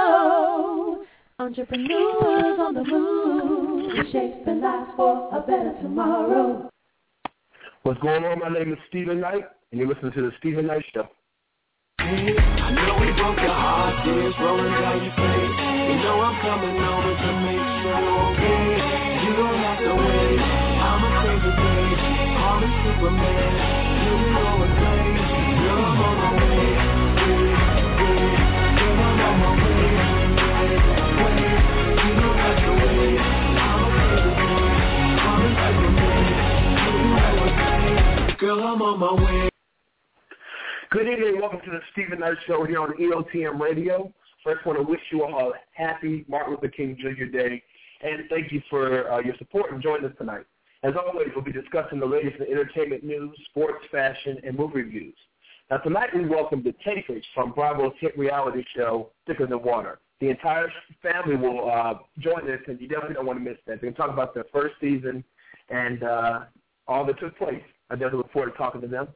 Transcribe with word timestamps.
Radio. 0.00 1.04
Entrepreneurs 1.38 2.58
on 2.58 2.74
the 2.74 2.84
move. 2.84 4.06
Shaping 4.12 4.60
lives 4.60 4.90
for 4.96 5.30
a 5.34 5.40
better 5.40 5.72
tomorrow. 5.82 6.70
What's 7.82 8.00
going 8.00 8.24
on? 8.24 8.40
My 8.40 8.48
name 8.50 8.72
is 8.72 8.78
Steven 8.88 9.20
Knight, 9.20 9.44
and 9.72 9.80
you're 9.80 9.88
listening 9.88 10.12
to 10.12 10.22
the 10.22 10.32
Steven 10.38 10.66
Knight 10.66 10.84
Show. 10.92 11.08
I 11.98 12.04
know 12.72 12.98
we 13.00 13.12
broke 13.12 13.40
your 13.40 13.48
heart, 13.48 14.04
tears 14.04 14.34
rolling 14.40 14.72
down 14.72 15.04
your 15.04 15.14
face. 15.16 15.56
You 15.88 15.96
know 16.04 16.20
I'm 16.20 16.36
coming 16.44 16.76
over 16.76 17.12
to 17.16 17.30
make 17.40 17.64
sure 17.80 18.00
you're 18.04 18.20
okay. 18.36 18.68
You 19.24 19.32
don't 19.36 19.58
have 19.64 19.80
to 19.80 19.92
wait. 19.96 20.40
I'm 20.40 21.04
a 21.04 21.10
crazy 21.24 21.52
day. 21.56 21.88
Call 22.36 22.56
me 22.60 22.68
Superman. 22.84 23.52
You 24.00 24.12
know 24.28 24.60
it's 24.60 24.76
late. 24.80 25.24
Girl, 25.60 25.88
I'm 25.88 26.04
on 26.04 26.16
my 26.20 26.30
way. 26.36 26.68
Wait, 27.16 27.48
wait. 27.48 28.36
Girl, 28.76 29.00
I'm 29.00 29.20
on 29.20 29.40
my 29.40 29.48
way. 29.54 29.59
Girl, 38.40 38.58
I'm 38.62 38.80
on 38.80 38.98
my 38.98 39.22
way. 39.22 39.50
Good 40.90 41.06
evening. 41.06 41.42
Welcome 41.42 41.60
to 41.62 41.70
the 41.72 41.80
Steven 41.92 42.20
Knight 42.20 42.38
Show 42.46 42.64
here 42.64 42.80
on 42.80 42.94
EOTM 42.94 43.60
Radio. 43.60 44.10
First, 44.42 44.64
want 44.64 44.78
to 44.78 44.82
wish 44.82 45.00
you 45.12 45.24
all 45.24 45.50
a 45.50 45.52
happy 45.72 46.24
Martin 46.26 46.54
Luther 46.54 46.68
King 46.68 46.96
Jr. 46.98 47.26
Day, 47.26 47.62
and 48.00 48.30
thank 48.30 48.50
you 48.50 48.62
for 48.70 49.12
uh, 49.12 49.20
your 49.20 49.34
support 49.36 49.70
and 49.72 49.82
joining 49.82 50.06
us 50.06 50.16
tonight. 50.16 50.46
As 50.82 50.94
always, 50.96 51.28
we'll 51.36 51.44
be 51.44 51.52
discussing 51.52 52.00
the 52.00 52.06
latest 52.06 52.36
in 52.40 52.46
entertainment 52.46 53.04
news, 53.04 53.30
sports, 53.50 53.84
fashion, 53.92 54.38
and 54.42 54.56
movie 54.56 54.84
reviews. 54.84 55.14
Now, 55.70 55.76
tonight 55.76 56.08
we 56.14 56.24
welcome 56.24 56.62
the 56.62 56.74
Tankards 56.82 57.26
from 57.34 57.52
Bravo's 57.52 57.92
hit 58.00 58.16
reality 58.16 58.64
show, 58.74 59.10
Thicker 59.26 59.48
Than 59.48 59.62
Water. 59.62 59.98
The 60.22 60.30
entire 60.30 60.72
family 61.02 61.36
will 61.36 61.70
uh, 61.70 61.98
join 62.20 62.50
us, 62.50 62.60
and 62.68 62.80
you 62.80 62.88
definitely 62.88 63.16
don't 63.16 63.26
want 63.26 63.38
to 63.38 63.44
miss 63.44 63.58
that. 63.66 63.82
They're 63.82 63.90
going 63.90 63.94
to 63.94 64.00
talk 64.00 64.10
about 64.10 64.32
their 64.32 64.46
first 64.50 64.76
season 64.80 65.24
and 65.68 66.02
uh, 66.02 66.40
all 66.88 67.04
that 67.04 67.20
took 67.20 67.36
place. 67.36 67.60
I 67.90 67.94
definitely 67.94 68.18
look 68.18 68.30
forward 68.32 68.52
to 68.52 68.56
talking 68.56 68.80
to 68.80 68.86
them. 68.86 69.08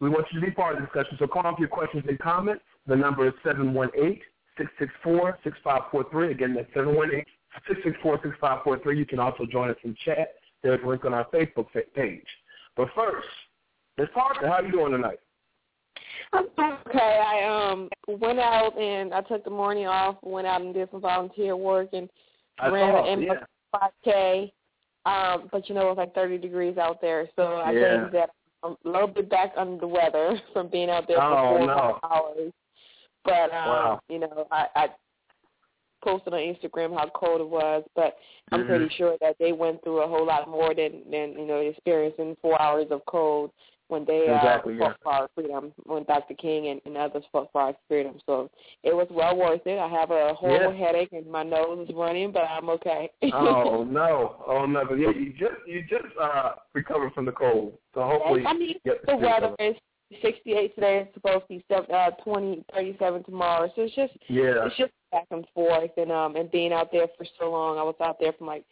We 0.00 0.10
want 0.10 0.26
you 0.30 0.40
to 0.40 0.46
be 0.46 0.52
part 0.52 0.76
of 0.76 0.80
the 0.80 0.86
discussion, 0.86 1.16
so 1.18 1.26
call 1.26 1.46
up 1.46 1.58
your 1.58 1.68
questions 1.68 2.04
and 2.06 2.18
comments. 2.18 2.62
The 2.86 2.94
number 2.94 3.26
is 3.26 3.32
718-664-6543. 3.44 6.30
Again, 6.30 6.54
that's 6.54 6.70
718-664-6543. 6.74 8.96
You 8.96 9.06
can 9.06 9.18
also 9.18 9.46
join 9.46 9.70
us 9.70 9.76
in 9.84 9.96
chat. 10.04 10.34
There's 10.62 10.80
a 10.84 10.86
link 10.86 11.04
on 11.04 11.14
our 11.14 11.24
Facebook 11.26 11.66
page. 11.94 12.26
But 12.76 12.88
first, 12.94 13.26
Ms. 13.96 14.08
Parker, 14.12 14.46
how 14.46 14.54
are 14.54 14.64
you 14.64 14.72
doing 14.72 14.92
tonight? 14.92 15.18
I'm 16.32 16.46
okay. 16.86 17.22
I 17.24 17.70
um 17.70 17.88
went 18.08 18.38
out 18.38 18.76
and 18.78 19.14
I 19.14 19.22
took 19.22 19.44
the 19.44 19.50
morning 19.50 19.86
off, 19.86 20.16
went 20.22 20.46
out 20.46 20.60
and 20.60 20.74
did 20.74 20.90
some 20.90 21.00
volunteer 21.00 21.56
work 21.56 21.90
and 21.92 22.08
I 22.58 22.68
ran 22.68 22.92
saw, 22.92 23.12
an 23.12 23.22
yeah. 23.22 23.34
5K. 24.06 24.52
Um, 25.06 25.48
but 25.52 25.68
you 25.68 25.74
know, 25.74 25.82
it 25.82 25.88
was 25.90 25.96
like 25.98 26.14
30 26.14 26.38
degrees 26.38 26.76
out 26.78 27.00
there, 27.00 27.28
so 27.36 27.62
I 27.64 27.70
Yeah. 27.72 28.00
think 28.02 28.12
that 28.12 28.30
I'm 28.62 28.76
a 28.84 28.88
little 28.88 29.06
bit 29.08 29.30
back 29.30 29.52
under 29.56 29.78
the 29.78 29.86
weather 29.86 30.38
from 30.52 30.68
being 30.68 30.90
out 30.90 31.06
there 31.06 31.18
for 31.18 31.38
Oh, 31.38 31.56
four 31.56 31.66
no. 31.66 31.98
hours. 32.02 32.52
But 33.24 33.52
um, 33.52 33.68
Wow. 33.68 34.00
you 34.08 34.18
know, 34.18 34.46
I, 34.50 34.66
I 34.74 34.88
posted 36.02 36.34
on 36.34 36.40
Instagram 36.40 36.96
how 36.96 37.08
cold 37.14 37.40
it 37.40 37.48
was, 37.48 37.84
but 37.94 38.16
I'm 38.52 38.62
Mhm. 38.64 38.66
pretty 38.66 38.88
sure 38.96 39.16
that 39.20 39.36
they 39.38 39.52
went 39.52 39.82
through 39.82 40.02
a 40.02 40.08
whole 40.08 40.26
lot 40.26 40.48
more 40.48 40.74
than 40.74 41.08
than 41.10 41.32
you 41.38 41.46
know 41.46 41.58
experiencing 41.58 42.36
four 42.42 42.60
hours 42.60 42.86
of 42.90 43.04
cold 43.06 43.52
when 43.88 44.04
they 44.04 44.24
Exactly, 44.24 44.74
uh, 44.76 44.78
fought 44.78 44.96
for 45.02 45.12
our 45.12 45.28
freedom, 45.34 45.72
when 45.84 46.04
Dr. 46.04 46.34
King 46.34 46.68
and, 46.68 46.80
and 46.84 46.96
others 46.96 47.24
fought 47.32 47.50
for 47.52 47.60
our 47.60 47.74
freedom. 47.88 48.18
So 48.26 48.50
it 48.82 48.94
was 48.94 49.06
well 49.10 49.36
worth 49.36 49.66
it. 49.66 49.78
I 49.78 49.88
have 49.88 50.10
a 50.10 50.34
horrible 50.34 50.74
Yeah. 50.74 50.86
headache 50.86 51.12
and 51.12 51.26
my 51.26 51.42
nose 51.42 51.88
is 51.88 51.94
running, 51.94 52.32
but 52.32 52.44
I'm 52.44 52.68
okay. 52.70 53.10
oh 53.32 53.84
no, 53.88 54.44
oh 54.46 54.66
no! 54.66 54.84
But 54.88 54.96
yeah, 54.98 55.10
you 55.10 55.32
just 55.32 55.56
you 55.66 55.82
just 55.82 56.06
uh 56.20 56.52
recovered 56.74 57.12
from 57.12 57.24
the 57.24 57.32
cold, 57.32 57.78
so 57.94 58.02
hopefully 58.02 58.44
I 58.46 58.54
mean, 58.54 58.76
the 58.84 59.16
weather 59.16 59.54
is 59.58 59.76
68 60.22 60.74
today. 60.74 60.98
It's 61.04 61.14
supposed 61.14 61.42
to 61.42 61.48
be 61.48 61.64
seven, 61.68 61.92
uh, 61.92 62.10
20, 62.22 62.64
37 62.72 63.24
tomorrow. 63.24 63.70
So 63.74 63.82
it's 63.82 63.94
just 63.94 64.12
yeah, 64.28 64.66
it's 64.66 64.76
just 64.76 64.92
back 65.10 65.26
and 65.30 65.46
forth, 65.54 65.90
and 65.96 66.12
um, 66.12 66.36
and 66.36 66.50
being 66.50 66.72
out 66.72 66.90
there 66.92 67.06
for 67.16 67.26
so 67.38 67.50
long. 67.50 67.78
I 67.78 67.82
was 67.82 67.96
out 68.00 68.18
there 68.20 68.32
from 68.32 68.46
like 68.46 68.64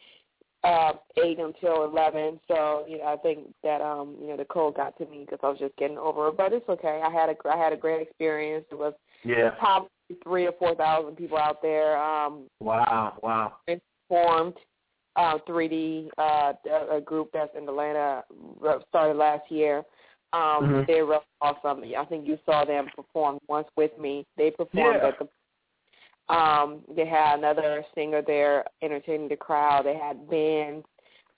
uh 0.65 0.93
eight 1.23 1.39
until 1.39 1.85
eleven. 1.85 2.39
So 2.47 2.85
you 2.87 2.97
know, 2.97 3.05
I 3.05 3.17
think 3.17 3.53
that 3.63 3.81
um, 3.81 4.15
you 4.19 4.27
know, 4.27 4.37
the 4.37 4.45
cold 4.45 4.75
got 4.75 4.97
to 4.97 5.05
me 5.05 5.19
because 5.25 5.39
I 5.43 5.49
was 5.49 5.59
just 5.59 5.75
getting 5.77 5.97
over 5.97 6.27
it. 6.29 6.37
But 6.37 6.53
it's 6.53 6.67
okay. 6.67 7.01
I 7.05 7.11
had 7.11 7.29
a 7.29 7.35
I 7.47 7.57
had 7.57 7.71
a 7.71 7.77
great 7.77 8.01
experience. 8.01 8.65
It 8.71 8.77
was 8.77 8.93
yeah. 9.23 9.51
probably 9.59 9.89
three 10.23 10.45
or 10.45 10.53
four 10.53 10.75
thousand 10.75 11.15
people 11.15 11.37
out 11.37 11.61
there. 11.61 11.97
Um, 11.97 12.47
Wow, 12.59 13.17
wow. 13.21 13.53
formed 14.09 14.55
uh, 15.15 15.37
3D, 15.47 16.09
uh, 16.17 16.53
a 16.91 17.01
group 17.01 17.29
that's 17.33 17.51
in 17.57 17.67
Atlanta, 17.67 18.23
uh, 18.67 18.79
started 18.89 19.17
last 19.17 19.49
year. 19.49 19.83
Um, 20.33 20.67
Mhm. 20.67 20.87
They're 20.87 21.19
awesome. 21.41 21.83
I 21.97 22.05
think 22.05 22.27
you 22.27 22.37
saw 22.45 22.65
them 22.65 22.89
perform 22.95 23.39
once 23.47 23.67
with 23.77 23.97
me. 23.97 24.25
They 24.35 24.51
performed 24.51 24.97
Yeah. 25.01 25.07
at 25.07 25.19
the. 25.19 25.29
Um, 26.29 26.81
they 26.95 27.05
had 27.05 27.37
another 27.37 27.83
singer 27.93 28.21
there 28.25 28.65
entertaining 28.81 29.29
the 29.29 29.35
crowd. 29.35 29.85
They 29.85 29.95
had 29.95 30.29
bands 30.29 30.85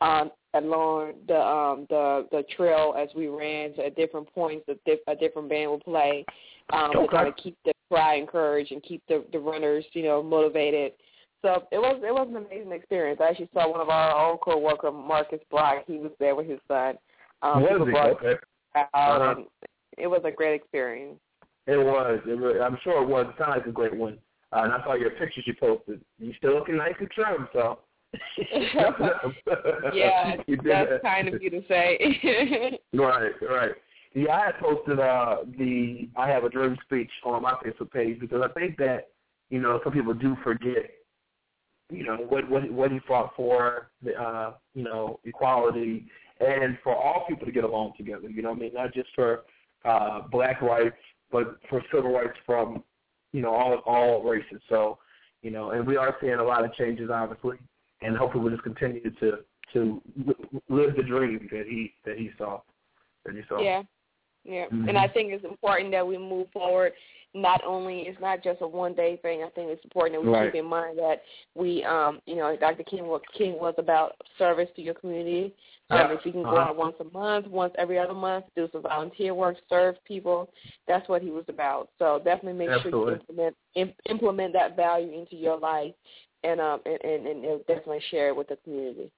um, 0.01 0.31
along 0.53 1.13
the 1.27 1.39
um, 1.39 1.87
the 1.89 2.27
the 2.31 2.43
trail 2.55 2.95
as 2.97 3.09
we 3.15 3.27
ran 3.27 3.73
to 3.75 3.85
at 3.87 3.95
different 3.95 4.33
points. 4.33 4.65
A, 4.69 4.75
diff- 4.85 4.99
a 5.07 5.15
different 5.15 5.49
band 5.49 5.71
would 5.71 5.83
play 5.83 6.25
um, 6.71 6.91
to 6.93 7.07
kind 7.09 7.27
of 7.27 7.35
keep 7.35 7.57
the 7.65 7.73
crowd 7.89 8.17
encouraged 8.17 8.71
and 8.71 8.81
keep 8.83 9.01
the 9.07 9.25
the 9.31 9.39
runners, 9.39 9.85
you 9.93 10.03
know, 10.03 10.23
motivated. 10.23 10.93
So 11.41 11.63
it 11.71 11.77
was 11.77 12.01
it 12.03 12.13
was 12.13 12.27
an 12.29 12.37
amazing 12.37 12.71
experience. 12.71 13.19
I 13.21 13.29
actually 13.29 13.49
saw 13.53 13.69
one 13.69 13.81
of 13.81 13.89
our 13.89 14.31
own 14.31 14.37
co-worker, 14.37 14.91
Marcus 14.91 15.39
Block. 15.51 15.83
He 15.85 15.97
was 15.97 16.11
there 16.19 16.35
with 16.35 16.47
his 16.47 16.59
son. 16.67 16.95
Um, 17.41 17.61
was 17.61 17.87
brought 17.91 18.23
Okay. 18.23 18.39
Uh-huh. 18.75 19.35
and 19.37 19.45
it 19.97 20.07
was 20.07 20.21
a 20.23 20.31
great 20.31 20.55
experience. 20.55 21.19
It 21.67 21.77
was. 21.77 22.19
It 22.25 22.31
really, 22.31 22.59
I'm 22.59 22.77
sure 22.83 23.03
it 23.03 23.07
was. 23.07 23.27
It 23.29 23.35
sounded 23.37 23.59
like 23.59 23.67
a 23.67 23.71
great 23.71 23.95
one. 23.95 24.17
Uh, 24.53 24.61
and 24.63 24.73
I 24.73 24.83
saw 24.83 24.93
your 24.93 25.11
pictures 25.11 25.43
you 25.45 25.53
posted. 25.59 26.01
You 26.19 26.33
still 26.37 26.55
looking 26.55 26.77
nice 26.77 26.93
and 26.99 27.09
trim, 27.11 27.47
so. 27.53 27.79
yeah, 29.93 30.37
that's 30.47 30.63
that. 30.63 30.99
kind 31.01 31.27
of 31.27 31.41
you 31.41 31.49
to 31.49 31.61
say. 31.67 32.79
Right, 32.93 33.31
right. 33.41 33.71
Yeah, 34.13 34.35
I 34.35 34.45
had 34.47 34.59
posted 34.59 34.99
uh, 34.99 35.37
the 35.57 36.09
I 36.15 36.29
have 36.29 36.45
a 36.45 36.49
dream 36.49 36.77
speech 36.85 37.11
on 37.25 37.41
my 37.41 37.53
Facebook 37.65 37.91
page 37.91 38.19
because 38.19 38.41
I 38.43 38.47
think 38.59 38.77
that 38.77 39.09
you 39.49 39.59
know 39.59 39.79
some 39.83 39.93
people 39.93 40.13
do 40.13 40.37
forget 40.43 40.89
you 41.89 42.03
know 42.03 42.17
what 42.29 42.49
what 42.49 42.69
what 42.71 42.91
he 42.91 42.99
fought 43.07 43.33
for, 43.35 43.91
the, 44.03 44.13
uh, 44.13 44.53
you 44.73 44.83
know 44.83 45.19
equality, 45.25 46.07
and 46.39 46.77
for 46.83 46.95
all 46.95 47.25
people 47.27 47.45
to 47.45 47.51
get 47.51 47.63
along 47.63 47.93
together. 47.97 48.29
You 48.29 48.41
know, 48.41 48.51
I 48.51 48.55
mean, 48.55 48.73
not 48.73 48.93
just 48.93 49.09
for 49.13 49.43
uh, 49.85 50.21
black 50.31 50.61
rights, 50.61 50.95
but 51.31 51.57
for 51.69 51.81
civil 51.93 52.11
rights 52.11 52.37
from 52.45 52.83
you 53.31 53.41
know 53.41 53.53
all 53.53 53.75
all 53.85 54.23
races. 54.23 54.61
So 54.69 54.97
you 55.41 55.51
know, 55.51 55.71
and 55.71 55.85
we 55.85 55.97
are 55.97 56.15
seeing 56.19 56.33
a 56.33 56.43
lot 56.43 56.65
of 56.65 56.73
changes, 56.73 57.09
obviously, 57.11 57.57
and 58.01 58.17
hopefully 58.17 58.43
we'll 58.43 58.53
just 58.53 58.63
continue 58.63 59.09
to 59.19 59.39
to 59.73 60.01
live 60.69 60.95
the 60.95 61.03
dream 61.03 61.47
that 61.51 61.65
he 61.67 61.93
that 62.05 62.17
he 62.17 62.31
saw. 62.37 62.61
That 63.25 63.35
he 63.35 63.41
saw. 63.47 63.61
Yeah, 63.61 63.83
yeah. 64.47 64.65
Mhm. 64.67 64.89
And 64.89 64.97
I 64.97 65.07
think 65.07 65.31
it's 65.33 65.43
important 65.45 65.91
that 65.91 66.05
we 66.07 66.17
move 66.17 66.47
forward. 66.51 66.93
Not 67.33 67.61
only 67.63 68.07
it's 68.07 68.19
not 68.19 68.41
just 68.43 68.61
a 68.61 68.67
one 68.67 68.93
day 68.93 69.17
thing. 69.17 69.43
I 69.43 69.49
think 69.49 69.69
it's 69.69 69.83
important 69.83 70.15
that 70.15 70.25
we 70.25 70.33
Right. 70.33 70.51
keep 70.51 70.59
in 70.61 70.65
mind 70.65 70.97
that 70.97 71.21
we, 71.55 71.83
um, 71.83 72.21
you 72.25 72.35
know, 72.35 72.55
Dr. 72.55 72.83
King 72.83 73.07
was 73.07 73.21
King 73.33 73.59
was 73.59 73.75
about 73.77 74.15
service 74.37 74.69
to 74.75 74.81
your 74.81 74.93
community. 74.95 75.53
Um, 75.89 75.97
Yeah. 75.99 76.13
If 76.13 76.25
you 76.25 76.31
can 76.31 76.43
go 76.43 76.49
Uh-huh. 76.49 76.69
out 76.71 76.75
once 76.75 76.95
a 76.99 77.03
month, 77.05 77.47
once 77.47 77.73
every 77.77 77.97
other 77.99 78.13
month, 78.13 78.45
do 78.55 78.67
some 78.71 78.81
volunteer 78.81 79.33
work, 79.33 79.57
serve 79.69 80.01
people. 80.05 80.49
That's 80.87 81.07
what 81.07 81.21
he 81.21 81.29
was 81.31 81.47
about. 81.47 81.89
So 81.99 82.19
definitely 82.19 82.65
make 82.65 82.81
sure 82.81 82.91
you 82.91 83.11
implement 83.11 83.55
im- 83.75 83.95
implement 84.09 84.53
that 84.53 84.75
value 84.75 85.11
into 85.11 85.35
your 85.35 85.57
life, 85.57 85.93
and 86.43 86.59
um, 86.59 86.81
and, 86.85 87.01
and, 87.03 87.27
and 87.45 87.65
definitely 87.67 87.99
share 88.09 88.29
it 88.29 88.35
with 88.35 88.47
the 88.47 88.55
community. 88.57 89.11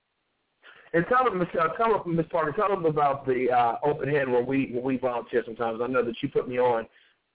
And 0.94 1.06
tell 1.08 1.24
them, 1.24 1.38
Michelle, 1.38 1.74
tell 1.78 2.04
them, 2.04 2.16
Miss 2.16 2.26
Parker, 2.32 2.52
tell 2.52 2.70
them 2.70 2.86
about 2.86 3.26
the 3.26 3.52
uh, 3.52 3.78
open 3.84 4.10
hand 4.10 4.32
where 4.32 4.44
we 4.44 4.72
when 4.74 4.84
we 4.84 4.98
volunteer 4.98 5.44
sometimes. 5.46 5.80
I 5.82 5.88
know 5.88 6.04
that 6.04 6.16
you 6.22 6.30
put 6.30 6.48
me 6.50 6.60
on 6.60 6.88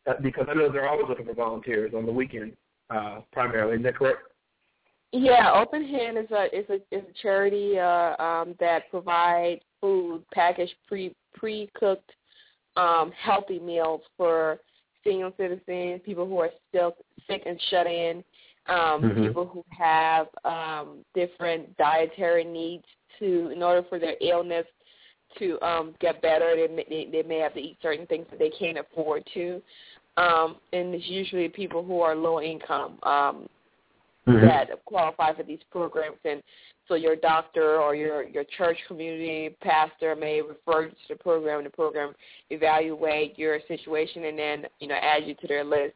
Uh, 0.07 0.13
because 0.21 0.47
I 0.51 0.55
know 0.55 0.71
they're 0.71 0.89
always 0.89 1.09
looking 1.09 1.25
for 1.25 1.35
volunteers 1.35 1.95
on 1.95 2.05
the 2.05 2.13
weekend, 2.13 2.53
uh, 2.91 3.21
primarily. 3.33 3.77
Is 3.77 3.83
that 3.85 3.97
correct? 3.97 4.19
Yeah, 5.13 5.53
Open 5.55 5.83
Hand 5.83 6.19
is 6.19 6.31
a 6.31 6.45
is 6.55 6.69
a 6.69 6.75
is 6.95 7.05
a 7.09 7.13
charity 7.23 7.79
uh, 7.79 8.15
um, 8.23 8.55
that 8.61 8.91
provides 8.91 9.63
food, 9.81 10.25
packaged 10.35 10.75
pre 10.87 11.15
pre 11.33 11.71
cooked, 11.75 12.11
um, 12.77 13.13
healthy 13.13 13.61
meals 13.61 14.03
for 14.17 14.59
senior 15.05 15.31
citizens, 15.39 16.01
people 16.05 16.27
who 16.27 16.39
are 16.39 16.51
still 16.69 16.97
sick 17.29 17.43
and 17.47 17.61
shut 17.71 17.87
in, 17.87 18.25
um, 18.67 19.03
Mhm. 19.03 19.27
people 19.27 19.47
who 19.47 19.65
have 19.71 20.27
um, 20.45 21.05
different 21.15 21.75
dietary 21.77 22.45
needs 22.45 22.85
to 23.19 23.51
in 23.51 23.63
order 23.63 23.87
for 23.89 23.99
their 23.99 24.17
illness 24.21 24.67
to 25.39 25.61
um, 25.63 25.95
get 26.01 26.23
better. 26.23 26.55
They 26.57 26.75
may, 26.75 26.87
they, 26.89 27.09
they 27.11 27.27
may 27.27 27.39
have 27.39 27.55
to 27.55 27.61
eat 27.61 27.77
certain 27.83 28.07
things 28.07 28.27
that 28.31 28.39
they 28.39 28.51
can't 28.51 28.79
afford 28.79 29.25
to, 29.35 29.61
um, 30.17 30.57
and 30.73 30.95
it's 30.95 31.09
usually 31.09 31.49
people 31.49 31.85
who 31.85 32.01
are 32.01 32.15
low 32.15 32.41
income. 32.41 32.99
Um, 33.03 33.49
Mm-hmm. 34.27 34.47
that 34.47 34.71
qualify 34.87 35.35
for 35.35 35.43
these 35.43 35.59
programs 35.71 36.17
and 36.25 36.43
so 36.89 36.95
your 36.95 37.15
doctor 37.15 37.77
or 37.79 37.95
your 37.95 38.23
your 38.23 38.45
church 38.57 38.79
community 38.89 39.55
pastor 39.61 40.17
may 40.17 40.41
refer 40.41 40.85
you 40.85 40.89
to 40.89 40.97
the 41.11 41.17
program 41.17 41.59
and 41.59 41.67
the 41.67 41.71
program 41.71 42.15
evaluate 42.49 43.39
your 43.39 43.59
situation 43.69 44.25
and 44.25 44.39
then 44.39 44.65
you 44.81 44.89
know 44.89 44.95
add 44.95 45.27
you 45.27 45.35
to 45.35 45.47
their 45.47 45.63
list 45.63 45.93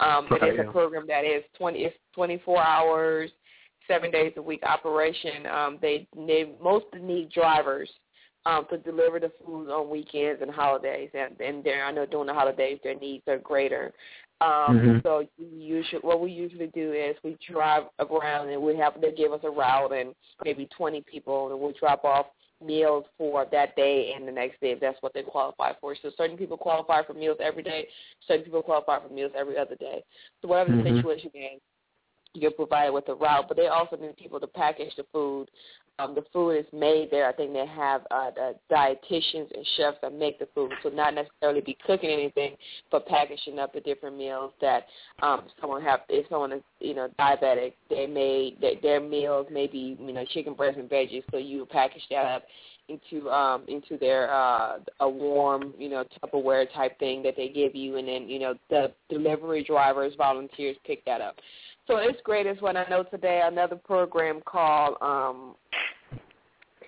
um 0.00 0.26
it 0.26 0.42
Right, 0.42 0.52
is 0.52 0.58
yeah. 0.62 0.68
a 0.68 0.72
program 0.72 1.06
that 1.06 1.24
is 1.24 1.42
twenty 1.56 1.84
it's 1.84 1.96
twenty 2.14 2.38
four 2.44 2.62
hours 2.62 3.30
seven 3.90 4.10
days 4.10 4.32
a 4.36 4.42
week 4.42 4.62
operation 4.62 5.46
um 5.46 5.78
they 5.82 6.06
they 6.26 6.52
mostly 6.62 7.00
need 7.00 7.30
drivers 7.30 7.90
um 8.46 8.66
to 8.70 8.78
deliver 8.78 9.18
the 9.18 9.32
food 9.44 9.70
on 9.70 9.90
weekends 9.90 10.40
and 10.42 10.50
holidays 10.50 11.10
and 11.14 11.40
and 11.40 11.64
there 11.64 11.84
I 11.84 11.92
know 11.92 12.06
during 12.06 12.28
the 12.28 12.34
holidays 12.34 12.78
their 12.84 12.94
needs 12.98 13.24
are 13.26 13.38
greater 13.38 13.92
um, 14.42 14.78
Mhm. 14.78 15.02
So 15.02 15.26
usually, 15.38 16.00
what 16.00 16.20
we 16.20 16.30
usually 16.32 16.68
do 16.68 16.92
is 16.94 17.14
we 17.22 17.36
drive 17.46 17.84
around 17.98 18.48
and 18.48 18.62
we 18.62 18.74
have 18.76 18.98
they 19.00 19.12
give 19.12 19.32
us 19.32 19.40
a 19.44 19.50
route 19.50 19.92
and 19.92 20.14
maybe 20.42 20.66
20 20.76 21.02
people 21.02 21.52
and 21.52 21.60
we 21.60 21.74
drop 21.74 22.04
off 22.04 22.26
meals 22.64 23.04
for 23.18 23.46
that 23.52 23.74
day 23.76 24.12
and 24.14 24.26
the 24.26 24.32
next 24.32 24.60
day 24.60 24.72
if 24.72 24.80
that's 24.80 25.00
what 25.02 25.12
they 25.12 25.22
qualify 25.22 25.72
for. 25.80 25.94
So 26.02 26.10
certain 26.16 26.38
people 26.38 26.56
qualify 26.56 27.02
for 27.04 27.12
meals 27.14 27.38
every 27.42 27.62
day, 27.62 27.86
certain 28.26 28.44
people 28.44 28.62
qualify 28.62 29.00
for 29.06 29.12
meals 29.12 29.32
every 29.36 29.58
other 29.58 29.76
day. 29.76 30.04
So 30.40 30.48
whatever 30.48 30.70
the 30.70 30.82
Mhm. 30.82 30.96
situation 30.96 31.30
is, 31.34 31.60
you're 32.34 32.50
provided 32.50 32.92
with 32.92 33.08
a 33.08 33.14
route, 33.14 33.46
but 33.48 33.56
they 33.56 33.68
also 33.68 33.96
need 33.96 34.16
people 34.16 34.40
to 34.40 34.46
package 34.46 34.94
the 34.96 35.04
food. 35.12 35.50
Um, 35.98 36.14
the 36.14 36.24
food 36.32 36.52
is 36.52 36.64
made 36.72 37.08
there. 37.10 37.28
I 37.28 37.32
think 37.32 37.52
they 37.52 37.66
have 37.66 38.02
uh, 38.10 38.30
the 38.30 38.54
dietitians 38.70 39.54
and 39.54 39.66
chefs 39.76 39.98
that 40.00 40.14
make 40.14 40.38
the 40.38 40.48
food, 40.54 40.72
so 40.82 40.88
not 40.88 41.14
necessarily 41.14 41.60
be 41.60 41.76
cooking 41.86 42.08
anything, 42.08 42.56
but 42.90 43.06
packaging 43.06 43.58
up 43.58 43.74
the 43.74 43.80
different 43.80 44.16
meals 44.16 44.52
that 44.62 44.86
um, 45.20 45.42
someone 45.60 45.82
have. 45.82 46.00
If 46.08 46.26
someone 46.30 46.52
is 46.52 46.62
you 46.78 46.94
know 46.94 47.08
diabetic, 47.18 47.74
they 47.90 48.06
may 48.06 48.56
their, 48.60 48.80
their 48.80 49.00
meals 49.00 49.48
may 49.50 49.66
be 49.66 49.98
you 50.00 50.12
know 50.12 50.24
chicken 50.32 50.54
breast 50.54 50.78
and 50.78 50.88
veggies, 50.88 51.24
so 51.30 51.36
you 51.36 51.66
package 51.66 52.02
that 52.10 52.24
up 52.24 52.44
into 52.90 53.30
um 53.30 53.62
into 53.68 53.96
their 53.98 54.32
uh 54.32 54.78
a 55.00 55.08
warm 55.08 55.72
you 55.78 55.88
know 55.88 56.04
Tupperware 56.22 56.66
type 56.74 56.98
thing 56.98 57.22
that 57.22 57.34
they 57.36 57.48
give 57.48 57.74
you, 57.74 57.96
and 57.96 58.08
then 58.08 58.28
you 58.28 58.38
know 58.38 58.54
the 58.68 58.92
delivery 59.08 59.62
drivers 59.62 60.14
volunteers 60.16 60.76
pick 60.86 61.04
that 61.04 61.20
up. 61.20 61.36
So 61.90 61.96
it's 61.96 62.20
great 62.22 62.46
as 62.46 62.56
what 62.60 62.76
I 62.76 62.84
know 62.88 63.02
today 63.02 63.42
another 63.44 63.74
program 63.74 64.40
called 64.46 64.96
um 65.00 65.56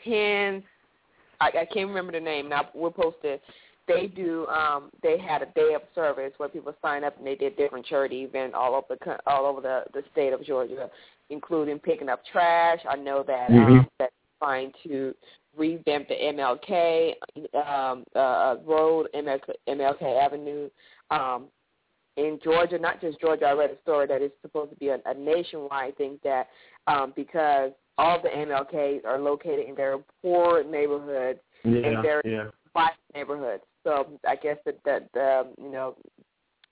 Hands 0.04 0.62
I, 1.40 1.46
I 1.48 1.64
can't 1.64 1.88
remember 1.88 2.12
the 2.12 2.20
name 2.20 2.48
now 2.48 2.68
we'll 2.72 2.92
post 2.92 3.16
it. 3.24 3.42
They 3.88 4.06
do 4.06 4.46
um 4.46 4.90
they 5.02 5.18
had 5.18 5.42
a 5.42 5.46
day 5.46 5.74
of 5.74 5.82
service 5.92 6.32
where 6.36 6.48
people 6.48 6.72
sign 6.80 7.02
up 7.02 7.18
and 7.18 7.26
they 7.26 7.34
did 7.34 7.56
different 7.56 7.84
charity 7.84 8.22
events 8.22 8.54
all 8.56 8.76
over 8.76 8.96
the 9.04 9.18
all 9.26 9.44
over 9.44 9.60
the, 9.60 9.82
the 9.92 10.04
state 10.12 10.32
of 10.32 10.44
Georgia, 10.44 10.88
including 11.30 11.80
picking 11.80 12.08
up 12.08 12.22
trash. 12.30 12.78
I 12.88 12.94
know 12.94 13.24
that 13.26 13.50
um 13.50 13.56
Mhm. 13.56 13.88
that's 13.98 14.14
trying 14.38 14.72
to 14.84 15.16
revamp 15.56 16.06
the 16.06 16.14
MLK 16.14 17.16
um 17.56 18.04
uh 18.14 18.54
road 18.64 19.08
MLK, 19.16 19.50
MLK 19.66 20.24
Avenue 20.24 20.70
um 21.10 21.48
in 22.16 22.38
Georgia, 22.42 22.78
not 22.78 23.00
just 23.00 23.20
Georgia. 23.20 23.46
I 23.46 23.52
read 23.52 23.70
a 23.70 23.80
story 23.82 24.06
that 24.06 24.22
it's 24.22 24.34
supposed 24.42 24.70
to 24.70 24.76
be 24.76 24.88
a, 24.88 24.98
a 25.06 25.14
nationwide 25.14 25.96
thing 25.96 26.18
that 26.24 26.48
um, 26.86 27.12
because 27.16 27.72
all 27.98 28.20
the 28.22 28.28
MLKs 28.28 29.04
are 29.04 29.18
located 29.18 29.68
in 29.68 29.74
very 29.74 29.98
poor 30.22 30.64
neighborhoods 30.64 31.40
Yeah, 31.64 31.86
and 31.86 32.02
very 32.02 32.22
yeah. 32.24 32.48
black 32.74 32.96
neighborhoods. 33.14 33.62
So 33.84 34.18
I 34.26 34.36
guess 34.36 34.56
that 34.64 34.78
that 34.84 35.08
the 35.12 35.48
you 35.58 35.70
know 35.70 35.96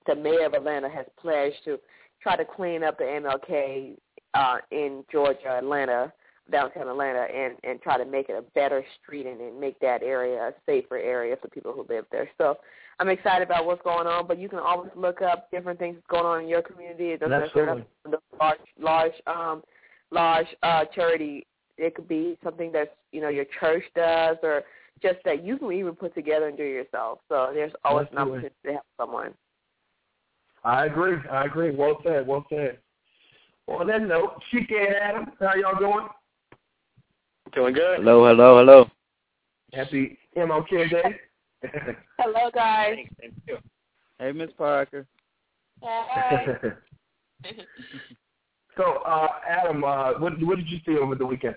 the 0.07 0.15
mayor 0.15 0.47
of 0.47 0.55
Atlanta 0.55 0.89
has 0.89 1.07
pledged 1.21 1.57
to 1.65 1.79
try 2.23 2.37
to 2.37 2.45
clean 2.45 2.83
up 2.83 2.99
the 2.99 3.05
MLK 3.05 3.97
uh, 4.35 4.57
in 4.71 5.05
Georgia, 5.11 5.59
Atlanta, 5.59 6.13
downtown 6.51 6.89
Atlanta, 6.89 7.27
and 7.35 7.55
and 7.65 7.81
try 7.81 7.99
to 7.99 8.05
make 8.05 8.29
it 8.29 8.35
a 8.35 8.43
better 8.55 8.85
street 9.03 9.27
and, 9.27 9.41
and 9.41 9.59
make 9.59 9.79
that 9.81 10.03
area 10.03 10.49
a 10.49 10.53
safer 10.67 10.99
area 10.99 11.37
for 11.41 11.49
people 11.49 11.73
who 11.73 11.87
live 11.93 12.05
there. 12.13 12.29
So 12.39 12.57
I'm 13.01 13.09
excited 13.09 13.49
about 13.49 13.65
what's 13.65 13.81
going 13.83 14.07
on, 14.07 14.27
but 14.27 14.39
you 14.39 14.51
can 14.51 14.59
always 14.59 14.91
look 14.95 15.23
up 15.23 15.51
different 15.51 15.79
things 15.79 15.97
going 16.11 16.27
on 16.27 16.43
in 16.43 16.49
your 16.49 16.61
community. 16.61 17.13
It 17.13 17.21
doesn't 17.21 17.41
necessarily 17.41 17.83
have 18.05 18.13
to 18.13 18.19
large, 18.39 18.59
large, 18.79 19.13
um, 19.27 19.63
large 20.11 20.47
uh, 20.63 20.85
charity. 20.95 21.47
It 21.79 21.95
could 21.95 22.07
be 22.07 22.37
something 22.45 22.71
that's 22.71 22.91
you 23.11 23.23
know 23.23 23.31
your 23.31 23.47
church 23.59 23.85
does, 23.97 24.37
or 24.43 24.65
just 25.03 25.17
that 25.25 25.43
you 25.43 25.57
can 25.57 25.73
even 25.73 25.95
put 25.95 26.15
together 26.15 26.49
and 26.49 26.59
do 26.59 26.63
yourself. 26.63 27.21
So 27.31 27.53
there's 27.55 27.73
always 27.85 28.07
an 28.13 28.19
Absolutely. 28.19 28.39
opportunity 28.39 28.57
to 28.67 28.73
help 28.73 28.87
someone. 29.01 29.35
I 30.63 30.85
agree. 30.85 31.17
I 31.33 31.47
agree. 31.47 31.75
Well 31.75 32.01
said. 32.05 32.27
Well 32.27 32.45
said. 32.51 32.81
Well, 33.67 33.79
on 33.79 33.87
that 33.87 34.03
note, 34.03 34.43
Chica 34.51 34.75
and 34.75 34.95
Adam, 34.95 35.33
how 35.41 35.55
y'all 35.55 35.79
doing? 35.79 36.07
Doing 37.55 37.73
good. 37.73 38.01
Hello, 38.01 38.27
hello, 38.27 38.59
hello. 38.59 38.91
Happy 39.73 40.19
MLK 40.37 40.91
Day. 40.91 41.21
Hello, 42.19 42.51
guys. 42.55 42.95
Thanks. 42.97 43.15
Thank 43.21 43.35
you. 43.47 43.59
Hey, 44.19 44.33
Miss 44.33 44.51
Parker. 44.57 45.07
Hey. 45.83 46.47
so, 48.77 48.99
uh, 49.07 49.29
Adam, 49.49 49.85
uh, 49.85 50.13
what 50.19 50.39
what 50.43 50.57
did 50.57 50.69
you 50.69 50.79
see 50.87 50.99
over 50.99 51.15
the 51.15 51.27
weekend? 51.27 51.57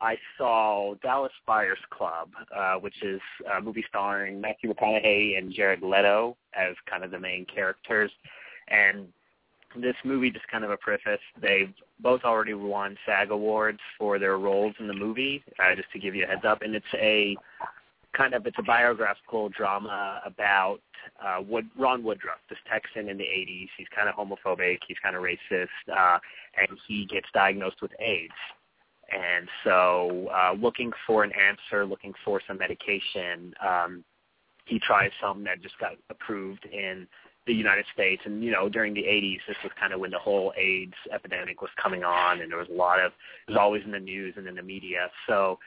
I 0.00 0.16
saw 0.36 0.94
Dallas 1.02 1.32
Buyers 1.44 1.78
Club, 1.90 2.30
uh, 2.56 2.74
which 2.74 3.02
is 3.02 3.20
a 3.56 3.60
movie 3.60 3.84
starring 3.88 4.40
Matthew 4.40 4.72
McConaughey 4.72 5.36
and 5.36 5.52
Jared 5.52 5.82
Leto 5.82 6.36
as 6.54 6.76
kind 6.88 7.02
of 7.02 7.10
the 7.10 7.18
main 7.18 7.44
characters. 7.52 8.12
And 8.68 9.08
this 9.76 9.96
movie, 10.04 10.30
just 10.30 10.46
kind 10.46 10.62
of 10.62 10.70
a 10.70 10.76
preface, 10.76 11.20
they've 11.40 11.72
both 12.00 12.22
already 12.22 12.54
won 12.54 12.96
SAG 13.04 13.32
awards 13.32 13.80
for 13.98 14.20
their 14.20 14.38
roles 14.38 14.74
in 14.78 14.86
the 14.86 14.94
movie, 14.94 15.42
uh, 15.58 15.74
just 15.74 15.90
to 15.92 15.98
give 15.98 16.14
you 16.14 16.24
a 16.24 16.26
heads 16.28 16.44
up. 16.44 16.62
And 16.62 16.76
it's 16.76 16.86
a 16.94 17.36
kind 18.16 18.34
of, 18.34 18.46
it's 18.46 18.58
a 18.58 18.62
biographical 18.62 19.48
drama 19.50 20.20
about 20.24 20.80
uh, 21.24 21.42
Wood, 21.42 21.68
Ron 21.78 22.02
Woodroof, 22.02 22.40
this 22.48 22.58
Texan 22.70 23.08
in 23.08 23.18
the 23.18 23.24
80s. 23.24 23.68
He's 23.76 23.86
kind 23.94 24.08
of 24.08 24.14
homophobic. 24.14 24.78
He's 24.86 24.98
kind 25.02 25.16
of 25.16 25.22
racist. 25.22 25.66
Uh, 25.90 26.18
and 26.58 26.78
he 26.86 27.06
gets 27.06 27.26
diagnosed 27.32 27.82
with 27.82 27.92
AIDS 28.00 28.32
and 29.10 29.48
so 29.64 30.28
uh, 30.32 30.52
looking 30.52 30.92
for 31.06 31.24
an 31.24 31.32
answer, 31.32 31.86
looking 31.86 32.12
for 32.24 32.40
some 32.46 32.58
medication, 32.58 33.54
um, 33.66 34.04
he 34.66 34.78
tries 34.78 35.10
some 35.20 35.44
that 35.44 35.62
just 35.62 35.78
got 35.78 35.92
approved 36.10 36.66
in 36.66 37.06
the 37.46 37.54
United 37.54 37.86
States. 37.94 38.20
And, 38.26 38.44
you 38.44 38.50
know, 38.50 38.68
during 38.68 38.92
the 38.92 39.00
80s, 39.00 39.38
this 39.48 39.56
was 39.62 39.72
kind 39.80 39.94
of 39.94 40.00
when 40.00 40.10
the 40.10 40.18
whole 40.18 40.52
AIDS 40.58 40.92
epidemic 41.12 41.62
was 41.62 41.70
coming 41.82 42.04
on, 42.04 42.42
and 42.42 42.50
there 42.50 42.58
was 42.58 42.68
a 42.68 42.74
lot 42.74 43.00
of, 43.00 43.12
it 43.46 43.52
was 43.52 43.58
always 43.58 43.82
in 43.84 43.92
the 43.92 43.98
news 43.98 44.34
and 44.36 44.46
in 44.46 44.56
the 44.56 44.62
media. 44.62 45.08
So 45.26 45.58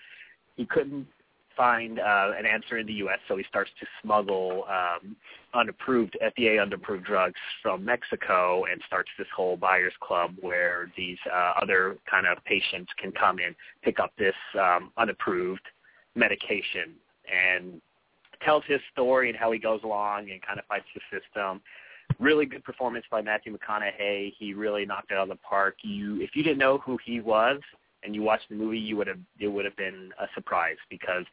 he 0.56 0.68
couldn't 0.68 1.08
find 1.56 2.00
uh, 2.00 2.32
an 2.38 2.46
answer 2.46 2.78
in 2.78 2.88
the 2.88 2.94
U.S., 2.94 3.20
so 3.28 3.38
he 3.38 3.44
starts 3.50 3.72
to 3.80 3.86
smuggle 4.02 4.66
um, 4.70 5.16
unapproved, 5.54 6.18
FDA 6.24 6.62
unapproved 6.62 7.06
drugs 7.06 7.40
from 7.62 7.84
Mexico 7.84 8.66
and 8.72 8.82
starts 8.88 9.10
this 9.18 9.28
whole 9.36 9.58
buyers 9.58 9.94
club 10.02 10.36
where 10.40 10.92
these 10.98 11.18
uh, 11.32 11.54
other 11.62 11.98
kind 12.10 12.26
of 12.26 12.44
patients 12.46 12.92
can 12.98 13.12
come 13.12 13.40
in, 13.40 13.56
pick 13.84 14.00
up 14.00 14.12
this 14.18 14.36
um, 14.60 14.92
unapproved 14.98 15.62
medication 16.16 16.94
and 17.32 17.82
tells 18.44 18.64
his 18.68 18.80
story 18.92 19.30
and 19.30 19.38
how 19.38 19.52
he 19.52 19.60
goes 19.60 19.82
along 19.84 20.32
and 20.32 20.42
kind 20.42 20.60
of 20.60 20.66
fights 20.66 20.86
the 20.96 21.02
system. 21.12 21.62
Really 22.20 22.46
good 22.46 22.64
performance 22.64 23.06
by 23.10 23.22
Matthew 23.22 23.56
McConaughey. 23.58 24.34
He 24.38 24.54
really 24.54 24.86
knocked 24.86 25.12
it 25.12 25.16
out 25.16 25.24
of 25.24 25.30
the 25.30 25.36
park. 25.38 25.76
You, 25.84 26.22
if 26.22 26.36
you 26.36 26.44
didn't 26.44 26.58
know 26.58 26.80
who 26.80 26.98
he 27.06 27.22
was 27.22 27.60
and 28.04 28.16
you 28.16 28.22
watched 28.22 28.50
the 28.50 28.56
movie, 28.56 28.80
you 28.80 28.98
would 28.98 29.08
have 29.08 29.20
it 29.40 29.48
would 29.48 29.66
have 29.66 29.76
been 29.78 30.12
a 30.20 30.28
surprise 30.34 30.78
because 30.90 31.26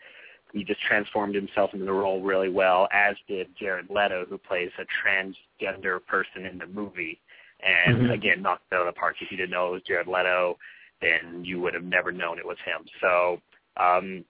he 0.52 0.64
just 0.64 0.80
transformed 0.82 1.34
himself 1.34 1.72
into 1.74 1.84
the 1.84 1.92
role 1.92 2.22
really 2.22 2.48
well, 2.48 2.88
as 2.92 3.16
did 3.26 3.48
Jared 3.56 3.90
Leto, 3.90 4.24
who 4.28 4.38
plays 4.38 4.70
a 4.78 4.86
transgender 5.06 6.04
person 6.06 6.46
in 6.46 6.58
the 6.58 6.66
movie. 6.66 7.20
And 7.60 8.06
Mhm. 8.08 8.12
again, 8.12 8.42
knocked 8.42 8.64
it 8.70 8.76
out 8.76 8.86
of 8.86 8.94
the 8.94 8.98
park. 8.98 9.20
If 9.20 9.30
you 9.30 9.36
didn't 9.36 9.50
know 9.50 9.68
it 9.68 9.72
was 9.72 9.82
Jared 9.82 10.06
Leto, 10.06 10.58
then 11.00 11.44
you 11.44 11.60
would 11.60 11.74
have 11.74 11.84
never 11.84 12.12
known 12.12 12.38
it 12.38 12.46
was 12.46 12.58
him. 12.60 12.86
So, 13.00 13.42
um, 13.76 14.24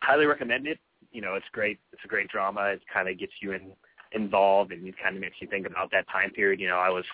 highly 0.00 0.26
recommend 0.26 0.66
it. 0.66 0.78
You 1.12 1.20
know, 1.20 1.34
it's 1.34 1.48
great. 1.52 1.78
It's 1.92 2.04
a 2.04 2.08
great 2.08 2.28
drama. 2.28 2.62
It 2.64 2.82
kind 2.92 3.08
of 3.08 3.18
gets 3.18 3.32
you 3.40 3.52
in 3.52 3.72
involved, 4.12 4.72
and 4.72 4.86
it 4.86 4.98
kind 4.98 5.14
of 5.14 5.20
makes 5.20 5.40
you 5.40 5.46
think 5.46 5.66
about 5.66 5.90
that 5.92 6.08
time 6.08 6.30
period. 6.30 6.58
You 6.58 6.68
know, 6.68 6.78
I 6.78 6.90
was 6.90 7.04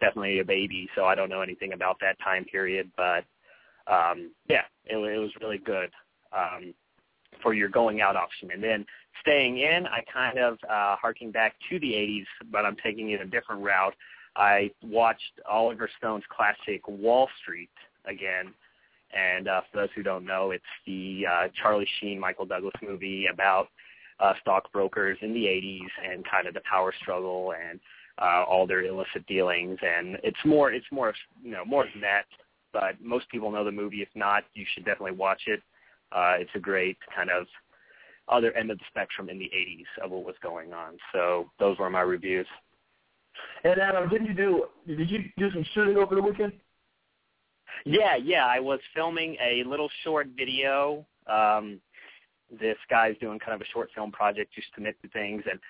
definitely 0.00 0.38
a 0.38 0.44
baby, 0.44 0.88
so 0.94 1.04
I 1.04 1.14
don't 1.14 1.28
know 1.28 1.42
anything 1.42 1.72
about 1.72 1.98
that 2.00 2.18
time 2.20 2.44
period, 2.44 2.90
but 2.96 3.24
um, 3.90 4.30
yeah, 4.48 4.62
it, 4.84 4.96
it 4.96 5.18
was 5.18 5.30
really 5.40 5.58
good 5.58 5.90
um, 6.32 6.74
for 7.42 7.54
your 7.54 7.68
going 7.68 8.00
out 8.00 8.16
option. 8.16 8.50
And 8.52 8.62
then 8.62 8.84
staying 9.20 9.58
in, 9.58 9.86
I 9.86 10.02
kind 10.12 10.38
of 10.38 10.54
uh, 10.64 10.96
harking 10.96 11.30
back 11.30 11.54
to 11.70 11.78
the 11.80 11.92
80s, 11.92 12.26
but 12.50 12.64
I'm 12.64 12.76
taking 12.82 13.10
it 13.10 13.20
a 13.20 13.26
different 13.26 13.62
route. 13.62 13.94
I 14.36 14.70
watched 14.82 15.40
Oliver 15.50 15.88
Stone's 15.98 16.24
classic 16.28 16.86
Wall 16.86 17.28
Street 17.42 17.70
again. 18.04 18.52
And 19.14 19.48
uh, 19.48 19.62
for 19.70 19.80
those 19.80 19.88
who 19.96 20.02
don't 20.02 20.26
know, 20.26 20.50
it's 20.50 20.64
the 20.86 21.24
uh, 21.30 21.48
Charlie 21.60 21.88
Sheen, 22.00 22.20
Michael 22.20 22.44
Douglas 22.44 22.74
movie 22.86 23.26
about 23.32 23.68
uh, 24.20 24.34
stockbrokers 24.40 25.16
in 25.22 25.32
the 25.32 25.44
80s 25.44 26.10
and 26.10 26.24
kind 26.28 26.46
of 26.46 26.54
the 26.54 26.60
power 26.70 26.92
struggle 27.00 27.54
and 27.58 27.80
uh, 28.20 28.44
all 28.44 28.66
their 28.66 28.84
illicit 28.84 29.26
dealings. 29.26 29.78
And 29.82 30.18
it's 30.22 30.38
more, 30.44 30.72
it's 30.72 30.86
more, 30.90 31.14
you 31.42 31.52
know, 31.52 31.64
more 31.64 31.86
than 31.92 32.02
that. 32.02 32.24
But 32.72 33.00
most 33.00 33.28
people 33.30 33.50
know 33.50 33.64
the 33.64 33.72
movie. 33.72 34.02
If 34.02 34.08
not, 34.14 34.44
you 34.54 34.64
should 34.74 34.84
definitely 34.84 35.12
watch 35.12 35.42
it. 35.46 35.60
Uh, 36.12 36.34
it's 36.38 36.50
a 36.54 36.58
great 36.58 36.96
kind 37.14 37.30
of 37.30 37.46
other 38.28 38.52
end 38.52 38.70
of 38.70 38.78
the 38.78 38.84
spectrum 38.90 39.28
in 39.28 39.38
the 39.38 39.50
80s 39.54 40.04
of 40.04 40.10
what 40.10 40.24
was 40.24 40.34
going 40.42 40.72
on. 40.72 40.98
So 41.12 41.50
those 41.58 41.78
were 41.78 41.90
my 41.90 42.02
reviews. 42.02 42.46
And 43.64 43.80
Adam, 43.80 44.08
didn't 44.08 44.26
you 44.26 44.34
do? 44.34 44.64
Did 44.86 45.10
you 45.10 45.24
do 45.36 45.50
some 45.52 45.64
shooting 45.74 45.96
over 45.96 46.14
the 46.14 46.22
weekend? 46.22 46.52
Yeah, 47.84 48.16
yeah. 48.16 48.46
I 48.46 48.60
was 48.60 48.80
filming 48.94 49.36
a 49.40 49.64
little 49.64 49.88
short 50.04 50.28
video. 50.36 51.06
Um, 51.26 51.80
this 52.50 52.76
guy's 52.90 53.16
doing 53.18 53.38
kind 53.38 53.54
of 53.54 53.60
a 53.60 53.70
short 53.72 53.90
film 53.94 54.10
project 54.10 54.54
to 54.54 54.62
submit 54.74 54.96
to 55.02 55.08
things, 55.08 55.42
and 55.50 55.60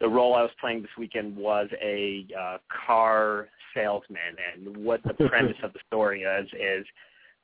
the 0.00 0.08
role 0.08 0.34
I 0.34 0.42
was 0.42 0.50
playing 0.60 0.82
this 0.82 0.90
weekend 0.96 1.36
was 1.36 1.68
a 1.82 2.26
uh, 2.38 2.58
car 2.86 3.48
salesman. 3.74 4.18
And 4.54 4.76
what 4.84 5.00
the 5.04 5.14
premise 5.28 5.56
of 5.62 5.72
the 5.72 5.80
story 5.86 6.22
is 6.22 6.48
is 6.54 6.86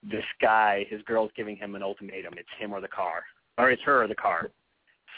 this 0.03 0.25
guy, 0.41 0.87
his 0.89 1.03
girl's 1.03 1.31
giving 1.37 1.57
him 1.57 1.75
an 1.75 1.83
ultimatum: 1.83 2.35
it's 2.37 2.49
him 2.59 2.73
or 2.73 2.81
the 2.81 2.89
car, 2.89 3.23
or 3.59 3.71
it's 3.71 3.83
her 3.83 4.03
or 4.03 4.09
the 4.09 4.15
car. 4.15 4.51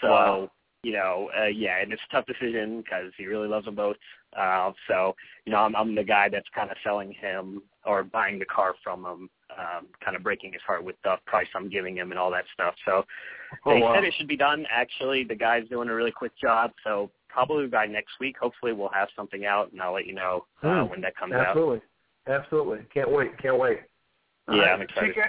So. 0.01 0.09
Wow 0.11 0.51
you 0.83 0.93
know, 0.93 1.29
uh, 1.37 1.47
yeah, 1.47 1.81
and 1.83 1.93
it's 1.93 2.03
a 2.09 2.15
tough 2.15 2.27
decision 2.27 2.81
because 2.81 3.11
he 3.19 3.27
really 3.27 3.49
loves 3.49 3.65
them 3.65 3.75
both. 3.75 3.97
Uh, 4.39 4.71
so, 4.87 5.17
you 5.45 5.51
know, 5.51 5.59
I'm, 5.59 5.75
I'm 5.75 5.97
the 5.97 6.05
guy 6.05 6.29
that's 6.29 6.47
kind 6.55 6.71
of 6.71 6.77
selling 6.85 7.13
him 7.13 7.61
or 7.85 8.05
buying 8.05 8.39
the 8.39 8.45
car 8.45 8.75
from 8.85 9.01
him, 9.01 9.29
um, 9.59 9.87
kind 10.05 10.17
of 10.17 10.23
breaking 10.23 10.53
his 10.53 10.63
heart 10.65 10.85
with 10.85 10.95
the 11.03 11.17
price 11.27 11.49
I'm 11.57 11.69
giving 11.69 11.97
him 11.97 12.13
and 12.13 12.21
all 12.21 12.31
that 12.31 12.45
stuff. 12.55 12.75
So 12.85 13.05
Oh, 13.65 13.75
they 13.75 13.81
wow. 13.81 13.95
said 13.95 14.05
it 14.05 14.15
should 14.17 14.29
be 14.29 14.37
done. 14.37 14.65
Actually, 14.71 15.25
the 15.25 15.35
guy's 15.35 15.69
doing 15.69 15.89
a 15.89 15.95
really 15.95 16.11
quick 16.11 16.33
job. 16.41 16.73
So 16.85 17.11
probably 17.37 17.67
by 17.67 17.85
next 17.85 18.13
week, 18.19 18.35
hopefully 18.41 18.73
we'll 18.73 18.89
have 18.89 19.09
something 19.15 19.45
out, 19.45 19.71
and 19.71 19.83
I'll 19.83 19.93
let 19.93 20.07
you 20.07 20.15
know 20.15 20.47
uh, 20.63 20.85
Hmm. 20.85 20.91
when 20.91 21.01
that 21.03 21.15
comes 21.17 21.35
out. 21.35 21.49
Absolutely. 21.49 21.81
Absolutely. 22.27 22.79
Can't 22.95 23.11
wait. 23.11 23.37
Can't 23.37 23.59
wait. 23.59 23.81
Yeah, 24.49 24.55
All 24.55 24.61
I'm 24.65 24.81
excited. 24.81 25.15
Chika, 25.15 25.27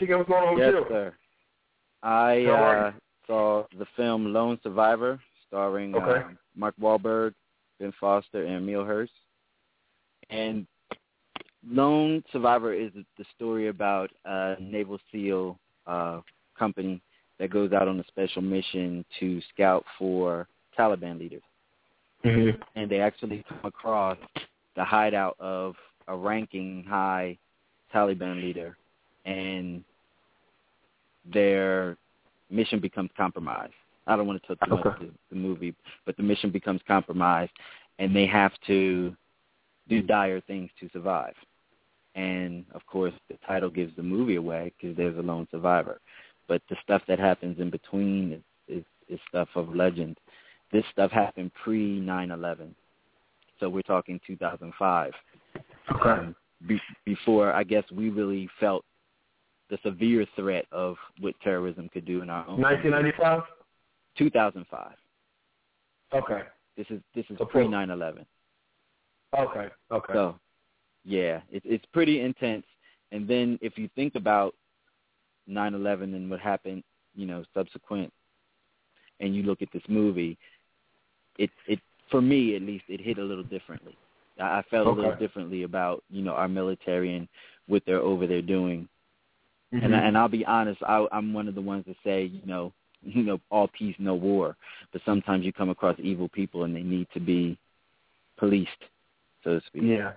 Chika, 0.00 0.16
what's 0.18 0.28
going 0.28 0.48
on 0.48 0.56
Yes, 0.56 0.72
with 0.72 0.84
you? 0.84 0.88
sir. 0.88 1.14
I 2.04 2.44
uh, 2.44 2.92
saw 3.26 3.64
the 3.76 3.86
film 3.96 4.32
Lone 4.32 4.56
Survivor, 4.62 5.18
starring 5.48 5.96
Okay. 5.96 6.20
uh, 6.20 6.28
Mark 6.54 6.76
Wahlberg, 6.80 7.34
Ben 7.80 7.92
Foster, 7.98 8.44
and 8.44 8.56
Emile 8.58 8.84
Hirsch. 8.84 9.10
And 10.30 10.64
Lone 11.68 12.22
Survivor 12.30 12.72
is 12.72 12.92
the 13.18 13.24
story 13.34 13.66
about 13.66 14.10
a 14.24 14.54
Naval 14.60 15.00
SEAL 15.10 15.58
uh, 15.88 16.20
company 16.56 17.02
that 17.38 17.50
goes 17.50 17.72
out 17.72 17.88
on 17.88 17.98
a 18.00 18.04
special 18.04 18.42
mission 18.42 19.04
to 19.20 19.40
scout 19.52 19.84
for 19.98 20.46
Taliban 20.78 21.18
leaders. 21.18 21.42
Mm-hmm. 22.24 22.60
and 22.74 22.90
they 22.90 22.98
actually 22.98 23.44
come 23.48 23.60
across 23.62 24.18
the 24.74 24.82
hideout 24.84 25.36
of 25.38 25.76
a 26.08 26.16
ranking 26.16 26.82
high 26.88 27.38
Taliban 27.94 28.42
leader, 28.42 28.76
and 29.26 29.84
their 31.32 31.96
mission 32.50 32.80
becomes 32.80 33.10
compromised. 33.16 33.74
I 34.06 34.16
don't 34.16 34.26
want 34.26 34.42
to 34.42 34.46
tell 34.56 34.68
too 34.68 34.74
much 34.76 34.86
Okay. 34.96 35.10
the 35.30 35.36
movie, 35.36 35.74
but 36.04 36.16
the 36.16 36.22
mission 36.22 36.50
becomes 36.50 36.80
compromised, 36.88 37.52
and 37.98 38.14
they 38.14 38.26
have 38.26 38.52
to 38.66 39.14
do 39.88 40.02
dire 40.02 40.40
things 40.40 40.70
to 40.80 40.88
survive. 40.92 41.34
And 42.14 42.64
of 42.74 42.84
course, 42.86 43.12
the 43.28 43.36
title 43.46 43.70
gives 43.70 43.94
the 43.96 44.02
movie 44.02 44.36
away 44.36 44.72
because 44.80 44.96
there's 44.96 45.18
a 45.18 45.22
lone 45.22 45.46
survivor. 45.50 46.00
But 46.48 46.62
the 46.68 46.76
stuff 46.82 47.02
that 47.08 47.18
happens 47.18 47.58
in 47.58 47.70
between 47.70 48.32
is, 48.32 48.78
is, 48.78 48.84
is 49.08 49.20
stuff 49.28 49.48
of 49.54 49.74
legend. 49.74 50.18
This 50.72 50.84
stuff 50.92 51.10
happened 51.10 51.52
pre 51.62 52.00
9/11, 52.00 52.70
so 53.60 53.68
we're 53.68 53.82
talking 53.82 54.20
2005. 54.26 55.12
Okay. 55.94 56.08
Um, 56.08 56.34
be, 56.66 56.80
before 57.04 57.52
I 57.52 57.62
guess 57.64 57.84
we 57.92 58.10
really 58.10 58.48
felt 58.58 58.84
the 59.70 59.78
severe 59.82 60.26
threat 60.36 60.64
of 60.72 60.96
what 61.20 61.34
terrorism 61.42 61.88
could 61.92 62.04
do 62.04 62.22
in 62.22 62.30
our 62.30 62.46
own. 62.48 62.62
country. 62.62 62.90
1995. 62.90 63.42
2005. 64.18 64.92
Okay. 66.14 66.42
This 66.76 66.86
is 66.90 67.00
this 67.14 67.24
is 67.30 67.38
So 67.38 67.44
pre 67.44 67.64
pro- 67.64 67.70
9/11. 67.70 68.24
Okay. 69.38 69.68
Okay. 69.90 70.12
So, 70.12 70.38
yeah, 71.04 71.40
it, 71.50 71.62
it's 71.64 71.84
pretty 71.92 72.20
intense. 72.20 72.64
And 73.12 73.26
then 73.28 73.58
if 73.62 73.78
you 73.78 73.88
think 73.94 74.14
about 74.14 74.54
9/11 75.48 76.14
and 76.14 76.30
what 76.30 76.40
happened, 76.40 76.82
you 77.14 77.26
know, 77.26 77.44
subsequent, 77.54 78.12
and 79.20 79.34
you 79.34 79.42
look 79.42 79.62
at 79.62 79.68
this 79.72 79.82
movie, 79.88 80.36
it 81.38 81.50
it 81.66 81.80
for 82.10 82.20
me 82.20 82.54
at 82.56 82.62
least 82.62 82.84
it 82.88 83.00
hit 83.00 83.18
a 83.18 83.22
little 83.24 83.44
differently. 83.44 83.96
I, 84.38 84.58
I 84.58 84.62
felt 84.70 84.86
a 84.86 84.90
little 84.90 85.10
differently 85.18 85.62
about 85.62 86.02
you 86.10 86.22
know 86.22 86.32
our 86.32 86.48
military 86.48 87.14
and 87.16 87.28
what 87.66 87.82
they're 87.86 88.00
over 88.00 88.26
there 88.26 88.42
doing. 88.42 88.88
Mhm. 89.72 89.84
And 89.84 89.96
I, 89.96 89.98
and 90.00 90.16
I'll 90.18 90.28
be 90.28 90.44
honest, 90.46 90.80
I, 90.82 91.06
I'm 91.10 91.32
one 91.32 91.48
of 91.48 91.54
the 91.54 91.60
ones 91.60 91.84
that 91.86 91.96
say 92.04 92.24
you 92.24 92.46
know 92.46 92.72
you 93.02 93.22
know 93.22 93.40
all 93.50 93.68
peace 93.68 93.96
no 93.98 94.14
war, 94.14 94.56
but 94.92 95.02
sometimes 95.04 95.44
you 95.44 95.52
come 95.52 95.70
across 95.70 95.96
evil 95.98 96.28
people 96.28 96.64
and 96.64 96.74
they 96.74 96.82
need 96.82 97.08
to 97.14 97.20
be 97.20 97.58
policed, 98.38 98.70
so 99.44 99.58
to 99.58 99.66
speak. 99.66 99.82
yeah. 99.84 100.12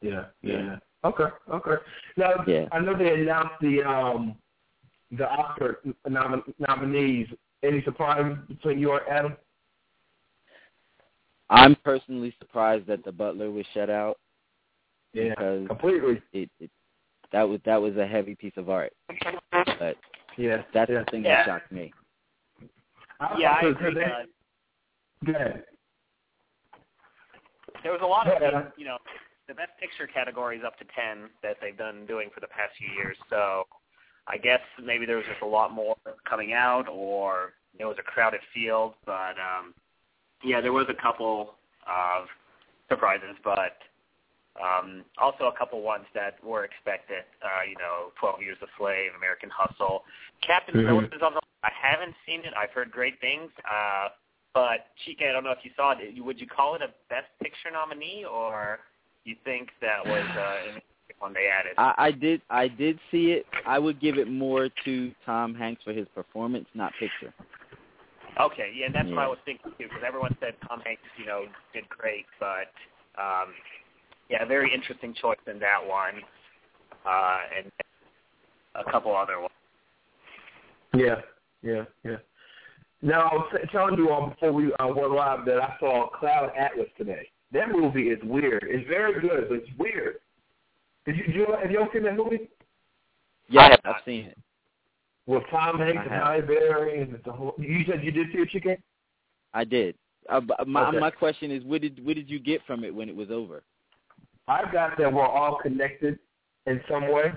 Yeah. 0.00 0.10
Yeah. 0.10 0.24
Yeah. 0.42 0.56
yeah. 0.64 0.76
Okay. 1.04 1.24
Okay. 1.52 1.82
Now, 2.16 2.44
Yeah. 2.46 2.66
I 2.72 2.80
know 2.80 2.96
they 2.96 3.20
announced 3.20 3.54
the 3.60 3.82
um 3.82 4.36
the 5.12 5.28
Oscar 5.30 5.80
nom- 6.08 6.54
nominees. 6.58 7.28
Any 7.62 7.82
surprise 7.82 8.36
between 8.48 8.78
you 8.78 8.92
and 8.92 9.02
Adam? 9.10 9.36
I'm 11.50 11.74
personally 11.76 12.34
surprised 12.38 12.86
that 12.86 13.04
the 13.04 13.12
Butler 13.12 13.50
was 13.50 13.64
shut 13.72 13.90
out 13.90 14.18
Yeah. 15.12 15.30
because 15.30 15.66
Completely. 15.66 16.22
it, 16.32 16.50
it 16.60 16.70
that 17.32 17.42
was 17.42 17.60
that 17.64 17.80
was 17.80 17.96
a 17.96 18.06
heavy 18.06 18.34
piece 18.34 18.56
of 18.56 18.68
art. 18.70 18.92
But 19.78 19.96
Yeah. 20.36 20.62
that's 20.72 20.90
yeah. 20.90 20.98
the 21.00 21.04
thing 21.10 21.24
Yeah. 21.24 21.36
that 21.36 21.46
shocked 21.46 21.72
me. 21.72 21.92
Yeah, 23.38 23.54
I 23.54 23.62
So- 23.62 23.72
so 23.72 23.78
agree. 23.78 23.94
they- 23.94 24.26
Go 25.24 25.32
ahead. 25.32 25.64
there 27.82 27.92
was 27.92 28.02
a 28.02 28.06
lot 28.06 28.28
of 28.28 28.40
Yeah. 28.40 28.70
you 28.76 28.84
know 28.84 28.98
the 29.48 29.54
best 29.54 29.76
picture 29.80 30.06
categories 30.06 30.62
up 30.62 30.76
to 30.78 30.84
ten 30.94 31.30
that 31.42 31.56
they've 31.60 31.76
done 31.76 32.06
doing 32.06 32.30
for 32.30 32.40
the 32.40 32.46
past 32.48 32.76
few 32.76 32.88
years. 32.88 33.18
So 33.30 33.66
I 34.28 34.36
guess 34.36 34.60
maybe 34.82 35.06
there 35.06 35.16
was 35.16 35.26
just 35.26 35.42
a 35.42 35.46
lot 35.46 35.72
more 35.72 35.96
coming 36.28 36.52
out, 36.52 36.88
or 36.88 37.54
it 37.78 37.84
was 37.84 37.96
a 37.98 38.02
crowded 38.02 38.40
field. 38.52 38.94
But 39.06 39.36
um, 39.38 39.74
yeah, 40.44 40.60
there 40.60 40.72
was 40.72 40.86
a 40.88 41.02
couple 41.02 41.54
of 41.86 42.26
surprises, 42.88 43.36
but 43.42 43.78
um, 44.62 45.04
also 45.18 45.44
a 45.44 45.56
couple 45.56 45.80
ones 45.82 46.04
that 46.14 46.42
were 46.44 46.64
expected. 46.64 47.24
Uh, 47.42 47.64
you 47.68 47.76
know, 47.76 48.12
Twelve 48.20 48.42
Years 48.42 48.58
a 48.62 48.66
Slave, 48.76 49.12
American 49.16 49.50
Hustle, 49.50 50.04
Captain 50.42 50.74
Mhm. 50.74 50.86
Phillips 50.86 51.14
is 51.16 51.22
on 51.22 51.34
the. 51.34 51.40
I 51.64 51.70
haven't 51.72 52.14
seen 52.26 52.40
it. 52.44 52.54
I've 52.56 52.70
heard 52.70 52.90
great 52.90 53.20
things. 53.20 53.50
Uh, 53.68 54.08
but 54.54 54.88
Chica, 55.04 55.28
I 55.28 55.32
don't 55.32 55.44
know 55.44 55.52
if 55.52 55.64
you 55.64 55.70
saw 55.76 55.92
it. 55.92 56.22
Would 56.22 56.40
you 56.40 56.46
call 56.46 56.74
it 56.74 56.82
a 56.82 56.88
Best 57.08 57.28
Picture 57.40 57.70
nominee, 57.70 58.24
or 58.24 58.80
you 59.24 59.36
think 59.44 59.70
that 59.80 60.04
was 60.04 60.24
uh, 60.36 60.70
an 60.74 60.80
one 61.18 61.32
they 61.32 61.48
added? 61.48 61.72
I, 61.78 61.94
I 61.98 62.10
did 62.10 62.42
I 62.50 62.68
did 62.68 62.98
see 63.10 63.32
it. 63.32 63.46
I 63.66 63.78
would 63.78 64.00
give 64.00 64.18
it 64.18 64.30
more 64.30 64.68
to 64.84 65.12
Tom 65.24 65.54
Hanks 65.54 65.82
for 65.84 65.92
his 65.92 66.06
performance, 66.14 66.66
not 66.74 66.92
picture. 66.98 67.32
Okay, 68.40 68.70
yeah, 68.76 68.86
that's 68.92 69.08
what 69.08 69.18
I 69.18 69.26
was 69.26 69.38
thinking 69.44 69.72
too, 69.72 69.88
because 69.88 70.04
everyone 70.06 70.36
said 70.38 70.54
Tom 70.68 70.80
Hanks, 70.84 71.02
you 71.18 71.26
know, 71.26 71.46
did 71.74 71.88
great, 71.88 72.24
but 72.38 72.70
um, 73.20 73.48
yeah, 74.30 74.44
very 74.44 74.72
interesting 74.72 75.12
choice 75.20 75.38
in 75.52 75.58
that 75.58 75.84
one, 75.84 76.22
uh, 77.04 77.38
and 77.56 77.72
a 78.76 78.90
couple 78.90 79.16
other 79.16 79.40
ones. 79.40 79.52
Yeah, 80.94 81.16
yeah, 81.62 81.84
yeah. 82.04 82.16
Now 83.02 83.28
I 83.28 83.34
was 83.34 83.48
t- 83.52 83.68
telling 83.72 83.96
you 83.96 84.10
all 84.10 84.28
before 84.28 84.52
we 84.52 84.72
uh, 84.74 84.86
went 84.86 85.12
live 85.12 85.44
that 85.46 85.60
I 85.60 85.74
saw 85.80 86.08
Cloud 86.10 86.52
Atlas 86.56 86.88
today. 86.96 87.28
That 87.52 87.70
movie 87.72 88.08
is 88.08 88.18
weird. 88.22 88.64
It's 88.68 88.86
very 88.88 89.20
good, 89.20 89.48
but 89.48 89.58
it's 89.58 89.78
weird. 89.78 90.16
Did 91.08 91.16
you, 91.16 91.24
did 91.24 91.34
you 91.36 91.46
have 91.58 91.70
you 91.70 91.80
ever 91.80 91.88
seen 91.90 92.02
that 92.02 92.16
movie 92.16 92.50
Yeah, 93.48 93.70
have 93.70 93.80
I've 93.82 94.02
seen 94.04 94.26
it. 94.26 94.36
with 95.26 95.42
Tom 95.50 95.78
Hanks 95.78 96.02
and 96.02 96.10
have. 96.10 96.22
Halle 96.22 96.42
Berry 96.42 97.00
and 97.00 97.18
the 97.24 97.32
whole? 97.32 97.54
You 97.56 97.82
said 97.88 98.04
you 98.04 98.10
did 98.10 98.26
see 98.30 98.40
it, 98.40 98.50
Chicken? 98.50 98.76
I 99.54 99.64
did. 99.64 99.94
Uh, 100.28 100.42
my 100.66 100.90
Okay. 100.90 100.98
my 100.98 101.10
question 101.10 101.50
is, 101.50 101.64
what 101.64 101.80
did 101.80 102.04
what 102.04 102.14
did 102.14 102.28
you 102.28 102.38
get 102.38 102.60
from 102.66 102.84
it 102.84 102.94
when 102.94 103.08
it 103.08 103.16
was 103.16 103.30
over? 103.30 103.62
I 104.48 104.70
got 104.70 104.98
that 104.98 105.10
we're 105.10 105.24
all 105.24 105.56
connected 105.56 106.18
in 106.66 106.78
some 106.90 107.10
way. 107.10 107.32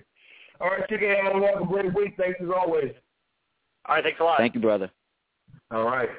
All 0.61 0.67
right, 0.69 0.87
Chicken, 0.89 1.09
have 1.09 1.61
a 1.61 1.65
great 1.65 1.93
week. 1.95 2.15
Thanks 2.17 2.37
as 2.41 2.49
always. 2.55 2.91
All 3.85 3.95
right, 3.95 4.03
thanks 4.03 4.19
a 4.19 4.23
lot. 4.23 4.37
Thank 4.37 4.53
you, 4.55 4.61
brother. 4.61 4.91
All 5.71 5.85
right. 5.85 6.09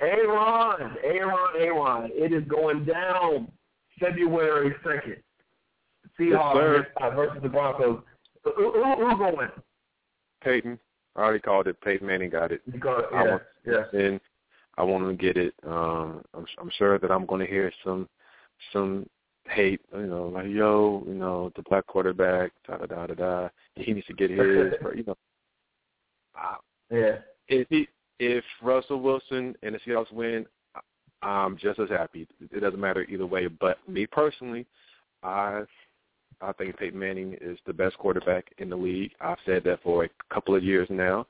Aaron, 0.00 0.96
Aaron, 1.04 1.36
Aaron. 1.56 2.10
It 2.12 2.32
is 2.32 2.42
going 2.48 2.84
down 2.84 3.46
February 4.00 4.74
2nd. 4.84 5.18
Seahawks 6.18 6.86
uh, 7.00 7.10
versus 7.10 7.42
the 7.42 7.48
Broncos. 7.48 8.02
Who, 8.44 8.52
who, 8.56 8.72
who's 8.72 9.18
going 9.18 9.32
to 9.32 9.38
win? 9.38 9.48
Peyton. 10.42 10.78
I 11.16 11.20
already 11.20 11.40
called 11.40 11.66
it. 11.68 11.80
Peyton 11.80 12.06
Manning 12.06 12.30
got 12.30 12.52
it. 12.52 12.60
Because, 12.70 13.04
I 13.12 13.24
yeah, 13.24 13.30
want, 13.30 13.42
yeah. 13.66 13.98
And 13.98 14.20
I 14.76 14.82
want 14.82 15.04
him 15.04 15.16
to 15.16 15.22
get 15.22 15.36
it. 15.36 15.54
Um, 15.66 16.22
I'm, 16.34 16.46
I'm 16.60 16.70
sure 16.76 16.98
that 16.98 17.10
I'm 17.10 17.26
going 17.26 17.40
to 17.40 17.50
hear 17.50 17.72
some 17.84 18.08
some 18.72 19.08
hate. 19.48 19.80
You 19.94 20.06
know, 20.06 20.28
like 20.28 20.46
yo, 20.48 21.04
you 21.06 21.14
know, 21.14 21.52
the 21.56 21.62
black 21.62 21.86
quarterback, 21.86 22.52
da 22.66 22.78
da 22.78 22.86
da 22.86 23.06
da 23.06 23.14
da. 23.14 23.48
He 23.76 23.92
needs 23.92 24.06
to 24.08 24.14
get 24.14 24.30
his. 24.30 24.40
or, 24.82 24.94
you 24.94 25.04
know, 25.06 25.16
I, 26.34 26.56
Yeah. 26.90 27.16
if 27.48 27.68
he 27.70 27.88
if 28.18 28.44
Russell 28.62 29.00
Wilson 29.00 29.54
and 29.62 29.74
the 29.74 29.78
Seahawks 29.86 30.12
win, 30.12 30.46
I'm 31.22 31.56
just 31.56 31.78
as 31.78 31.88
happy. 31.88 32.28
It 32.40 32.60
doesn't 32.60 32.80
matter 32.80 33.02
either 33.04 33.26
way. 33.26 33.46
But 33.46 33.78
me 33.88 34.06
personally, 34.06 34.66
I 35.22 35.62
I 36.44 36.52
think 36.52 36.76
Peyton 36.78 36.98
Manning 36.98 37.36
is 37.40 37.58
the 37.66 37.72
best 37.72 37.96
quarterback 37.98 38.52
in 38.58 38.68
the 38.68 38.76
league. 38.76 39.12
I've 39.20 39.38
said 39.46 39.64
that 39.64 39.82
for 39.82 40.04
a 40.04 40.08
couple 40.32 40.54
of 40.54 40.62
years 40.62 40.88
now. 40.90 41.26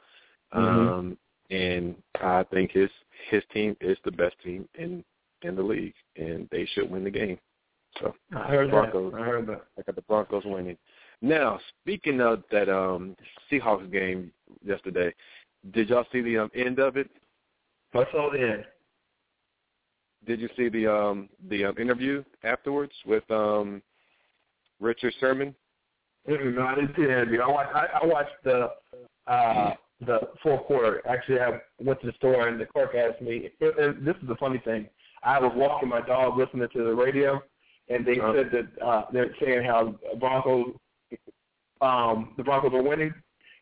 Mhm. 0.55 0.59
Um 0.59 1.19
and 1.51 1.95
I 2.21 2.45
think 2.45 2.73
his 2.73 2.91
his 3.31 3.43
team 3.53 3.77
is 3.81 3.99
the 4.05 4.13
best 4.13 4.37
team 4.43 4.69
in 4.75 5.05
in 5.43 5.57
the 5.57 5.63
league 5.63 5.95
and 6.17 6.49
they 6.51 6.65
should 6.67 6.91
win 6.91 7.05
the 7.05 7.11
game. 7.11 7.39
So 8.01 8.15
I 8.35 8.49
heard 8.49 8.71
Broncos. 8.71 9.13
that. 9.13 9.21
I 9.21 9.25
heard 9.25 9.47
that. 9.47 9.65
I 9.79 9.83
got 9.83 9.95
the 9.95 10.03
Broncos 10.03 10.45
winning. 10.45 10.77
Now, 11.21 11.61
speaking 11.81 12.21
of 12.21 12.43
that 12.51 12.69
um 12.69 13.17
Seahawks 13.51 13.91
game 13.91 14.33
yesterday, 14.65 15.15
did 15.73 15.89
y'all 15.89 16.07
see 16.13 16.21
the 16.21 16.39
um, 16.39 16.51
end 16.55 16.79
of 16.79 16.97
it? 16.97 17.11
I 17.95 18.05
saw 18.11 18.31
the 18.31 18.41
end. 18.41 18.65
Did 20.27 20.41
you 20.41 20.49
see 20.57 20.69
the 20.69 20.87
um 20.87 21.29
the 21.49 21.67
um, 21.67 21.79
interview 21.79 22.25
afterwards 22.43 22.93
with 23.07 23.29
um 23.31 23.83
Richard 24.85 25.15
Sherman? 25.19 25.55
No, 26.27 26.67
I 26.67 26.75
didn't 26.75 26.95
see 26.97 27.03
the 27.03 27.11
interview. 27.13 27.41
I 27.41 27.49
watched. 27.49 27.75
I, 27.75 27.87
I 28.03 28.07
watched 28.07 28.37
the 28.45 28.71
uh, 29.27 29.75
the 30.01 30.21
fourth 30.43 30.65
quarter. 30.67 31.03
Actually, 31.07 31.41
I 31.41 31.61
went 31.83 32.01
to 32.01 32.07
the 32.07 32.13
store 32.15 32.49
and 32.49 32.61
the 32.61 32.67
clerk 32.67 32.95
asked 32.95 33.21
me. 33.23 33.51
And 33.61 33.75
and 33.79 34.07
this 34.07 34.17
is 34.23 34.29
the 34.29 34.37
funny 34.37 34.59
thing. 34.65 34.89
I 35.23 35.39
was 35.41 35.53
walking 35.55 35.89
my 35.89 36.01
dog, 36.01 36.37
listening 36.39 36.69
to 36.73 36.85
the 36.85 36.95
radio, 36.95 37.43
and 37.89 38.07
they 38.07 38.19
Uh-huh. 38.21 38.35
said 38.35 38.51
that 38.53 38.83
uh, 38.87 39.05
they're 39.13 39.35
saying 39.41 39.65
how 39.65 39.99
Broncos, 40.19 40.75
um, 41.81 42.35
the 42.37 42.43
Broncos 42.45 42.73
are 42.73 42.83
winning. 42.83 43.13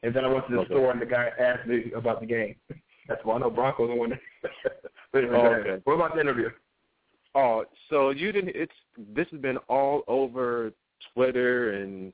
And 0.04 0.12
then 0.14 0.24
I 0.24 0.28
went 0.28 0.46
to 0.48 0.52
the 0.54 0.60
Okay. 0.62 0.74
store 0.74 0.90
and 0.90 1.00
the 1.00 1.06
guy 1.06 1.30
asked 1.38 1.66
me 1.68 1.92
about 1.94 2.20
the 2.20 2.26
game. 2.26 2.56
That's 3.08 3.24
why 3.24 3.36
I 3.36 3.38
know 3.38 3.50
Broncos 3.50 3.90
are 3.90 3.98
winning. 3.98 4.18
But 5.12 5.24
anyway, 5.24 5.36
Oh, 5.38 5.54
okay. 5.60 5.80
What 5.84 5.94
about 5.94 6.14
the 6.14 6.20
interview? 6.22 6.48
Oh, 7.34 7.66
so 7.90 8.10
you 8.10 8.32
didn't? 8.32 8.56
It's 8.56 8.72
this 9.14 9.26
has 9.30 9.40
been 9.40 9.58
all 9.68 10.02
over 10.08 10.72
Twitter 11.14 11.72
and 11.72 12.12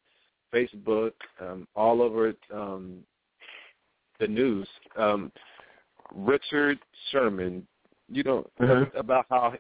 Facebook, 0.53 1.13
um, 1.41 1.67
all 1.77 2.01
over 2.03 2.35
um, 2.53 2.99
the 4.19 4.27
news. 4.27 4.69
Um, 4.97 5.31
Richard 6.15 6.79
Sherman, 7.11 7.67
you 8.09 8.23
know 8.23 8.47
Mhm. 8.61 8.95
about 8.95 9.27
how 9.29 9.55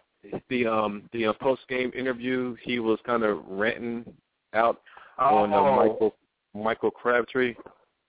the 0.48 0.66
um 0.66 1.08
the 1.12 1.26
uh, 1.26 1.32
post 1.34 1.66
game 1.68 1.92
interview 1.94 2.54
he 2.62 2.78
was 2.78 2.98
kind 3.04 3.22
of 3.22 3.46
ranting 3.46 4.04
out 4.54 4.80
on 5.18 5.52
uh, 5.52 5.56
Oh. 5.56 5.76
Michael 5.76 6.16
Michael 6.54 6.90
Crabtree, 6.90 7.54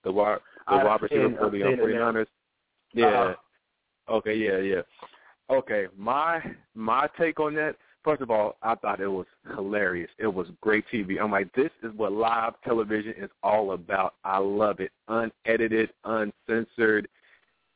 the 0.04 0.12
wide 0.12 0.40
the 0.70 0.78
wide 0.78 1.02
receiver 1.02 1.36
for 1.38 1.50
the 1.50 1.64
um, 1.64 1.76
49ers. 1.76 2.28
Yeah. 2.94 3.06
Uh-huh. 3.06 3.36
Okay, 4.16 4.36
yeah, 4.36 4.58
yeah. 4.58 4.82
Okay, 5.50 5.88
my 5.98 6.42
my 6.74 7.08
take 7.18 7.40
on 7.40 7.54
that. 7.56 7.76
First 8.10 8.24
of 8.24 8.32
all, 8.32 8.56
I 8.64 8.74
thought 8.74 9.02
it 9.02 9.08
was 9.08 9.28
hilarious. 9.56 10.10
It 10.18 10.26
was 10.26 10.48
great 10.62 10.84
TV. 10.92 11.22
I'm 11.22 11.30
like, 11.30 11.54
this 11.54 11.70
is 11.84 11.92
what 11.96 12.12
live 12.12 12.54
television 12.66 13.14
is 13.16 13.30
all 13.44 13.74
about. 13.74 14.16
I 14.24 14.40
love 14.40 14.80
it. 14.80 14.92
Unedited, 15.10 15.92
uncensored, 16.06 17.08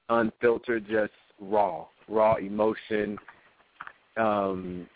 unfiltered, 0.10 0.88
just 0.89 1.12
raw, 1.39 1.86
raw 2.10 2.38
emotion. 2.38 3.19
Um, 4.17 4.88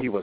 he 0.00 0.08
was 0.08 0.22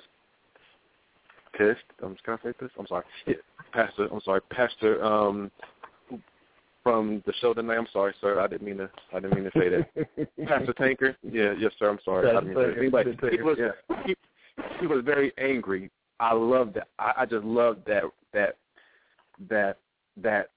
pissed. 1.51 1.81
Um, 2.01 2.15
can 2.23 2.35
I 2.35 2.43
say 2.43 2.53
this? 2.57 2.71
I'm 2.79 2.87
sorry, 2.87 3.03
yeah, 3.27 3.33
Pastor. 3.73 4.07
I'm 4.09 4.21
sorry, 4.21 4.39
Pastor. 4.51 5.03
Um, 5.03 5.51
from 6.81 7.21
the 7.25 7.33
show 7.41 7.53
tonight. 7.53 7.77
I'm 7.77 7.87
sorry, 7.91 8.13
sir. 8.21 8.39
I 8.39 8.47
didn't 8.47 8.65
mean 8.65 8.77
to. 8.77 8.89
I 9.11 9.19
didn't 9.19 9.35
mean 9.35 9.51
to 9.51 9.59
say 9.59 9.67
that. 9.67 10.47
Pastor 10.47 10.73
Tankard. 10.73 11.17
Yeah, 11.29 11.55
yes, 11.59 11.73
sir. 11.77 11.89
I'm 11.89 11.99
sorry. 12.05 12.29
I 12.29 12.39
didn't 12.39 12.55
mean 12.55 12.55
to 12.55 12.61
say 12.61 12.71
that. 12.71 13.23
Anyway, 13.23 13.37
he 13.37 13.41
was 13.41 13.57
yeah. 13.59 13.97
he, 14.05 14.15
he 14.79 14.87
was 14.87 15.03
very 15.03 15.31
angry. 15.37 15.91
I 16.19 16.33
love 16.33 16.73
that. 16.73 16.87
I, 16.99 17.13
I 17.19 17.25
just 17.25 17.45
love 17.45 17.77
that 17.87 18.03
that 18.33 18.57
that 19.49 19.77
that 20.21 20.49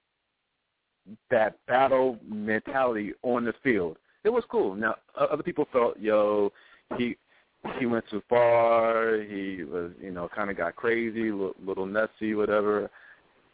that 1.29 1.57
battle 1.67 2.17
mentality 2.27 3.13
on 3.23 3.45
the 3.45 3.53
field. 3.63 3.97
It 4.23 4.29
was 4.29 4.43
cool. 4.49 4.75
Now 4.75 4.95
other 5.15 5.43
people 5.43 5.67
felt, 5.71 5.99
yo, 5.99 6.51
he 6.97 7.17
he 7.77 7.85
went 7.85 8.05
too 8.09 8.21
far. 8.29 9.21
He 9.21 9.63
was, 9.63 9.91
you 10.01 10.11
know, 10.11 10.29
kind 10.33 10.49
of 10.49 10.57
got 10.57 10.75
crazy, 10.75 11.31
little, 11.31 11.87
nutsy, 11.87 12.35
whatever. 12.35 12.89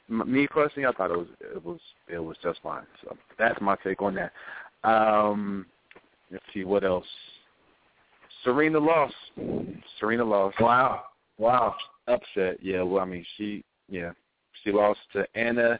me 0.08 0.48
personally, 0.48 0.88
I 0.88 0.92
thought 0.92 1.12
it 1.12 1.18
was 1.18 1.28
it 1.40 1.64
was 1.64 1.80
it 2.08 2.20
was 2.20 2.38
just 2.44 2.60
fine. 2.62 2.86
So 3.04 3.18
that's 3.38 3.60
my 3.62 3.76
take 3.84 4.02
on 4.02 4.16
that. 4.16 4.32
Um, 4.84 5.66
let's 6.32 6.44
see 6.54 6.64
what 6.64 6.84
else. 6.84 7.06
Serena 8.46 8.80
lost. 8.80 9.16
Serena 10.00 10.24
lost. 10.24 10.62
Wow. 10.62 11.04
Wow. 11.38 11.76
Upset. 12.08 12.60
Yeah. 12.62 12.84
Well, 12.84 13.02
I 13.02 13.06
mean, 13.06 13.26
she 13.36 13.66
yeah 13.90 14.12
she 14.64 14.72
lost 14.72 15.00
to 15.14 15.26
Ana. 15.36 15.80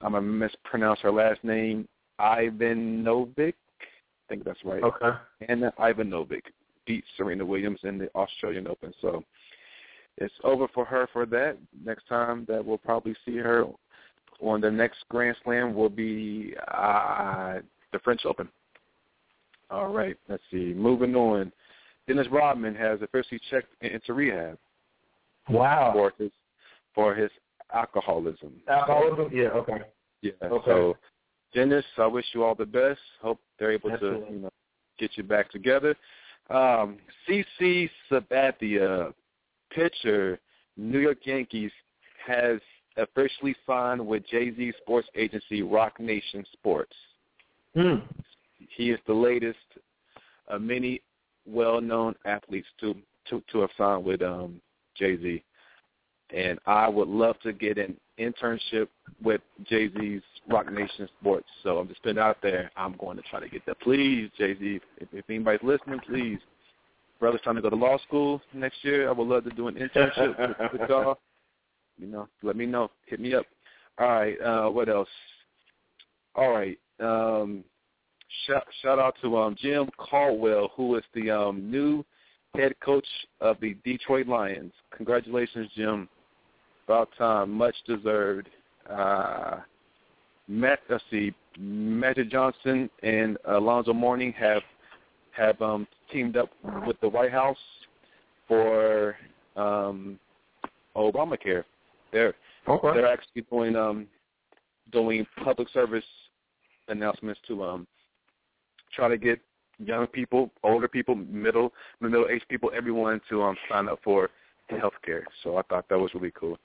I'm 0.00 0.12
gonna 0.12 0.22
mispronounce 0.22 1.00
her 1.00 1.10
last 1.10 1.42
name. 1.42 1.88
Ivanovic. 2.20 3.54
I 3.80 4.28
think 4.28 4.44
that's 4.44 4.64
right. 4.64 4.82
Okay. 4.82 5.10
Ana 5.48 5.72
Ivanovic 5.80 6.42
beat 6.86 7.04
Serena 7.16 7.44
Williams 7.44 7.80
in 7.82 7.98
the 7.98 8.08
Australian 8.14 8.68
Open. 8.68 8.92
So 9.00 9.24
it's 10.18 10.34
over 10.44 10.68
for 10.68 10.84
her 10.84 11.08
for 11.12 11.26
that. 11.26 11.56
Next 11.84 12.06
time 12.08 12.44
that 12.48 12.64
we'll 12.64 12.78
probably 12.78 13.14
see 13.24 13.36
her 13.38 13.64
on 14.40 14.60
the 14.60 14.70
next 14.70 14.98
Grand 15.08 15.36
Slam 15.44 15.74
will 15.74 15.88
be 15.88 16.54
uh, 16.68 17.58
the 17.92 17.98
French 18.00 18.22
Open. 18.24 18.48
All 19.70 19.88
right, 19.88 20.16
let's 20.28 20.42
see. 20.50 20.74
Moving 20.76 21.14
on. 21.14 21.50
Dennis 22.08 22.26
Rodman 22.30 22.74
has 22.74 23.00
officially 23.02 23.40
checked 23.50 23.72
into 23.82 24.12
rehab 24.12 24.58
Wow. 25.48 25.92
for 25.92 26.12
his 26.18 26.30
for 26.94 27.14
his 27.14 27.30
alcoholism. 27.72 28.60
Alcoholism? 28.68 29.30
Yeah, 29.32 29.48
okay. 29.48 29.78
Yeah. 30.20 30.32
Okay. 30.42 30.70
So, 30.70 30.96
Dennis, 31.54 31.84
I 31.98 32.06
wish 32.06 32.26
you 32.34 32.44
all 32.44 32.54
the 32.54 32.66
best. 32.66 33.00
Hope 33.20 33.40
they're 33.58 33.72
able 33.72 33.90
Absolutely. 33.92 34.26
to, 34.26 34.32
you 34.32 34.38
know, 34.40 34.50
get 34.98 35.10
you 35.16 35.22
back 35.22 35.50
together. 35.50 35.96
Um, 36.50 36.98
CC 37.26 37.88
Sabathia, 38.10 39.12
pitcher, 39.70 40.38
New 40.76 40.98
York 40.98 41.18
Yankees, 41.24 41.70
has 42.26 42.60
officially 42.96 43.54
signed 43.66 44.06
with 44.06 44.26
Jay-Z 44.26 44.72
sports 44.82 45.08
agency 45.16 45.62
Roc 45.62 45.98
Nation 45.98 46.44
Sports. 46.52 46.94
Hmm. 47.74 47.96
He 48.76 48.90
is 48.90 48.98
the 49.06 49.14
latest 49.14 49.58
of 50.48 50.60
many 50.60 51.00
well-known 51.46 52.14
athletes 52.24 52.68
to 52.80 52.94
to 53.28 53.42
to 53.52 53.60
have 53.60 53.70
signed 53.78 54.04
with 54.04 54.22
um, 54.22 54.60
Jay-Z, 54.96 55.42
and 56.34 56.58
I 56.66 56.88
would 56.88 57.08
love 57.08 57.38
to 57.40 57.52
get 57.52 57.78
an 57.78 57.96
internship 58.18 58.88
with 59.22 59.40
Jay-Z's 59.64 60.22
Roc 60.48 60.70
Nation 60.70 61.08
Sports. 61.20 61.46
So 61.62 61.78
I'm 61.78 61.88
just 61.88 62.02
putting 62.02 62.18
out 62.18 62.38
there. 62.42 62.70
I'm 62.76 62.96
going 62.96 63.16
to 63.16 63.22
try 63.24 63.40
to 63.40 63.48
get 63.48 63.64
that. 63.66 63.80
Please, 63.80 64.30
Jay-Z, 64.36 64.80
if, 64.98 65.08
if 65.12 65.24
anybody's 65.28 65.62
listening, 65.62 66.00
please. 66.06 66.38
Brother's 67.20 67.40
trying 67.42 67.56
to 67.56 67.62
go 67.62 67.70
to 67.70 67.76
law 67.76 67.98
school 67.98 68.40
next 68.52 68.78
year. 68.82 69.08
I 69.08 69.12
would 69.12 69.28
love 69.28 69.44
to 69.44 69.50
do 69.50 69.68
an 69.68 69.76
internship 69.76 70.38
with, 70.38 70.72
with 70.80 70.90
y'all. 70.90 71.18
You 71.96 72.08
know, 72.08 72.28
let 72.42 72.56
me 72.56 72.66
know. 72.66 72.90
Hit 73.06 73.20
me 73.20 73.34
up. 73.34 73.46
All 73.98 74.08
right. 74.08 74.40
Uh, 74.40 74.68
what 74.70 74.88
else? 74.88 75.08
All 76.34 76.50
right. 76.50 76.78
Um, 76.98 77.62
shout, 78.46 78.64
shout 78.82 78.98
out 78.98 79.16
to 79.22 79.38
um, 79.38 79.56
Jim 79.60 79.88
Caldwell, 79.96 80.70
who 80.76 80.96
is 80.96 81.04
the 81.14 81.30
um, 81.30 81.70
new 81.70 82.04
head 82.54 82.74
coach 82.84 83.06
of 83.40 83.56
the 83.60 83.76
Detroit 83.84 84.26
Lions. 84.26 84.72
Congratulations, 84.96 85.70
Jim. 85.74 86.08
About 86.86 87.08
time. 87.16 87.50
Much 87.50 87.74
deserved. 87.86 88.48
Uh, 88.90 89.58
Matt, 90.48 90.80
let's 90.90 91.04
see, 91.10 91.32
Magic 91.58 92.30
Johnson 92.30 92.90
and 93.02 93.38
Alonzo 93.48 93.92
Mourning 93.92 94.32
have 94.32 94.62
have 95.30 95.60
um, 95.62 95.86
teamed 96.10 96.36
up 96.36 96.50
with 96.86 97.00
the 97.00 97.08
White 97.08 97.32
House 97.32 97.56
for 98.46 99.16
um, 99.56 100.18
Obamacare. 100.96 101.64
They're 102.12 102.34
Okay. 102.68 102.92
they're 102.94 103.06
actually 103.12 103.42
doing 103.50 103.74
um, 103.74 104.06
doing 104.92 105.26
public 105.42 105.68
service 105.70 106.04
announcements 106.88 107.40
to 107.48 107.64
um, 107.64 107.86
try 108.92 109.08
to 109.08 109.16
get 109.16 109.40
young 109.78 110.06
people, 110.06 110.50
older 110.62 110.88
people, 110.88 111.14
middle 111.14 111.72
middle 112.00 112.26
aged 112.28 112.48
people, 112.48 112.70
everyone 112.74 113.20
to 113.28 113.42
um, 113.42 113.56
sign 113.70 113.88
up 113.88 114.00
for 114.02 114.30
health 114.68 114.94
care. 115.04 115.24
So 115.42 115.56
I 115.56 115.62
thought 115.62 115.88
that 115.88 115.98
was 115.98 116.14
really 116.14 116.32
cool. 116.38 116.58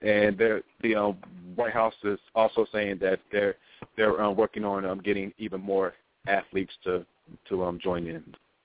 And 0.00 0.36
they're, 0.36 0.62
the 0.82 0.96
um, 0.96 1.16
White 1.54 1.72
House 1.72 1.94
is 2.02 2.18
also 2.34 2.66
saying 2.72 2.98
that 3.00 3.20
they're 3.30 3.56
they're 3.96 4.20
um, 4.20 4.36
working 4.36 4.64
on 4.64 4.84
um, 4.84 5.00
getting 5.00 5.32
even 5.38 5.60
more 5.60 5.94
athletes 6.26 6.72
to 6.84 7.04
to 7.48 7.64
um, 7.64 7.78
join 7.82 8.06
in 8.06 8.24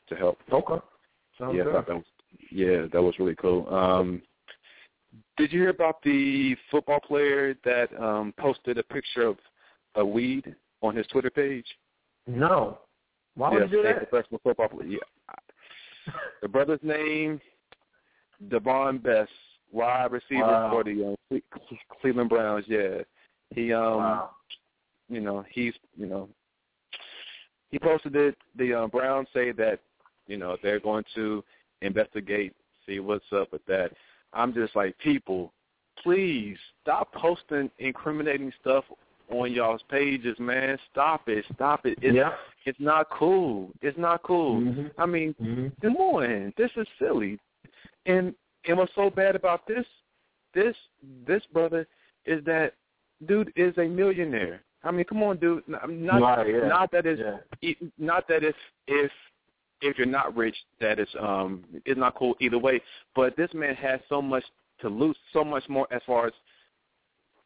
to 0.10 0.16
help. 0.16 0.40
Okay. 0.52 0.84
Sounds 1.38 1.56
yeah, 1.56 1.64
good. 1.64 1.76
that 1.76 1.88
was 1.88 2.04
yeah, 2.52 2.86
that 2.92 3.02
was 3.02 3.14
really 3.20 3.36
cool. 3.36 3.72
Um, 3.74 4.22
did 5.38 5.52
you 5.54 5.62
hear 5.62 5.70
about 5.70 6.02
the 6.04 6.56
football 6.72 7.00
player 7.00 7.56
that 7.64 7.90
um, 8.02 8.34
posted 8.38 8.78
a 8.78 8.84
picture 8.84 9.24
of 9.24 9.38
a 9.96 10.06
weed 10.06 10.56
on 10.82 10.96
his 10.96 11.06
Twitter 11.08 11.30
page? 11.30 11.66
No. 12.28 12.80
Why 13.36 13.52
would 13.52 13.62
yes, 13.62 13.70
you 13.72 13.78
do 13.78 13.84
that? 13.84 14.10
professional 14.10 14.42
football 14.44 14.68
player. 14.68 14.88
Yeah. 14.88 14.98
The 16.42 16.48
brother's 16.48 16.80
name, 16.84 17.42
Davone 18.48 19.02
Bess, 19.02 19.28
wide 19.72 20.12
receiver 20.12 20.42
Wow. 20.42 20.70
for 20.72 20.84
the 20.84 21.16
um, 21.32 21.42
Cle- 21.52 21.78
Cleveland 22.00 22.30
Browns. 22.30 22.66
Yeah, 22.68 23.00
he 23.54 23.74
um, 23.74 23.98
wow. 23.98 24.30
you 25.10 25.20
know, 25.20 25.44
he's 25.52 25.74
you 25.98 26.06
know, 26.06 26.30
he 27.72 27.80
posted 27.80 28.16
it. 28.16 28.38
The 28.56 28.74
uh, 28.74 28.88
Browns 28.88 29.28
say 29.34 29.52
that 29.54 29.80
you 30.28 30.38
know 30.38 30.56
they're 30.64 30.80
going 30.80 31.04
to 31.16 31.44
investigate, 31.82 32.54
see 32.86 33.00
what's 33.00 33.26
up 33.34 33.52
with 33.52 33.66
that. 33.66 33.92
I'm 34.34 34.54
just 34.54 34.76
like, 34.76 34.98
people, 35.00 35.52
please 36.02 36.58
stop 36.82 37.12
posting 37.14 37.70
incriminating 37.80 38.54
stuff 38.62 38.86
on 39.30 39.52
y'all's 39.52 39.82
pages, 39.90 40.38
man. 40.40 40.78
Stop 40.92 41.28
it, 41.30 41.46
stop 41.54 41.86
it. 41.86 41.98
It's 42.02 42.16
yeah. 42.16 42.32
it's 42.66 42.80
not 42.80 43.10
cool. 43.10 43.72
It's 43.82 43.98
not 43.98 44.24
cool. 44.24 44.62
Mhm. 44.62 44.92
I 44.98 45.06
mean, 45.06 45.34
Mhm. 45.42 45.72
come 45.82 45.96
on, 45.98 46.54
this 46.58 46.72
is 46.76 46.88
silly. 47.00 47.40
And 48.06 48.34
and 48.66 48.78
what's 48.78 48.94
so 48.96 49.10
bad 49.10 49.36
about 49.36 49.66
this, 49.68 49.86
this 50.54 50.76
this 51.26 51.46
brother, 51.54 51.88
is 52.26 52.44
that 52.46 52.74
dude 53.26 53.52
is 53.56 53.78
a 53.78 53.86
millionaire. 53.88 54.62
I 54.84 54.92
mean, 54.92 55.06
come 55.06 55.24
on, 55.24 55.38
dude. 55.38 55.68
Not 55.68 56.22
Right, 56.22 56.48
yeah. 56.54 56.68
not 56.68 56.92
that 56.92 57.06
it's 57.06 57.22
Yeah. 57.62 57.74
not 57.98 58.28
that 58.28 58.44
if 58.44 58.56
if 58.88 59.12
if 59.82 59.98
you're 59.98 60.08
not 60.08 60.36
rich, 60.36 60.58
that 60.80 61.00
it's 61.00 61.14
um 61.20 61.64
it's 61.86 62.00
not 62.00 62.16
cool 62.16 62.36
either 62.40 62.58
way. 62.58 62.82
But 63.16 63.36
this 63.36 63.54
man 63.54 63.76
has 63.76 64.00
so 64.08 64.22
much 64.22 64.46
to 64.80 64.90
lose, 64.90 65.18
so 65.34 65.44
much 65.44 65.68
more 65.70 65.88
as 65.92 66.02
far 66.04 66.28
as 66.28 66.34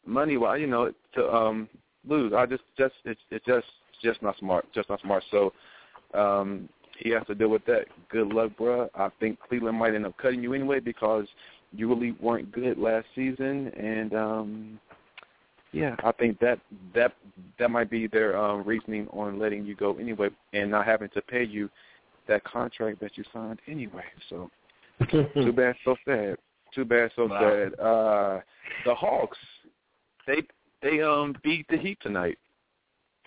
money 0.05 0.37
wise, 0.37 0.61
you 0.61 0.67
know, 0.67 0.91
to 1.15 1.33
um 1.33 1.69
lose. 2.07 2.33
I 2.33 2.45
just 2.45 2.63
just 2.77 2.95
it's 3.05 3.19
it's 3.29 3.45
just 3.45 3.67
just 4.01 4.21
not 4.21 4.37
smart, 4.37 4.65
just 4.73 4.89
not 4.89 5.01
smart. 5.01 5.23
So 5.31 5.53
um 6.13 6.69
he 6.97 7.09
has 7.11 7.25
to 7.27 7.35
deal 7.35 7.49
with 7.49 7.65
that. 7.65 7.85
Good 8.09 8.27
luck, 8.27 8.51
bruh. 8.59 8.89
I 8.95 9.09
think 9.19 9.39
Cleveland 9.47 9.77
might 9.77 9.95
end 9.95 10.05
up 10.05 10.17
cutting 10.17 10.43
you 10.43 10.53
anyway 10.53 10.79
because 10.79 11.25
you 11.71 11.87
really 11.87 12.11
weren't 12.21 12.51
good 12.51 12.77
last 12.77 13.07
season, 13.15 13.67
and 13.69 14.13
um 14.13 14.79
yeah, 15.73 15.95
I 16.03 16.11
think 16.11 16.39
that 16.39 16.59
that 16.93 17.13
that 17.57 17.71
might 17.71 17.89
be 17.89 18.07
their 18.07 18.37
um, 18.37 18.63
reasoning 18.63 19.07
on 19.11 19.39
letting 19.39 19.65
you 19.65 19.75
go 19.75 19.97
anyway, 19.97 20.29
and 20.53 20.69
not 20.71 20.85
having 20.85 21.09
to 21.09 21.21
pay 21.21 21.43
you 21.45 21.69
that 22.27 22.43
contract 22.43 22.99
that 22.99 23.17
you 23.17 23.23
signed 23.33 23.59
anyway. 23.67 24.03
So 24.29 24.49
too 25.11 25.53
bad, 25.53 25.75
so 25.85 25.95
sad. 26.05 26.37
Too 26.75 26.85
bad, 26.85 27.11
so 27.15 27.27
Wow. 27.27 27.39
sad. 27.39 27.79
Uh, 27.79 28.39
the 28.85 28.93
Hawks, 28.93 29.37
they 30.27 30.41
they 30.81 31.01
um 31.01 31.35
beat 31.43 31.67
the 31.69 31.77
Heat 31.77 31.97
tonight. 32.01 32.37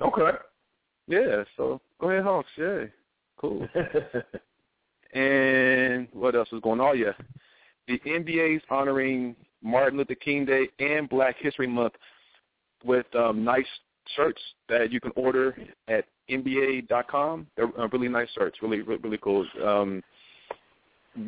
Okay. 0.00 0.36
Yeah, 1.06 1.44
so 1.56 1.80
go 2.00 2.10
ahead, 2.10 2.24
Hawks. 2.24 2.48
Yeah, 2.56 2.84
cool. 3.36 3.68
And 5.14 6.08
what 6.12 6.34
else 6.34 6.48
is 6.52 6.60
going 6.60 6.80
on? 6.80 6.88
Oh, 6.88 6.92
yeah, 6.92 7.12
the 7.86 8.00
NBA's 8.00 8.62
honoring 8.68 9.36
Martin 9.62 9.98
Luther 9.98 10.16
King 10.16 10.44
Day 10.44 10.68
and 10.80 11.08
Black 11.08 11.36
History 11.38 11.68
Month 11.68 11.94
with 12.84 13.06
um, 13.14 13.44
nice 13.44 13.66
shirts 14.16 14.42
that 14.68 14.92
you 14.92 15.00
can 15.00 15.12
order 15.14 15.56
at 15.88 16.04
NBA.com. 16.28 17.46
They're 17.56 17.80
uh, 17.80 17.88
really 17.92 18.08
nice 18.08 18.28
shirts, 18.36 18.58
really, 18.60 18.82
really, 18.82 19.00
really 19.02 19.18
cool. 19.18 19.46
Um, 19.64 20.02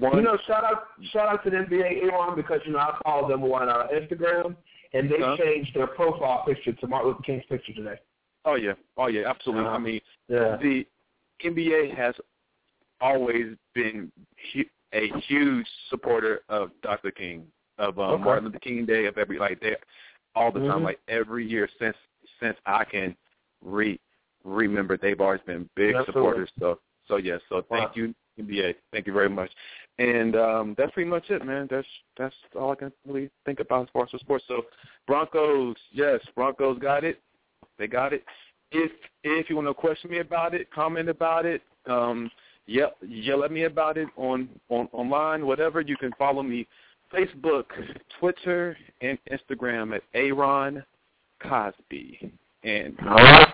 one, 0.00 0.16
You 0.16 0.22
know, 0.22 0.38
shout 0.48 0.64
out 0.64 0.88
shout 1.12 1.28
out 1.28 1.44
to 1.44 1.50
the 1.50 1.58
NBA 1.58 2.10
Aaron 2.12 2.34
because 2.34 2.60
you 2.66 2.72
know 2.72 2.80
I 2.80 2.98
follow 3.04 3.28
them 3.28 3.44
on 3.44 3.68
uh, 3.68 3.86
Instagram 3.94 4.56
and 4.92 5.10
they 5.10 5.18
Huh? 5.20 5.36
changed 5.38 5.74
their 5.74 5.86
profile 5.86 6.44
picture 6.46 6.72
to 6.72 6.86
Martin 6.86 7.10
Luther 7.10 7.22
King's 7.22 7.44
picture 7.46 7.72
today. 7.74 7.96
oh 8.44 8.54
yeah, 8.54 8.74
oh 8.96 9.08
yeah, 9.08 9.28
absolutely. 9.28 9.66
Uh-huh. 9.66 9.74
I 9.74 9.78
mean, 9.78 10.00
Yeah. 10.28 10.56
the 10.56 10.86
NBA 11.44 11.90
has 11.96 12.14
always 13.00 13.56
been 13.74 14.10
hu- 14.52 14.64
a 14.92 15.08
huge 15.26 15.66
supporter 15.90 16.40
of 16.48 16.70
Dr. 16.82 17.10
King, 17.10 17.46
of 17.78 17.98
um, 17.98 18.14
Okay. 18.14 18.24
Martin 18.24 18.44
Luther 18.46 18.58
King 18.60 18.86
Day, 18.86 19.06
of 19.06 19.18
every 19.18 19.38
like 19.38 19.60
they 19.60 19.76
all 20.34 20.50
the 20.52 20.60
time, 20.60 20.80
Mhm. 20.80 20.84
like 20.84 21.00
every 21.08 21.44
year 21.46 21.68
since 21.78 21.96
since 22.40 22.56
I 22.66 22.84
can 22.84 23.16
re 23.62 23.98
remember. 24.44 24.96
They've 24.96 25.20
always 25.20 25.40
been 25.42 25.68
big 25.74 25.94
Absolutely. 25.96 26.12
supporters. 26.12 26.50
So 26.58 26.80
so 27.08 27.16
yeah, 27.16 27.38
so 27.48 27.62
thank 27.62 27.88
Wow. 27.90 27.92
you 27.96 28.14
NBA, 28.38 28.74
thank 28.92 29.06
you 29.06 29.12
very 29.12 29.28
much. 29.30 29.50
And 29.98 30.36
um, 30.36 30.74
that's 30.76 30.92
pretty 30.92 31.08
much 31.08 31.30
it, 31.30 31.44
man. 31.44 31.68
That's 31.70 31.86
that's 32.18 32.34
all 32.54 32.72
I 32.72 32.74
can 32.74 32.92
really 33.06 33.30
think 33.46 33.60
about 33.60 33.84
as 33.84 33.88
far 33.92 34.06
as 34.12 34.20
sports. 34.20 34.44
So 34.46 34.66
Broncos, 35.06 35.76
yes, 35.90 36.20
Broncos 36.34 36.78
got 36.78 37.02
it. 37.02 37.20
They 37.78 37.86
got 37.86 38.12
it. 38.12 38.22
If 38.72 38.92
if 39.24 39.48
you 39.48 39.56
want 39.56 39.68
to 39.68 39.74
question 39.74 40.10
me 40.10 40.18
about 40.18 40.54
it, 40.54 40.70
comment 40.70 41.08
about 41.08 41.46
it, 41.46 41.62
um, 41.86 42.30
yell 42.66 42.92
yell 43.00 43.44
at 43.44 43.50
me 43.50 43.64
about 43.64 43.96
it 43.96 44.08
on 44.16 44.50
on 44.68 44.88
online, 44.92 45.46
whatever. 45.46 45.80
You 45.80 45.96
can 45.96 46.12
follow 46.18 46.42
me 46.42 46.66
Facebook, 47.12 47.64
Twitter, 48.20 48.76
and 49.00 49.18
Instagram 49.30 49.94
at 49.94 50.02
Aaron 50.14 50.84
Cosby. 51.42 52.32
And 52.64 52.96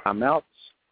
I'm 0.04 0.22
out. 0.22 0.44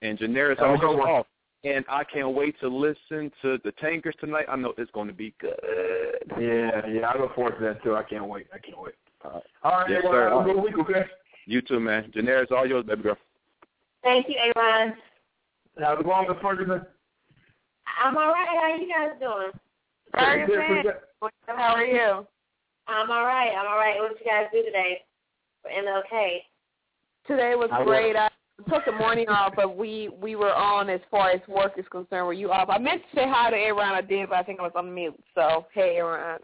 And 0.02 0.18
Janaris 0.18 0.58
Have 0.58 0.68
a 0.68 0.70
also 0.72 0.88
good 0.88 0.98
one. 0.98 1.08
off. 1.08 1.26
And 1.62 1.84
I 1.90 2.04
can't 2.04 2.34
wait 2.34 2.58
to 2.60 2.68
listen 2.68 3.30
to 3.42 3.58
the 3.64 3.72
Tankards 3.78 4.16
tonight. 4.18 4.46
I 4.48 4.56
know 4.56 4.72
it's 4.78 4.90
going 4.92 5.08
to 5.08 5.12
be 5.14 5.34
good. 5.40 5.54
Yeah, 6.40 6.86
yeah, 6.86 7.06
I 7.08 7.18
look 7.20 7.34
forward 7.34 7.58
to 7.58 7.64
that 7.64 7.82
too. 7.82 7.96
I 7.96 8.02
can't 8.02 8.26
wait. 8.26 8.46
I 8.54 8.58
can't 8.58 8.80
wait. 8.80 8.94
All 9.22 9.42
right, 9.64 9.90
Yes, 9.90 10.00
well, 10.02 10.12
sir. 10.12 10.30
have 10.30 10.40
a 10.48 10.52
good 10.54 10.62
week, 10.62 10.78
okay? 10.78 11.04
You 11.44 11.60
too, 11.60 11.78
man. 11.78 12.10
Janaris, 12.16 12.50
all 12.50 12.66
yours, 12.66 12.86
baby 12.86 13.02
girl. 13.02 13.16
Thank 14.02 14.26
you, 14.28 14.36
Aaron. 14.56 14.94
How's 15.78 16.00
it 16.00 16.04
going, 16.04 16.28
Miss 16.28 16.38
Ferguson? 16.40 16.80
I'm 18.02 18.16
all 18.16 18.28
right. 18.32 18.48
How 18.48 18.76
you 18.80 18.88
guys 18.88 19.10
doing? 19.20 19.50
Pretty 20.14 20.46
good, 20.46 20.66
pretty. 20.66 20.88
How 21.46 21.74
are 21.74 21.84
you? 21.84 22.26
I'm 22.88 23.10
all 23.10 23.24
right. 23.26 23.50
I'm 23.50 23.66
all 23.66 23.76
right. 23.76 23.98
What 24.00 24.16
did 24.16 24.24
you 24.24 24.30
guys 24.30 24.46
do 24.50 24.62
today 24.64 25.02
for 25.60 25.70
MLK? 25.70 26.38
Today 27.26 27.54
was 27.54 27.68
I 27.70 27.84
great. 27.84 28.16
I 28.16 28.29
took 28.70 28.84
the 28.84 28.92
morning 28.92 29.28
off, 29.28 29.52
but 29.56 29.76
we 29.76 30.10
we 30.20 30.36
were 30.36 30.54
on 30.54 30.88
as 30.88 31.00
far 31.10 31.30
as 31.30 31.40
work 31.48 31.72
is 31.76 31.84
concerned. 31.90 32.26
Were 32.26 32.32
you 32.32 32.50
off? 32.50 32.68
I 32.68 32.78
meant 32.78 33.02
to 33.02 33.16
say 33.16 33.24
hi 33.26 33.50
to 33.50 33.56
Aaron. 33.56 33.92
I 33.92 34.00
did, 34.00 34.28
but 34.28 34.38
I 34.38 34.42
think 34.42 34.60
I 34.60 34.62
was 34.62 34.72
on 34.74 34.94
mute. 34.94 35.18
So 35.34 35.66
hey, 35.74 35.96
Aaron. 35.96 36.40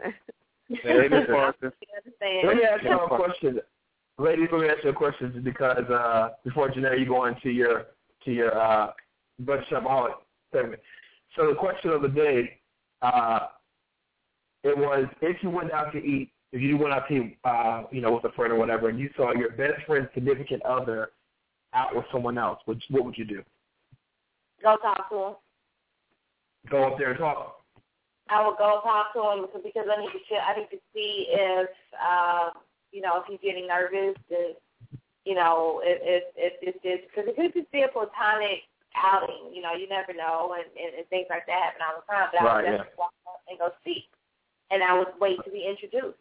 Hey, 0.68 1.08
Miss 1.08 1.26
Parker. 1.26 1.72
Let 2.44 2.56
me 2.56 2.62
ask 2.64 2.82
you 2.82 2.98
a 2.98 3.08
question. 3.08 3.60
Ladies, 4.18 4.48
let 4.50 4.60
me 4.62 4.68
ask 4.68 4.82
you 4.82 4.90
a 4.90 4.94
question 4.94 5.42
because 5.44 5.84
uh, 5.90 6.30
before 6.42 6.70
Janelle, 6.70 6.98
you 6.98 7.06
go 7.06 7.26
into 7.26 7.50
your 7.50 7.86
to 8.24 8.32
your 8.32 8.58
uh, 8.58 8.92
Bud 9.40 9.60
Shopaholic 9.70 10.14
segment. 10.52 10.80
So 11.36 11.46
the 11.48 11.54
question 11.54 11.90
of 11.90 12.00
the 12.00 12.08
day, 12.08 12.58
uh, 13.02 13.40
it 14.64 14.76
was 14.76 15.04
if 15.20 15.42
you 15.42 15.50
went 15.50 15.70
out 15.70 15.92
to 15.92 15.98
eat, 15.98 16.30
if 16.52 16.62
you 16.62 16.78
went 16.78 16.94
out 16.94 17.08
to 17.08 17.14
eat, 17.14 17.38
uh, 17.44 17.82
you 17.92 18.00
know, 18.00 18.12
with 18.12 18.24
a 18.24 18.34
friend 18.34 18.52
or 18.52 18.56
whatever, 18.56 18.88
and 18.88 18.98
you 18.98 19.10
saw 19.16 19.32
your 19.34 19.50
best 19.50 19.84
friend's 19.86 20.08
significant 20.14 20.62
other 20.62 21.10
out 21.76 21.94
with 21.94 22.04
someone 22.10 22.38
else, 22.38 22.58
what, 22.64 22.78
what 22.90 23.04
would 23.04 23.16
you 23.16 23.24
do? 23.24 23.42
Go 24.62 24.76
talk 24.78 25.10
to 25.10 25.16
him. 25.16 25.34
Go 26.70 26.84
up 26.84 26.98
there 26.98 27.10
and 27.10 27.18
talk. 27.18 27.60
I 28.28 28.44
would 28.44 28.56
go 28.58 28.80
talk 28.82 29.12
to 29.14 29.22
him 29.22 29.46
because, 29.62 29.86
I 29.86 30.00
need 30.00 30.10
to 30.10 30.34
I 30.34 30.58
need 30.58 30.70
to 30.70 30.82
see 30.92 31.28
if 31.30 31.70
uh, 31.94 32.50
you 32.90 33.00
know 33.00 33.20
if 33.20 33.24
he's 33.28 33.38
getting 33.40 33.68
nervous 33.68 34.16
and 34.30 34.56
you 35.24 35.34
know 35.36 35.80
if 35.84 36.24
if 36.34 36.58
if 36.58 36.60
this 36.60 36.74
is 36.82 37.06
because 37.06 37.30
it 37.30 37.36
could 37.36 37.54
just 37.54 37.70
be 37.70 37.82
a 37.82 37.88
platonic 37.88 38.66
outing. 38.96 39.54
You 39.54 39.62
know, 39.62 39.74
you 39.78 39.88
never 39.88 40.12
know, 40.12 40.56
and, 40.58 40.66
and, 40.74 40.98
and 40.98 41.06
things 41.06 41.26
like 41.30 41.46
that 41.46 41.76
happen 41.76 41.82
all 41.86 42.02
the 42.02 42.06
time. 42.10 42.28
But 42.32 42.42
I 42.42 42.44
Right, 42.44 42.64
would 42.64 42.82
yeah. 42.82 42.98
walk 42.98 43.14
up 43.28 43.42
and 43.48 43.58
go 43.58 43.70
speak, 43.80 44.10
and 44.70 44.82
I 44.82 44.98
would 44.98 45.14
wait 45.20 45.38
to 45.44 45.50
be 45.50 45.62
introduced. 45.68 46.18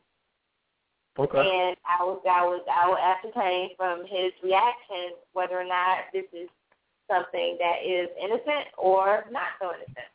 Okay. 1.17 1.39
and 1.39 1.77
I 1.87 2.03
was 2.03 2.21
I 2.29 2.43
was 2.43 2.61
I 2.69 2.89
would 2.89 2.99
ascertain 2.99 3.69
from 3.77 4.01
his 4.01 4.33
reaction 4.43 5.15
whether 5.33 5.59
or 5.59 5.63
not 5.63 6.11
this 6.11 6.25
is 6.33 6.49
something 7.09 7.57
that 7.59 7.85
is 7.85 8.09
innocent 8.21 8.67
or 8.77 9.25
not 9.31 9.55
so 9.61 9.69
innocent. 9.69 10.09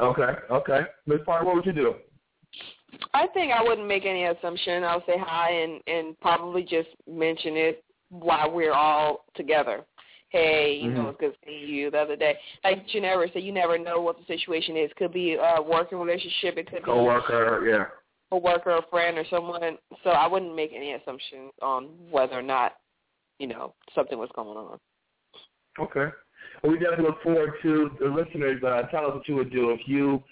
Okay. 0.00 0.32
Okay. 0.50 0.80
Miss 1.06 1.20
Parker, 1.24 1.44
what 1.44 1.56
would 1.56 1.66
you 1.66 1.72
do? 1.72 1.94
I 3.12 3.26
think 3.28 3.52
I 3.52 3.62
wouldn't 3.62 3.88
make 3.88 4.06
any 4.06 4.24
assumption. 4.24 4.84
I'll 4.84 5.04
say 5.06 5.16
hi 5.18 5.50
and 5.50 5.80
and 5.86 6.20
probably 6.20 6.62
just 6.62 6.88
mention 7.08 7.56
it 7.56 7.84
while 8.10 8.50
we're 8.52 8.72
all 8.72 9.24
together. 9.34 9.84
Hey, 10.28 10.74
you 10.74 10.90
know, 10.90 11.04
Mhm. 11.04 11.10
it's 11.10 11.20
good 11.20 11.36
seeing 11.44 11.68
you 11.68 11.90
the 11.90 12.00
other 12.00 12.16
day. 12.16 12.38
Like 12.64 12.86
Geneva 12.86 13.28
said, 13.32 13.42
you 13.44 13.52
never 13.52 13.78
know 13.78 14.00
what 14.00 14.18
the 14.18 14.24
situation 14.24 14.76
is. 14.76 14.92
Could 14.94 15.12
be 15.12 15.34
a 15.34 15.62
working 15.62 15.98
relationship. 15.98 16.58
It 16.58 16.66
could 16.66 16.82
be 16.82 16.90
Coworker, 16.90 17.68
yeah. 17.68 17.86
A 18.32 18.38
worker, 18.38 18.70
a 18.70 18.82
friend, 18.90 19.18
or 19.18 19.24
someone. 19.30 19.78
So 20.02 20.10
I 20.10 20.26
wouldn't 20.26 20.54
make 20.54 20.72
any 20.74 20.92
assumptions 20.92 21.52
on 21.62 21.88
whether 22.10 22.34
or 22.34 22.42
not, 22.42 22.74
you 23.38 23.46
know, 23.46 23.74
something 23.94 24.18
was 24.18 24.30
going 24.34 24.56
on. 24.56 24.78
Okay. 25.78 26.12
Well, 26.62 26.72
we 26.72 26.78
definitely 26.78 27.06
look 27.06 27.22
forward 27.22 27.54
to 27.62 27.90
the 28.00 28.06
listeners. 28.06 28.62
Uh, 28.62 28.82
tell 28.90 29.06
us 29.06 29.14
what 29.14 29.28
you 29.28 29.36
would 29.36 29.52
do 29.52 29.70
if 29.70 29.80
you, 29.86 30.22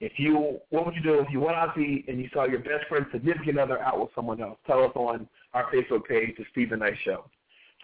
if 0.00 0.12
you, 0.16 0.58
what 0.70 0.86
would 0.86 0.94
you 0.94 1.02
do 1.02 1.20
if 1.20 1.28
you 1.30 1.40
went 1.40 1.56
out 1.56 1.74
to 1.74 1.80
eat 1.80 2.06
and 2.08 2.20
you 2.20 2.28
saw 2.32 2.46
your 2.46 2.60
best 2.60 2.86
friend, 2.88 3.06
significant 3.12 3.58
other 3.58 3.80
out 3.80 4.00
with 4.00 4.10
someone 4.14 4.40
else? 4.40 4.58
Tell 4.66 4.82
us 4.82 4.92
on 4.94 5.28
our 5.54 5.70
Facebook 5.72 6.04
page, 6.08 6.34
The 6.38 6.44
Steven 6.50 6.78
Knight 6.80 6.94
Show. 7.04 7.24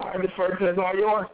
All 0.01 0.09
right, 0.09 0.21
Miss 0.21 0.31
Ferguson, 0.37 0.69
it's 0.69 0.79
all 0.79 0.97
yours. 0.97 1.27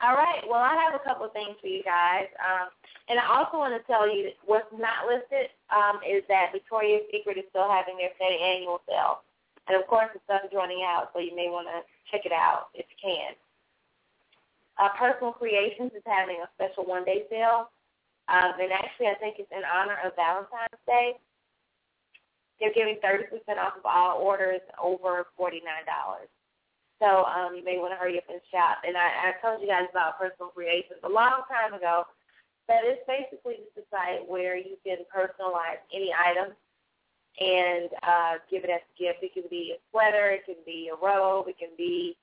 All 0.00 0.14
right. 0.14 0.42
Well, 0.48 0.62
I 0.62 0.74
have 0.78 0.94
a 0.94 1.04
couple 1.04 1.26
of 1.26 1.32
things 1.32 1.54
for 1.60 1.68
you 1.68 1.82
guys, 1.82 2.26
um, 2.40 2.70
and 3.08 3.18
I 3.18 3.26
also 3.28 3.58
want 3.58 3.74
to 3.74 3.82
tell 3.86 4.08
you 4.08 4.30
what's 4.46 4.70
not 4.72 5.06
listed 5.06 5.52
um, 5.70 6.00
is 6.02 6.24
that 6.28 6.50
Victoria's 6.52 7.06
Secret 7.12 7.38
is 7.38 7.44
still 7.50 7.68
having 7.68 7.98
their 7.98 8.10
steady 8.16 8.40
annual 8.40 8.82
sale, 8.88 9.22
and 9.68 9.78
of 9.78 9.86
course 9.86 10.10
the 10.14 10.20
sun's 10.26 10.50
running 10.54 10.82
out, 10.82 11.10
so 11.12 11.20
you 11.20 11.36
may 11.36 11.50
want 11.50 11.68
to 11.68 11.86
check 12.10 12.26
it 12.26 12.32
out 12.32 12.74
if 12.74 12.86
you 12.90 12.98
can. 12.98 13.34
Uh, 14.80 14.90
Personal 14.98 15.32
Creations 15.32 15.92
is 15.94 16.02
having 16.06 16.42
a 16.42 16.48
special 16.58 16.82
one-day 16.82 17.22
sale, 17.30 17.70
um, 18.26 18.58
and 18.58 18.72
actually 18.72 19.06
I 19.06 19.14
think 19.20 19.36
it's 19.38 19.52
in 19.52 19.62
honor 19.62 19.98
of 20.02 20.16
Valentine's 20.16 20.82
Day. 20.86 21.14
They're 22.58 22.74
giving 22.74 22.98
30% 23.02 23.30
off 23.58 23.78
of 23.78 23.84
all 23.84 24.18
orders 24.18 24.62
over 24.82 25.26
$49. 25.38 25.62
So 27.02 27.26
um, 27.26 27.56
you 27.56 27.64
may 27.64 27.78
want 27.78 27.90
to 27.90 27.98
hurry 27.98 28.16
up 28.16 28.30
and 28.30 28.40
shop. 28.54 28.78
And 28.86 28.96
I, 28.96 29.34
I 29.34 29.42
told 29.42 29.60
you 29.60 29.66
guys 29.66 29.90
about 29.90 30.22
Personal 30.22 30.54
Creations 30.54 31.02
a 31.02 31.08
long 31.08 31.42
time 31.50 31.74
ago. 31.74 32.06
That 32.68 32.86
is 32.86 33.02
basically 33.10 33.58
just 33.58 33.82
a 33.82 33.84
site 33.90 34.22
where 34.30 34.56
you 34.56 34.78
can 34.86 34.98
personalize 35.10 35.82
any 35.92 36.14
item 36.14 36.54
and 37.42 37.90
uh, 38.06 38.34
give 38.48 38.62
it 38.62 38.70
as 38.70 38.86
a 38.86 38.94
gift. 38.94 39.18
It 39.26 39.34
can 39.34 39.50
be 39.50 39.74
a 39.74 39.78
sweater, 39.90 40.30
it 40.30 40.46
can 40.46 40.62
be 40.64 40.92
a 40.94 40.96
robe, 41.04 41.48
it 41.48 41.58
can 41.58 41.74
be 41.76 42.16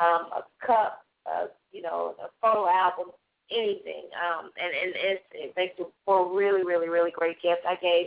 um, 0.00 0.32
a 0.32 0.42
cup, 0.64 1.04
uh, 1.28 1.52
you 1.70 1.82
know, 1.82 2.16
a 2.16 2.32
photo 2.40 2.66
album, 2.66 3.12
anything. 3.50 4.08
Um, 4.16 4.50
and 4.56 4.72
and 4.72 4.92
it's, 4.96 5.24
it 5.32 5.52
makes 5.54 5.74
it 5.78 5.86
for 6.06 6.24
a 6.24 6.34
really, 6.34 6.64
really, 6.64 6.88
really 6.88 7.10
great 7.10 7.42
gift. 7.42 7.60
I 7.68 7.76
gave 7.76 8.06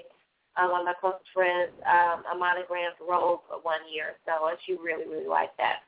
uh, 0.57 0.67
one 0.67 0.81
of 0.81 0.87
my 0.87 0.97
closest 0.99 1.29
friends 1.31 1.69
um, 1.85 2.23
a 2.33 2.35
monogrammed 2.35 2.97
robe 3.07 3.41
one 3.61 3.85
year, 3.93 4.17
so 4.25 4.49
she 4.65 4.73
really, 4.73 5.07
really 5.07 5.27
liked 5.27 5.57
that. 5.59 5.86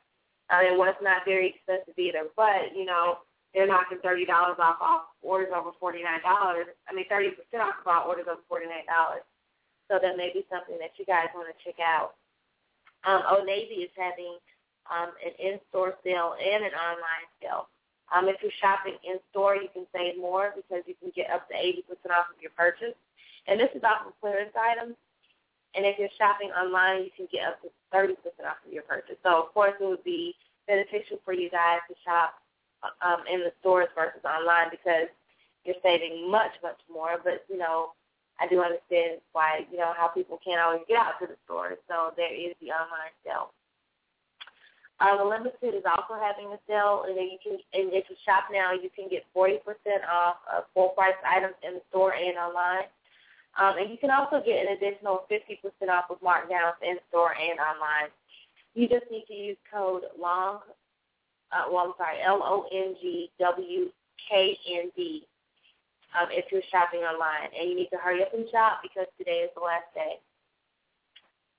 I 0.50 0.70
mean, 0.70 0.80
well, 0.80 0.90
it's 0.90 1.02
not 1.02 1.26
very 1.26 1.54
expensive 1.54 1.98
either, 1.98 2.26
but 2.36 2.76
you 2.76 2.86
know, 2.86 3.20
they're 3.54 3.68
knocking 3.68 4.00
thirty 4.02 4.26
dollars 4.26 4.58
off 4.60 4.78
off 4.82 5.02
orders 5.22 5.50
over 5.56 5.72
forty 5.80 6.04
nine 6.04 6.22
dollars. 6.22 6.68
I 6.88 6.94
mean, 6.94 7.06
thirty 7.10 7.30
percent 7.30 7.64
off 7.64 7.82
of 7.86 8.08
orders 8.08 8.26
over 8.30 8.42
forty 8.48 8.66
nine 8.66 8.86
dollars. 8.86 9.24
So 9.90 9.98
that 10.02 10.18
may 10.18 10.30
be 10.34 10.46
something 10.50 10.78
that 10.80 10.94
you 10.98 11.06
guys 11.06 11.34
want 11.34 11.50
to 11.50 11.58
check 11.66 11.82
out. 11.82 12.14
Um, 13.06 13.24
Old 13.30 13.46
Navy 13.46 13.90
is 13.90 13.94
having 13.98 14.38
um, 14.86 15.10
an 15.26 15.34
in 15.40 15.60
store 15.70 15.96
sale 16.04 16.36
and 16.38 16.64
an 16.64 16.74
online 16.78 17.30
sale. 17.42 17.70
Um, 18.14 18.28
if 18.28 18.38
you're 18.42 18.54
shopping 18.62 18.98
in 19.06 19.18
store, 19.30 19.56
you 19.56 19.70
can 19.74 19.86
save 19.94 20.18
more 20.18 20.54
because 20.56 20.84
you 20.86 20.94
can 20.98 21.12
get 21.16 21.30
up 21.30 21.48
to 21.50 21.56
eighty 21.56 21.82
percent 21.86 22.14
off 22.14 22.30
of 22.30 22.42
your 22.42 22.52
purchase. 22.58 22.98
And 23.48 23.60
this 23.60 23.70
is 23.74 23.84
off 23.84 24.06
of 24.06 24.14
clearance 24.22 24.54
items. 24.54 24.94
And 25.76 25.86
if 25.86 26.00
you're 26.00 26.14
shopping 26.18 26.50
online, 26.52 27.04
you 27.04 27.14
can 27.16 27.28
get 27.32 27.46
up 27.46 27.62
to 27.62 27.70
30% 27.94 28.18
off 28.46 28.58
of 28.66 28.74
your 28.74 28.84
purchase. 28.84 29.18
So, 29.24 29.44
of 29.44 29.54
course, 29.54 29.74
it 29.80 29.86
would 29.86 30.04
be 30.04 30.36
beneficial 30.68 31.20
for 31.24 31.34
you 31.34 31.50
guys 31.50 31.80
to 31.90 31.96
shop 32.06 32.42
um, 33.02 33.22
in 33.32 33.42
the 33.42 33.54
stores 33.60 33.90
versus 33.94 34.22
online 34.26 34.70
because 34.72 35.10
you're 35.66 35.80
saving 35.84 36.30
much, 36.30 36.52
much 36.64 36.80
more. 36.92 37.22
But, 37.24 37.46
you 37.50 37.58
know, 37.58 37.94
I 38.40 38.48
do 38.48 38.62
understand 38.62 39.22
why, 39.34 39.68
you 39.72 39.78
know, 39.78 39.94
how 39.96 40.08
people 40.08 40.40
can't 40.44 40.62
always 40.62 40.82
get 40.88 40.98
out 40.98 41.20
to 41.22 41.28
the 41.28 41.38
stores. 41.46 41.78
So 41.88 42.14
there 42.18 42.34
is 42.34 42.56
the 42.62 42.72
online 42.72 43.14
sale. 43.26 43.52
Uh, 45.00 45.16
the 45.16 45.24
Limited 45.24 45.80
is 45.80 45.88
also 45.88 46.20
having 46.20 46.52
a 46.52 46.60
sale, 46.68 47.08
and 47.08 47.16
then 47.16 47.32
you 47.32 47.40
can, 47.40 47.56
and 47.72 47.94
if 47.96 48.04
you 48.12 48.16
shop 48.28 48.52
now, 48.52 48.76
you 48.76 48.92
can 48.92 49.08
get 49.08 49.24
40% 49.32 49.64
off 50.04 50.44
of 50.52 50.68
full 50.74 50.90
price 50.90 51.16
items 51.24 51.56
in 51.64 51.80
the 51.80 51.82
store 51.90 52.14
and 52.14 52.36
online. 52.36 52.92
Um, 53.60 53.78
and 53.78 53.92
you 53.92 53.98
can 53.98 54.10
also 54.10 54.42
get 54.44 54.66
an 54.66 54.72
additional 54.78 55.26
50% 55.30 55.60
off 55.90 56.10
of 56.10 56.22
markdowns 56.22 56.80
in 56.82 56.98
store 57.10 57.36
and 57.36 57.60
online. 57.60 58.08
You 58.74 58.88
just 58.88 59.12
need 59.12 59.26
to 59.28 59.34
use 59.34 59.58
code 59.72 60.04
LONG, 60.18 60.62
uh, 61.52 61.66
well, 61.70 61.88
I'm 61.88 61.94
sorry, 61.98 62.22
L-O-N-G-W-K-N-D 62.24 63.28
um, 66.16 66.28
if 66.32 66.46
you're 66.52 66.62
shopping 66.72 67.02
online. 67.02 67.50
And 67.60 67.70
you 67.70 67.76
need 67.76 67.90
to 67.90 67.98
hurry 67.98 68.22
up 68.22 68.34
and 68.34 68.48
shop 68.50 68.80
because 68.82 69.08
today 69.18 69.44
is 69.44 69.50
the 69.56 69.62
last 69.62 69.92
day. 69.94 70.20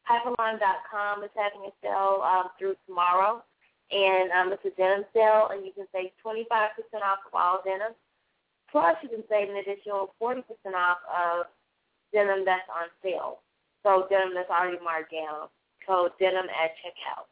Hyperline.com 0.08 1.22
is 1.22 1.30
having 1.36 1.68
a 1.68 1.72
sale 1.84 2.24
um, 2.24 2.48
through 2.58 2.76
tomorrow. 2.86 3.44
And 3.90 4.30
um, 4.32 4.52
it's 4.52 4.64
a 4.64 4.70
denim 4.78 5.04
sale, 5.12 5.48
and 5.50 5.66
you 5.66 5.72
can 5.72 5.86
save 5.92 6.10
25% 6.24 6.48
off 7.02 7.18
of 7.26 7.34
all 7.34 7.60
denim. 7.64 7.92
Plus, 8.70 8.96
you 9.02 9.08
can 9.10 9.24
save 9.28 9.50
an 9.50 9.56
additional 9.56 10.14
40% 10.22 10.40
off 10.74 10.98
of 11.10 11.46
denim 12.12 12.44
that's 12.44 12.68
on 12.68 12.88
sale. 13.02 13.40
So 13.82 14.06
denim 14.10 14.34
that's 14.34 14.50
already 14.50 14.78
marked 14.82 15.12
down. 15.12 15.48
Code 15.86 16.12
denim 16.18 16.46
at 16.46 16.76
checkout. 16.82 17.26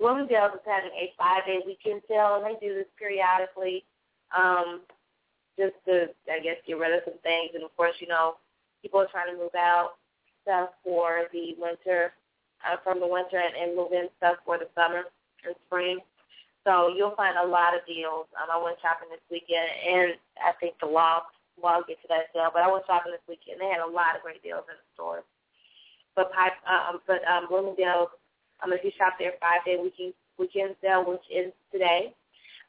Bloomingdale's 0.00 0.54
is 0.54 0.66
having 0.66 0.90
a 0.90 1.12
five-day 1.16 1.60
weekend 1.66 2.02
sale, 2.08 2.36
and 2.36 2.44
they 2.44 2.58
do 2.58 2.74
this 2.74 2.90
periodically, 2.98 3.84
um, 4.36 4.82
just 5.56 5.74
to, 5.86 6.10
I 6.26 6.40
guess, 6.42 6.56
get 6.66 6.78
rid 6.78 6.92
of 6.92 7.02
some 7.04 7.18
things. 7.22 7.50
And 7.54 7.62
of 7.62 7.74
course, 7.76 7.94
you 8.00 8.08
know, 8.08 8.34
people 8.82 9.00
are 9.00 9.06
trying 9.06 9.32
to 9.32 9.38
move 9.40 9.54
out 9.56 9.94
stuff 10.42 10.70
for 10.82 11.30
the 11.32 11.54
winter, 11.58 12.12
uh, 12.66 12.76
from 12.82 12.98
the 12.98 13.06
winter, 13.06 13.38
and, 13.38 13.54
and 13.54 13.76
move 13.76 13.92
in 13.92 14.08
stuff 14.18 14.36
for 14.44 14.58
the 14.58 14.66
summer 14.74 15.04
and 15.46 15.54
spring. 15.66 16.00
So 16.64 16.88
you'll 16.96 17.14
find 17.14 17.36
a 17.38 17.46
lot 17.46 17.76
of 17.76 17.86
deals. 17.86 18.26
Um, 18.34 18.48
I 18.50 18.62
went 18.62 18.80
shopping 18.82 19.08
this 19.12 19.20
weekend, 19.30 19.68
and 19.86 20.14
I 20.42 20.52
think 20.58 20.74
the 20.80 20.86
Loft. 20.86 21.26
Well, 21.60 21.74
I'll 21.74 21.86
get 21.86 22.00
to 22.02 22.08
that 22.08 22.34
sale, 22.34 22.50
but 22.52 22.62
I 22.62 22.70
went 22.70 22.86
shopping 22.86 23.12
this 23.12 23.24
weekend. 23.28 23.60
They 23.60 23.70
had 23.70 23.80
a 23.80 23.86
lot 23.86 24.16
of 24.16 24.22
great 24.22 24.42
deals 24.42 24.66
in 24.68 24.76
the 24.76 24.88
store. 24.94 25.22
But 26.16 26.32
pipe, 26.32 26.58
um, 26.66 27.00
but 27.06 27.22
um, 27.26 27.48
Bloomingdale's 27.48 28.10
um, 28.62 28.72
if 28.72 28.84
you 28.84 28.92
shop 28.96 29.14
there 29.18 29.34
five 29.40 29.64
day 29.64 29.76
weekend 29.80 30.14
weekend 30.38 30.76
sale, 30.80 31.04
which 31.04 31.24
is 31.30 31.52
today, 31.72 32.14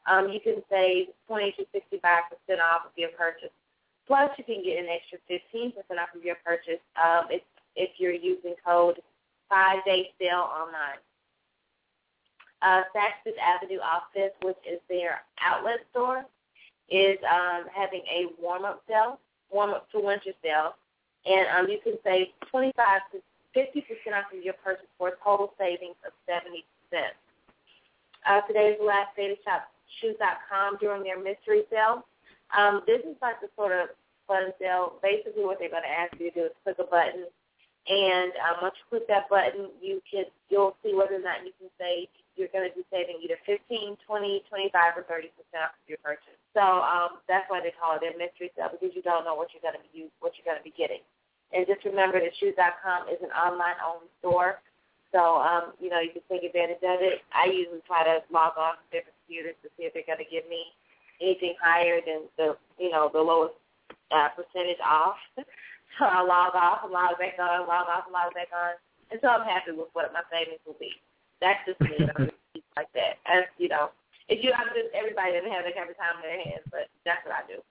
um, 0.06 0.28
you 0.28 0.40
can 0.40 0.62
save 0.70 1.08
twenty 1.26 1.52
to 1.52 1.66
sixty 1.72 1.98
five 2.02 2.26
percent 2.30 2.60
off 2.60 2.86
of 2.86 2.92
your 2.96 3.10
purchase. 3.14 3.54
Plus, 4.06 4.30
you 4.38 4.44
can 4.44 4.62
get 4.62 4.78
an 4.78 4.90
extra 4.90 5.18
fifteen 5.26 5.70
percent 5.70 6.00
off 6.00 6.14
of 6.14 6.24
your 6.24 6.36
purchase 6.44 6.82
um, 6.98 7.26
if 7.30 7.42
if 7.76 7.90
you're 7.98 8.14
using 8.14 8.54
code 8.64 8.98
five 9.48 9.84
day 9.84 10.10
sale 10.18 10.46
online. 10.50 10.98
Uh, 12.62 12.82
Saks 12.96 13.20
Fifth 13.22 13.38
Avenue 13.38 13.78
Off 13.80 14.04
5th, 14.16 14.32
which 14.42 14.56
is 14.66 14.80
their 14.88 15.20
outlet 15.44 15.80
store, 15.90 16.24
is 16.90 17.18
um, 17.30 17.64
having 17.74 18.02
a 18.10 18.26
warm 18.40 18.64
up 18.64 18.82
sale, 18.88 19.18
warm 19.50 19.70
up 19.70 19.90
to 19.90 20.00
winter 20.00 20.32
sale, 20.42 20.74
and 21.24 21.46
um, 21.56 21.70
you 21.70 21.78
can 21.82 21.94
save 22.04 22.28
twenty 22.50 22.72
five 22.76 23.00
to 23.12 23.18
50% 23.56 23.80
off 24.12 24.28
of 24.36 24.44
your 24.44 24.54
purchase 24.62 24.86
for 24.98 25.08
a 25.08 25.16
total 25.24 25.54
savings 25.56 25.96
of 26.04 26.12
70%. 26.28 26.60
Uh, 28.28 28.40
today 28.42 28.76
is 28.76 28.78
the 28.78 28.84
last 28.84 29.16
day 29.16 29.28
to 29.28 29.36
shop 29.42 29.72
shoes.com 30.00 30.76
during 30.78 31.02
their 31.02 31.16
mystery 31.16 31.62
sale. 31.70 32.04
Um, 32.52 32.82
this 32.86 33.00
is 33.00 33.16
like 33.22 33.40
the 33.40 33.48
sort 33.56 33.72
of 33.72 33.88
fun 34.28 34.52
sale. 34.60 35.00
Basically 35.02 35.44
what 35.44 35.58
they're 35.58 35.72
going 35.72 35.88
to 35.88 35.88
ask 35.88 36.12
you 36.20 36.30
to 36.30 36.34
do 36.34 36.44
is 36.46 36.52
click 36.62 36.76
a 36.78 36.84
button, 36.84 37.24
and 37.88 38.32
um, 38.44 38.60
once 38.60 38.74
you 38.76 38.84
click 38.90 39.08
that 39.08 39.30
button, 39.30 39.70
you 39.80 40.02
can, 40.04 40.24
you'll 40.50 40.76
see 40.84 40.92
whether 40.92 41.16
or 41.16 41.24
not 41.24 41.46
you 41.46 41.52
can 41.58 41.70
save 41.80 42.08
you're 42.36 42.52
going 42.52 42.68
to 42.68 42.74
be 42.76 42.84
saving 42.92 43.18
either 43.24 43.40
15, 43.48 43.96
20, 44.04 44.44
25, 44.48 45.00
or 45.00 45.04
30 45.08 45.32
percent 45.34 45.64
off 45.66 45.76
of 45.76 45.84
your 45.88 46.00
purchase. 46.04 46.36
So 46.52 46.62
um, 46.62 47.20
that's 47.28 47.48
why 47.48 47.60
they 47.60 47.72
call 47.76 47.96
it 47.96 48.04
a 48.04 48.12
mystery 48.16 48.52
sale 48.56 48.72
because 48.72 48.92
you 48.94 49.02
don't 49.02 49.24
know 49.24 49.36
what 49.36 49.52
you're 49.52 49.64
going 49.64 49.76
to 49.76 49.84
be 49.92 50.08
what 50.20 50.36
you're 50.36 50.46
going 50.46 50.60
to 50.60 50.64
be 50.64 50.76
getting. 50.76 51.00
And 51.52 51.66
just 51.66 51.84
remember 51.84 52.18
that 52.18 52.34
shoes.com 52.38 53.08
is 53.08 53.22
an 53.22 53.30
online-only 53.30 54.10
store. 54.18 54.58
So, 55.14 55.38
um, 55.38 55.72
you 55.78 55.88
know, 55.88 56.02
you 56.02 56.10
can 56.10 56.26
take 56.26 56.42
advantage 56.42 56.82
of 56.82 56.98
it. 56.98 57.22
I 57.30 57.46
usually 57.46 57.80
try 57.86 58.02
to 58.02 58.20
log 58.34 58.58
to 58.58 58.86
different 58.90 59.14
computers 59.24 59.54
to 59.62 59.70
see 59.78 59.86
if 59.86 59.94
they're 59.94 60.08
going 60.08 60.20
to 60.20 60.26
give 60.26 60.44
me 60.50 60.66
anything 61.22 61.54
higher 61.62 62.02
than 62.02 62.26
the, 62.36 62.58
you 62.82 62.90
know, 62.90 63.08
the 63.14 63.22
lowest 63.22 63.54
uh, 64.10 64.28
percentage 64.34 64.82
off. 64.82 65.16
so 65.98 66.04
I 66.04 66.20
log 66.26 66.58
off, 66.58 66.82
I 66.82 66.90
log 66.90 67.14
back 67.22 67.38
on, 67.38 67.70
log 67.70 67.86
off, 67.86 68.10
log 68.10 68.34
back 68.34 68.50
on. 68.50 68.74
And 69.10 69.20
so 69.22 69.28
I'm 69.30 69.46
happy 69.46 69.70
with 69.70 69.88
what 69.94 70.10
my 70.12 70.26
savings 70.28 70.60
will 70.66 70.76
be. 70.82 70.90
That's 71.40 71.60
just 71.66 71.80
me. 71.80 71.94
I'm 72.00 72.30
just 72.54 72.66
like 72.76 72.92
that. 72.94 73.20
And, 73.26 73.44
you 73.58 73.68
know, 73.68 73.90
if 74.28 74.42
you, 74.42 74.52
I'm 74.52 74.72
just, 74.74 74.90
everybody 74.94 75.36
doesn't 75.36 75.52
have 75.52 75.64
that 75.64 75.76
kind 75.76 75.90
of 75.90 75.96
time 75.96 76.18
in 76.18 76.26
their 76.26 76.42
hands, 76.42 76.66
but 76.70 76.90
that's 77.04 77.22
what 77.24 77.36
I 77.36 77.44
do. 77.46 77.62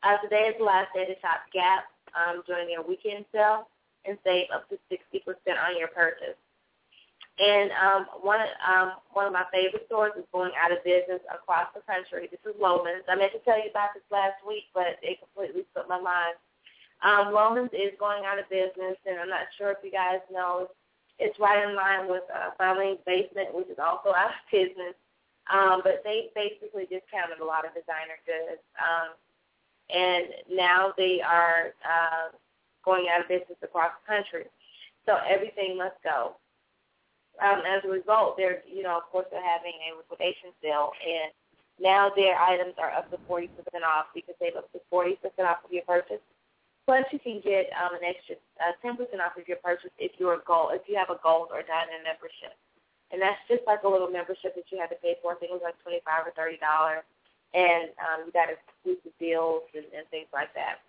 Uh, 0.00 0.16
today 0.24 0.48
is 0.48 0.56
the 0.56 0.64
last 0.64 0.88
day 0.96 1.04
to 1.04 1.16
shop 1.20 1.44
Gap 1.52 1.84
um, 2.16 2.40
during 2.48 2.72
their 2.72 2.80
weekend 2.80 3.28
sale 3.32 3.68
and 4.08 4.16
save 4.24 4.48
up 4.48 4.64
to 4.72 4.80
60% 4.88 5.20
on 5.60 5.76
your 5.76 5.92
purchase. 5.92 6.40
And 7.40 7.72
um, 7.72 8.04
one 8.20 8.40
um, 8.60 9.00
one 9.16 9.24
of 9.24 9.32
my 9.32 9.48
favorite 9.48 9.88
stores 9.88 10.12
is 10.12 10.28
going 10.28 10.52
out 10.60 10.76
of 10.76 10.84
business 10.84 11.24
across 11.32 11.72
the 11.72 11.80
country. 11.88 12.28
This 12.28 12.42
is 12.44 12.52
Loehmann's. 12.60 13.08
I 13.08 13.16
meant 13.16 13.32
to 13.32 13.40
tell 13.48 13.56
you 13.56 13.72
about 13.72 13.96
this 13.96 14.04
last 14.12 14.36
week, 14.44 14.68
but 14.76 15.00
it 15.00 15.24
completely 15.24 15.64
slipped 15.72 15.88
my 15.88 16.00
mind. 16.00 16.36
Um, 17.00 17.32
Loehmann's 17.32 17.72
is 17.72 17.96
going 17.96 18.28
out 18.28 18.36
of 18.36 18.44
business, 18.52 19.00
and 19.08 19.16
I'm 19.16 19.32
not 19.32 19.48
sure 19.56 19.72
if 19.72 19.80
you 19.80 19.88
guys 19.88 20.20
know. 20.28 20.68
It's 20.68 20.79
right 21.38 21.68
in 21.68 21.76
line 21.76 22.08
with 22.08 22.24
uh, 22.32 22.50
Filene's 22.58 23.00
Basement, 23.04 23.54
which 23.54 23.68
is 23.68 23.78
also 23.78 24.10
out 24.16 24.32
of 24.32 24.46
business. 24.50 24.94
Um, 25.50 25.80
but 25.82 26.02
they 26.04 26.30
basically 26.34 26.86
discounted 26.86 27.40
a 27.40 27.44
lot 27.44 27.66
of 27.66 27.74
designer 27.74 28.16
goods. 28.24 28.62
Um, 28.78 29.18
and 29.90 30.26
now 30.48 30.92
they 30.96 31.20
are 31.20 31.74
uh, 31.82 32.30
going 32.84 33.06
out 33.10 33.22
of 33.22 33.28
business 33.28 33.58
across 33.62 33.90
the 33.98 34.06
country. 34.06 34.44
So 35.06 35.18
everything 35.28 35.76
must 35.76 35.96
go. 36.04 36.36
Um, 37.42 37.62
as 37.66 37.82
a 37.84 37.88
result, 37.88 38.36
they're, 38.36 38.62
you 38.68 38.82
know, 38.82 38.96
of 38.98 39.04
course, 39.10 39.26
they're 39.30 39.42
having 39.42 39.72
a 39.88 39.96
liquidation 39.96 40.52
sale, 40.62 40.92
and 41.00 41.32
now 41.80 42.12
their 42.14 42.36
items 42.38 42.74
are 42.76 42.92
up 42.92 43.10
to 43.10 43.16
40% 43.28 43.48
off 43.80 44.12
because 44.14 44.34
they've 44.38 44.54
up 44.54 44.70
to 44.72 44.80
40% 44.92 45.16
off 45.40 45.64
of 45.64 45.72
your 45.72 45.82
purchase. 45.84 46.20
Plus, 46.86 47.04
you 47.12 47.20
can 47.20 47.40
get 47.44 47.70
um, 47.76 47.94
an 47.94 48.02
extra 48.02 48.34
uh, 48.58 48.74
10% 48.82 48.98
off 49.22 49.38
of 49.38 49.46
your 49.46 49.60
purchase 49.62 49.94
if 49.98 50.12
you're 50.18 50.40
a 50.40 50.44
gold, 50.46 50.72
if 50.74 50.82
you 50.88 50.96
have 50.96 51.10
a 51.10 51.20
gold 51.22 51.48
or 51.52 51.62
diamond 51.62 52.02
membership, 52.02 52.56
and 53.12 53.22
that's 53.22 53.38
just 53.46 53.62
like 53.66 53.84
a 53.84 53.88
little 53.88 54.10
membership 54.10 54.56
that 54.58 54.66
you 54.72 54.80
have 54.80 54.90
to 54.90 54.98
pay 54.98 55.14
for. 55.22 55.32
I 55.32 55.36
think 55.38 55.54
it 55.54 55.58
was 55.60 55.66
like 55.66 55.78
25 55.86 56.02
or 56.26 56.32
30 56.34 56.58
dollars 56.58 57.06
and 57.54 57.90
um, 57.98 58.26
you 58.26 58.32
got 58.32 58.46
exclusive 58.50 59.14
deals 59.18 59.66
and, 59.74 59.86
and 59.90 60.06
things 60.10 60.30
like 60.32 60.54
that. 60.54 60.82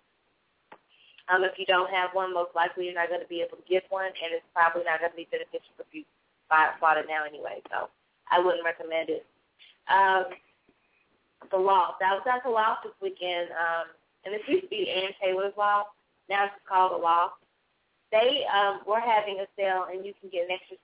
Um, 1.30 1.42
if 1.46 1.54
you 1.58 1.66
don't 1.66 1.90
have 1.90 2.10
one, 2.12 2.34
most 2.34 2.54
likely 2.54 2.86
you're 2.86 2.98
not 2.98 3.08
going 3.08 3.22
to 3.22 3.30
be 3.30 3.42
able 3.42 3.58
to 3.58 3.66
get 3.70 3.86
one, 3.90 4.10
and 4.10 4.30
it's 4.34 4.46
probably 4.54 4.82
not 4.86 4.98
going 4.98 5.14
to 5.14 5.18
be 5.18 5.30
beneficial 5.30 5.74
if 5.78 5.86
you 5.94 6.02
buy, 6.50 6.74
bought 6.82 6.98
it 6.98 7.06
now 7.08 7.22
anyway. 7.26 7.62
So 7.70 7.88
I 8.30 8.42
wouldn't 8.42 8.66
recommend 8.66 9.10
it. 9.10 9.24
Um, 9.86 10.34
the 11.50 11.58
Loft. 11.58 12.02
I 12.02 12.14
was 12.14 12.26
at 12.26 12.42
the 12.42 12.50
Loft 12.50 12.86
this 12.86 12.94
weekend, 13.02 13.50
um, 13.54 13.86
and 14.24 14.34
this 14.34 14.42
used 14.46 14.64
to 14.64 14.68
be 14.68 14.90
Ann 14.90 15.10
Taylor's 15.20 15.54
Loft. 15.56 15.90
Now 16.28 16.46
it's 16.46 16.54
called 16.68 16.92
the 16.92 17.02
Loft. 17.02 17.42
They 18.10 18.44
um, 18.52 18.80
were 18.86 19.00
having 19.00 19.40
a 19.40 19.48
sale, 19.56 19.86
and 19.90 20.04
you 20.04 20.12
can 20.20 20.28
get 20.28 20.44
an 20.44 20.52
extra 20.52 20.76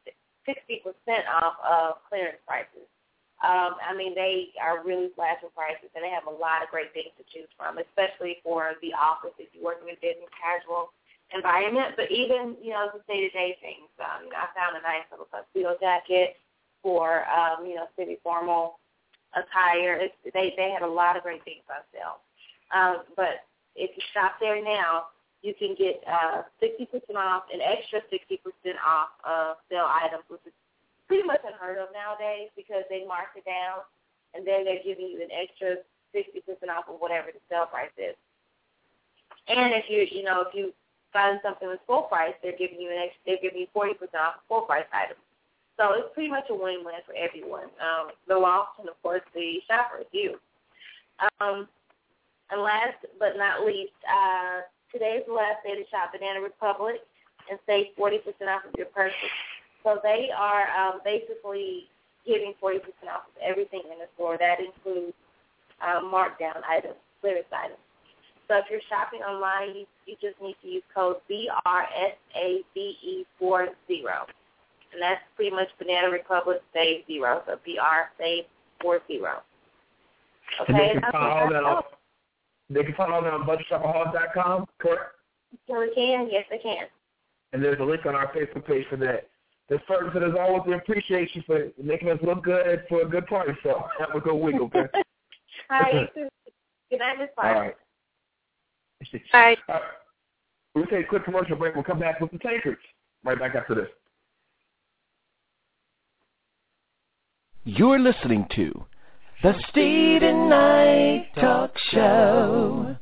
60% 0.49 1.29
off 1.29 1.61
of 1.61 2.01
clearance 2.09 2.41
prices. 2.47 2.89
Um, 3.39 3.79
I 3.79 3.95
mean, 3.95 4.17
they 4.17 4.51
are 4.59 4.83
really 4.83 5.15
slashing 5.15 5.53
prices, 5.55 5.93
and 5.95 6.03
they 6.03 6.11
have 6.11 6.27
a 6.27 6.33
lot 6.33 6.65
of 6.65 6.73
great 6.73 6.91
things 6.91 7.15
to 7.21 7.25
choose 7.31 7.47
from, 7.55 7.79
especially 7.79 8.43
for 8.43 8.75
the 8.83 8.91
office 8.97 9.37
if 9.39 9.47
you're 9.55 9.63
working 9.63 9.93
in 9.93 9.95
a 9.95 10.03
business 10.03 10.33
casual 10.35 10.91
environment. 11.31 11.95
But 11.95 12.11
even, 12.11 12.59
you 12.59 12.75
know, 12.75 12.91
the 12.91 13.05
day-to-day 13.07 13.61
things. 13.63 13.93
Um, 14.03 14.27
I 14.35 14.51
found 14.59 14.75
a 14.75 14.83
nice 14.83 15.07
little 15.13 15.31
tuxedo 15.31 15.79
jacket 15.79 16.41
for, 16.83 17.29
um, 17.31 17.63
you 17.63 17.77
know, 17.77 17.87
city 17.95 18.19
formal 18.25 18.81
attire. 19.39 20.03
It's, 20.03 20.17
they 20.35 20.55
they 20.57 20.75
had 20.75 20.83
a 20.83 20.91
lot 20.91 21.15
of 21.15 21.23
great 21.23 21.45
things 21.45 21.63
on 21.71 21.87
sale. 21.95 22.19
Um, 22.75 23.05
but 23.17 23.47
if 23.77 23.91
you 23.97 24.03
shop 24.13 24.37
there 24.41 24.63
now, 24.63 25.15
you 25.43 25.55
can 25.55 25.75
get 25.79 26.03
uh, 26.07 26.43
60% 26.61 27.15
off, 27.15 27.45
an 27.53 27.61
extra 27.63 28.01
60% 28.11 28.43
off 28.85 29.15
of 29.23 29.57
sale 29.71 29.87
items, 29.87 30.25
which 30.29 30.43
is 30.45 30.53
pretty 31.07 31.23
much 31.23 31.41
unheard 31.47 31.79
of 31.79 31.89
nowadays 31.95 32.51
because 32.57 32.83
they 32.91 33.07
mark 33.07 33.33
it 33.37 33.45
down 33.47 33.87
and 34.35 34.47
then 34.47 34.65
they're 34.65 34.85
giving 34.85 35.09
you 35.09 35.23
an 35.23 35.33
extra 35.33 35.81
sixty 36.13 36.41
percent 36.41 36.71
off 36.71 36.89
of 36.89 37.01
whatever 37.01 37.29
the 37.33 37.41
sale 37.49 37.67
price 37.67 37.93
is. 37.97 38.17
And 39.49 39.73
if 39.73 39.89
you 39.89 40.05
you 40.11 40.25
know 40.25 40.43
if 40.43 40.55
you 40.55 40.73
find 41.13 41.41
something 41.43 41.69
that's 41.69 41.81
full 41.87 42.03
price, 42.03 42.35
they're 42.43 42.57
giving 42.59 42.81
you 42.81 42.91
an 42.91 43.09
extra 43.09 43.21
they're 43.27 43.43
giving 43.43 43.61
you 43.61 43.67
forty 43.73 43.95
percent 43.95 44.21
off 44.21 44.45
full 44.49 44.63
price 44.63 44.89
items. 44.93 45.21
So 45.77 45.95
it's 45.95 46.13
pretty 46.13 46.29
much 46.29 46.51
a 46.51 46.55
win-win 46.55 47.07
for 47.07 47.15
everyone. 47.15 47.71
Um, 47.79 48.11
the 48.27 48.35
Loft 48.35 48.81
and 48.81 48.89
of 48.89 49.01
course 49.03 49.23
the 49.35 49.63
shoppers, 49.71 50.07
you. 50.13 50.37
Um, 51.41 51.69
and 52.51 52.63
last 52.63 52.99
but 53.19 53.37
not 53.37 53.65
least, 53.65 53.97
uh, 54.09 54.65
today 54.93 55.21
is 55.21 55.27
the 55.27 55.35
last 55.35 55.63
day 55.65 55.75
to 55.75 55.89
shop 55.91 56.13
Banana 56.13 56.41
Republic 56.41 57.01
and 57.51 57.59
save 57.67 57.87
forty 57.97 58.19
percent 58.19 58.51
off 58.51 58.65
of 58.65 58.75
your 58.77 58.89
purchase. 58.93 59.33
So 59.85 60.01
they 60.03 60.29
are 60.37 60.69
um, 60.77 61.01
basically 61.05 61.89
giving 62.27 62.53
40% 62.63 62.81
off 63.09 63.25
of 63.33 63.41
everything 63.43 63.83
in 63.91 63.99
the 63.99 64.05
store. 64.15 64.37
That 64.39 64.61
includes 64.61 65.15
um, 65.81 66.13
markdown 66.13 66.61
items, 66.69 66.97
clearance 67.21 67.47
items. 67.53 67.81
So 68.49 68.57
if 68.59 68.65
you're 68.71 68.81
shopping 68.89 69.21
online, 69.21 69.77
you, 69.77 69.87
you 70.07 70.17
just 70.21 70.41
need 70.43 70.57
to 70.63 70.69
use 70.69 70.83
code 70.95 71.17
BRSAVE40. 71.31 73.69
And 74.93 75.03
that's 75.03 75.21
pretty 75.37 75.55
much 75.55 75.69
Banana 75.79 76.11
Republic 76.11 76.63
Save 76.73 77.07
Zero. 77.07 77.43
So 77.47 77.57
BR 77.65 78.11
Save 78.19 78.45
40. 78.81 79.21
Okay? 79.21 79.31
And 80.69 80.77
they 80.77 81.01
can 81.01 81.13
find 81.13 81.15
all 81.15 81.51
that 81.51 81.65
on, 81.65 81.83
they 82.71 82.83
can 82.83 82.95
find 82.95 83.13
all 83.13 83.23
that 83.23 83.33
on 83.33 83.47
budgetshopaholic.com, 83.47 84.67
correct? 84.79 85.15
Sure 85.67 85.81
we 85.81 85.95
can. 85.95 86.29
Yes, 86.31 86.45
they 86.51 86.59
can. 86.59 86.87
And 87.53 87.65
there's 87.65 87.81
a 87.81 87.85
link 87.85 88.05
on 88.05 88.15
our 88.15 88.31
Facebook 88.33 88.67
page 88.67 88.87
for 88.91 88.97
that. 88.97 89.29
This 89.69 89.81
Ferguson, 89.87 90.23
as 90.23 90.39
always, 90.39 90.63
we 90.67 90.75
appreciate 90.75 91.35
you 91.35 91.43
for 91.47 91.69
making 91.83 92.11
us 92.11 92.19
look 92.23 92.45
good 92.45 92.85
for 92.89 93.03
a 93.03 93.09
good 93.09 93.27
party. 93.27 93.53
So 93.63 93.85
have 93.99 94.15
a 94.15 94.21
good 94.21 94.35
week, 94.35 94.57
okay? 94.57 94.87
All 95.71 95.81
right. 95.81 96.09
Good 96.91 97.01
night, 97.01 97.19
Miss 97.19 97.29
All 97.37 97.53
right. 97.53 97.75
All 99.35 99.41
right. 99.41 99.59
Uh, 99.69 99.79
we'll 100.75 100.87
take 100.87 101.05
a 101.05 101.09
quick 101.09 101.25
commercial 101.25 101.55
break. 101.55 101.75
We'll 101.75 101.85
come 101.85 101.99
back 101.99 102.19
with 102.19 102.31
the 102.31 102.39
Tankards 102.39 102.81
right 103.25 103.39
back 103.39 103.55
after 103.55 103.75
this. 103.75 103.89
You're 107.65 107.99
listening 107.99 108.47
to 108.57 108.87
the 109.41 109.55
Steven 109.69 110.49
Knight 110.49 111.29
Talk 111.37 111.79
Show 111.93 112.97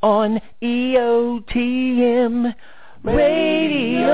on 0.00 0.40
EOTM 0.62 2.54
Radio. 3.02 4.12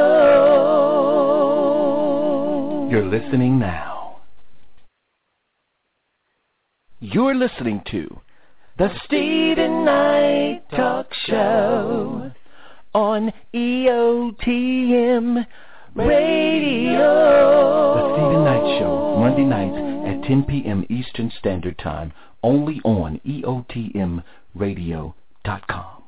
You're 2.90 3.04
listening 3.04 3.58
now. 3.58 4.20
You're 7.00 7.34
listening 7.34 7.82
to 7.90 8.18
the 8.78 8.88
Steven 9.04 9.84
Knight 9.84 10.62
Talk 10.70 11.12
Show 11.26 12.32
on 12.94 13.30
EOTM 13.52 15.46
Radio. 15.94 17.08
The 17.94 18.14
Steven 18.14 18.44
Knight 18.44 18.78
Show, 18.78 19.16
Monday 19.18 19.44
nights 19.44 19.97
10 20.28 20.44
p.m. 20.44 20.86
Eastern 20.90 21.32
Standard 21.38 21.78
Time, 21.78 22.12
only 22.42 22.82
on 22.84 23.18
EOTMRadio.com. 23.26 26.02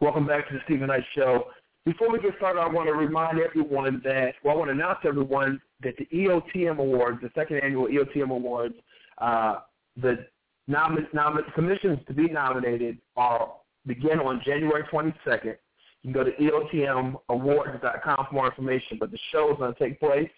Welcome 0.00 0.28
back 0.28 0.48
to 0.48 0.54
the 0.54 0.60
Steven 0.64 0.86
Knight 0.86 1.02
Show. 1.16 1.46
Before 1.84 2.12
we 2.12 2.20
get 2.20 2.36
started, 2.36 2.60
I 2.60 2.68
want 2.68 2.86
to 2.86 2.94
remind 2.94 3.40
everyone 3.40 4.00
that, 4.04 4.34
well, 4.44 4.54
I 4.54 4.58
want 4.58 4.68
to 4.68 4.74
announce 4.74 5.00
to 5.02 5.08
everyone 5.08 5.60
that 5.82 5.94
the 5.98 6.06
EOTM 6.16 6.78
Awards, 6.78 7.18
the 7.20 7.32
second 7.34 7.56
annual 7.64 7.88
EOTM 7.88 8.30
Awards, 8.30 8.76
uh, 9.18 9.56
the 10.00 10.24
nom- 10.68 11.04
nom- 11.12 11.36
to 11.36 12.14
be 12.14 12.28
nominated 12.28 12.98
are 13.16 13.54
begin 13.86 14.20
on 14.20 14.40
January 14.44 14.84
22nd. 14.84 15.56
You 16.02 16.04
can 16.04 16.12
go 16.12 16.22
to 16.22 16.30
EOTMawards.com 16.30 18.26
for 18.28 18.34
more 18.34 18.46
information, 18.46 18.98
but 19.00 19.10
the 19.10 19.18
show 19.32 19.50
is 19.50 19.56
going 19.58 19.74
to 19.74 19.80
take 19.80 19.98
place 19.98 20.30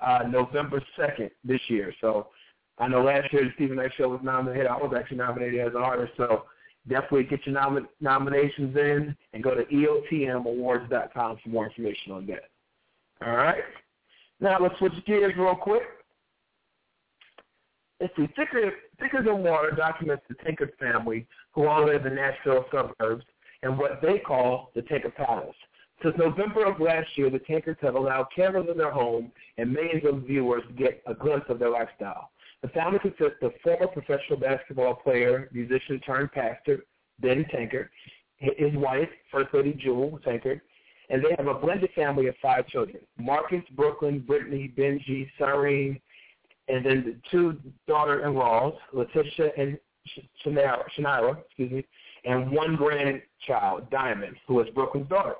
uh, 0.00 0.20
November 0.28 0.82
2nd 0.98 1.30
this 1.44 1.60
year. 1.68 1.94
So 2.00 2.28
I 2.78 2.88
know 2.88 3.02
last 3.02 3.32
year 3.32 3.44
the 3.44 3.50
Steven 3.54 3.76
Knight 3.76 3.92
Show 3.96 4.08
was 4.08 4.20
nominated. 4.22 4.66
I 4.66 4.76
was 4.76 4.94
actually 4.96 5.18
nominated 5.18 5.60
as 5.60 5.74
an 5.74 5.82
artist. 5.82 6.12
So 6.16 6.44
definitely 6.88 7.24
get 7.24 7.46
your 7.46 7.54
nom- 7.54 7.88
nominations 8.00 8.76
in 8.76 9.16
and 9.32 9.42
go 9.42 9.54
to 9.54 9.64
EOTMawards.com 9.64 11.38
for 11.42 11.48
more 11.48 11.66
information 11.66 12.12
on 12.12 12.26
that. 12.26 12.50
All 13.24 13.36
right. 13.36 13.62
Now 14.40 14.58
let's 14.60 14.76
switch 14.78 14.92
gears 15.06 15.34
real 15.38 15.54
quick. 15.54 15.82
Let's 18.00 18.12
see. 18.16 18.28
Thicker, 18.36 18.72
Thicker 19.00 19.22
Than 19.22 19.42
Water 19.42 19.70
documents 19.70 20.24
the 20.28 20.34
Tankard 20.44 20.72
family 20.78 21.26
who 21.52 21.66
all 21.66 21.86
live 21.86 22.04
in 22.04 22.14
the 22.14 22.20
Nashville 22.20 22.64
suburbs 22.70 23.24
and 23.62 23.78
what 23.78 24.00
they 24.02 24.18
call 24.18 24.72
the 24.74 24.82
Tankard 24.82 25.14
Palace. 25.14 25.54
Since 26.04 26.18
November 26.18 26.66
of 26.66 26.80
last 26.80 27.08
year, 27.16 27.30
the 27.30 27.38
Tankards 27.38 27.78
have 27.80 27.94
allowed 27.94 28.26
cameras 28.36 28.66
in 28.70 28.76
their 28.76 28.90
home 28.90 29.32
and 29.56 29.72
millions 29.72 30.04
of 30.04 30.24
viewers 30.24 30.62
get 30.76 31.02
a 31.06 31.14
glimpse 31.14 31.46
of 31.48 31.58
their 31.58 31.70
lifestyle. 31.70 32.28
The 32.60 32.68
family 32.68 32.98
consists 32.98 33.38
of 33.40 33.52
former 33.62 33.86
professional 33.86 34.38
basketball 34.38 34.96
player, 34.96 35.48
musician 35.50 35.98
turned 36.00 36.30
pastor, 36.32 36.84
Ben 37.20 37.46
Tankard, 37.50 37.88
his 38.36 38.74
wife, 38.74 39.08
First 39.32 39.54
Lady 39.54 39.72
Jewel 39.72 40.20
Tankard, 40.22 40.60
and 41.08 41.24
they 41.24 41.34
have 41.38 41.46
a 41.46 41.54
blended 41.54 41.88
family 41.94 42.26
of 42.26 42.34
five 42.42 42.66
children, 42.66 42.98
Marcus, 43.18 43.62
Brooklyn, 43.74 44.18
Brittany, 44.18 44.70
Benji, 44.76 45.30
Cyrene, 45.38 45.98
and 46.68 46.84
then 46.84 47.02
the 47.04 47.16
two 47.30 47.58
daughter-in-laws, 47.88 48.74
Letitia 48.92 49.52
and 49.56 49.78
Shania, 50.44 51.38
excuse 51.46 51.70
me, 51.72 51.86
and 52.26 52.50
one 52.50 52.76
grandchild, 52.76 53.90
Diamond, 53.90 54.36
who 54.46 54.60
is 54.60 54.68
Brooklyn's 54.74 55.08
daughter. 55.08 55.36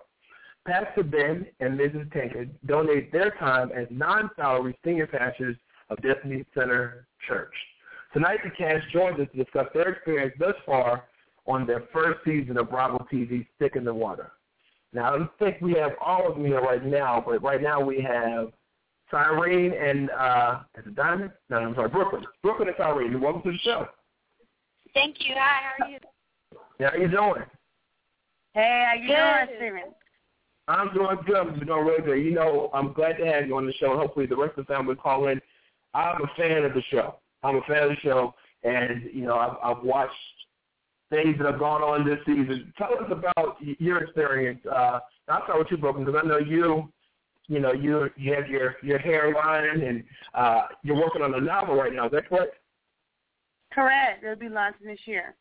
Pastor 0.67 1.03
Ben 1.03 1.47
and 1.61 1.79
Mrs. 1.79 2.11
Tankard 2.12 2.51
donate 2.67 3.12
their 3.12 3.31
time 3.33 3.71
as 3.73 3.87
non-salary 3.91 4.77
senior 4.85 5.07
pastors 5.07 5.57
of 5.91 6.01
Destiny 6.03 6.45
Center 6.55 7.07
Church. 7.29 7.53
Tonight, 8.12 8.39
the 8.43 8.51
cast 8.51 8.89
joins 8.91 9.21
us 9.21 9.27
to 9.33 9.45
discuss 9.45 9.67
their 9.75 9.91
experience 9.91 10.35
thus 10.39 10.55
far 10.65 11.05
on 11.47 11.67
their 11.67 11.83
first 11.93 12.21
season 12.25 12.57
of 12.57 12.71
Bravo 12.71 13.07
TV's 13.12 13.47
Thicker 13.59 13.81
Than 13.81 13.97
Water. 13.97 14.33
Now, 14.95 15.12
I 15.12 15.19
don't 15.19 15.31
think 15.39 15.61
we 15.61 15.75
have 15.75 15.93
all 16.03 16.29
of 16.29 16.37
them 16.37 16.47
here 16.47 16.61
right 16.61 16.85
now, 16.85 17.23
but 17.27 17.43
right 17.43 17.61
now 17.61 17.81
we 17.81 18.01
have 18.01 18.53
Cyrene 19.11 19.73
and, 19.73 20.11
uh, 20.11 20.61
is 20.79 20.87
it 20.87 20.95
Diamond? 20.95 21.33
No, 21.51 21.59
I'm 21.59 21.75
sorry, 21.75 21.91
Brooklyn. 21.91 22.25
Brooklyn 22.43 22.69
and 22.69 22.77
Cyrene, 22.79 23.21
welcome 23.21 23.43
to 23.43 23.53
the 23.53 23.59
show. 23.59 23.89
Thank 24.95 25.17
you. 25.19 25.35
Hi, 25.37 25.75
how 25.77 25.85
are 25.85 25.91
you? 25.91 25.99
How 26.79 26.87
are 26.87 26.99
you 26.99 27.09
doing? 27.09 27.43
Hey, 28.55 28.85
how 28.87 28.95
you 28.95 29.09
Good. 29.09 29.59
doing, 29.61 29.81
Steven? 29.83 29.95
I'm 30.69 30.93
doing 30.95 31.17
good. 31.27 31.37
I'm 31.37 31.59
doing 31.59 31.85
really 31.85 32.03
good. 32.03 32.25
You 32.25 32.33
know, 32.33 32.71
I'm 32.73 32.93
glad 32.93 33.19
to 33.19 33.27
have 33.27 33.47
you 33.47 33.57
on 33.57 33.67
the 33.67 33.73
show. 33.75 33.97
Hopefully, 33.97 34.27
the 34.27 34.37
rest 34.37 34.59
of 34.59 34.67
the 34.67 34.75
family 34.75 34.95
call 34.95 35.29
in. 35.29 35.41
I'm 35.93 36.23
a 36.23 36.29
fan 36.37 36.65
of 36.65 36.75
the 36.75 36.83
show. 36.91 37.17
I'm 37.43 37.57
a 37.57 37.61
fan 37.62 37.85
of 37.85 37.91
the 37.91 37.97
show, 38.03 38.35
and 38.62 39.05
you 39.12 39.27
know, 39.27 39.37
I've, 39.37 39.57
I've 39.62 39.85
watched 39.85 40.12
things 41.11 41.37
that 41.39 41.51
have 41.51 41.61
gone 41.61 41.83
on 41.83 42.07
this 42.07 42.19
season. 42.27 42.73
Tell 42.79 42.95
us 42.95 43.11
about 43.11 43.59
your 43.61 44.03
experience. 44.03 44.61
Uh, 44.67 45.01
I'll 45.29 45.45
start 45.45 45.59
with 45.59 45.69
you, 45.71 45.77
Brooklyn, 45.77 46.05
because 46.05 46.21
I 46.23 46.27
know 46.27 46.39
you. 46.39 46.91
You 47.47 47.61
know, 47.61 47.73
you 47.73 48.09
you 48.17 48.33
have 48.33 48.49
your 48.49 48.77
your 48.83 48.99
hairline, 48.99 49.81
and 49.83 50.03
uh, 50.33 50.62
you're 50.83 50.97
working 50.97 51.21
on 51.21 51.35
a 51.35 51.41
novel 51.41 51.77
right 51.77 51.93
now. 51.93 52.07
Is 52.07 52.12
that 52.12 52.29
correct? 52.29 52.55
Correct. 53.71 54.25
It'll 54.25 54.37
be 54.37 54.49
launching 54.49 54.87
this 54.87 55.01
year. 55.05 55.35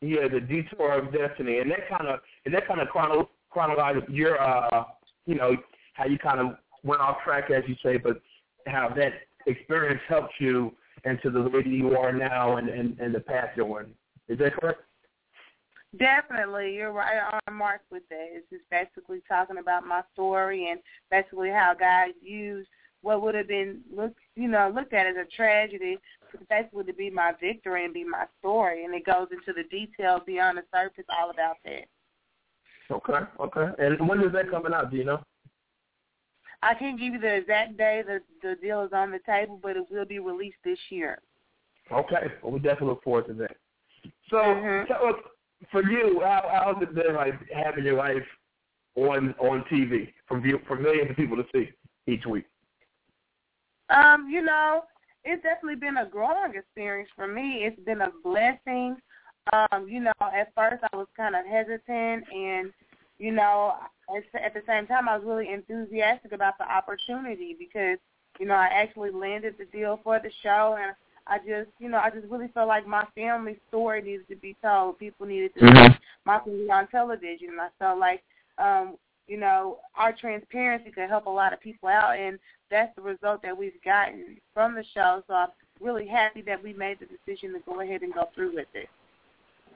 Yeah, 0.00 0.26
the 0.26 0.40
Detour 0.40 0.98
of 0.98 1.12
Destiny, 1.12 1.58
and 1.58 1.70
that 1.70 1.88
kind 1.88 2.08
of 2.08 2.20
and 2.44 2.52
that 2.54 2.66
kind 2.66 2.80
of 2.80 2.88
chrono 2.88 3.28
chronologize 3.50 4.02
your 4.08 4.40
uh 4.40 4.84
you 5.26 5.34
know 5.34 5.56
how 5.94 6.06
you 6.06 6.18
kind 6.18 6.40
of 6.40 6.56
went 6.84 7.00
off 7.00 7.16
track 7.24 7.50
as 7.50 7.64
you 7.66 7.74
say, 7.82 7.96
but 7.96 8.20
how 8.66 8.88
that 8.96 9.12
experience 9.46 10.00
helped 10.08 10.34
you 10.38 10.72
into 11.04 11.30
the 11.30 11.40
lady 11.40 11.70
you 11.70 11.96
are 11.96 12.12
now 12.12 12.56
and 12.56 12.68
and, 12.68 12.98
and 12.98 13.14
the 13.14 13.20
path 13.20 13.50
you're 13.56 13.80
on. 13.80 13.86
Is 14.28 14.38
that 14.38 14.54
correct? 14.54 14.80
Definitely, 15.98 16.74
you're 16.74 16.92
right 16.92 17.40
on 17.46 17.54
mark 17.54 17.80
with 17.90 18.02
that. 18.10 18.26
It's 18.30 18.46
just 18.50 18.64
basically 18.70 19.22
talking 19.26 19.56
about 19.56 19.86
my 19.86 20.02
story 20.12 20.70
and 20.70 20.80
basically 21.10 21.48
how 21.48 21.74
God 21.78 22.10
used 22.20 22.68
what 23.02 23.22
would 23.22 23.34
have 23.34 23.48
been 23.48 23.80
looked, 23.94 24.18
you 24.34 24.48
know, 24.48 24.72
looked 24.74 24.92
at 24.92 25.06
as 25.06 25.16
a 25.16 25.24
tragedy, 25.36 25.98
basically 26.50 26.84
to 26.84 26.92
be 26.92 27.10
my 27.10 27.32
victory 27.40 27.84
and 27.84 27.94
be 27.94 28.04
my 28.04 28.24
story. 28.40 28.84
And 28.84 28.94
it 28.94 29.06
goes 29.06 29.28
into 29.30 29.52
the 29.52 29.68
details 29.68 30.22
beyond 30.26 30.58
the 30.58 30.62
surface, 30.74 31.04
all 31.08 31.30
about 31.30 31.56
that. 31.64 31.84
Okay, 32.90 33.20
okay. 33.40 33.66
And 33.78 34.08
when 34.08 34.20
is 34.22 34.32
that 34.32 34.50
coming 34.50 34.72
out? 34.72 34.90
Do 34.90 34.96
you 34.96 35.04
know? 35.04 35.22
I 36.62 36.74
can't 36.74 36.98
give 36.98 37.12
you 37.12 37.20
the 37.20 37.34
exact 37.34 37.76
day 37.76 38.02
the 38.06 38.20
the 38.42 38.56
deal 38.56 38.82
is 38.82 38.92
on 38.92 39.10
the 39.10 39.20
table, 39.26 39.60
but 39.62 39.76
it 39.76 39.84
will 39.90 40.04
be 40.04 40.18
released 40.18 40.58
this 40.64 40.78
year. 40.90 41.20
Okay, 41.92 42.32
well, 42.42 42.52
we 42.52 42.58
definitely 42.58 42.88
look 42.88 43.04
forward 43.04 43.26
to 43.28 43.34
that. 43.34 43.56
So, 44.28 44.36
Mhm. 44.36 44.90
us, 44.90 45.22
for 45.70 45.82
you, 45.82 46.20
how 46.20 46.48
how's 46.50 46.82
it 46.82 46.94
been 46.94 47.14
like 47.14 47.34
having 47.50 47.84
your 47.84 47.96
life 47.96 48.26
on 48.96 49.34
on 49.38 49.64
TV 49.64 50.12
for 50.26 50.40
view, 50.40 50.58
for 50.66 50.76
millions 50.76 51.10
of 51.10 51.16
people 51.16 51.36
to 51.36 51.46
see 51.52 51.72
each 52.06 52.26
week? 52.26 52.46
Um, 53.90 54.28
you 54.28 54.42
know, 54.42 54.84
it's 55.24 55.42
definitely 55.42 55.76
been 55.76 55.98
a 55.98 56.06
growing 56.06 56.54
experience 56.54 57.10
for 57.14 57.26
me. 57.26 57.64
It's 57.64 57.80
been 57.80 58.02
a 58.02 58.10
blessing. 58.22 59.00
Um, 59.52 59.88
you 59.88 60.00
know, 60.00 60.12
at 60.20 60.52
first 60.54 60.82
I 60.92 60.96
was 60.96 61.06
kind 61.16 61.34
of 61.34 61.46
hesitant, 61.46 62.24
and 62.34 62.72
you 63.18 63.32
know, 63.32 63.74
at 64.34 64.54
the 64.54 64.62
same 64.66 64.86
time 64.86 65.08
I 65.08 65.16
was 65.16 65.26
really 65.26 65.52
enthusiastic 65.52 66.32
about 66.32 66.58
the 66.58 66.70
opportunity 66.70 67.56
because 67.58 67.98
you 68.38 68.46
know 68.46 68.54
I 68.54 68.66
actually 68.66 69.10
landed 69.10 69.54
the 69.58 69.64
deal 69.66 70.00
for 70.02 70.18
the 70.18 70.30
show, 70.42 70.76
and 70.80 70.94
I 71.28 71.38
just, 71.38 71.68
you 71.78 71.88
know, 71.88 71.98
I 71.98 72.10
just 72.10 72.26
really 72.28 72.48
felt 72.48 72.68
like 72.68 72.86
my 72.86 73.06
family 73.14 73.58
story 73.68 74.02
needed 74.02 74.28
to 74.28 74.36
be 74.36 74.56
told. 74.62 74.98
People 74.98 75.26
needed 75.26 75.52
to 75.54 75.60
see 75.60 75.98
my 76.24 76.40
family 76.40 76.70
on 76.70 76.88
television, 76.88 77.50
and 77.50 77.60
I 77.60 77.68
felt 77.78 77.98
like, 77.98 78.22
um, 78.56 78.96
you 79.26 79.36
know, 79.36 79.78
our 79.94 80.12
transparency 80.12 80.90
could 80.90 81.08
help 81.08 81.26
a 81.26 81.30
lot 81.30 81.52
of 81.52 81.60
people 81.60 81.90
out, 81.90 82.18
and 82.18 82.38
that's 82.70 82.94
the 82.96 83.02
result 83.02 83.42
that 83.42 83.56
we've 83.56 83.80
gotten 83.84 84.38
from 84.54 84.74
the 84.74 84.84
show. 84.94 85.22
So 85.26 85.34
I'm 85.34 85.48
really 85.80 86.06
happy 86.06 86.40
that 86.42 86.62
we 86.62 86.72
made 86.72 86.98
the 86.98 87.06
decision 87.06 87.52
to 87.52 87.60
go 87.60 87.80
ahead 87.80 88.02
and 88.02 88.14
go 88.14 88.30
through 88.34 88.54
with 88.54 88.68
it. 88.72 88.88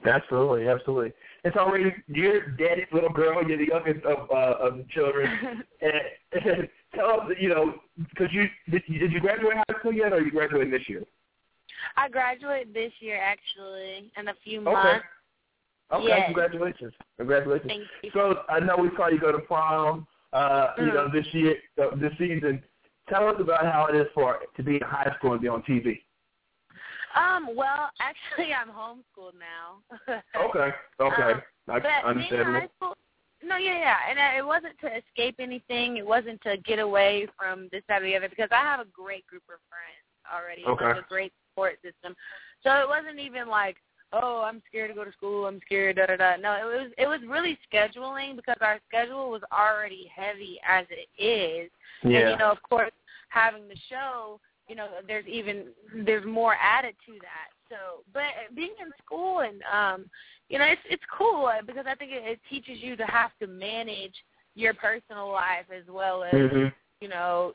Absolutely, 0.05 0.67
absolutely. 0.67 1.13
It's 1.43 1.55
already 1.57 1.93
you're 2.07 2.47
daddy's 2.51 2.87
little 2.91 3.09
girl. 3.09 3.43
You're 3.47 3.57
the 3.57 3.67
youngest 3.67 4.05
of 4.05 4.29
uh, 4.29 4.65
of 4.65 4.77
the 4.77 4.85
children. 4.93 5.29
and, 5.81 6.45
and 6.45 6.69
tell 6.95 7.21
us, 7.21 7.31
you 7.39 7.49
know, 7.49 7.75
because 8.09 8.27
you 8.31 8.45
did, 8.69 8.83
you 8.87 8.99
did 8.99 9.11
you 9.11 9.19
graduate 9.19 9.57
high 9.57 9.79
school 9.79 9.93
yet, 9.93 10.13
or 10.13 10.17
are 10.17 10.21
you 10.21 10.31
graduating 10.31 10.71
this 10.71 10.87
year? 10.87 11.03
I 11.97 12.09
graduate 12.09 12.73
this 12.73 12.91
year, 12.99 13.19
actually, 13.21 14.11
in 14.17 14.27
a 14.27 14.33
few 14.43 14.61
months. 14.61 15.03
Okay, 15.91 16.07
Yes. 16.07 16.25
congratulations, 16.25 16.93
congratulations. 17.17 17.67
Thank 17.67 17.83
you. 18.01 18.11
So 18.13 18.41
I 18.49 18.59
know 18.59 18.77
we 18.77 18.89
saw 18.95 19.09
you 19.09 19.19
go 19.19 19.31
to 19.31 19.39
prom, 19.39 20.07
uh, 20.31 20.73
you 20.77 20.85
know, 20.85 21.07
Mhm. 21.07 21.11
this 21.11 21.33
year, 21.33 21.57
uh, 21.81 21.95
this 21.95 22.17
season. 22.17 22.63
Tell 23.09 23.27
us 23.27 23.39
about 23.39 23.65
how 23.65 23.87
it 23.87 23.95
is 23.95 24.07
for 24.13 24.39
to 24.55 24.63
be 24.63 24.77
in 24.77 24.81
high 24.81 25.13
school 25.17 25.33
and 25.33 25.41
be 25.41 25.49
on 25.49 25.61
TV. 25.63 26.01
Um, 27.15 27.49
well, 27.55 27.89
actually, 27.99 28.53
I'm 28.53 28.69
homeschooled 28.69 29.37
now. 29.39 29.81
Okay, 30.35 30.75
okay. 30.99 31.31
Um, 31.33 31.41
I 31.69 31.79
but 31.79 32.05
understand. 32.05 32.47
high 32.47 32.67
school, 32.77 32.95
no, 33.43 33.57
yeah, 33.57 33.77
yeah, 33.77 33.97
and 34.09 34.19
uh, 34.19 34.37
it 34.37 34.45
wasn't 34.45 34.79
to 34.81 34.87
escape 34.87 35.35
anything. 35.39 35.97
It 35.97 36.05
wasn't 36.05 36.41
to 36.43 36.57
get 36.57 36.79
away 36.79 37.27
from 37.37 37.67
this, 37.71 37.83
that, 37.87 38.01
or 38.01 38.05
the 38.05 38.15
other. 38.15 38.29
Because 38.29 38.49
I 38.51 38.61
have 38.61 38.79
a 38.79 38.85
great 38.85 39.27
group 39.27 39.43
of 39.43 39.59
friends 39.69 40.07
already. 40.31 40.63
Okay. 40.65 40.85
Like 40.85 41.05
a 41.05 41.09
great 41.09 41.33
support 41.49 41.75
system. 41.83 42.15
So 42.63 42.71
it 42.79 42.87
wasn't 42.87 43.19
even 43.19 43.47
like, 43.47 43.77
oh, 44.13 44.43
I'm 44.45 44.61
scared 44.67 44.89
to 44.91 44.95
go 44.95 45.03
to 45.03 45.11
school. 45.11 45.45
I'm 45.45 45.59
scared. 45.65 45.97
Da 45.97 46.05
da 46.05 46.15
da. 46.15 46.35
No, 46.37 46.53
it 46.53 46.65
was 46.65 46.91
it 46.97 47.07
was 47.07 47.19
really 47.27 47.57
scheduling 47.71 48.35
because 48.35 48.57
our 48.61 48.79
schedule 48.87 49.29
was 49.29 49.41
already 49.51 50.09
heavy 50.13 50.59
as 50.67 50.85
it 50.89 51.09
is. 51.21 51.69
Yeah. 52.03 52.19
And 52.19 52.29
you 52.31 52.37
know, 52.37 52.51
of 52.51 52.61
course, 52.63 52.91
having 53.29 53.67
the 53.67 53.77
show, 53.89 54.39
you 54.67 54.75
know, 54.75 54.87
there's 55.07 55.25
even 55.27 55.65
there's 56.05 56.25
more 56.25 56.55
added 56.61 56.95
to 57.05 57.13
that. 57.21 57.49
So, 57.69 58.03
but 58.13 58.23
being 58.55 58.73
in 58.81 58.91
school 59.03 59.39
and 59.39 59.61
um, 59.71 60.09
you 60.49 60.57
know, 60.59 60.65
it's 60.65 60.81
it's 60.89 61.03
cool 61.17 61.45
uh, 61.47 61.61
because 61.65 61.85
I 61.87 61.95
think 61.95 62.11
it, 62.11 62.23
it 62.23 62.39
teaches 62.49 62.81
you 62.81 62.95
to 62.97 63.05
have 63.05 63.31
to 63.39 63.47
manage 63.47 64.15
your 64.55 64.73
personal 64.73 65.31
life 65.31 65.65
as 65.75 65.83
well 65.89 66.23
as 66.23 66.33
Mhm. 66.33 66.71
you 67.01 67.07
know 67.09 67.53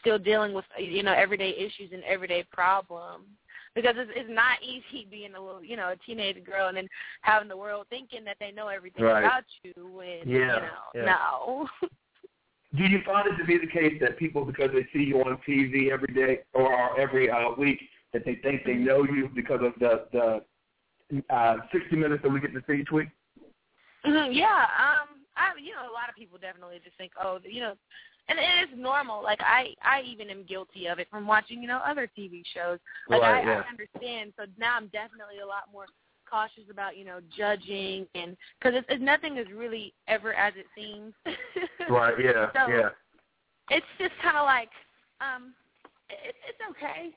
still 0.00 0.18
dealing 0.18 0.52
with 0.54 0.64
you 0.78 1.02
know 1.02 1.12
everyday 1.12 1.50
issues 1.50 1.90
and 1.92 2.02
everyday 2.04 2.42
problems 2.52 3.26
because 3.74 3.94
it's, 3.98 4.10
it's 4.14 4.30
not 4.30 4.62
easy 4.62 5.06
being 5.10 5.34
a 5.34 5.40
little 5.40 5.62
you 5.62 5.76
know 5.76 5.90
a 5.90 5.96
teenage 6.06 6.42
girl 6.44 6.68
and 6.68 6.76
then 6.76 6.88
having 7.22 7.48
the 7.48 7.56
world 7.56 7.86
thinking 7.90 8.24
that 8.24 8.36
they 8.40 8.50
know 8.50 8.68
everything 8.68 9.02
Right. 9.02 9.24
about 9.24 9.44
you 9.62 9.72
when 9.88 10.28
Yeah, 10.28 10.54
you 10.54 10.60
know 10.62 10.82
yeah. 10.94 11.04
no 11.06 11.68
Do 12.76 12.84
you 12.84 13.00
find 13.04 13.26
it 13.26 13.36
to 13.36 13.44
be 13.44 13.58
the 13.58 13.66
case 13.66 13.94
that 14.00 14.16
people, 14.16 14.44
because 14.44 14.70
they 14.72 14.86
see 14.92 15.04
you 15.04 15.20
on 15.20 15.38
TV 15.48 15.90
every 15.90 16.14
day 16.14 16.40
or 16.54 16.98
every 16.98 17.28
uh, 17.30 17.50
week, 17.58 17.80
that 18.12 18.24
they 18.24 18.36
think 18.36 18.64
they 18.64 18.74
know 18.74 19.04
you 19.04 19.28
because 19.34 19.60
of 19.62 19.72
the 19.80 20.06
the 20.12 21.24
uh, 21.34 21.56
60 21.72 21.96
minutes 21.96 22.22
that 22.22 22.30
we 22.30 22.40
get 22.40 22.52
to 22.54 22.62
see 22.68 22.80
each 22.80 22.92
week? 22.92 23.08
Mhm, 24.06 24.34
yeah, 24.34 24.66
um, 24.78 25.26
I 25.36 25.50
you 25.60 25.72
know 25.74 25.82
a 25.82 25.92
lot 25.92 26.08
of 26.08 26.14
people 26.16 26.38
definitely 26.38 26.80
just 26.84 26.96
think, 26.96 27.12
oh, 27.22 27.38
you 27.44 27.60
know, 27.60 27.74
and 28.28 28.38
it 28.38 28.70
is 28.70 28.78
normal. 28.78 29.22
Like 29.22 29.40
I, 29.42 29.74
I 29.82 30.02
even 30.02 30.30
am 30.30 30.44
guilty 30.44 30.86
of 30.86 30.98
it 30.98 31.08
from 31.10 31.26
watching, 31.26 31.60
you 31.60 31.68
know, 31.68 31.80
other 31.84 32.08
TV 32.16 32.42
shows. 32.54 32.78
Like 33.08 33.22
Right, 33.22 33.44
I, 33.44 33.50
yeah. 33.50 33.62
I 33.66 33.68
understand. 33.68 34.32
So 34.38 34.46
now 34.58 34.76
I'm 34.76 34.86
definitely 34.88 35.40
a 35.42 35.46
lot 35.46 35.64
more 35.72 35.86
cautious 36.30 36.64
about, 36.70 36.96
you 36.96 37.04
know, 37.04 37.18
judging 37.36 38.06
and 38.14 38.36
because 38.58 38.78
it's, 38.78 38.86
it's 38.88 39.02
nothing 39.02 39.36
is 39.36 39.46
really 39.54 39.92
ever 40.08 40.32
as 40.34 40.52
it 40.56 40.66
seems. 40.76 41.12
Right. 41.88 42.14
Yeah. 42.22 42.46
So- 42.54 42.72
yeah. 42.72 42.90
it's 43.70 43.86
just 43.98 44.12
kind 44.22 44.36
of 44.36 44.44
like, 44.44 44.68
um, 45.20 45.54
it, 46.08 46.34
it's 46.48 46.58
okay. 46.70 47.10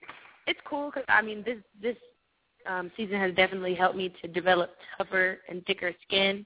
It's 0.48 0.60
cool 0.66 0.90
because 0.90 1.06
I 1.08 1.22
mean 1.22 1.44
this 1.46 1.58
this 1.82 1.96
um, 2.66 2.92
season 2.98 3.18
has 3.20 3.34
definitely 3.36 3.76
helped 3.76 3.96
me 3.98 4.14
to 4.22 4.28
develop 4.28 4.72
tougher 4.98 5.40
and 5.50 5.66
thicker 5.66 5.94
skin. 6.08 6.46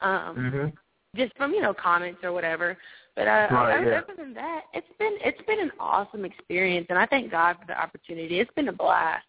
Um, 0.00 0.36
Mhm. 0.36 0.72
just 1.16 1.36
from 1.36 1.52
you 1.52 1.60
know 1.62 1.72
comments 1.74 2.20
or 2.24 2.32
whatever. 2.32 2.76
But 3.14 3.28
uh, 3.28 3.48
Right, 3.50 3.78
other, 3.78 3.90
yeah. 3.90 3.98
other 3.98 4.14
than 4.16 4.34
that, 4.34 4.62
it's 4.72 4.86
been 4.98 5.16
it's 5.22 5.40
been 5.46 5.60
an 5.60 5.72
awesome 5.78 6.24
experience, 6.24 6.86
and 6.90 6.98
I 6.98 7.06
thank 7.06 7.30
God 7.30 7.56
for 7.60 7.66
the 7.66 7.80
opportunity. 7.80 8.40
It's 8.40 8.52
been 8.54 8.68
a 8.68 8.72
blast. 8.72 9.26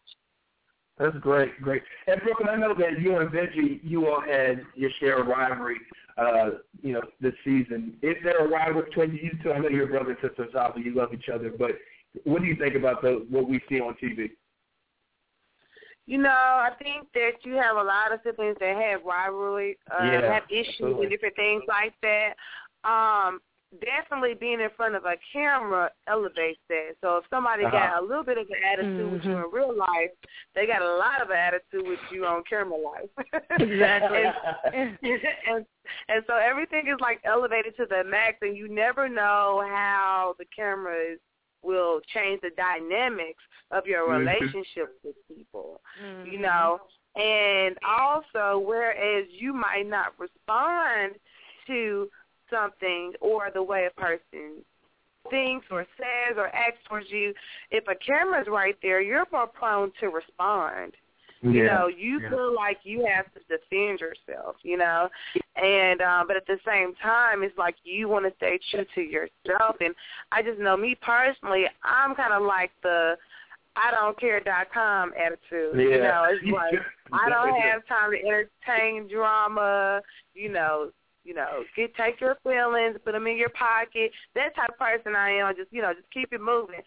That's 0.98 1.18
great, 1.18 1.60
great. 1.62 1.82
And 2.08 2.22
Brooklyn, 2.22 2.50
I 2.50 2.56
know 2.56 2.76
that 2.76 3.02
you 3.02 3.18
and 3.18 3.30
Benji, 3.30 3.80
you 3.84 4.08
all 4.08 4.22
had 4.22 4.62
your 4.76 4.92
share 5.00 5.20
of 5.20 5.28
rivalry, 5.28 5.78
uh, 6.18 6.52
you 6.84 6.94
know, 6.94 7.02
this 7.20 7.34
season. 7.44 7.96
Is 8.04 8.16
there 8.24 8.46
a 8.46 8.48
rivalry 8.48 8.86
between 8.86 9.14
you 9.14 9.32
two? 9.42 9.52
I 9.52 9.60
know 9.60 9.70
you're 9.70 9.88
brother 9.88 10.12
and 10.12 10.20
sister, 10.22 10.48
so 10.52 10.60
obviously 10.60 10.92
you 10.92 10.98
love 10.98 11.14
each 11.14 11.30
other, 11.34 11.52
but 11.58 11.72
what 12.26 12.42
do 12.42 12.48
you 12.48 12.56
think 12.56 12.76
about 12.76 13.02
the 13.02 13.26
what 13.30 13.50
we 13.50 13.60
see 13.68 13.80
on 13.80 13.96
TV? 13.96 14.30
You 16.06 16.18
know, 16.18 16.30
I 16.30 16.72
think 16.78 17.08
that 17.14 17.32
you 17.44 17.54
have 17.54 17.78
a 17.78 17.84
lot 17.84 18.12
of 18.14 18.20
siblings 18.24 18.58
that 18.60 18.76
have 18.76 19.04
rivalry, 19.04 19.78
uh, 19.90 20.04
Yeah, 20.04 20.34
have 20.34 20.44
issues 20.50 20.76
absolutely. 20.76 21.04
and 21.06 21.12
different 21.12 21.36
things 21.36 21.64
like 21.68 21.94
that. 22.02 22.34
Um, 22.84 23.40
definitely 23.82 24.34
being 24.34 24.60
in 24.62 24.70
front 24.76 24.96
of 24.96 25.06
a 25.06 25.16
camera 25.32 25.90
elevates 26.08 26.60
that. 26.70 26.96
So 27.02 27.18
if 27.18 27.26
somebody 27.30 27.64
Uh-huh. 27.64 27.72
got 27.72 28.04
a 28.04 28.06
little 28.06 28.24
bit 28.24 28.38
of 28.38 28.48
an 28.50 28.56
attitude 28.72 29.12
with 29.12 29.24
you 29.24 29.38
in 29.38 29.52
real 29.52 29.76
life, 29.76 30.12
they 30.56 30.66
got 30.68 30.82
a 30.82 30.96
lot 30.98 31.22
of 31.22 31.32
attitude 31.32 31.86
with 31.86 32.00
you 32.10 32.26
on 32.26 32.44
camera 32.50 32.78
life. 32.78 33.10
Exactly. 33.60 34.24
and, 34.74 34.98
and 35.50 35.66
and 36.10 36.24
so 36.28 36.36
everything 36.36 36.88
is 36.88 37.00
like 37.00 37.20
elevated 37.26 37.76
to 37.78 37.86
the 37.86 38.04
max, 38.04 38.38
and 38.42 38.56
you 38.58 38.68
never 38.68 39.08
know 39.10 39.64
how 39.68 40.36
the 40.40 40.46
cameras 40.56 41.20
will 41.62 42.02
change 42.14 42.42
the 42.42 42.52
dynamics 42.58 43.44
of 43.72 43.86
your 43.86 44.08
Mhm. 44.08 44.20
relationship 44.20 44.98
with 45.04 45.16
people 45.28 45.82
you 46.24 46.40
know. 46.40 46.80
And 47.16 47.78
also, 47.88 48.58
whereas 48.60 49.26
you 49.30 49.54
might 49.54 49.86
not 49.88 50.14
respond 50.20 51.14
to 51.68 52.10
something 52.50 53.14
or 53.22 53.50
the 53.54 53.64
way 53.64 53.88
a 53.88 54.00
person 54.00 54.64
thinks 55.30 55.66
or 55.72 55.86
says 55.98 56.38
or 56.38 56.48
acts 56.48 56.80
towards 56.88 57.10
you, 57.10 57.34
if 57.72 57.86
a 57.88 57.96
camera's 57.96 58.48
right 58.50 58.76
there, 58.82 59.02
you're 59.02 59.26
more 59.32 59.48
prone 59.48 59.92
to 60.00 60.08
respond. 60.08 60.94
You 61.44 61.66
know, 61.66 61.88
you 61.88 62.22
yeah. 62.22 62.30
feel 62.30 62.56
like 62.56 62.78
you 62.84 63.06
have 63.14 63.26
to 63.34 63.40
defend 63.50 64.00
yourself, 64.00 64.56
you 64.64 64.78
know. 64.78 65.10
And 65.58 66.02
um 66.02 66.26
but 66.26 66.38
at 66.38 66.48
the 66.48 66.58
same 66.66 66.94
time 67.02 67.44
it's 67.44 67.58
like 67.58 67.76
you 67.84 68.08
want 68.08 68.26
to 68.26 68.34
stay 68.38 68.60
true 68.72 68.86
to 68.96 69.02
yourself 69.02 69.76
and 69.82 69.94
I 70.32 70.42
just 70.42 70.60
know 70.60 70.78
me 70.78 70.96
personally, 71.02 71.66
I'm 71.84 72.16
kind 72.16 72.34
of 72.34 72.44
like 72.44 72.72
the 72.82 73.18
I 73.76 73.92
don't 73.92 74.18
care 74.20 74.40
dot 74.40 74.68
com 74.74 75.12
attitude. 75.20 75.80
You 75.80 75.98
know, 75.98 76.28
it's 76.30 76.46
like 76.54 76.76
I 77.12 77.30
don't 77.30 77.60
have 77.60 77.86
time 77.88 78.12
to 78.12 78.18
entertain 78.18 79.10
drama, 79.10 80.02
you 80.34 80.50
know, 80.50 80.92
you 81.24 81.34
know, 81.34 81.64
get 81.76 81.96
take 81.96 82.20
your 82.20 82.38
feelings, 82.44 82.98
put 83.04 83.14
them 83.14 83.28
in 83.28 83.38
your 83.38 83.50
pocket. 83.50 84.12
That 84.36 84.56
type 84.56 84.70
of 84.70 84.78
person 84.78 85.16
I 85.16 85.32
am. 85.32 85.56
Just 85.56 85.72
you 85.72 85.82
know, 85.82 85.94
just 85.94 86.12
keep 86.12 86.34
it 86.34 86.42
moving. 86.42 86.82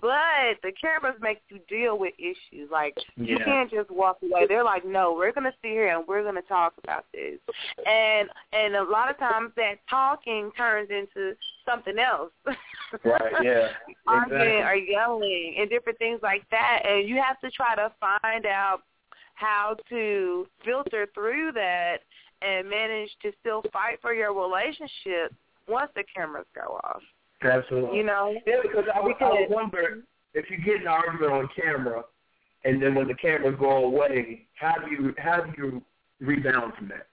But 0.00 0.56
the 0.62 0.72
cameras 0.80 1.16
make 1.20 1.42
you 1.50 1.58
deal 1.68 1.98
with 1.98 2.14
issues. 2.18 2.70
Like 2.70 2.96
you 3.16 3.38
can't 3.44 3.70
just 3.70 3.90
walk 3.90 4.18
away. 4.22 4.46
They're 4.48 4.64
like, 4.64 4.84
no, 4.84 5.12
we're 5.12 5.32
gonna 5.32 5.52
sit 5.62 5.70
here 5.70 5.94
and 5.94 6.06
we're 6.06 6.24
gonna 6.24 6.42
talk 6.42 6.74
about 6.82 7.04
this. 7.12 7.38
And 7.86 8.28
and 8.52 8.76
a 8.76 8.84
lot 8.84 9.10
of 9.10 9.18
times 9.18 9.52
that 9.56 9.74
talking 9.88 10.50
turns 10.56 10.88
into 10.90 11.34
something 11.66 11.98
else. 11.98 12.32
Right, 13.04 13.32
yeah, 13.44 13.68
Arguing 14.08 14.40
exactly. 14.40 14.62
or 14.62 14.74
yelling 14.74 15.54
and 15.60 15.70
different 15.70 15.96
things 15.98 16.18
like 16.24 16.42
that. 16.50 16.80
And 16.84 17.08
you 17.08 17.22
have 17.24 17.38
to 17.38 17.48
try 17.52 17.76
to 17.76 17.92
find 18.00 18.46
out 18.46 18.80
how 19.34 19.76
to 19.88 20.46
filter 20.64 21.06
through 21.14 21.52
that 21.52 21.98
and 22.42 22.68
manage 22.68 23.10
to 23.22 23.32
still 23.40 23.62
fight 23.72 23.98
for 24.00 24.14
your 24.14 24.32
relationship 24.32 25.34
once 25.68 25.90
the 25.94 26.04
cameras 26.14 26.46
go 26.54 26.80
off. 26.84 27.02
Absolutely. 27.42 27.98
You 27.98 28.04
know? 28.04 28.34
Yeah, 28.46 28.56
because 28.62 28.84
I, 28.94 29.00
would- 29.00 29.16
I 29.20 29.46
wonder 29.48 30.02
if 30.34 30.50
you 30.50 30.58
get 30.58 30.82
an 30.82 30.88
argument 30.88 31.32
on 31.32 31.48
camera, 31.60 32.02
and 32.64 32.82
then 32.82 32.94
when 32.94 33.08
the 33.08 33.14
cameras 33.14 33.56
go 33.58 33.84
away, 33.84 34.46
how 34.54 34.74
do 34.76 34.90
you 34.90 35.14
how 35.18 35.40
do 35.40 35.52
you 35.56 35.82
rebound 36.20 36.74
from 36.76 36.88
that? 36.88 37.06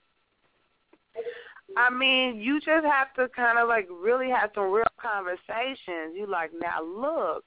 I 1.75 1.89
mean, 1.89 2.39
you 2.39 2.59
just 2.59 2.86
have 2.86 3.13
to 3.15 3.28
kind 3.36 3.57
of 3.57 3.67
like 3.67 3.88
really 3.89 4.30
have 4.30 4.51
some 4.55 4.71
real 4.71 4.86
conversations. 5.01 6.15
You 6.15 6.28
like, 6.30 6.51
now 6.59 6.84
look, 6.84 7.43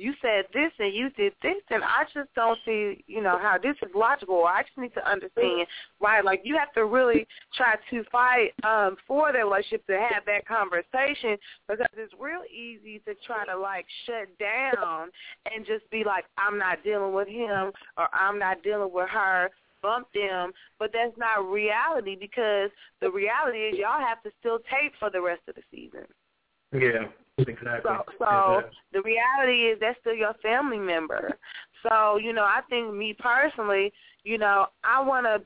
you 0.00 0.14
said 0.22 0.44
this 0.54 0.72
and 0.78 0.94
you 0.94 1.10
did 1.10 1.32
this, 1.42 1.62
and 1.70 1.84
I 1.84 2.04
just 2.14 2.32
don't 2.34 2.58
see, 2.64 3.04
you 3.06 3.22
know, 3.22 3.38
how 3.38 3.58
this 3.62 3.76
is 3.82 3.90
logical. 3.94 4.44
I 4.44 4.62
just 4.62 4.78
need 4.78 4.94
to 4.94 5.08
understand, 5.08 5.66
why 5.98 6.20
Like 6.20 6.40
you 6.44 6.56
have 6.56 6.72
to 6.72 6.86
really 6.86 7.26
try 7.54 7.76
to 7.90 8.04
fight 8.10 8.52
um 8.64 8.96
for 9.06 9.32
the 9.32 9.38
relationship 9.38 9.86
to 9.86 9.98
have 9.98 10.24
that 10.26 10.46
conversation 10.46 11.36
because 11.68 11.84
it's 11.96 12.14
real 12.18 12.42
easy 12.50 13.00
to 13.06 13.14
try 13.26 13.44
to 13.46 13.56
like 13.56 13.86
shut 14.06 14.26
down 14.38 15.10
and 15.52 15.66
just 15.66 15.88
be 15.90 16.02
like, 16.04 16.24
I'm 16.38 16.58
not 16.58 16.82
dealing 16.82 17.12
with 17.12 17.28
him 17.28 17.72
or 17.96 18.08
I'm 18.12 18.38
not 18.38 18.62
dealing 18.62 18.92
with 18.92 19.08
her 19.10 19.50
bump 19.82 20.08
them, 20.14 20.52
but 20.78 20.90
that's 20.92 21.16
not 21.16 21.50
reality 21.50 22.16
because 22.18 22.70
the 23.00 23.10
reality 23.10 23.58
is 23.58 23.78
y'all 23.78 24.00
have 24.00 24.22
to 24.22 24.30
still 24.38 24.58
tape 24.58 24.92
for 24.98 25.10
the 25.10 25.20
rest 25.20 25.42
of 25.48 25.54
the 25.54 25.62
season. 25.70 26.04
Yeah, 26.72 27.08
exactly. 27.48 27.90
So, 27.90 28.04
so 28.18 28.58
Exactly. 28.58 28.78
the 28.92 29.02
reality 29.02 29.62
is 29.68 29.78
that's 29.80 29.98
still 30.00 30.14
your 30.14 30.34
family 30.42 30.78
member. 30.78 31.38
So, 31.88 32.16
you 32.16 32.32
know, 32.32 32.44
I 32.44 32.60
think 32.68 32.92
me 32.94 33.16
personally, 33.18 33.92
you 34.22 34.38
know, 34.38 34.66
I 34.84 35.02
want 35.02 35.26
to 35.26 35.42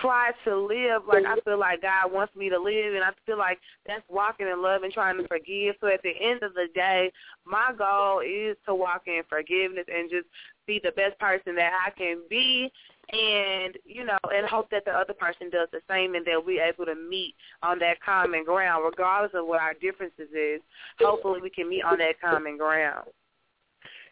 try 0.00 0.32
to 0.44 0.54
live 0.54 1.02
like 1.08 1.24
I 1.24 1.40
feel 1.40 1.58
like 1.58 1.82
God 1.82 2.12
wants 2.12 2.36
me 2.36 2.50
to 2.50 2.58
live, 2.58 2.94
and 2.94 3.02
I 3.02 3.10
feel 3.24 3.38
like 3.38 3.58
that's 3.86 4.04
walking 4.08 4.46
in 4.46 4.62
love 4.62 4.82
and 4.82 4.92
trying 4.92 5.16
to 5.16 5.26
forgive. 5.26 5.76
So 5.80 5.86
at 5.86 6.02
the 6.02 6.12
end 6.20 6.42
of 6.42 6.52
the 6.54 6.66
day, 6.74 7.10
my 7.46 7.72
goal 7.76 8.20
is 8.20 8.56
to 8.66 8.74
walk 8.74 9.02
in 9.06 9.22
forgiveness 9.28 9.86
and 9.88 10.10
just 10.10 10.26
be 10.68 10.80
the 10.82 10.92
best 10.92 11.18
person 11.18 11.56
that 11.56 11.72
I 11.84 11.90
can 11.90 12.22
be 12.30 12.70
and 13.10 13.74
you 13.84 14.04
know 14.04 14.18
and 14.32 14.46
hope 14.46 14.70
that 14.70 14.84
the 14.84 14.92
other 14.92 15.14
person 15.14 15.48
does 15.50 15.68
the 15.72 15.80
same 15.88 16.14
and 16.14 16.26
that 16.26 16.44
we're 16.44 16.62
able 16.62 16.84
to 16.84 16.94
meet 16.94 17.34
on 17.62 17.78
that 17.78 18.00
common 18.04 18.44
ground 18.44 18.84
regardless 18.84 19.32
of 19.34 19.46
what 19.46 19.60
our 19.60 19.74
differences 19.74 20.28
is 20.36 20.60
hopefully 21.00 21.40
we 21.42 21.50
can 21.50 21.68
meet 21.68 21.82
on 21.82 21.98
that 21.98 22.20
common 22.20 22.58
ground 22.58 23.08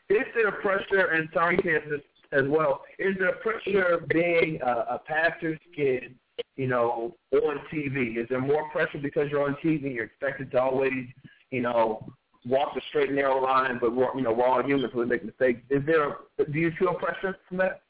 Is 0.09 0.25
there 0.35 0.51
pressure, 0.51 1.13
and 1.13 1.29
sorry, 1.35 1.59
Kansas, 1.59 2.01
as 2.33 2.45
well, 2.49 2.83
is 2.99 3.15
there 3.19 3.33
pressure 3.35 3.83
of 3.83 4.09
being 4.09 4.59
a, 4.63 4.97
a 4.97 5.01
pastor's 5.07 5.61
kid 5.77 6.15
you 6.57 6.67
know, 6.67 7.17
on 7.33 7.61
TV? 7.73 8.19
Is 8.19 8.27
there 8.29 8.41
more 8.41 8.69
pressure 8.71 8.99
because 8.99 9.29
you're 9.31 9.45
on 9.45 9.57
TV? 9.65 9.95
You're 9.95 10.05
expected 10.05 10.51
to 10.53 10.61
always, 10.61 11.05
you 11.51 11.63
know, 11.63 12.07
walk 12.47 12.75
the 12.75 12.81
straight 12.89 13.09
and 13.09 13.17
narrow 13.17 13.43
line, 13.43 13.79
but 13.81 13.95
we're, 13.95 14.15
you 14.15 14.23
know, 14.23 14.33
we're 14.33 14.47
all 14.47 14.63
humans, 14.63 14.91
so 14.93 14.99
we 15.01 15.07
make 15.07 15.25
mistakes. 15.25 15.61
Is 15.71 15.83
there? 15.87 16.11
A, 16.11 16.17
do 16.51 16.59
you 16.59 16.71
feel 16.79 16.95
pressure 16.95 17.37
from 17.49 17.59
that? 17.59 17.83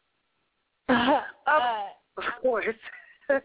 Uh, 0.89 1.21
of 2.19 2.25
course. 2.43 2.67
because 3.29 3.43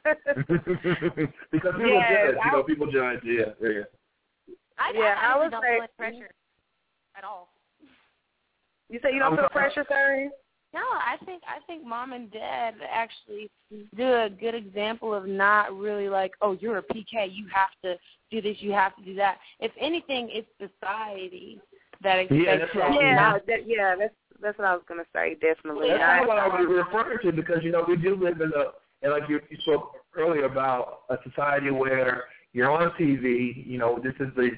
people 1.52 1.88
Yes, 1.88 2.34
judge, 2.34 2.36
you 2.46 2.52
know, 2.52 2.64
people 2.64 2.92
judge. 2.92 3.20
Yeah, 3.24 3.46
yeah. 3.62 3.82
I, 4.78 4.92
Yeah, 4.94 5.16
I, 5.20 5.28
I 5.28 5.34
honestly 5.34 5.44
would 5.44 5.52
don't 5.52 5.62
say- 5.62 5.74
feel 5.74 5.80
like 5.80 5.98
pressure 5.98 6.30
at 7.18 7.24
all. 7.24 7.50
You 8.90 9.00
say 9.02 9.14
you 9.14 9.20
don't 9.20 9.34
I'm 9.34 9.38
feel 9.40 9.50
pressure, 9.50 9.86
sorry? 9.88 10.30
No, 10.74 10.80
I 10.80 11.18
think 11.26 11.44
I 11.46 11.60
think 11.68 11.86
mom 11.86 12.14
and 12.14 12.32
dad 12.32 12.76
actually 12.90 13.50
do 13.96 14.04
a 14.04 14.30
good 14.30 14.56
example 14.56 15.14
of 15.14 15.28
not 15.28 15.78
really 15.78 16.08
like, 16.08 16.32
oh, 16.42 16.54
you're 16.60 16.78
a 16.78 16.84
PK, 16.84 17.28
you 17.30 17.46
have 17.54 17.70
to 17.84 17.96
do 18.30 18.42
this, 18.42 18.58
you 18.60 18.72
have 18.72 18.96
to 18.96 19.04
do 19.04 19.16
that. 19.16 19.38
If 19.60 19.72
anything, 19.80 20.30
it's 20.32 20.48
society 20.58 21.60
that 22.04 22.20
expects 22.20 22.44
Yeah, 22.46 22.58
that's 22.58 22.74
that. 22.74 22.94
Yeah, 22.94 23.38
that, 23.48 23.68
yeah, 23.68 23.96
that's 24.00 24.14
that's 24.42 24.58
what 24.58 24.68
I 24.68 24.74
was 24.74 24.84
gonna 24.88 25.04
say. 25.14 25.36
Definitely. 25.42 25.90
That's 25.90 26.24
I- 26.24 26.26
what 26.26 26.38
I 26.38 26.48
was 26.48 26.68
referring 26.70 27.20
to 27.24 27.32
because 27.32 27.64
you 27.64 27.72
know 27.72 27.84
we 27.88 27.98
do 27.98 28.16
live 28.16 28.40
in 28.40 28.52
a 28.56 28.72
and 29.04 29.12
like 29.12 29.28
you, 29.28 29.40
you 29.50 29.58
spoke 29.62 29.94
earlier 30.16 30.46
about 30.46 31.02
a 31.10 31.18
society 31.28 31.72
where 31.72 32.26
you're 32.54 32.72
on 32.72 32.92
TV. 32.92 33.66
You 33.66 33.78
know, 33.78 34.00
this 34.02 34.14
is 34.20 34.34
the 34.36 34.52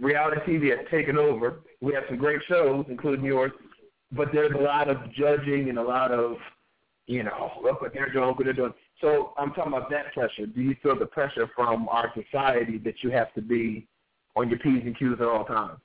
reality 0.00 0.40
TV 0.46 0.76
has 0.76 0.86
taken 0.90 1.18
over. 1.18 1.60
We 1.80 1.92
have 1.94 2.04
some 2.08 2.16
great 2.16 2.40
shows, 2.48 2.86
including 2.88 3.24
yours, 3.24 3.52
but 4.12 4.28
there's 4.32 4.52
a 4.54 4.62
lot 4.62 4.88
of 4.88 5.12
judging 5.12 5.68
and 5.68 5.78
a 5.78 5.82
lot 5.82 6.12
of 6.12 6.36
you 7.06 7.22
know 7.22 7.52
look 7.62 7.80
what 7.80 7.92
they're 7.92 8.12
doing, 8.12 8.26
look 8.26 8.38
what 8.38 8.44
they're 8.44 8.52
doing. 8.52 8.74
So 9.00 9.32
I'm 9.36 9.52
talking 9.52 9.72
about 9.72 9.90
that 9.90 10.12
pressure. 10.14 10.46
Do 10.46 10.60
you 10.60 10.76
feel 10.82 10.98
the 10.98 11.06
pressure 11.06 11.48
from 11.54 11.88
our 11.88 12.12
society 12.14 12.78
that 12.78 13.02
you 13.02 13.10
have 13.10 13.32
to 13.34 13.42
be 13.42 13.86
on 14.36 14.48
your 14.48 14.58
p's 14.58 14.82
and 14.84 14.96
q's 14.96 15.20
at 15.20 15.26
all 15.26 15.44
times? 15.44 15.80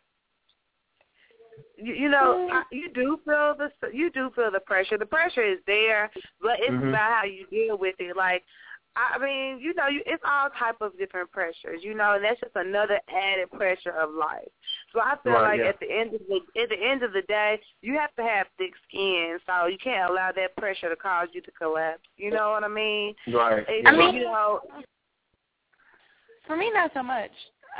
you, 1.81 1.93
you 1.93 2.09
know, 2.09 2.47
I, 2.51 2.63
you 2.71 2.89
do 2.93 3.19
feel 3.25 3.55
the 3.57 3.69
you 3.93 4.09
do 4.11 4.31
feel 4.35 4.51
the 4.51 4.59
pressure. 4.59 4.97
The 4.97 5.05
pressure 5.05 5.43
is 5.43 5.59
there, 5.65 6.11
but 6.41 6.59
it's 6.59 6.69
Mhm. 6.71 6.89
about 6.89 7.11
how 7.11 7.23
you 7.25 7.45
deal 7.47 7.77
with 7.77 7.95
it. 7.99 8.15
Like, 8.15 8.43
I 8.95 9.15
I 9.15 9.17
mean, 9.17 9.59
you 9.59 9.73
know, 9.73 9.87
you, 9.87 10.03
it's 10.05 10.23
all 10.25 10.49
type 10.51 10.81
of 10.81 10.97
different 10.97 11.31
pressures, 11.31 11.83
you 11.83 11.93
know, 11.93 12.13
and 12.13 12.23
that's 12.23 12.39
just 12.39 12.55
another 12.55 12.99
added 13.07 13.51
pressure 13.51 13.91
of 13.91 14.13
life. 14.13 14.47
So 14.93 14.99
I 14.99 15.15
feel 15.23 15.33
Right, 15.33 15.51
like 15.51 15.59
yeah. 15.59 15.69
at 15.69 15.79
the 15.79 15.89
end 15.91 16.13
of 16.13 16.21
the 16.27 16.61
at 16.61 16.69
the 16.69 16.75
end 16.75 17.03
of 17.03 17.13
the 17.13 17.21
day, 17.23 17.59
you 17.81 17.97
have 17.97 18.13
to 18.15 18.23
have 18.23 18.47
thick 18.57 18.71
skin, 18.87 19.37
so 19.45 19.67
you 19.67 19.77
can't 19.81 20.09
allow 20.11 20.31
that 20.35 20.55
pressure 20.57 20.89
to 20.89 20.95
cause 20.95 21.29
you 21.33 21.41
to 21.41 21.51
collapse. 21.51 22.03
You 22.17 22.31
know 22.31 22.51
what 22.51 22.63
I 22.63 22.67
mean? 22.67 23.15
Right. 23.33 23.63
It- 23.67 23.87
I 23.87 23.91
mean- 23.91 24.15
you 24.15 24.23
know, 24.23 24.61
For 26.47 26.57
me, 26.57 26.71
not 26.73 26.91
so 26.93 27.03
much. 27.03 27.31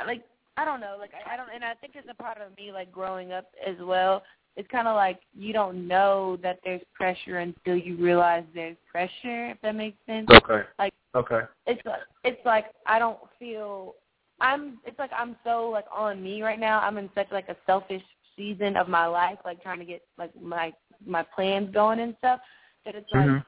Like 0.06 0.24
I 0.58 0.64
don't 0.66 0.80
know. 0.80 0.96
Like 1.00 1.12
I, 1.14 1.34
I 1.34 1.38
don't, 1.38 1.50
and 1.54 1.64
I 1.64 1.74
think 1.76 1.94
it's 1.96 2.08
a 2.10 2.14
part 2.14 2.38
of 2.38 2.56
me 2.58 2.72
like 2.72 2.92
growing 2.92 3.32
up 3.34 3.52
as 3.66 3.76
well. 3.82 4.24
It's 4.58 4.68
kind 4.70 4.88
of 4.88 4.96
like 4.96 5.20
you 5.34 5.54
don't 5.54 5.88
know 5.88 6.38
that 6.44 6.60
there's 6.64 6.82
pressure 6.94 7.40
until 7.40 7.76
you 7.76 7.96
realize 7.98 8.44
there's 8.54 8.78
pressure. 8.90 9.50
If 9.52 9.62
that 9.62 9.76
makes 9.76 9.98
sense. 10.06 10.28
Okay. 10.32 10.62
Like 10.80 10.94
Okay. 11.16 11.42
it's 11.66 11.82
like 11.86 12.02
it's 12.24 12.46
like 12.46 12.66
I 12.86 13.00
don't 13.00 13.20
feel 13.40 13.96
I'm 14.42 14.80
it's 14.86 15.00
like 15.00 15.12
I'm 15.18 15.36
so 15.44 15.70
like 15.70 15.86
on 15.96 16.22
me 16.22 16.42
right 16.42 16.60
now. 16.60 16.80
I'm 16.80 16.98
in 16.98 17.10
such 17.16 17.28
like 17.32 17.50
a 17.50 17.56
selfish 17.66 18.02
season 18.36 18.76
of 18.76 18.88
my 18.90 19.06
life, 19.06 19.38
like 19.46 19.62
trying 19.62 19.80
to 19.80 19.86
get 19.86 20.02
like 20.18 20.32
my 20.42 20.74
my 21.06 21.24
plans 21.24 21.74
going 21.74 22.00
and 22.00 22.16
stuff. 22.20 22.40
That 22.86 22.96
it's 22.96 23.12
like 23.12 23.28
Mhm. 23.28 23.46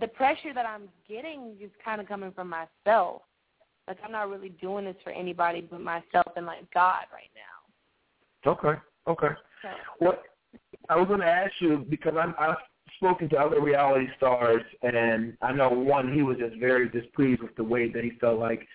the 0.00 0.08
pressure 0.08 0.54
that 0.54 0.66
I'm 0.66 0.88
getting 1.08 1.56
is 1.60 1.70
kind 1.84 2.00
of 2.00 2.08
coming 2.08 2.32
from 2.32 2.48
myself. 2.48 3.22
Like 3.86 3.98
I'm 4.02 4.12
not 4.12 4.30
really 4.30 4.50
doing 4.50 4.84
this 4.84 4.96
for 5.02 5.10
anybody 5.10 5.60
but 5.60 5.80
myself 5.80 6.32
and 6.36 6.46
like 6.46 6.70
God 6.72 7.04
right 7.12 7.30
now. 7.34 8.52
Okay. 8.52 8.80
Okay. 9.06 9.34
So 9.62 9.68
Well, 10.00 10.22
I 10.88 10.96
was 10.96 11.08
going 11.08 11.20
to 11.20 11.26
ask 11.26 11.52
you 11.60 11.86
because 11.88 12.14
I'm, 12.20 12.34
I've 12.38 12.56
spoken 12.96 13.28
to 13.30 13.36
other 13.36 13.60
reality 13.60 14.06
stars, 14.16 14.62
and 14.82 15.36
I 15.42 15.52
know 15.52 15.70
one 15.70 16.12
he 16.12 16.22
was 16.22 16.38
just 16.38 16.56
very 16.56 16.88
displeased 16.88 17.42
with 17.42 17.54
the 17.56 17.64
way 17.64 17.90
that 17.90 18.04
he 18.04 18.10
felt 18.20 18.38
like, 18.38 18.66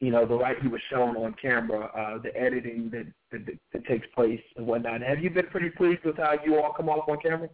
you 0.00 0.10
know, 0.12 0.24
the 0.24 0.34
light 0.34 0.56
he 0.62 0.68
was 0.68 0.80
shown 0.90 1.16
on 1.16 1.34
camera, 1.40 1.86
uh, 1.86 2.22
the 2.22 2.34
editing 2.40 2.90
that, 2.92 3.06
that 3.32 3.58
that 3.72 3.86
takes 3.86 4.06
place 4.14 4.40
and 4.56 4.66
whatnot. 4.66 5.02
Have 5.02 5.18
you 5.18 5.30
been 5.30 5.46
pretty 5.46 5.70
pleased 5.70 6.04
with 6.04 6.16
how 6.16 6.34
you 6.44 6.60
all 6.60 6.72
come 6.72 6.88
off 6.88 7.08
on 7.08 7.18
camera? 7.20 7.48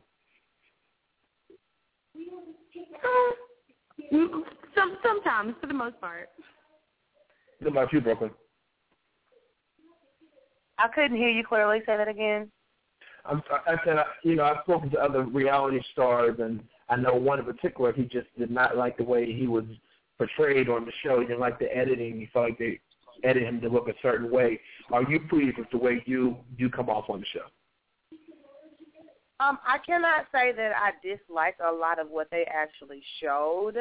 Mm, 4.13 4.43
some 4.75 4.99
sometimes 5.03 5.55
for 5.61 5.67
the 5.67 5.75
most 5.75 5.99
part. 6.01 6.29
What 7.61 7.71
about 7.71 7.93
you, 7.93 8.01
Brooklyn? 8.01 8.31
I 10.79 10.89
couldn't 10.89 11.17
hear 11.17 11.31
you 11.31 11.45
clearly. 11.45 11.79
Say 11.87 11.97
that 11.97 12.09
again. 12.09 12.51
I'm, 13.25 13.43
I 13.67 13.77
said, 13.87 13.97
you 14.23 14.35
know, 14.35 14.45
I've 14.45 14.63
spoken 14.65 14.91
to 14.91 14.99
other 14.99 15.23
reality 15.23 15.81
stars, 15.93 16.37
and 16.41 16.63
I 16.91 16.97
know 16.97 17.15
one 17.15 17.39
in 17.39 17.47
particular. 17.47 17.93
He 17.93 18.03
just 18.03 18.27
did 18.39 18.51
not 18.51 18.77
like 18.77 18.99
the 18.99 19.05
way 19.05 19.33
he 19.33 19.47
was 19.47 19.65
portrayed 20.19 20.69
on 20.69 20.85
the 20.85 20.93
show. 21.03 21.21
He 21.21 21.27
didn't 21.27 21.41
like 21.41 21.59
the 21.59 21.75
editing. 21.77 22.19
He 22.19 22.29
felt 22.33 22.47
like 22.47 22.59
they 22.59 22.81
edited 23.23 23.49
him 23.49 23.61
to 23.61 23.69
look 23.69 23.89
a 23.89 23.95
certain 24.03 24.31
way. 24.31 24.61
Are 24.93 25.03
you 25.03 25.21
pleased 25.29 25.59
with 25.59 25.71
the 25.71 25.79
way 25.79 26.03
you 26.07 26.37
you 26.57 26.71
come 26.71 26.89
off 26.89 27.09
on 27.09 27.21
the 27.21 27.27
show? 27.27 27.47
Um, 29.41 29.59
I 29.67 29.79
cannot 29.79 30.27
say 30.33 30.53
that 30.53 30.73
I 30.77 30.93
dislike 31.03 31.57
a 31.67 31.71
lot 31.71 31.99
of 31.99 32.09
what 32.09 32.29
they 32.31 32.45
actually 32.45 33.03
showed, 33.21 33.77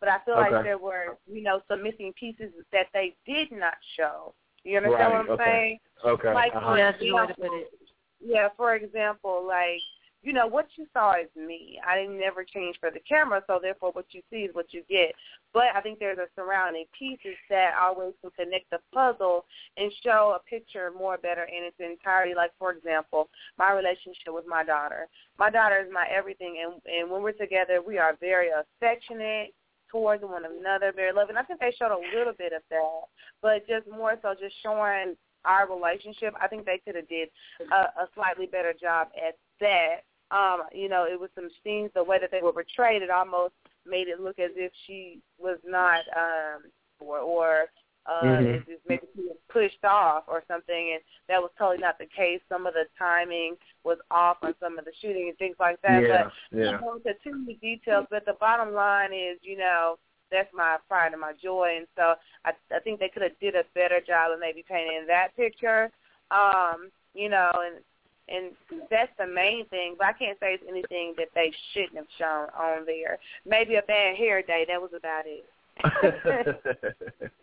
but 0.00 0.08
I 0.08 0.18
feel 0.24 0.34
Okay. 0.34 0.54
like 0.54 0.64
there 0.64 0.78
were, 0.78 1.18
you 1.26 1.42
know, 1.42 1.60
some 1.68 1.82
missing 1.82 2.12
pieces 2.18 2.50
that 2.72 2.86
they 2.94 3.14
did 3.26 3.52
not 3.52 3.74
show. 3.96 4.34
You 4.64 4.78
understand 4.78 5.12
Right, 5.12 5.18
what 5.18 5.30
I'm 5.30 5.30
okay. 5.30 5.44
saying? 5.44 5.80
Okay. 6.04 6.34
Like, 6.34 6.54
uh-huh. 6.54 6.74
Yeah, 6.74 6.90
that's 6.92 7.02
a 7.02 7.04
good 7.04 7.14
way 7.14 7.26
to 7.26 7.34
put 7.34 7.52
it. 7.52 7.72
Yeah, 8.20 8.48
for 8.56 8.74
example, 8.74 9.44
like, 9.46 9.80
you 10.22 10.32
know, 10.32 10.46
what 10.46 10.66
you 10.76 10.86
saw 10.92 11.12
is 11.12 11.28
me. 11.36 11.78
I 11.86 11.96
didn't 11.96 12.18
never 12.18 12.42
change 12.42 12.76
for 12.80 12.90
the 12.90 13.00
camera, 13.00 13.42
so 13.46 13.58
therefore 13.62 13.92
what 13.92 14.06
you 14.10 14.22
see 14.30 14.38
is 14.38 14.54
what 14.54 14.72
you 14.72 14.82
get. 14.88 15.12
But 15.52 15.74
I 15.74 15.80
think 15.80 15.98
there's 15.98 16.18
a 16.18 16.26
surrounding 16.34 16.86
pieces 16.98 17.36
that 17.48 17.74
always 17.80 18.12
can 18.20 18.30
connect 18.32 18.70
the 18.70 18.78
puzzle 18.92 19.44
and 19.76 19.92
show 20.02 20.36
a 20.36 20.50
picture 20.50 20.90
more 20.96 21.16
better 21.16 21.44
in 21.44 21.64
its 21.64 21.76
entirety. 21.78 22.34
Like, 22.34 22.50
for 22.58 22.72
example, 22.72 23.28
my 23.58 23.72
relationship 23.72 24.28
with 24.28 24.46
my 24.48 24.64
daughter. 24.64 25.06
My 25.38 25.50
daughter 25.50 25.78
is 25.86 25.92
my 25.92 26.06
everything, 26.10 26.62
and, 26.64 26.80
and 26.86 27.10
when 27.10 27.22
we're 27.22 27.32
together, 27.32 27.80
we 27.86 27.98
are 27.98 28.16
very 28.20 28.48
affectionate 28.50 29.54
towards 29.90 30.22
one 30.22 30.42
another, 30.44 30.92
very 30.94 31.12
loving. 31.12 31.36
I 31.36 31.42
think 31.42 31.60
they 31.60 31.72
showed 31.78 31.92
a 31.92 32.16
little 32.18 32.34
bit 32.36 32.52
of 32.52 32.62
that, 32.70 33.02
but 33.40 33.66
just 33.68 33.86
more 33.88 34.16
so 34.22 34.34
just 34.38 34.54
showing 34.62 35.14
our 35.44 35.72
relationship. 35.72 36.34
I 36.42 36.48
think 36.48 36.66
they 36.66 36.80
could 36.84 36.96
have 36.96 37.08
did 37.08 37.28
a, 37.70 38.02
a 38.02 38.08
slightly 38.14 38.46
better 38.46 38.74
job 38.74 39.08
at 39.16 39.36
that. 39.60 40.02
Um, 40.30 40.64
you 40.72 40.88
know, 40.88 41.04
it 41.04 41.18
was 41.18 41.30
some 41.34 41.48
scenes, 41.62 41.90
the 41.94 42.02
way 42.02 42.18
that 42.18 42.30
they 42.32 42.40
were 42.42 42.52
portrayed, 42.52 43.02
it 43.02 43.10
almost 43.10 43.54
made 43.86 44.08
it 44.08 44.20
look 44.20 44.38
as 44.38 44.50
if 44.56 44.72
she 44.86 45.20
was 45.38 45.58
not, 45.64 46.00
um, 46.16 46.64
or, 46.98 47.18
or 47.18 47.66
uh, 48.06 48.38
Mhm. 48.38 48.78
maybe 48.88 49.06
she 49.14 49.22
was 49.22 49.36
pushed 49.48 49.84
off 49.84 50.24
or 50.28 50.42
something, 50.48 50.92
and 50.92 51.00
that 51.28 51.40
was 51.40 51.50
totally 51.58 51.78
not 51.78 51.98
the 51.98 52.06
case. 52.06 52.40
Some 52.48 52.66
of 52.66 52.74
the 52.74 52.86
timing 52.98 53.56
was 53.84 53.98
off 54.10 54.38
on 54.42 54.54
some 54.60 54.78
of 54.78 54.84
the 54.84 54.92
shooting 55.00 55.28
and 55.28 55.38
things 55.38 55.56
like 55.58 55.80
that. 55.82 56.02
Yeah, 56.02 56.24
but 56.24 56.32
yeah. 56.56 56.68
I 56.68 56.70
don't 56.72 56.80
go 56.80 56.94
into 56.96 57.14
too 57.22 57.38
many 57.38 57.54
details, 57.54 58.06
but 58.10 58.24
the 58.24 58.34
bottom 58.34 58.74
line 58.74 59.12
is, 59.12 59.38
you 59.42 59.56
know, 59.56 59.98
that's 60.30 60.52
my 60.52 60.76
pride 60.88 61.12
and 61.12 61.20
my 61.20 61.32
joy, 61.34 61.76
and 61.78 61.86
so 61.96 62.14
I, 62.44 62.52
I 62.74 62.80
think 62.80 62.98
they 62.98 63.08
could 63.08 63.22
have 63.22 63.38
did 63.40 63.54
a 63.54 63.64
better 63.74 64.00
job 64.00 64.32
of 64.32 64.40
maybe 64.40 64.64
painting 64.68 65.04
that 65.06 65.36
picture, 65.36 65.90
um, 66.30 66.90
you 67.14 67.28
know, 67.28 67.50
and 67.54 67.84
and 68.28 68.52
that's 68.90 69.12
the 69.18 69.26
main 69.26 69.66
thing. 69.66 69.94
But 69.98 70.08
I 70.08 70.12
can't 70.12 70.38
say 70.40 70.54
it's 70.54 70.64
anything 70.68 71.14
that 71.16 71.28
they 71.34 71.52
shouldn't 71.72 71.96
have 71.96 72.06
shown 72.18 72.48
on 72.58 72.84
there. 72.86 73.18
Maybe 73.44 73.76
a 73.76 73.82
bad 73.82 74.16
hair 74.16 74.42
day. 74.42 74.64
That 74.68 74.80
was 74.80 74.90
about 74.96 75.24
it. 75.26 75.44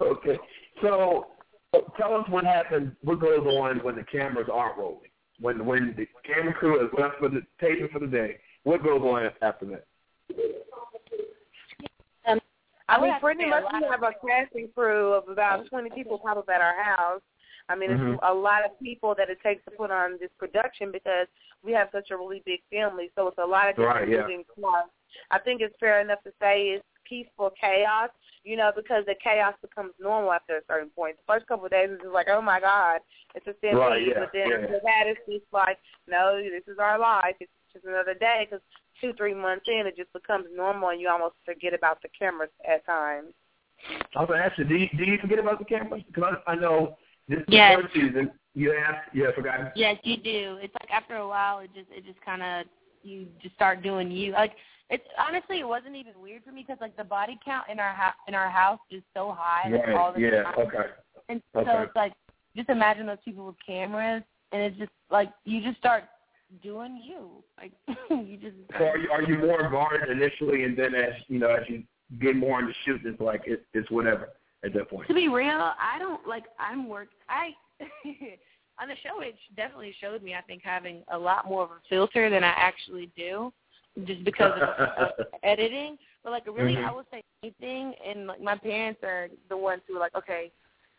okay. 0.00 0.38
So 0.80 1.26
tell 1.96 2.14
us 2.14 2.28
what 2.28 2.44
happens, 2.44 2.92
what 3.02 3.20
goes 3.20 3.46
on 3.46 3.78
when 3.78 3.96
the 3.96 4.04
cameras 4.04 4.48
aren't 4.52 4.78
rolling. 4.78 5.10
When 5.40 5.64
when 5.66 5.94
the 5.96 6.06
camera 6.24 6.54
crew 6.54 6.84
is 6.84 6.90
left 6.96 7.18
for 7.18 7.28
the 7.28 7.42
taping 7.60 7.88
for 7.92 7.98
the 7.98 8.06
day, 8.06 8.36
what 8.64 8.84
goes 8.84 9.00
on 9.00 9.28
after 9.40 9.66
that? 9.66 9.86
Um, 12.28 12.38
I 12.88 12.98
would 12.98 13.04
mean, 13.04 13.12
have 13.12 13.22
pretty 13.22 13.46
much 13.46 13.64
we 13.72 13.80
have 13.90 14.02
a 14.02 14.12
casting 14.24 14.68
crew 14.74 15.14
of 15.14 15.28
about 15.28 15.68
20 15.68 15.90
people 15.90 16.18
pop 16.18 16.36
up 16.36 16.48
at 16.48 16.60
our 16.60 16.80
house. 16.80 17.22
I 17.68 17.74
mean, 17.74 17.90
Mhm. 17.90 18.14
it's 18.14 18.22
a 18.22 18.34
lot 18.34 18.64
of 18.64 18.78
people 18.80 19.14
that 19.14 19.30
it 19.30 19.40
takes 19.42 19.64
to 19.64 19.70
put 19.70 19.90
on 19.90 20.18
this 20.18 20.30
production 20.38 20.90
because 20.90 21.28
we 21.62 21.72
have 21.72 21.90
such 21.92 22.10
a 22.10 22.16
really 22.16 22.40
big 22.44 22.62
family. 22.70 23.10
So 23.14 23.28
it's 23.28 23.38
a 23.38 23.46
lot 23.46 23.68
of 23.68 23.76
different 23.76 24.00
Right, 24.00 24.08
yeah. 24.08 24.22
moving 24.22 24.44
parts. 24.60 24.90
I 25.30 25.38
think 25.38 25.60
it's 25.60 25.76
fair 25.78 26.00
enough 26.00 26.22
to 26.24 26.32
say 26.40 26.70
it's 26.70 26.84
peaceful 27.04 27.50
chaos, 27.50 28.10
you 28.44 28.56
know, 28.56 28.72
because 28.74 29.04
the 29.06 29.14
chaos 29.16 29.54
becomes 29.60 29.92
normal 29.98 30.32
after 30.32 30.56
a 30.56 30.64
certain 30.64 30.90
point. 30.90 31.16
The 31.18 31.32
first 31.32 31.46
couple 31.46 31.66
of 31.66 31.70
days 31.70 31.90
is 31.90 32.00
just 32.00 32.12
like, 32.12 32.28
oh 32.28 32.40
my 32.40 32.60
God, 32.60 33.00
it's 33.34 33.46
a 33.46 33.54
stampede. 33.58 33.78
Right, 33.78 34.06
yeah, 34.06 34.20
but 34.20 34.32
then 34.32 34.48
yeah. 34.48 34.56
after 34.56 34.80
that, 34.82 35.04
it's 35.06 35.20
just 35.28 35.52
like, 35.52 35.78
no, 36.06 36.40
this 36.42 36.66
is 36.66 36.78
our 36.78 36.98
life. 36.98 37.36
It's 37.40 37.52
just 37.72 37.84
another 37.84 38.14
day 38.14 38.48
because 38.48 38.62
two, 39.00 39.12
three 39.14 39.34
months 39.34 39.66
in, 39.68 39.86
it 39.86 39.96
just 39.96 40.12
becomes 40.12 40.46
normal, 40.54 40.90
and 40.90 41.00
you 41.00 41.08
almost 41.08 41.34
forget 41.44 41.74
about 41.74 42.00
the 42.02 42.08
cameras 42.18 42.50
at 42.66 42.84
times. 42.86 43.34
I 44.14 44.20
was 44.20 44.28
gonna 44.28 44.42
ask 44.42 44.56
you, 44.58 44.64
do 44.64 44.76
you, 44.76 44.88
do 44.96 45.04
you 45.04 45.18
forget 45.18 45.38
about 45.38 45.58
the 45.58 45.64
cameras? 45.64 46.02
Because 46.06 46.36
I, 46.46 46.52
I 46.52 46.54
know 46.54 46.96
this 47.28 47.38
is 47.40 47.44
Yes. 47.48 47.76
the 47.76 47.82
first 47.82 47.94
season. 47.94 48.30
You 48.54 48.74
asked, 48.74 49.14
yeah, 49.14 49.28
I 49.28 49.32
forgot. 49.32 49.72
Yes, 49.76 49.98
you 50.04 50.16
do. 50.16 50.58
It's 50.60 50.74
like 50.80 50.90
after 50.90 51.16
a 51.16 51.26
while, 51.26 51.60
it 51.60 51.70
just 51.74 51.90
it 51.90 52.04
just 52.04 52.20
kind 52.20 52.42
of 52.42 52.66
you 53.02 53.26
just 53.42 53.54
start 53.54 53.82
doing 53.82 54.10
you. 54.10 54.32
Like 54.32 54.52
it's 54.90 55.04
honestly, 55.18 55.60
it 55.60 55.66
wasn't 55.66 55.96
even 55.96 56.12
weird 56.20 56.44
for 56.44 56.52
me 56.52 56.64
because 56.66 56.80
like 56.80 56.96
the 56.96 57.04
body 57.04 57.38
count 57.44 57.66
in 57.70 57.80
our 57.80 57.94
house 57.94 58.14
in 58.28 58.34
our 58.34 58.50
house 58.50 58.80
is 58.90 59.02
so 59.14 59.34
high 59.36 59.70
like, 59.70 59.88
all 59.88 60.12
Right. 60.12 60.14
the 60.14 60.20
Yeah. 60.20 60.42
time. 60.42 60.58
Okay. 60.58 60.90
And 61.28 61.42
so 61.54 61.78
it's 61.80 61.96
like 61.96 62.12
just 62.54 62.68
imagine 62.68 63.06
those 63.06 63.18
people 63.24 63.46
with 63.46 63.56
cameras, 63.64 64.22
and 64.52 64.62
it's 64.62 64.76
just 64.78 64.92
like 65.10 65.30
you 65.44 65.62
just 65.62 65.78
start 65.78 66.04
doing 66.62 67.00
you. 67.02 67.42
Like 67.56 67.72
you 68.10 68.36
just. 68.36 68.56
So 68.78 68.84
are 68.84 68.98
you, 68.98 69.10
are 69.10 69.22
you 69.22 69.38
more 69.38 69.62
guarded 69.70 70.10
initially, 70.10 70.64
and 70.64 70.76
then 70.76 70.94
as 70.94 71.14
you 71.28 71.38
know, 71.38 71.48
as 71.50 71.62
you 71.68 71.84
get 72.20 72.36
more 72.36 72.60
into 72.60 72.74
shooting, 72.84 73.12
it's 73.12 73.20
like 73.20 73.42
it, 73.46 73.64
it's 73.72 73.90
whatever 73.90 74.28
at 74.64 74.72
that 74.74 74.88
point. 74.90 75.08
To 75.08 75.14
be 75.14 75.28
real, 75.28 75.72
I 75.78 75.98
don't 75.98 76.26
like. 76.26 76.44
I'm 76.58 76.88
work. 76.88 77.08
I 77.28 77.50
on 78.80 78.88
the 78.88 78.94
show, 79.02 79.20
it 79.20 79.34
definitely 79.56 79.94
showed 80.00 80.22
me. 80.22 80.34
I 80.34 80.40
think 80.42 80.62
having 80.64 81.02
a 81.12 81.18
lot 81.18 81.48
more 81.48 81.64
of 81.64 81.70
a 81.70 81.80
filter 81.88 82.30
than 82.30 82.44
I 82.44 82.52
actually 82.56 83.10
do, 83.16 83.52
just 84.04 84.24
because 84.24 84.52
of, 84.60 84.68
of 84.68 85.08
editing. 85.42 85.98
But 86.24 86.30
like, 86.30 86.46
really, 86.46 86.74
Mhm. 86.74 86.84
I 86.84 86.92
would 86.92 87.06
say 87.10 87.22
anything. 87.42 87.94
And 88.06 88.26
like, 88.26 88.40
my 88.40 88.56
parents 88.56 89.02
are 89.02 89.28
the 89.48 89.56
ones 89.56 89.82
who 89.86 89.96
are 89.96 90.00
like, 90.00 90.14
okay, 90.14 90.52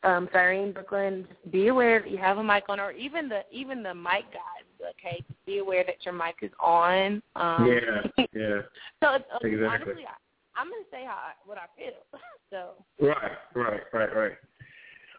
um, 0.03 0.28
Cyrene 0.34 0.74
Brooklyn, 0.74 1.26
just 1.30 1.51
be 1.51 1.68
aware 1.68 2.01
that 2.01 2.11
you 2.11 2.18
have 2.18 2.38
a 2.38 2.43
mic 2.43 2.66
on, 2.68 2.80
or 2.80 2.91
even 2.91 3.30
the 3.30 3.43
even 3.51 3.82
the 3.84 3.93
mic 3.93 4.26
guys, 4.32 4.66
Okay, 4.99 5.24
be 5.45 5.59
aware 5.59 5.84
that 5.86 6.03
your 6.03 6.14
mic 6.14 6.36
is 6.41 6.51
on. 6.59 7.22
Um, 7.36 7.68
yeah. 7.68 8.26
Yeah. 8.34 8.61
So 9.01 9.16
it's, 9.16 9.26
uh, 9.34 9.39
Exactly. 9.41 9.68
honestly, 9.68 10.05
I'm 10.56 10.68
gonna 10.68 10.84
say 10.91 11.06
how 11.06 11.14
I, 11.14 11.34
what 11.45 11.58
I 11.58 11.68
feel. 11.78 11.93
So. 12.49 12.74
Right, 13.01 13.32
right, 13.56 13.82
right, 13.93 14.16
right. 14.16 14.32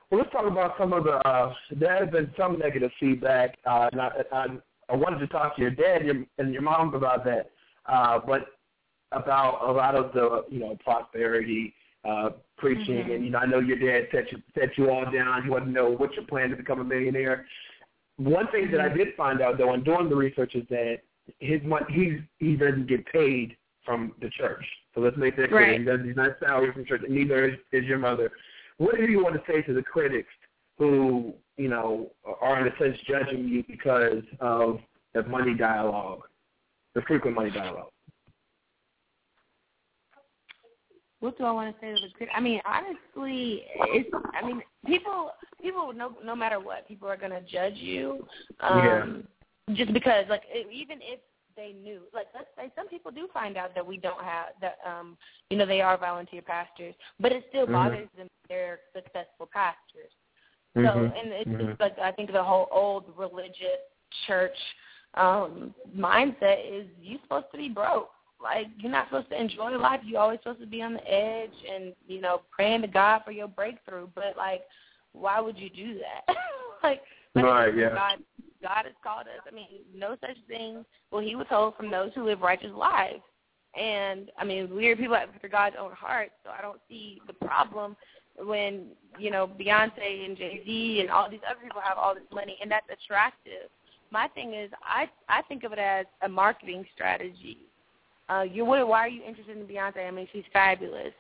Well, 0.09 0.21
let's 0.21 0.31
talk 0.31 0.47
about 0.47 0.75
some 0.79 0.93
of 0.93 1.03
the. 1.03 1.15
Uh, 1.27 1.53
there 1.73 2.05
has 2.05 2.09
been 2.13 2.31
some 2.39 2.61
negative 2.61 2.93
feedback, 3.01 3.57
uh, 3.67 3.89
and 3.91 4.01
I, 4.01 4.11
I, 4.31 4.47
I 4.89 4.95
wanted 4.95 5.19
to 5.19 5.27
talk 5.27 5.57
to 5.57 5.63
your 5.63 5.73
dad 5.73 6.03
and 6.03 6.07
your, 6.07 6.25
and 6.39 6.53
your 6.53 6.63
mom 6.63 6.95
about 6.95 7.25
that, 7.25 7.51
uh, 7.87 8.21
but 8.25 8.47
about 9.11 9.69
a 9.69 9.73
lot 9.73 9.97
of 9.97 10.13
the 10.13 10.45
you 10.49 10.61
know 10.61 10.79
prosperity 10.85 11.75
uh, 12.09 12.31
preaching, 12.57 13.05
Mhm. 13.05 13.15
and 13.17 13.25
you 13.25 13.31
know 13.31 13.39
I 13.39 13.47
know 13.47 13.59
your 13.59 13.79
dad 13.79 14.09
set 14.13 14.31
you 14.31 14.41
set 14.57 14.79
you 14.79 14.91
all 14.91 15.11
down. 15.11 15.43
He 15.43 15.51
wanted 15.51 15.67
to 15.67 15.71
know 15.73 15.91
what's 15.91 16.15
your 16.15 16.27
plan 16.27 16.51
to 16.51 16.57
become 16.57 16.81
a 16.81 16.85
millionaire. 16.85 17.47
One 18.19 18.47
thing 18.53 18.71
that 18.71 18.81
I 18.81 18.89
did 18.91 19.09
find 19.17 19.41
out 19.41 19.59
though 19.59 19.75
in 19.75 19.83
doing 19.83 20.09
the 20.09 20.15
research 20.15 20.55
is 20.55 20.69
that 20.69 20.99
his 21.41 21.61
money 21.65 21.87
he 21.89 22.19
he 22.39 22.55
doesn't 22.55 22.87
get 22.87 23.05
paid 23.07 23.57
from 23.85 24.13
the 24.21 24.31
church. 24.31 24.65
So 24.95 25.01
let's 25.01 25.17
make 25.17 25.37
that 25.37 25.49
clear. 25.49 25.71
Right. 25.71 25.79
He 25.79 25.85
doesn't 25.85 26.07
he's 26.07 26.17
not 26.17 26.37
salary 26.41 26.73
from 26.73 26.85
church, 26.85 27.03
and 27.05 27.15
neither 27.15 27.59
is, 27.73 27.85
your 27.85 27.99
mother. 27.99 28.31
What 28.79 28.97
do 28.97 29.05
you 29.05 29.23
want 29.23 29.35
to 29.35 29.43
say 29.51 29.63
to 29.63 29.73
the 29.73 29.83
critics 29.83 30.29
who, 30.79 31.35
you 31.57 31.69
know, 31.69 32.11
are 32.41 32.61
in 32.61 32.73
a 32.73 32.77
sense 32.79 32.97
judging 33.07 33.49
you 33.49 33.65
because 33.69 34.23
of 34.41 34.79
the 35.15 35.23
money 35.25 35.55
dialogue, 35.55 36.23
the 36.95 37.03
frequent 37.03 37.37
money 37.37 37.51
dialogue? 37.51 37.91
what 41.25 41.39
do 41.39 41.45
I 41.45 41.53
want 41.53 41.75
to 41.75 41.81
say 41.81 41.95
to 41.95 42.01
the 42.01 42.19
kid? 42.19 42.29
I 42.37 42.41
mean, 42.41 42.61
honestly, 42.67 43.63
it's. 43.95 44.11
I 44.35 44.47
mean, 44.47 44.61
people, 44.87 45.31
people, 45.63 45.93
no, 45.95 46.17
no 46.23 46.37
matter 46.37 46.61
what, 46.61 46.87
people 46.87 47.09
are 47.09 47.17
gonna 47.17 47.41
judge 47.41 47.77
you. 47.77 48.27
Um, 48.61 49.27
Just 49.73 49.95
because, 49.95 50.27
like, 50.29 50.43
even 50.71 50.99
if 51.01 51.21
they 51.57 51.75
knew, 51.83 52.01
like, 52.13 52.27
let's 52.35 52.49
say 52.57 52.71
some 52.77 52.89
people 52.89 53.11
do 53.11 53.29
find 53.33 53.57
out 53.57 53.75
that 53.75 53.87
we 53.87 53.97
don't 53.97 54.23
have 54.23 54.47
that. 54.61 54.79
Um, 54.87 55.17
you 55.51 55.57
know, 55.57 55.67
they 55.67 55.81
are 55.81 55.97
volunteer 55.97 56.43
pastors, 56.43 56.95
but 57.21 57.33
it 57.33 57.45
still 57.49 57.67
Mhm. 57.67 57.73
bothers 57.73 58.09
them. 58.17 58.29
They're 58.49 58.81
successful 58.95 59.47
pastors. 59.47 60.13
So, 60.75 60.81
Mhm. 60.81 61.19
and 61.19 61.33
it's 61.33 61.51
Mhm. 61.51 61.69
just 61.69 61.81
like 61.81 61.99
I 61.99 62.11
think 62.13 62.33
the 62.33 62.43
whole 62.43 62.69
old 62.71 63.17
religious 63.17 63.81
church 64.27 64.59
um 65.15 65.73
mindset 65.97 66.65
is 66.65 66.89
you're 67.01 67.21
supposed 67.21 67.51
to 67.53 67.59
be 67.59 67.69
broke. 67.69 68.11
Like 68.41 68.67
you're 68.79 68.91
not 68.91 69.07
supposed 69.07 69.31
to 69.31 69.41
enjoy 69.41 69.71
life. 69.79 70.01
You're 70.05 70.21
always 70.21 70.41
supposed 70.41 70.61
to 70.61 70.67
be 70.67 70.83
on 70.83 70.95
the 70.95 71.13
edge 71.13 71.55
and 71.71 71.95
you 72.09 72.21
know 72.21 72.43
praying 72.51 72.83
to 72.83 72.89
God 72.89 73.23
for 73.25 73.31
your 73.31 73.49
breakthrough. 73.49 74.09
But 74.15 74.37
like, 74.37 74.65
why 75.13 75.41
would 75.41 75.57
you 75.59 75.71
do 75.71 76.01
that? 76.01 76.37
like, 76.83 77.03
Right, 77.35 77.77
yeah. 77.77 77.95
God, 77.95 78.19
God 78.65 78.87
has 78.87 78.95
called 79.03 79.27
us. 79.27 79.43
I 79.47 79.55
mean, 79.55 79.69
no 79.95 80.17
such 80.21 80.37
thing. 80.49 80.85
Well, 81.11 81.23
He 81.23 81.37
was 81.37 81.47
told 81.51 81.77
from 81.77 81.91
those 81.91 82.11
who 82.15 82.25
live 82.25 82.41
righteous 82.41 82.73
lives. 82.75 83.23
And 83.79 84.31
I 84.39 84.45
mean, 84.45 84.69
we're 84.73 84.97
people 84.97 85.17
after 85.17 85.49
God's 85.49 85.77
own 85.79 85.93
heart, 85.93 86.31
so 86.43 86.51
I 86.51 86.63
don't 86.63 86.81
see 86.89 87.21
the 87.27 87.33
problem 87.33 87.97
when 88.39 88.87
you 89.19 89.31
know 89.31 89.47
Beyonce 89.49 90.25
and 90.25 90.37
Jay 90.37 90.63
Z 90.65 91.01
and 91.01 91.11
all 91.11 91.29
these 91.31 91.41
other 91.49 91.61
people 91.63 91.81
have 91.83 91.99
all 91.99 92.15
this 92.15 92.25
money, 92.33 92.57
and 92.63 92.71
that's 92.71 92.87
attractive. 92.91 93.69
My 94.11 94.29
thing 94.29 94.55
is, 94.55 94.71
I 94.83 95.11
I 95.29 95.43
think 95.43 95.65
of 95.65 95.73
it 95.73 95.79
as 95.79 96.07
a 96.23 96.29
marketing 96.29 96.87
strategy. 96.95 97.59
Uh, 98.29 98.43
you're 98.43 98.65
why 98.65 99.01
are 99.01 99.09
you 99.09 99.23
interested 99.23 99.57
in 99.57 99.67
Beyonce? 99.67 100.07
I 100.07 100.11
mean, 100.11 100.29
she's 100.33 100.45
fabulous. 100.53 101.13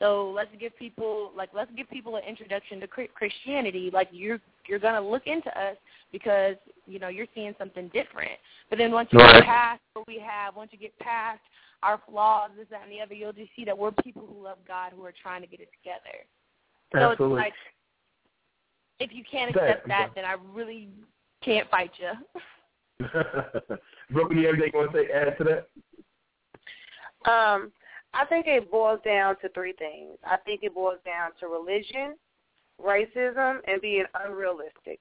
So 0.00 0.32
let's 0.34 0.50
give 0.58 0.76
people 0.76 1.30
like 1.36 1.50
let's 1.54 1.70
give 1.76 1.88
people 1.90 2.16
an 2.16 2.22
introduction 2.28 2.80
to 2.80 2.88
Christianity. 2.88 3.90
Like 3.92 4.08
you're 4.10 4.40
you're 4.66 4.78
gonna 4.78 5.00
look 5.00 5.26
into 5.26 5.48
us 5.58 5.76
because 6.12 6.56
you 6.86 6.98
know 6.98 7.08
you're 7.08 7.26
seeing 7.34 7.54
something 7.58 7.88
different. 7.92 8.32
But 8.68 8.78
then 8.78 8.92
once 8.92 9.08
you 9.12 9.18
Right. 9.18 9.36
get 9.36 9.44
past 9.44 9.80
what 9.94 10.06
we 10.06 10.18
have, 10.18 10.56
once 10.56 10.72
you 10.72 10.78
get 10.78 10.98
past 10.98 11.40
our 11.82 12.00
flaws, 12.08 12.50
this, 12.56 12.66
that, 12.70 12.82
and 12.82 12.92
the 12.92 13.00
other, 13.00 13.14
you'll 13.14 13.32
just 13.32 13.50
see 13.56 13.64
that 13.64 13.76
we're 13.76 13.92
people 13.92 14.26
who 14.26 14.42
love 14.44 14.58
God 14.66 14.92
who 14.94 15.04
are 15.04 15.12
trying 15.12 15.40
to 15.40 15.46
get 15.46 15.60
it 15.60 15.70
together. 15.82 16.26
So 16.92 17.12
Absolutely. 17.12 17.38
it's 17.38 17.44
like 17.44 17.54
if 19.00 19.12
you 19.12 19.24
can't 19.30 19.52
Go 19.54 19.60
ahead, 19.60 19.76
accept 19.76 19.88
that, 19.88 20.10
then 20.14 20.24
I 20.24 20.36
really 20.52 20.88
can't 21.42 21.68
fight 21.70 21.90
you. 21.98 22.12
Brooklyn, 24.10 24.38
you 24.38 24.46
have 24.46 24.54
anything 24.56 24.72
you 24.74 24.78
want 24.78 24.92
to 24.92 24.98
say? 24.98 25.10
Add 25.10 25.38
to 25.38 25.44
that? 25.44 25.68
Um, 27.30 27.72
I 28.12 28.24
think 28.26 28.46
it 28.46 28.70
boils 28.70 29.00
down 29.04 29.36
to 29.40 29.48
three 29.50 29.72
things. 29.72 30.18
I 30.24 30.36
think 30.38 30.62
it 30.62 30.74
boils 30.74 30.98
down 31.04 31.30
to 31.40 31.46
religion, 31.46 32.16
racism, 32.82 33.58
and 33.66 33.80
being 33.80 34.04
unrealistic. 34.26 35.00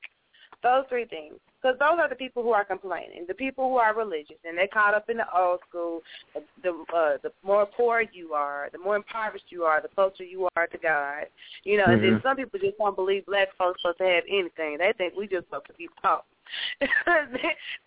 Those 0.62 0.86
three 0.90 1.06
things. 1.06 1.36
Because 1.62 1.78
those 1.78 2.00
are 2.00 2.08
the 2.08 2.16
people 2.16 2.42
who 2.42 2.52
are 2.52 2.64
complaining, 2.64 3.26
the 3.28 3.34
people 3.34 3.70
who 3.70 3.76
are 3.76 3.94
religious, 3.94 4.38
and 4.48 4.58
they're 4.58 4.68
caught 4.68 4.94
up 4.94 5.10
in 5.10 5.18
the 5.18 5.26
old 5.38 5.60
school. 5.68 6.02
The 6.34 6.42
the, 6.64 6.70
uh, 6.96 7.18
the 7.22 7.32
more 7.44 7.66
poor 7.66 8.02
you 8.14 8.34
are, 8.34 8.70
the 8.72 8.78
more 8.78 8.96
impoverished 8.96 9.46
you 9.50 9.64
are, 9.64 9.82
the 9.82 9.90
closer 9.90 10.24
you 10.24 10.48
are 10.56 10.68
to 10.68 10.78
God. 10.78 11.26
You 11.64 11.78
know, 11.78 11.86
and 11.86 12.02
then 12.02 12.16
Mhm. 12.20 12.24
some 12.24 12.38
people 12.38 12.60
just 12.60 12.78
don't 12.78 12.96
believe 12.96 13.26
black 13.26 13.54
folks 13.58 13.82
supposed 13.82 13.98
to 13.98 14.06
have 14.06 14.24
anything. 14.30 14.78
They 14.78 14.94
think 14.94 15.16
we 15.18 15.28
just 15.28 15.48
supposed 15.48 15.68
to 15.68 15.74
be 15.74 15.90
poor. 16.02 16.24
then 16.82 16.88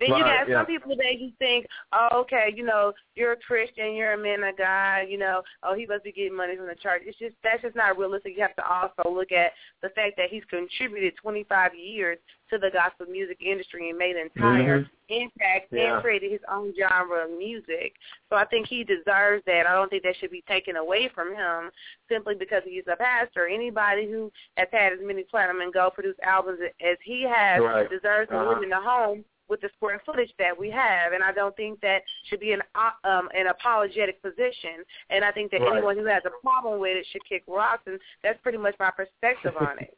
you 0.01 0.13
Right, 0.13 0.47
got 0.47 0.49
yeah. 0.49 0.59
some 0.59 0.67
people 0.67 0.95
that 0.97 1.19
you 1.19 1.33
think, 1.39 1.67
oh, 1.93 2.09
okay, 2.21 2.53
you 2.55 2.65
know, 2.65 2.93
you're 3.15 3.33
a 3.33 3.37
Christian, 3.37 3.95
you're 3.95 4.13
a 4.13 4.19
man 4.19 4.43
of 4.45 4.57
God, 4.57 5.09
you 5.09 5.19
know, 5.19 5.43
oh, 5.63 5.75
he 5.75 5.87
must 5.87 6.05
be 6.05 6.13
getting 6.13 6.37
money 6.37 6.57
from 6.57 6.67
the 6.67 6.75
church. 6.75 7.03
It's 7.05 7.19
just 7.19 7.35
that's 7.43 7.63
just 7.63 7.77
not 7.77 7.99
realistic. 7.99 8.35
You 8.37 8.43
have 8.43 8.57
to 8.57 8.69
also 8.69 9.11
look 9.13 9.33
at 9.33 9.53
the 9.83 9.89
fact 9.91 10.17
that 10.17 10.31
he's 10.31 10.45
contributed 10.45 11.15
25 11.21 11.75
years 11.75 12.19
to 12.53 12.59
the 12.59 12.71
gospel 12.71 13.07
music 13.07 13.39
industry 13.41 13.89
and 13.89 13.99
made 13.99 14.15
an 14.15 14.31
entire 14.35 14.81
Mhm. 14.81 14.91
impact 15.09 15.73
Yeah. 15.73 15.95
and 15.95 16.03
created 16.03 16.31
his 16.31 16.43
own 16.49 16.75
genre 16.75 17.25
of 17.25 17.31
music. 17.31 17.95
So 18.29 18.37
I 18.37 18.45
think 18.45 18.67
he 18.67 18.85
deserves 18.85 19.43
that. 19.47 19.67
I 19.67 19.73
don't 19.73 19.89
think 19.89 20.03
that 20.05 20.17
should 20.17 20.31
be 20.31 20.43
taken 20.43 20.77
away 20.77 21.09
from 21.09 21.35
him 21.35 21.71
simply 22.09 22.35
because 22.35 22.63
he's 22.65 22.87
a 22.89 22.97
pastor. 22.97 23.47
Anybody 23.47 24.07
who 24.11 24.31
has 24.57 24.69
had 24.71 24.93
as 24.93 25.01
many 25.01 25.25
platinum 25.25 25.63
and 25.63 25.73
gold 25.73 25.95
produced 25.95 26.21
albums 26.23 26.61
as 26.81 26.99
he 27.01 27.23
has 27.23 27.61
Right. 27.63 27.89
deserves 27.89 28.29
to 28.31 28.37
Uh-huh. 28.37 28.51
live 28.53 28.63
in 28.63 28.69
the 28.69 28.81
home 28.81 29.25
with 29.49 29.61
the 29.61 29.69
square 29.71 29.99
footage 30.07 30.35
that 30.39 30.57
we 30.57 30.71
have, 30.71 31.13
and 31.13 31.23
I 31.23 31.33
don't 31.33 31.55
think 31.57 31.81
that 31.81 32.03
should 32.25 32.41
be 32.41 32.53
an 32.53 32.63
uh, 32.75 32.93
um, 33.05 33.31
an 33.35 33.49
apologetic 33.49 34.23
position. 34.23 34.85
And 35.11 35.25
I 35.25 35.31
think 35.33 35.51
that 35.51 35.61
Right. 35.61 35.73
anyone 35.73 35.97
who 35.97 36.05
has 36.07 36.25
a 36.25 36.31
problem 36.43 36.81
with 36.81 36.97
it 36.97 37.07
should 37.07 37.25
kick 37.25 37.43
rocks, 37.47 37.87
and 37.87 37.99
that's 38.23 38.41
pretty 38.41 38.59
much 38.59 38.79
my 38.79 38.91
perspective 38.91 39.57
on 39.57 39.79
it. 39.79 39.97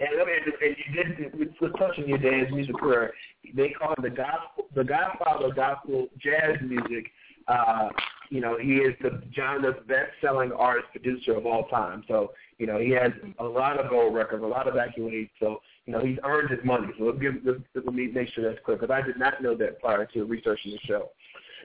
And 0.00 0.08
let 0.16 0.26
me 0.26 0.32
and 0.34 0.76
you 0.78 1.02
did 1.02 1.50
let's 1.60 1.78
touch 1.78 1.98
on 1.98 2.08
your 2.08 2.18
dad's 2.18 2.50
music 2.52 2.76
career. 2.76 3.12
They 3.54 3.70
call 3.70 3.90
him 3.90 4.02
the 4.02 4.10
gospel 4.10 4.66
the 4.74 4.84
godfather 4.84 5.46
of 5.46 5.56
gospel 5.56 6.08
jazz 6.18 6.56
music. 6.62 7.10
Uh, 7.46 7.90
you 8.30 8.40
know, 8.40 8.58
he 8.58 8.76
is 8.76 8.94
the 9.02 9.22
Jonah's 9.30 9.74
best 9.86 10.10
selling 10.20 10.50
artist 10.52 10.88
producer 10.92 11.36
of 11.36 11.46
all 11.46 11.68
time. 11.68 12.02
So, 12.08 12.32
you 12.58 12.66
know, 12.66 12.78
he 12.78 12.90
has 12.90 13.12
a 13.38 13.44
lot 13.44 13.78
of 13.78 13.90
gold 13.90 14.14
records, 14.14 14.42
a 14.42 14.46
lot 14.46 14.66
of 14.66 14.74
accolades. 14.74 15.30
So, 15.38 15.60
you 15.86 15.92
know, 15.92 16.00
he's 16.00 16.18
earned 16.24 16.50
his 16.50 16.60
money. 16.64 16.88
So 16.98 17.04
let's 17.04 17.18
give 17.18 17.34
let's, 17.44 17.60
let 17.74 17.94
me 17.94 18.08
make 18.08 18.28
sure 18.30 18.50
that's 18.50 18.64
clear 18.64 18.78
because 18.78 18.92
I 18.92 19.06
did 19.06 19.18
not 19.18 19.42
know 19.42 19.54
that 19.56 19.80
prior 19.80 20.06
to 20.06 20.24
researching 20.24 20.72
the 20.72 20.78
show. 20.86 21.10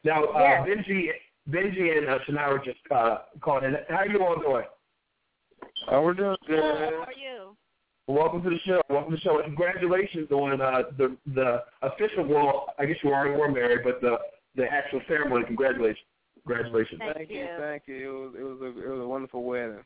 Now, 0.04 0.26
uh, 0.26 0.40
Yeah. 0.40 0.66
Benji 0.66 1.08
Benji 1.50 1.98
and 1.98 2.10
uh, 2.10 2.20
Shania 2.28 2.64
just 2.64 2.80
uh, 2.92 3.20
called 3.42 3.64
in. 3.64 3.76
How 3.88 3.96
are 3.96 4.08
you 4.08 4.24
all 4.24 4.40
doing? 4.40 4.66
Oh, 5.90 6.02
we're 6.02 6.14
doing 6.14 6.38
good. 6.46 6.60
How 6.60 7.06
are 7.08 7.14
you? 7.18 7.56
Welcome 8.10 8.42
to 8.42 8.50
the 8.50 8.58
show. 8.66 8.82
Welcome 8.90 9.12
to 9.12 9.18
the 9.18 9.22
show. 9.22 9.38
And 9.38 9.56
congratulations 9.56 10.32
on 10.32 10.60
uh, 10.60 10.82
the 10.98 11.16
the 11.36 11.62
official. 11.84 12.26
Well, 12.26 12.66
I 12.80 12.88
guess 12.88 12.96
you 13.04 13.12
already 13.12 13.38
were 13.38 13.52
married, 13.52 13.82
but 13.84 14.02
the 14.02 14.18
the 14.56 14.66
actual 14.66 15.00
ceremony. 15.08 15.46
Congratulations, 15.46 16.00
congratulations. 16.44 17.00
Thank, 17.14 17.30
you. 17.30 17.46
Thank 17.60 17.84
you. 17.86 17.96
It 17.96 18.10
was 18.10 18.34
it 18.40 18.42
was 18.42 18.62
a 18.62 18.84
it 18.84 18.90
was 18.90 19.02
a 19.02 19.08
wonderful 19.08 19.44
wedding. 19.44 19.84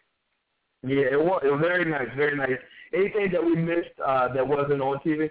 Yeah, 0.83 1.11
it 1.11 1.21
was. 1.21 1.41
It 1.43 1.51
was 1.51 1.59
very 1.59 1.83
nice, 1.83 2.07
very 2.15 2.37
nice. 2.37 2.57
Anything 2.93 3.29
that 3.33 3.43
we 3.43 3.57
missed 3.57 3.99
uh, 4.05 4.33
that 4.33 4.47
wasn't 4.47 4.81
on 4.81 4.99
TV? 5.05 5.29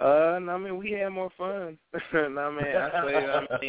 Uh, 0.00 0.38
no, 0.38 0.52
I 0.52 0.58
mean 0.58 0.76
we 0.76 0.92
had 0.92 1.08
more 1.08 1.30
fun. 1.36 1.76
no, 2.14 2.20
I 2.20 2.50
mean 2.54 2.64
I 2.64 2.90
say, 2.90 2.96
I 2.96 3.06
mean, 3.06 3.14
it, 3.16 3.50
no, 3.50 3.68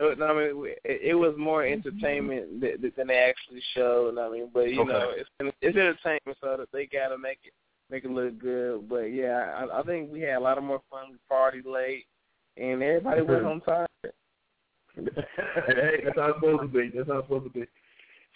I 0.00 0.32
mean 0.32 0.74
it, 0.84 1.14
was 1.14 1.34
more 1.36 1.64
entertainment 1.64 2.60
than, 2.60 2.92
than 2.96 3.06
they 3.08 3.16
actually 3.16 3.62
showed. 3.74 4.16
I 4.18 4.28
mean, 4.28 4.48
but 4.52 4.70
you 4.72 4.82
Okay. 4.82 4.92
know, 4.92 5.10
it's 5.16 5.30
it's 5.60 5.76
entertainment, 5.76 6.38
so 6.40 6.56
that 6.56 6.68
they 6.72 6.86
gotta 6.86 7.18
make 7.18 7.40
it 7.44 7.52
make 7.90 8.04
it 8.04 8.10
look 8.10 8.38
good. 8.38 8.88
But 8.88 9.12
yeah, 9.12 9.66
I, 9.70 9.80
I 9.80 9.82
think 9.82 10.12
we 10.12 10.20
had 10.20 10.36
a 10.36 10.40
lot 10.40 10.58
of 10.58 10.64
more 10.64 10.80
fun. 10.90 11.10
We 11.10 11.18
partied 11.30 11.66
late, 11.66 12.06
and 12.56 12.82
everybody 12.82 13.22
went 13.22 13.44
home 13.44 13.60
tired. 13.60 13.88
hey, 14.94 16.02
that's 16.04 16.16
how 16.16 16.26
it's 16.26 16.38
supposed 16.38 16.62
to 16.62 16.68
be. 16.68 16.90
That's 16.94 17.08
how 17.08 17.18
it's 17.18 17.26
supposed 17.26 17.52
to 17.52 17.60
be. 17.60 17.66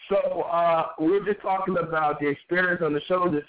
So 0.09 0.43
uh, 0.43 0.89
we 1.01 1.11
were 1.13 1.25
just 1.25 1.41
talking 1.41 1.77
about 1.79 2.21
the 2.21 2.29
experience 2.29 2.83
on 2.85 2.93
the 2.93 3.01
show 3.03 3.31
this 3.31 3.45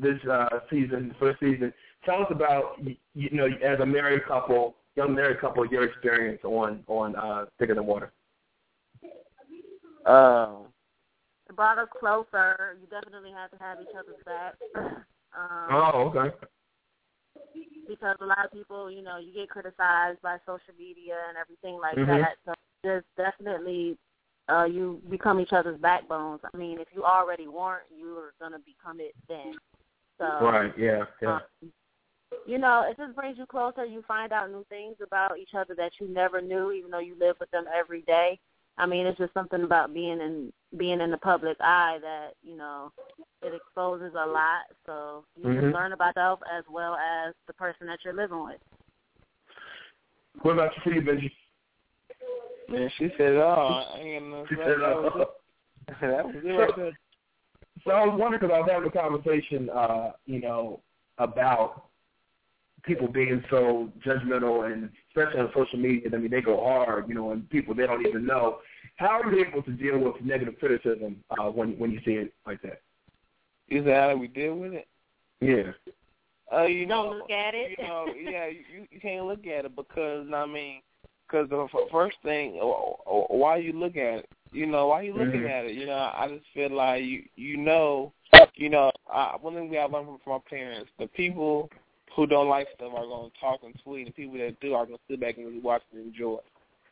this 0.00 0.18
uh, 0.30 0.48
season, 0.70 1.14
first 1.18 1.40
season. 1.40 1.72
Tell 2.04 2.22
us 2.22 2.28
about 2.30 2.76
you, 2.82 2.96
you 3.14 3.30
know 3.30 3.46
as 3.64 3.80
a 3.80 3.86
married 3.86 4.24
couple, 4.26 4.76
young 4.96 5.14
married 5.14 5.40
couple, 5.40 5.66
your 5.66 5.84
experience 5.84 6.40
on 6.44 6.82
on 6.86 7.16
uh, 7.16 7.46
Thicker 7.58 7.74
Than 7.74 7.86
Water. 7.86 8.12
Um, 10.06 10.66
It 11.48 11.56
brought 11.56 11.78
us 11.78 11.88
closer. 11.98 12.76
You 12.80 12.86
definitely 12.88 13.30
have 13.32 13.50
to 13.50 13.56
have 13.58 13.78
each 13.80 13.94
other's 13.98 14.16
back. 14.24 14.54
Um, 15.34 15.70
Oh, 15.70 16.12
okay. 16.14 16.36
because 17.88 18.16
a 18.20 18.26
lot 18.26 18.44
of 18.44 18.52
people, 18.52 18.90
you 18.90 19.00
know, 19.00 19.16
you 19.16 19.32
get 19.32 19.48
criticized 19.48 20.20
by 20.20 20.36
social 20.44 20.74
media 20.78 21.14
and 21.26 21.38
everything 21.38 21.80
like 21.80 21.96
Mhm. 21.96 22.20
that. 22.20 22.36
So 22.44 22.52
just 22.84 23.06
definitely 23.16 23.96
uh 24.48 24.64
you 24.64 25.00
become 25.08 25.40
each 25.40 25.54
other's 25.54 25.80
backbones. 25.80 26.40
I 26.52 26.54
mean, 26.54 26.80
if 26.80 26.88
you 26.92 27.02
already 27.02 27.46
weren't, 27.48 27.84
you 27.90 28.18
are 28.18 28.34
gonna 28.38 28.58
become 28.58 29.00
it 29.00 29.14
then. 29.26 29.56
So 30.18 30.24
Right. 30.26 30.76
Yeah. 30.76 31.06
Yeah. 31.22 31.36
um, 31.62 31.72
you 32.46 32.58
know, 32.58 32.84
it 32.88 32.96
just 32.96 33.14
brings 33.14 33.38
you 33.38 33.46
closer. 33.46 33.84
You 33.84 34.02
find 34.06 34.32
out 34.32 34.50
new 34.50 34.64
things 34.68 34.96
about 35.02 35.38
each 35.38 35.54
other 35.54 35.74
that 35.76 35.92
you 36.00 36.08
never 36.08 36.40
knew, 36.40 36.72
even 36.72 36.90
though 36.90 36.98
you 36.98 37.16
live 37.18 37.36
with 37.40 37.50
them 37.50 37.64
every 37.72 38.02
day. 38.02 38.38
I 38.78 38.86
mean, 38.86 39.06
it's 39.06 39.18
just 39.18 39.34
something 39.34 39.62
about 39.62 39.92
being 39.92 40.20
in 40.20 40.52
being 40.76 41.00
in 41.00 41.10
the 41.10 41.18
public 41.18 41.56
eye 41.60 41.98
that 42.00 42.30
you 42.42 42.56
know 42.56 42.92
it 43.42 43.52
exposes 43.54 44.14
a 44.14 44.26
lot. 44.26 44.64
So 44.86 45.24
you 45.36 45.44
Mhm. 45.44 45.60
just 45.60 45.74
learn 45.74 45.92
about 45.92 46.16
yourself 46.16 46.40
as 46.50 46.64
well 46.68 46.94
as 46.96 47.34
the 47.46 47.52
person 47.52 47.86
that 47.86 48.04
you're 48.04 48.14
living 48.14 48.42
with. 48.42 48.60
What 50.40 50.52
about 50.52 50.74
you, 50.76 50.82
for 50.82 50.90
you, 50.92 51.02
Benji? 51.02 51.30
man, 52.68 52.90
she 52.96 53.10
said 53.18 53.32
it 53.32 53.38
all. 53.38 53.86
I 53.94 53.98
ain't 53.98 54.30
got 54.30 54.48
She 54.48 54.56
said 54.56 54.64
to 54.64 54.74
say. 54.74 54.80
That 54.80 54.96
was 54.96 55.12
uh, 55.14 55.20
it. 55.20 55.28
That 56.00 56.24
was 56.24 56.44
it 56.44 56.48
right 56.48 56.76
there. 56.76 56.92
So 57.84 57.90
I 57.90 58.06
was 58.06 58.18
wondering 58.18 58.40
because 58.40 58.54
I 58.54 58.60
was 58.60 58.70
having 58.70 58.88
a 58.88 58.92
conversation, 58.92 59.68
uh, 59.70 60.12
you 60.26 60.40
know, 60.40 60.80
about 61.18 61.90
people 62.84 63.08
being 63.08 63.42
so 63.50 63.90
judgmental 64.04 64.70
and 64.72 64.90
especially 65.08 65.40
on 65.40 65.50
social 65.54 65.78
media. 65.78 66.08
I 66.12 66.16
mean, 66.16 66.30
they 66.30 66.40
go 66.40 66.62
hard, 66.62 67.08
you 67.08 67.14
know, 67.14 67.30
and 67.32 67.48
people 67.50 67.74
they 67.74 67.86
don't 67.86 68.06
even 68.06 68.26
know. 68.26 68.58
How 68.96 69.20
are 69.20 69.32
you 69.34 69.44
able 69.44 69.62
to 69.62 69.70
deal 69.72 69.98
with 69.98 70.20
negative 70.22 70.58
criticism 70.58 71.22
uh, 71.30 71.44
when 71.50 71.78
when 71.78 71.90
you 71.90 72.00
see 72.04 72.12
it 72.12 72.32
like 72.46 72.60
that? 72.62 72.80
Is 73.68 73.84
that? 73.84 74.10
How 74.10 74.16
we 74.16 74.28
deal 74.28 74.54
with 74.56 74.74
it? 74.74 74.86
Yeah. 75.40 75.72
Uh, 76.52 76.64
you 76.64 76.86
know, 76.86 77.04
Don't 77.04 77.18
look 77.20 77.30
at 77.30 77.54
it. 77.54 77.70
you 77.78 77.86
know, 77.86 78.06
yeah, 78.30 78.46
you 78.46 78.86
you 78.90 79.00
can't 79.00 79.26
look 79.26 79.46
at 79.46 79.64
it 79.64 79.74
because 79.74 80.26
I 80.34 80.44
mean, 80.46 80.82
because 81.26 81.48
the 81.48 81.62
f- 81.64 81.90
first 81.90 82.16
thing, 82.22 82.54
why 82.56 83.56
you 83.56 83.72
look 83.72 83.96
at 83.96 84.18
it? 84.20 84.28
You 84.52 84.66
know, 84.66 84.88
why 84.88 85.02
you 85.02 85.14
looking 85.14 85.42
Mhm. 85.42 85.48
at 85.48 85.64
it? 85.64 85.74
You 85.76 85.86
know, 85.86 86.10
I 86.14 86.28
just 86.28 86.44
feel 86.52 86.70
like 86.70 87.02
you 87.04 87.22
you 87.36 87.56
know, 87.56 88.12
you 88.54 88.68
know, 88.68 88.90
I, 89.10 89.36
one 89.40 89.54
thing 89.54 89.70
we 89.70 89.76
have 89.76 89.92
learned 89.92 90.06
from, 90.06 90.18
from 90.22 90.32
our 90.34 90.40
parents: 90.40 90.90
the 90.98 91.06
people 91.06 91.70
who 92.14 92.26
don't 92.26 92.48
like 92.48 92.68
stuff 92.74 92.92
are 92.94 93.06
going 93.06 93.30
to 93.30 93.40
talk 93.40 93.60
and 93.62 93.74
tweet, 93.82 94.06
and 94.06 94.14
people 94.14 94.38
that 94.38 94.58
do 94.60 94.74
are 94.74 94.86
going 94.86 94.98
to 94.98 95.04
sit 95.08 95.20
back 95.20 95.36
and 95.36 95.46
really 95.46 95.60
watch 95.60 95.82
and 95.92 96.06
enjoy. 96.06 96.38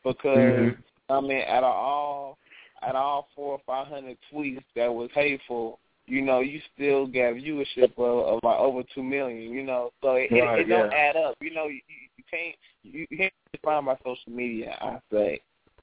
Because 0.03 0.37
Mhm. 0.37 0.77
I 1.09 1.19
mean, 1.21 1.43
out 1.47 1.63
of 1.63 1.75
all 1.75 2.37
out 2.83 2.95
of 2.95 3.01
all 3.01 3.27
four 3.35 3.53
or 3.53 3.59
five 3.65 3.87
hundred 3.87 4.17
tweets 4.31 4.63
that 4.75 4.93
was 4.93 5.09
hateful, 5.13 5.79
you 6.07 6.21
know, 6.21 6.39
you 6.39 6.59
still 6.73 7.05
got 7.05 7.35
viewership 7.35 7.91
of, 7.97 8.25
of 8.27 8.39
like 8.43 8.59
over 8.59 8.81
two 8.95 9.03
million. 9.03 9.53
You 9.53 9.63
know, 9.63 9.91
so 10.01 10.15
it, 10.15 10.31
Right, 10.31 10.59
it, 10.59 10.67
it 10.67 10.69
don't 10.69 10.93
add 10.93 11.15
up. 11.15 11.35
You 11.41 11.53
know, 11.53 11.67
you, 11.67 11.81
you 11.87 12.07
you 12.17 12.23
can't 12.29 12.55
you, 12.83 13.07
you 13.09 13.17
can't 13.17 13.33
define 13.53 13.85
by 13.85 13.97
social 13.97 14.31
media. 14.31 14.75
I 14.81 14.99
say, 15.11 15.41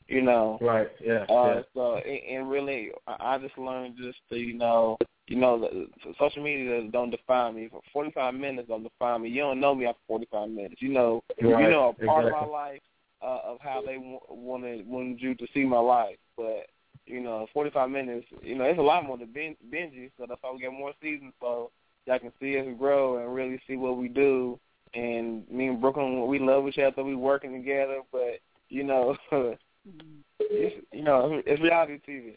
you 0.09 0.23
know. 0.23 0.59
Right. 0.61 0.89
Yeah. 1.01 1.25
Uh, 1.29 1.55
yeah. 1.57 1.63
So 1.75 1.97
and, 1.97 2.21
and 2.31 2.51
really, 2.51 2.91
I 3.07 3.39
just 3.39 3.57
learned 3.57 3.97
just 3.97 4.19
to 4.31 4.37
you 4.37 4.55
know, 4.55 4.99
you 5.29 5.37
know, 5.37 5.61
the, 5.61 5.87
the 6.05 6.15
social 6.19 6.43
media 6.43 6.83
don't 6.91 7.11
define 7.11 7.57
me. 7.57 7.69
For 7.71 7.81
forty 7.93 8.11
five 8.13 8.35
minutes 8.35 8.69
don't 8.69 8.83
define 8.83 9.23
me. 9.23 9.29
You 9.31 9.43
don't 9.43 9.61
know 9.61 9.75
me 9.75 9.87
after 9.87 10.01
forty 10.07 10.27
five 10.31 10.51
minutes. 10.51 10.81
You 10.81 10.91
know, 10.91 11.23
Right, 11.41 11.63
you 11.65 11.71
know 11.71 11.89
a 11.91 12.07
part 12.07 12.25
of 12.25 12.31
my 12.31 12.45
life 12.45 12.81
uh, 13.23 13.41
of 13.45 13.59
how 13.61 13.83
they 13.85 13.95
w- 13.95 14.21
wanted 14.29 14.87
wanted 14.87 15.21
you 15.21 15.35
to 15.35 15.47
see 15.55 15.65
my 15.65 15.79
life, 15.79 16.17
but 16.37 16.67
you 17.07 17.21
know, 17.21 17.47
forty 17.53 17.71
five 17.71 17.91
minutes. 17.91 18.27
You 18.43 18.57
know, 18.57 18.65
it's 18.65 18.79
a 18.79 18.83
lot 18.83 19.05
more 19.05 19.19
than 19.19 19.33
ben- 19.33 19.57
Benji. 19.73 20.11
So 20.19 20.27
that's 20.29 20.43
why 20.43 20.53
we 20.53 20.61
get 20.61 20.73
more 20.73 20.93
seasons, 21.03 21.33
so 21.41 21.71
y'all 22.07 22.19
can 22.19 22.33
see 22.41 22.59
us 22.59 22.67
grow 22.79 23.19
and 23.19 23.35
really 23.35 23.61
see 23.67 23.77
what 23.77 23.97
we 23.97 24.09
do. 24.09 24.59
And 24.95 25.49
me 25.51 25.69
and 25.69 25.81
Brooklyn, 25.81 26.27
we 26.27 26.39
love 26.39 26.67
each 26.69 26.79
other. 26.79 27.05
We 27.05 27.15
working 27.15 27.53
together, 27.53 28.01
but 28.13 28.41
you 28.69 28.85
know, 28.85 29.17
it's, 30.41 30.87
you 30.93 31.03
know, 31.03 31.43
it's 31.47 31.61
reality 31.63 32.01
TV. 32.09 32.35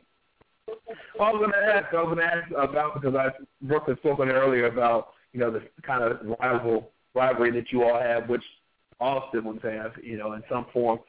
Well, 0.68 0.78
I 1.20 1.32
was 1.32 1.40
going 1.40 1.52
to 1.52 1.74
ask. 1.74 1.94
I 1.94 2.02
was 2.04 2.16
going 2.16 2.18
to 2.18 2.34
ask 2.34 2.52
about 2.52 2.94
because 2.96 3.16
I 3.16 3.30
Brooklyn 3.62 3.98
spoke 3.98 4.20
on 4.20 4.30
it 4.30 4.34
earlier 4.34 4.68
about 4.68 5.10
you 5.34 5.40
know 5.40 5.52
the 5.52 5.62
kind 5.84 6.04
of 6.04 6.20
rival 6.40 6.92
rivalry 7.14 7.52
that 7.52 7.72
you 7.72 7.84
all 7.84 8.00
have, 8.00 8.30
which 8.30 8.44
all 9.00 9.30
siblings 9.34 9.62
have, 9.64 9.92
you 10.02 10.18
know, 10.18 10.34
in 10.34 10.44
some 10.50 10.66
form. 10.72 11.00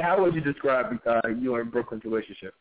How 0.00 0.22
would 0.22 0.34
you 0.34 0.40
describe 0.40 0.98
uh, 1.06 1.28
you 1.28 1.56
and 1.56 1.70
Brooklyn's 1.70 2.04
relationship? 2.04 2.54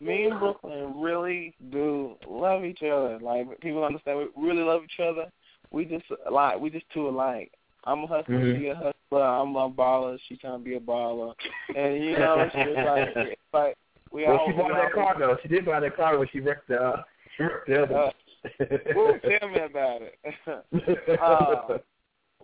Me 0.00 0.24
and 0.26 0.40
Brooklyn 0.40 0.94
really 1.00 1.54
do 1.70 2.16
love 2.28 2.64
each 2.64 2.82
other. 2.82 3.18
Like 3.20 3.60
people 3.60 3.84
understand, 3.84 4.18
we 4.34 4.48
really 4.48 4.62
love 4.62 4.82
each 4.84 5.00
other. 5.00 5.26
We 5.70 5.84
just 5.84 6.04
like 6.30 6.58
we 6.58 6.70
just 6.70 6.88
too 6.92 7.08
alike. 7.08 7.52
I'm 7.84 8.04
a 8.04 8.06
hustler, 8.06 8.38
Mhm. 8.38 8.58
she 8.58 8.66
a 8.68 8.74
hustler. 8.74 9.22
I'm 9.22 9.54
a 9.56 9.70
baller, 9.70 10.18
she 10.26 10.36
trying 10.36 10.58
to 10.58 10.64
be 10.64 10.74
a 10.76 10.80
baller, 10.80 11.34
and 11.76 12.02
you 12.02 12.18
know, 12.18 12.40
it's 12.40 12.54
just 12.54 12.76
like 12.76 13.08
it's 13.14 13.40
like 13.52 13.76
we 14.14 14.24
well, 14.24 14.40
she 14.46 14.52
bought 14.52 14.70
that 14.72 14.92
car 14.92 15.16
though. 15.18 15.36
She 15.42 15.48
did 15.48 15.66
buy 15.66 15.80
that 15.80 15.96
car 15.96 16.16
when 16.18 16.28
she 16.32 16.38
wrecked 16.38 16.68
the. 16.68 16.76
Uh, 16.80 17.02
she 17.36 17.42
wrecked 17.42 17.66
the 17.66 17.82
other. 17.82 17.94
Uh, 17.96 18.10
one. 18.58 18.80
Woo, 18.94 19.18
tell 19.40 19.48
me 19.48 19.58
about 19.60 20.02
it. 20.02 20.18
uh, 20.46 20.60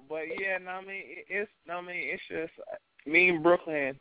but 0.08 0.22
yeah, 0.38 0.58
no, 0.58 0.70
I 0.72 0.80
mean 0.80 1.02
it- 1.06 1.26
it's, 1.28 1.50
no, 1.68 1.74
I 1.76 1.80
mean 1.82 1.96
it's 1.96 2.22
just 2.28 2.52
me 3.06 3.28
and 3.28 3.42
Brooklyn. 3.42 3.96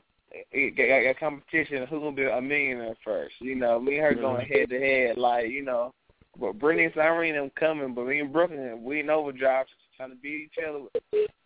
It 0.51 0.75
got 0.75 1.03
got 1.13 1.19
competition. 1.19 1.85
Who 1.87 1.99
gonna 1.99 2.15
be 2.15 2.23
a 2.25 2.41
millionaire 2.41 2.95
first? 3.03 3.35
You 3.39 3.55
know, 3.55 3.79
me 3.79 3.97
and 3.97 4.03
her 4.05 4.13
going 4.15 4.45
Mhm. 4.47 4.51
head 4.57 4.69
to 4.69 4.79
head. 4.79 5.17
Like 5.17 5.49
you 5.49 5.63
know, 5.63 5.93
but 6.39 6.57
Brittany 6.57 6.85
and 6.85 6.93
Cyrene 6.95 7.35
them 7.35 7.51
coming, 7.59 7.93
but 7.93 8.07
me 8.07 8.19
and 8.19 8.33
Brooklyn 8.33 8.83
we 8.83 8.99
in 9.01 9.09
overdrive 9.11 9.67
trying 9.97 10.09
to 10.11 10.15
beat 10.15 10.49
each 10.51 10.63
other. 10.67 10.85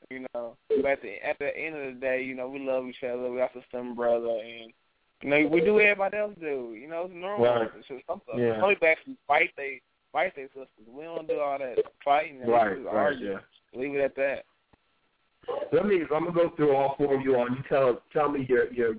You 0.10 0.26
know, 0.34 0.56
but 0.70 0.86
at 0.86 1.02
the 1.02 1.28
at 1.28 1.40
the 1.40 1.58
end 1.58 1.76
of 1.76 1.94
the 1.96 2.00
day, 2.00 2.24
you 2.24 2.36
know, 2.36 2.48
we 2.48 2.60
love 2.60 2.86
each 2.88 3.04
other. 3.04 3.30
We 3.32 3.38
got 3.40 3.56
a 3.56 3.62
son 3.72 3.96
brother, 3.96 4.28
and 4.30 4.72
you 5.22 5.30
know, 5.30 5.48
we 5.48 5.62
do 5.62 5.76
what 5.76 5.84
everybody 5.86 6.18
else 6.18 6.34
do. 6.40 6.76
You 6.80 6.88
know, 6.88 7.06
it's 7.06 7.14
normal. 7.16 7.46
Right. 7.46 7.70
It's 7.78 7.88
just 7.88 8.06
some 8.08 8.22
Yeah. 8.38 8.60
some 8.60 8.70
people 8.70 8.88
actually 8.88 9.18
fight 9.28 9.52
they 9.58 9.82
fight 10.12 10.36
their 10.36 10.48
sisters. 10.48 10.68
We 10.88 11.04
don't 11.04 11.28
do 11.28 11.40
all 11.40 11.58
that 11.60 11.78
fighting. 12.04 12.42
and 12.42 12.52
Right, 12.52 12.76
just 12.76 12.86
right, 12.86 12.96
argue. 12.96 13.32
yeah. 13.32 13.40
Leave 13.74 13.96
it 13.96 14.02
at 14.02 14.16
that. 14.16 14.46
Let 15.72 15.86
me. 15.86 16.02
I'm 16.14 16.26
gonna 16.26 16.32
go 16.32 16.50
through 16.56 16.76
all 16.76 16.96
four 16.98 17.16
of 17.16 17.22
you 17.22 17.36
all. 17.36 17.50
You 17.50 17.64
tell 17.68 18.02
tell 18.14 18.30
me 18.30 18.46
your 18.48 18.72
your 18.72 18.96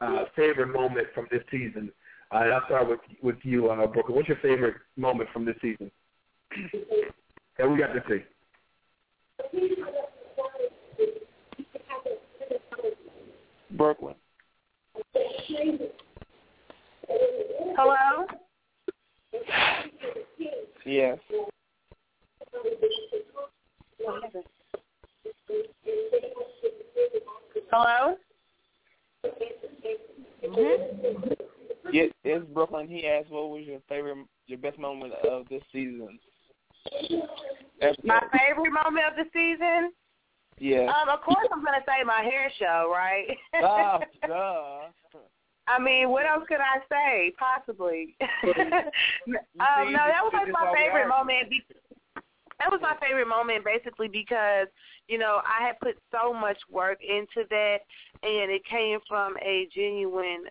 uh, 0.00 0.24
favorite 0.34 0.68
moment 0.68 1.08
from 1.14 1.28
this 1.30 1.42
season. 1.50 1.92
Uh, 2.32 2.36
I'll 2.36 2.64
start 2.66 2.88
with 2.88 3.00
with 3.22 3.36
you, 3.42 3.68
uh, 3.70 3.86
Brooklyn. 3.86 4.16
What's 4.16 4.28
your 4.28 4.38
favorite 4.38 4.76
moment 4.96 5.28
from 5.32 5.44
this 5.44 5.56
season? 5.62 5.90
And 7.58 7.72
we 7.72 7.78
got 7.78 7.92
to 7.92 8.02
see. 8.08 8.22
Brooklyn. 13.70 14.14
Hello? 17.76 18.26
Yes. 20.84 21.18
Hello? 27.70 28.16
Hmm. 30.44 31.30
Yeah, 31.92 32.04
it's 32.24 32.44
Brooklyn. 32.52 32.88
He 32.88 33.06
asked, 33.06 33.30
"What 33.30 33.50
was 33.50 33.64
your 33.64 33.80
favorite, 33.88 34.26
your 34.46 34.58
best 34.58 34.78
moment 34.78 35.12
of 35.28 35.48
this 35.48 35.62
season?" 35.72 36.18
That's 37.80 37.96
My 38.04 38.20
favorite 38.32 38.72
moment 38.72 39.06
of 39.10 39.16
the 39.16 39.24
season? 39.32 39.92
Yeah. 40.58 40.86
Um, 40.86 41.08
of 41.08 41.20
course 41.22 41.46
I'm 41.52 41.64
gonna 41.64 41.84
say 41.86 42.04
my 42.04 42.22
hair 42.22 42.50
show, 42.58 42.90
right? 42.92 43.36
Ah, 43.62 44.00
duh. 44.26 45.20
I 45.68 45.78
mean, 45.78 46.10
what 46.10 46.26
else 46.26 46.44
could 46.48 46.60
I 46.60 46.80
say? 46.90 47.32
Possibly. 47.38 48.16
um, 48.20 49.92
no, 49.92 50.02
that 50.08 50.22
was 50.22 50.32
like 50.34 50.52
my 50.52 50.72
favorite 50.74 51.08
moment. 51.08 51.50
Be- 51.50 51.64
that 52.58 52.70
was 52.70 52.80
my 52.80 52.96
favorite 53.00 53.26
moment, 53.26 53.64
basically 53.64 54.08
because 54.08 54.68
you 55.08 55.18
know 55.18 55.40
I 55.44 55.66
had 55.66 55.80
put 55.80 55.96
so 56.12 56.32
much 56.32 56.58
work 56.70 56.98
into 57.02 57.46
that, 57.50 57.78
and 58.22 58.50
it 58.50 58.64
came 58.64 58.98
from 59.08 59.36
a 59.42 59.68
genuine 59.74 60.44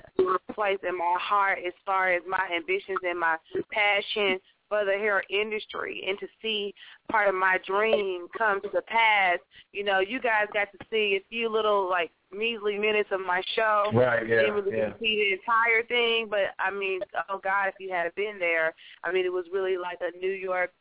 place 0.54 0.80
in 0.88 0.98
my 0.98 1.16
heart 1.20 1.60
as 1.66 1.74
far 1.86 2.12
as 2.12 2.22
my 2.28 2.50
ambitions 2.54 3.00
and 3.04 3.20
my 3.20 3.38
passion 3.72 4.40
for 4.72 4.86
the 4.86 4.94
hair 4.94 5.22
industry 5.30 6.02
and 6.08 6.18
to 6.20 6.28
see 6.42 6.74
part 7.12 7.28
of 7.28 7.36
my 7.36 7.58
dream 7.68 8.28
come 8.38 8.62
to 8.62 8.82
pass. 8.84 9.38
You 9.74 9.84
know, 9.84 10.00
you 10.00 10.22
guys 10.22 10.46
got 10.54 10.70
to 10.72 10.78
see 10.90 11.20
a 11.20 11.24
few 11.30 11.50
little 11.50 11.90
like 11.90 12.10
measly 12.32 12.80
minutes 12.80 13.10
of 13.12 13.20
my 13.20 13.42
show. 13.54 13.92
Right, 13.94 14.26
yeah, 14.26 14.36
Didn't 14.44 14.54
really 14.54 14.78
yeah. 14.78 14.94
see 14.98 15.18
the 15.18 15.34
entire 15.34 15.84
thing, 15.90 16.28
but 16.30 16.56
I 16.58 16.72
mean, 16.72 17.02
oh 17.30 17.42
God, 17.44 17.68
if 17.68 17.76
you 17.80 17.92
had 17.92 18.16
been 18.16 18.40
there, 18.40 18.74
I 19.04 19.12
mean, 19.12 19.26
it 19.26 19.34
was 19.34 19.44
really 19.52 19.76
like 19.78 20.00
a 20.00 20.18
New 20.18 20.32
York 20.32 20.72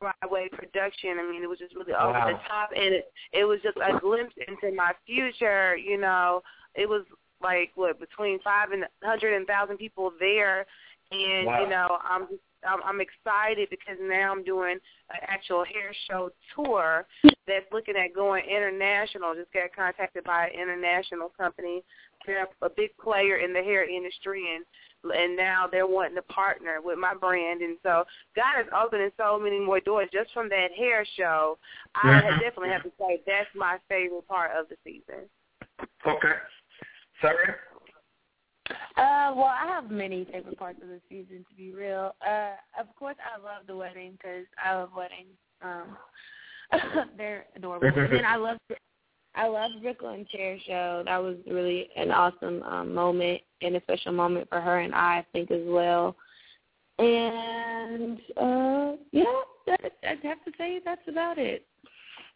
Broadway 0.00 0.48
production. 0.50 1.18
I 1.20 1.30
mean, 1.30 1.42
it 1.42 1.46
was 1.48 1.58
just 1.58 1.74
really 1.74 1.92
over 1.92 2.12
Wow. 2.12 2.28
the 2.28 2.38
top, 2.48 2.70
and 2.74 2.94
it 2.94 3.12
it 3.34 3.44
was 3.44 3.60
just 3.62 3.76
a 3.76 3.98
glimpse 4.00 4.34
into 4.48 4.74
my 4.74 4.92
future. 5.04 5.76
You 5.76 5.98
know, 5.98 6.42
it 6.74 6.88
was 6.88 7.04
like 7.42 7.72
what 7.74 8.00
between 8.00 8.40
five 8.40 8.70
and 8.72 8.84
hundred 9.02 9.34
and 9.36 9.46
thousand 9.46 9.76
people 9.76 10.12
there, 10.18 10.64
and 11.12 11.46
Wow. 11.46 11.60
you 11.62 11.68
know, 11.68 11.98
I'm 12.02 12.22
just 12.28 12.40
I'm, 12.66 12.82
I'm 12.82 13.00
excited 13.00 13.68
because 13.70 13.96
now 14.00 14.32
I'm 14.32 14.44
doing 14.44 14.78
an 15.10 15.20
actual 15.22 15.64
hair 15.64 15.92
show 16.08 16.30
tour 16.54 17.06
that's 17.46 17.66
looking 17.72 17.96
at 17.96 18.14
going 18.14 18.44
international. 18.44 19.34
Just 19.34 19.52
got 19.52 19.74
contacted 19.74 20.24
by 20.24 20.48
an 20.48 20.60
international 20.60 21.30
company. 21.36 21.82
They're 22.26 22.46
a 22.62 22.70
big 22.70 22.96
player 22.96 23.36
in 23.36 23.52
the 23.52 23.60
hair 23.60 23.88
industry, 23.88 24.42
and 24.54 24.64
and 25.12 25.36
now 25.36 25.66
they're 25.70 25.86
wanting 25.86 26.14
to 26.14 26.22
partner 26.22 26.80
with 26.82 26.98
my 26.98 27.14
brand. 27.14 27.60
And 27.60 27.76
so 27.82 28.04
God 28.34 28.60
is 28.60 28.66
opening 28.74 29.10
so 29.18 29.38
many 29.38 29.60
more 29.60 29.80
doors 29.80 30.08
just 30.10 30.32
from 30.32 30.48
that 30.48 30.72
hair 30.72 31.04
show. 31.16 31.58
I 31.94 32.22
Mhm. 32.22 32.40
definitely 32.40 32.70
have 32.70 32.84
to 32.84 32.92
say 32.98 33.22
that's 33.26 33.54
my 33.54 33.78
favorite 33.88 34.26
part 34.26 34.52
of 34.52 34.68
the 34.70 34.76
season. 34.82 35.28
Okay. 36.06 36.38
Sorry. 37.20 37.54
Uh, 38.70 39.32
well, 39.34 39.52
I 39.52 39.66
have 39.66 39.90
many 39.90 40.24
favorite 40.32 40.58
parts 40.58 40.80
of 40.82 40.88
the 40.88 41.00
season. 41.08 41.44
To 41.50 41.56
be 41.56 41.72
real, 41.72 42.14
uh, 42.26 42.52
of 42.80 42.94
course, 42.96 43.16
I 43.20 43.38
love 43.38 43.66
the 43.66 43.76
wedding 43.76 44.12
because 44.12 44.46
I 44.62 44.74
love 44.74 44.90
weddings. 44.96 45.36
Um, 45.62 45.96
they're 47.16 47.46
adorable. 47.56 47.86
and 47.86 48.12
then 48.12 48.24
I 48.24 48.36
love, 48.36 48.58
I 49.34 49.46
love 49.48 49.70
Brooklyn 49.82 50.26
Chair 50.30 50.58
Show. 50.66 51.02
That 51.04 51.22
was 51.22 51.36
really 51.46 51.88
an 51.96 52.10
awesome 52.10 52.62
um, 52.62 52.94
moment 52.94 53.42
and 53.60 53.76
a 53.76 53.82
special 53.82 54.12
moment 54.12 54.48
for 54.48 54.60
her 54.60 54.80
and 54.80 54.94
I, 54.94 55.18
I 55.18 55.26
think 55.32 55.50
as 55.50 55.62
well. 55.64 56.16
And 56.98 58.18
uh, 58.36 58.92
yeah, 59.10 59.24
I'd 60.04 60.22
have 60.22 60.44
to 60.44 60.52
say 60.56 60.80
that's 60.84 61.06
about 61.08 61.38
it. 61.38 61.66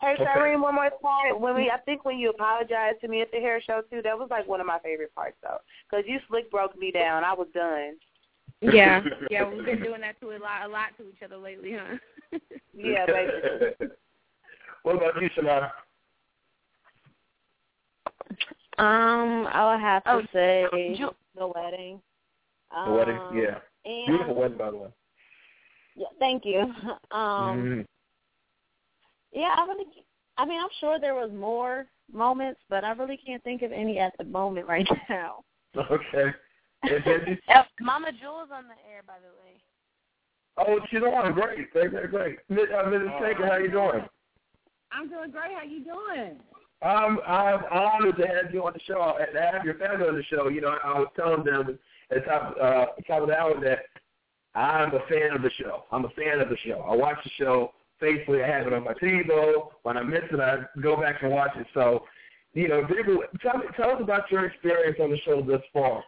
Hey, 0.01 0.15
Okay. 0.15 0.25
Cyrene, 0.25 0.61
one 0.61 0.75
more 0.77 0.91
time. 1.03 1.41
When 1.41 1.55
we, 1.57 1.71
I 1.71 1.79
think 1.79 2.05
when 2.05 2.19
you 2.19 2.31
apologized 2.31 3.01
to 3.01 3.09
me 3.09 3.21
at 3.21 3.31
the 3.33 3.39
hair 3.41 3.61
show 3.61 3.83
too, 3.91 4.01
that 4.03 4.17
was 4.17 4.29
like 4.31 4.47
one 4.47 4.61
of 4.61 4.67
my 4.67 4.79
favorite 4.79 5.13
parts 5.15 5.37
though, 5.43 5.59
because 5.91 6.05
you 6.07 6.19
slick 6.29 6.51
broke 6.51 6.77
me 6.79 6.93
down. 6.93 7.25
I 7.25 7.33
was 7.33 7.49
done. 7.53 7.97
Yeah, 8.61 9.03
yeah, 9.31 9.49
we've 9.49 9.65
been 9.65 9.83
doing 9.83 10.01
that 10.03 10.21
to 10.21 10.31
a 10.31 10.39
lot, 10.39 10.65
a 10.65 10.69
lot 10.69 10.97
to 10.99 11.09
each 11.09 11.23
other 11.25 11.37
lately, 11.37 11.73
huh? 11.79 11.99
Yeah, 12.75 13.07
basically. 13.07 13.89
what 14.85 14.97
about 14.97 15.21
you, 15.21 15.29
Shanana? 15.31 15.71
Um, 18.79 19.49
I 19.53 19.73
would 19.73 19.81
have 19.81 20.05
to 20.05 20.11
Oh, 20.11 20.23
say 20.33 20.95
Ju- 20.97 21.11
the 21.35 21.49
wedding. 21.49 22.01
The 22.85 22.93
wedding, 22.93 23.17
Um, 23.17 23.37
yeah. 23.37 23.59
And, 23.85 24.07
Beautiful 24.07 24.35
wedding, 24.37 24.59
by 24.59 24.71
the 24.71 24.77
way. 24.77 24.89
Yeah, 25.97 26.07
thank 26.21 26.45
you. 26.45 26.61
Um, 27.11 27.65
Mhm. 27.65 27.87
Yeah, 29.33 29.55
I 29.57 29.65
really. 29.67 29.85
I 30.37 30.45
mean, 30.47 30.61
I'm 30.61 30.69
sure 30.81 31.01
there 31.01 31.15
was 31.15 31.31
more 31.33 31.87
moments, 32.13 32.61
but 32.71 32.85
I 32.85 32.93
really 32.93 33.17
can't 33.17 33.43
think 33.43 33.63
of 33.63 33.73
any 33.73 33.99
at 33.99 34.13
the 34.19 34.25
moment 34.25 34.67
right 34.69 34.87
now. 35.09 35.43
Okay. 35.77 36.33
And 36.85 37.05
Benji? 37.05 37.39
Uh, 37.49 37.63
Mama 37.81 38.13
Jewel's 38.13 38.51
on 38.55 38.65
the 38.69 38.79
air, 38.89 39.03
by 39.07 39.15
the 39.19 39.35
way. 39.43 39.59
oh, 40.59 40.81
she's 40.91 41.03
on. 41.03 41.33
Great. 41.33 41.71
Great, 41.73 41.91
great, 41.91 42.11
great. 42.11 42.39
Miss- 42.49 42.71
Uh, 42.73 42.85
Mrs. 42.85 43.19
Shaker, 43.21 43.47
how 43.47 43.57
you 43.59 43.71
doing? 43.71 44.05
I'm 44.93 45.09
doing 45.09 45.31
great. 45.31 45.53
How 45.57 45.65
you 45.65 45.85
doing? 45.85 46.39
I'm 46.81 47.19
I'm 47.27 47.61
honored 47.73 48.17
to 48.19 48.27
have 48.27 48.55
you 48.55 48.65
on 48.65 48.73
the 48.73 48.81
show 48.87 49.17
and 49.21 49.29
to 49.35 49.43
have 49.43 49.65
your 49.65 49.75
family 49.75 50.07
on 50.09 50.15
the 50.15 50.23
show. 50.25 50.49
You 50.49 50.61
know, 50.61 50.77
I 50.85 50.99
was 51.01 51.09
telling 51.17 51.45
them 51.45 51.79
at 52.11 52.15
the 52.15 52.21
top 52.31 52.57
uh 52.63 52.87
top 53.07 53.23
of 53.23 53.29
the 53.29 53.37
hour 53.37 53.61
that 53.61 53.81
I'm 54.55 54.95
a 54.95 55.01
fan 55.09 55.33
of 55.35 55.43
the 55.43 55.51
show. 55.59 55.83
I'm 55.91 56.05
a 56.05 56.11
fan 56.11 56.41
of 56.41 56.49
the 56.49 56.57
show. 56.65 56.81
I 56.89 56.95
watch 56.95 57.19
the 57.25 57.31
show 57.37 57.73
faithfully. 58.01 58.43
I 58.43 58.49
have 58.49 58.67
it 58.67 58.73
on 58.73 58.85
my 58.85 58.95
TiVo. 58.95 59.71
When 59.83 59.97
I 59.97 60.03
miss 60.03 60.23
it, 60.31 60.41
I 60.41 60.59
go 60.81 60.97
back 60.97 61.23
and 61.23 61.33
watch 61.33 61.53
it. 61.57 61.67
So, 61.75 62.05
you 62.55 62.69
know, 62.69 62.87
tell 63.43 63.63
tell 63.77 63.91
us 63.91 64.01
about 64.01 64.31
your 64.31 64.47
experience 64.47 64.99
on 65.01 65.11
the 65.11 65.19
show 65.19 65.43
thus 65.43 65.63
far. 65.73 66.05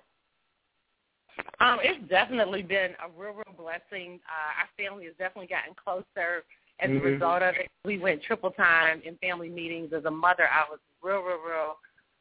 Um, 1.60 1.78
it's 1.82 2.08
definitely 2.08 2.62
been 2.62 2.92
a 3.04 3.08
real, 3.18 3.32
real 3.32 3.54
blessing. 3.56 4.20
Uh, 4.26 4.60
our 4.60 4.68
family 4.76 5.04
has 5.04 5.14
definitely 5.18 5.46
gotten 5.46 5.74
closer 5.74 6.44
as 6.80 6.90
Mhm. 6.90 7.00
a 7.00 7.00
result 7.00 7.42
of 7.42 7.54
it. 7.56 7.68
We 7.84 7.98
went 7.98 8.22
triple 8.22 8.50
time 8.50 9.02
in 9.04 9.16
family 9.18 9.48
meetings. 9.48 9.92
As 9.92 10.04
a 10.04 10.10
mother, 10.10 10.48
I 10.48 10.68
was 10.70 10.80
real, 11.02 11.20
real, 11.20 11.38
real 11.38 11.78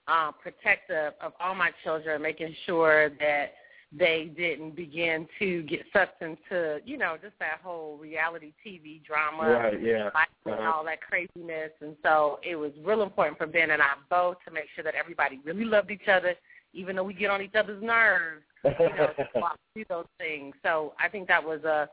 um, 0.08 0.34
protective 0.42 1.14
of 1.22 1.34
all 1.40 1.56
my 1.56 1.72
children, 1.84 2.22
making 2.22 2.54
sure 2.66 3.10
that 3.10 3.54
they 3.92 4.32
didn't 4.38 4.76
begin 4.76 5.28
to 5.40 5.64
get 5.64 5.82
sucked 5.92 6.22
into, 6.22 6.80
you 6.86 6.98
know, 6.98 7.18
just 7.22 7.34
that 7.40 7.60
whole 7.64 7.98
reality 7.98 8.54
TV 8.66 9.04
drama, 9.04 9.50
Right, 9.50 9.82
yeah. 9.82 10.10
and 10.46 10.54
Uh-huh. 10.54 10.72
all 10.72 10.84
that 10.86 11.02
craziness. 11.02 11.72
And 11.82 11.96
so 12.04 12.40
it 12.44 12.56
was 12.56 12.72
real 12.84 13.02
important 13.02 13.38
for 13.38 13.48
Ben 13.48 13.72
and 13.72 13.82
I 13.82 13.94
both 14.10 14.38
to 14.46 14.52
make 14.52 14.66
sure 14.76 14.84
that 14.84 14.94
everybody 14.96 15.40
really 15.44 15.66
loved 15.66 15.90
each 15.90 16.08
other, 16.08 16.36
even 16.74 16.96
though 16.96 17.04
we 17.04 17.16
get 17.16 17.32
on 17.32 17.42
each 17.42 17.56
other's 17.56 17.82
nerves 17.82 18.44
you 18.64 18.72
know, 18.90 19.10
walk 19.36 19.58
those 19.88 20.06
things. 20.18 20.56
So 20.64 20.94
I 21.00 21.08
think 21.08 21.28
that 21.28 21.44
was 21.44 21.64
a 21.64 21.90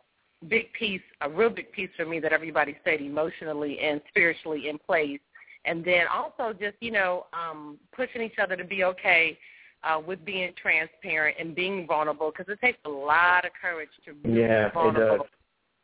big 0.48 0.72
piece, 0.72 1.00
a 1.20 1.30
real 1.30 1.50
big 1.50 1.72
piece 1.72 1.90
for 1.96 2.04
me 2.04 2.20
that 2.20 2.32
everybody 2.32 2.76
stayed 2.82 3.00
emotionally 3.00 3.78
and 3.80 4.00
spiritually 4.08 4.68
in 4.68 4.78
place. 4.78 5.20
And 5.64 5.84
then 5.84 6.06
also 6.12 6.52
just, 6.52 6.76
you 6.80 6.90
know, 6.92 7.26
um, 7.32 7.78
pushing 7.94 8.22
each 8.22 8.38
other 8.40 8.56
to 8.56 8.64
be 8.64 8.84
okay 8.84 9.38
uh, 9.86 10.00
with 10.00 10.24
being 10.24 10.52
transparent 10.60 11.36
and 11.38 11.54
being 11.54 11.86
vulnerable 11.86 12.30
because 12.36 12.52
it 12.52 12.60
takes 12.60 12.78
a 12.84 12.88
lot 12.88 13.44
of 13.44 13.52
courage 13.60 13.88
to 14.04 14.14
be 14.14 14.40
Yeah, 14.40 14.66
it 14.66 14.74
vulnerable 14.74 15.18
does. 15.24 15.26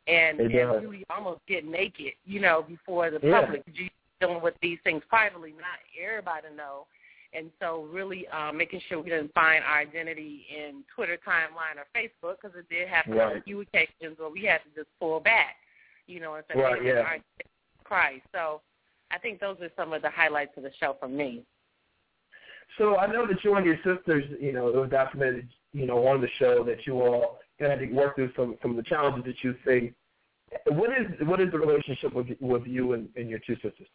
and, 0.07 0.39
and 0.39 0.51
really 0.83 1.05
almost 1.09 1.41
get 1.47 1.65
naked, 1.65 2.13
you 2.25 2.39
know, 2.39 2.63
before 2.67 3.09
the 3.09 3.19
Yeah. 3.23 3.41
public. 3.41 3.63
You 3.73 3.89
dealing 4.19 4.41
with 4.41 4.55
these 4.61 4.79
things 4.83 5.03
privately, 5.09 5.51
not 5.51 5.79
everybody 6.01 6.47
know. 6.55 6.85
And 7.33 7.49
so 7.59 7.87
really 7.91 8.27
um, 8.27 8.57
making 8.57 8.79
sure 8.87 9.01
we 9.01 9.09
didn't 9.09 9.33
find 9.33 9.63
our 9.63 9.79
identity 9.79 10.45
in 10.55 10.83
Twitter 10.95 11.17
timeline 11.27 11.77
or 11.77 11.85
Facebook 11.95 12.35
because 12.41 12.55
it 12.57 12.69
did 12.69 12.87
happen 12.87 13.19
on 13.19 13.37
a 13.37 13.41
few 13.41 13.61
occasions 13.61 14.17
where 14.17 14.29
we 14.29 14.43
had 14.45 14.59
to 14.59 14.69
just 14.75 14.87
pull 14.99 15.19
back, 15.19 15.55
you 16.07 16.19
know, 16.19 16.35
and 16.35 16.43
say, 16.51 16.59
Right, 16.59 16.81
hey, 16.81 16.87
yeah. 16.89 17.17
Christ. 17.83 18.21
So 18.33 18.61
I 19.11 19.17
think 19.17 19.39
those 19.39 19.57
are 19.61 19.69
some 19.75 19.93
of 19.93 20.01
the 20.03 20.09
highlights 20.09 20.55
of 20.57 20.63
the 20.63 20.71
show 20.79 20.95
for 20.99 21.07
me. 21.07 21.43
So 22.77 22.97
I 22.97 23.07
know 23.07 23.27
that 23.27 23.43
you 23.43 23.55
and 23.55 23.65
your 23.65 23.77
sisters, 23.77 24.23
you 24.39 24.51
know, 24.51 24.67
it 24.67 24.75
was 24.75 24.89
documented, 24.89 25.47
you 25.73 25.85
know, 25.85 26.07
on 26.07 26.21
the 26.21 26.27
show 26.39 26.63
that 26.63 26.87
you 26.87 27.01
all 27.01 27.39
had 27.59 27.79
to 27.79 27.91
work 27.91 28.15
through 28.15 28.31
some 28.35 28.57
some 28.61 28.71
of 28.71 28.77
the 28.77 28.83
challenges 28.83 29.23
that 29.25 29.43
you 29.43 29.55
faced. 29.63 29.95
What 30.67 30.89
is 30.91 31.27
what 31.27 31.39
is 31.39 31.51
the 31.51 31.59
relationship 31.59 32.13
with 32.13 32.27
with 32.39 32.65
you 32.65 32.93
and, 32.93 33.09
and 33.15 33.29
your 33.29 33.39
two 33.39 33.55
sisters? 33.55 33.87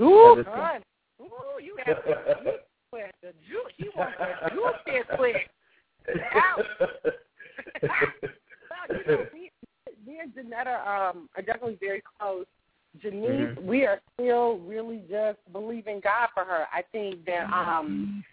Ooh, 0.00 0.32
At 0.32 0.36
this 0.36 0.46
point? 0.46 0.58
son. 0.58 0.82
Ooh, 1.22 1.62
you 1.62 1.76
have. 1.84 1.96
The 3.22 3.32
juice, 3.48 3.72
you 3.76 3.92
want 3.96 4.10
the 4.18 4.50
juice 4.50 4.74
here 4.86 5.04
quick. 5.16 5.48
Ouch. 6.34 6.66
well, 7.82 8.98
you 9.06 9.12
know, 9.12 9.24
we, 9.32 9.50
me 10.04 10.18
and 10.20 10.34
Janetta 10.34 10.80
um, 10.90 11.28
are 11.36 11.42
definitely 11.42 11.78
very 11.80 12.02
close. 12.18 12.46
Janice, 12.98 13.56
Mhm. 13.56 13.62
we 13.62 13.86
are 13.86 14.00
still 14.14 14.58
really 14.58 14.98
just 15.08 15.38
believing 15.52 16.00
God 16.00 16.28
for 16.34 16.44
her. 16.44 16.66
I 16.72 16.82
think 16.82 17.24
that 17.24 17.50
um, 17.52 18.24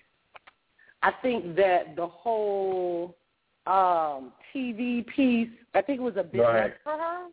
I 1.03 1.11
think 1.21 1.55
that 1.55 1.95
the 1.95 2.07
whole 2.07 3.15
um, 3.67 4.33
TV 4.53 5.05
piece, 5.05 5.49
I 5.75 5.81
think 5.81 5.99
it 5.99 6.03
was 6.03 6.17
a 6.17 6.23
bit 6.23 6.41
Right. 6.41 6.73
for 6.83 6.93
her. 6.97 7.27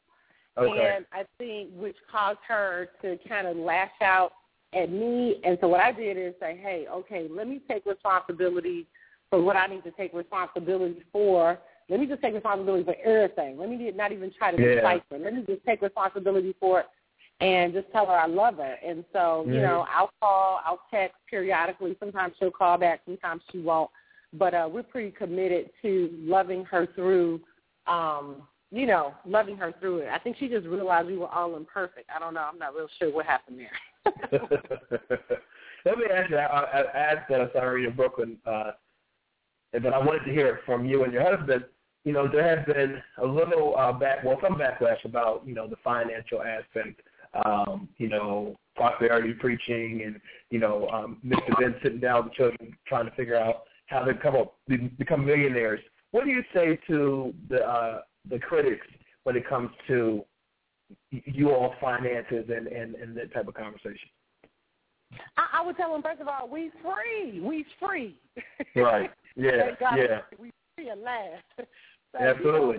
Okay. 0.57 0.97
And 0.97 1.07
I 1.13 1.25
think 1.39 1.71
which 1.75 1.97
caused 2.11 2.41
her 2.47 2.91
to 3.03 3.17
kind 3.29 3.47
of 3.47 3.57
lash 3.57 3.91
out 4.01 4.33
at 4.73 4.91
me. 4.91 5.41
And 5.45 5.59
so 5.61 5.69
what 5.69 5.81
I 5.81 5.93
did 5.93 6.17
is 6.17 6.35
say, 6.41 6.57
hey, 6.63 6.87
okay, 6.89 7.27
let 7.29 7.49
me 7.49 7.61
take 7.69 7.87
responsibility 7.87 8.87
for 9.31 9.41
what 9.41 9.57
I 9.57 9.67
need 9.67 9.83
to 9.85 9.91
take 9.93 10.13
responsibility 10.13 11.03
for. 11.11 11.59
Let 11.89 12.01
me 12.01 12.07
just 12.07 12.23
take 12.23 12.35
responsibility 12.35 12.85
for 12.85 12.97
everything. 13.05 13.59
Let 13.59 13.69
me 13.69 13.91
not 13.93 14.13
even 14.13 14.31
try 14.33 14.51
to 14.53 14.61
Yeah. 14.61 14.77
decipher. 14.77 15.19
Let 15.19 15.35
me 15.35 15.43
just 15.43 15.65
take 15.65 15.83
responsibility 15.83 16.55
for 16.61 16.81
it. 16.81 16.87
And 17.45 17.75
just 17.75 17.91
tell 17.93 18.07
her 18.07 18.13
I 18.13 18.27
love 18.27 18.57
her. 18.57 18.79
And 18.85 19.05
so, 19.13 19.45
you 19.47 19.61
Mhm. 19.61 19.63
know, 19.63 19.87
I'll 19.91 20.11
call, 20.21 20.63
I'll 20.65 20.81
text 20.91 21.17
periodically. 21.29 21.95
Sometimes 22.01 22.35
she'll 22.39 22.51
call 22.51 22.79
back, 22.79 23.03
sometimes 23.05 23.43
she 23.53 23.59
won't. 23.59 23.91
But 24.33 24.55
uh, 24.55 24.69
we're 24.73 24.83
pretty 24.83 25.11
committed 25.11 25.71
to 25.83 26.11
loving 26.15 26.65
her 26.65 26.87
through, 26.87 27.43
um, 27.87 28.49
you 28.71 28.87
know, 28.87 29.15
loving 29.27 29.59
her 29.59 29.73
through 29.79 29.99
it. 29.99 30.09
I 30.09 30.19
think 30.19 30.39
she 30.39 30.49
just 30.49 30.67
realized 30.67 31.07
we 31.07 31.19
were 31.19 31.29
all 31.29 31.57
imperfect. 31.57 32.09
I 32.15 32.19
don't 32.19 32.33
know. 32.35 32.49
I'm 32.51 32.59
not 32.59 32.75
real 32.75 32.89
sure 32.99 33.13
what 33.13 33.27
happened 33.27 33.59
there. 33.59 34.33
Let 35.85 35.99
me 35.99 36.07
ask 36.11 36.31
you. 36.31 36.39
I, 36.39 36.47
I 36.47 36.81
I 36.81 36.99
asked 36.99 37.29
that 37.29 37.43
I 37.43 37.53
saw 37.53 37.61
her 37.61 37.79
in 37.79 37.95
Brooklyn, 37.95 38.39
uh, 38.47 38.73
but 39.73 39.93
I 39.93 39.99
wanted 39.99 40.25
to 40.25 40.33
hear 40.33 40.49
it 40.49 40.61
from 40.65 40.87
you 40.87 41.05
and 41.05 41.13
your 41.13 41.23
husband. 41.23 41.65
You 42.05 42.13
know, 42.13 42.27
there 42.27 42.57
has 42.57 42.67
been 42.67 43.03
a 43.19 43.27
little 43.27 43.77
uh, 43.77 43.93
back, 43.93 44.25
well, 44.25 44.39
some 44.43 44.55
backlash 44.55 45.05
about 45.05 45.43
you 45.47 45.55
know 45.55 45.69
the 45.69 45.77
financial 45.85 46.43
aspect. 46.43 47.01
Um, 47.45 47.89
you 47.99 48.09
know, 48.09 48.57
prosperity 48.77 49.33
preaching, 49.33 50.03
and 50.05 50.21
you 50.51 50.59
know, 50.59 50.89
um, 50.89 51.19
Mr. 51.25 51.59
Ben 51.59 51.75
sitting 51.83 52.01
down 52.01 52.25
with 52.25 52.33
the 52.33 52.37
children 52.37 52.77
trying 52.87 53.07
to 53.07 53.15
figure 53.17 53.37
out 53.37 53.63
how 53.87 54.01
to 54.01 54.15
come 54.15 54.37
up, 54.37 54.55
become 54.99 55.25
millionaires. 55.25 55.81
What 56.13 56.25
do 56.25 56.31
you 56.31 56.43
say 56.55 56.79
to 56.87 57.35
the 57.49 57.67
uh, 57.67 58.01
the 58.31 58.39
critics 58.39 58.87
when 59.25 59.37
it 59.37 59.49
comes 59.49 59.71
to 59.89 60.25
you 61.11 61.51
all 61.51 61.75
finances 61.81 62.45
and, 62.49 62.67
and, 62.67 62.95
and 62.95 63.17
that 63.17 63.33
type 63.33 63.49
of 63.49 63.55
conversation? 63.55 64.09
I, 65.37 65.61
I 65.61 65.67
would 65.67 65.77
tell 65.77 65.93
them 65.93 66.03
first 66.03 66.21
of 66.21 66.29
all, 66.29 66.49
we 66.49 66.71
free, 66.83 67.41
we 67.41 67.65
free. 67.81 68.17
Right. 68.77 69.11
Yeah. 69.37 69.71
Yeah. 69.97 70.21
we 70.39 70.53
free 70.77 70.91
at 70.91 70.99
last. 70.99 71.43
So, 72.13 72.25
Absolutely. 72.25 72.77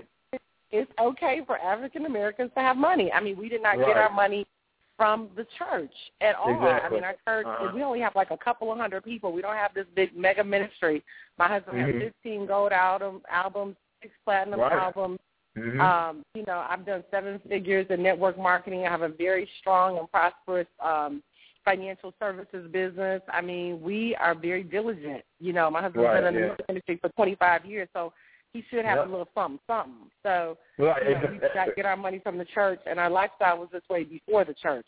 It's 0.78 0.91
okay 0.99 1.41
for 1.45 1.57
African 1.59 2.05
Americans 2.05 2.51
to 2.55 2.61
have 2.61 2.78
money. 2.78 3.11
I 3.11 3.19
mean, 3.21 3.38
we 3.38 3.49
did 3.49 3.61
not 3.63 3.78
get 3.78 3.97
our 3.97 4.09
money 4.11 4.45
from 4.97 5.30
the 5.36 5.45
church 5.57 5.91
at 6.21 6.36
all. 6.36 6.49
I 6.63 6.88
mean, 6.89 7.03
our 7.03 7.15
church, 7.28 7.45
Uh-huh. 7.45 7.71
we 7.76 7.84
only 7.84 7.99
have 7.99 8.15
like 8.15 8.32
a 8.32 8.38
couple 8.38 8.71
of 8.71 8.78
hundred 8.78 9.03
people. 9.03 9.34
We 9.34 9.41
don't 9.41 9.55
have 9.55 9.73
this 9.73 9.88
big 9.93 10.15
mega 10.15 10.43
ministry. 10.43 11.03
My 11.38 11.47
husband 11.47 11.78
Mhm. 11.78 11.93
has 11.93 12.01
15 12.23 12.45
gold 12.45 12.71
album, 12.71 13.21
albums, 13.30 13.76
six 14.01 14.13
platinum 14.23 14.61
Right. 14.61 14.71
albums. 14.71 15.19
Mhm. 15.57 15.80
Um, 15.80 16.23
you 16.34 16.43
know, 16.43 16.65
I've 16.69 16.86
done 16.86 17.03
seven 17.11 17.39
figures 17.39 17.88
in 17.89 18.03
network 18.03 18.38
marketing. 18.38 18.86
I 18.86 18.89
have 18.89 19.01
a 19.01 19.09
very 19.09 19.45
strong 19.59 19.97
and 19.97 20.09
prosperous 20.11 20.67
um, 20.80 21.23
financial 21.65 22.13
services 22.19 22.69
business. 22.71 23.21
I 23.28 23.41
mean, 23.41 23.82
we 23.82 24.15
are 24.17 24.36
very 24.36 24.63
diligent. 24.63 25.26
You 25.39 25.51
know, 25.51 25.69
my 25.71 25.82
husband's 25.82 26.05
Right, 26.05 26.17
been 26.19 26.28
in 26.28 26.34
the 26.36 26.39
yeah. 26.39 26.45
music 26.47 26.65
industry 26.69 26.97
for 26.97 27.09
25 27.09 27.65
years, 27.65 27.89
so 27.91 28.13
he 28.56 28.62
should 28.70 28.86
have 28.86 28.99
Yep. 28.99 29.08
a 29.08 29.10
little 29.10 29.28
something, 29.36 29.60
something. 29.68 30.10
So, 30.24 30.58
Right. 30.78 31.03
you 31.06 31.16
know, 31.16 31.28
we 31.30 31.38
got 31.39 31.66
to 31.66 31.74
get 31.74 31.86
our 31.86 31.97
money 31.97 32.20
from 32.20 32.38
the 32.38 32.45
church, 32.45 32.80
and 32.86 32.97
our 32.97 33.10
lifestyle 33.10 33.58
was 33.58 33.70
this 33.70 33.84
way 33.89 34.06
before 34.06 34.45
the 34.45 34.53
church. 34.53 34.88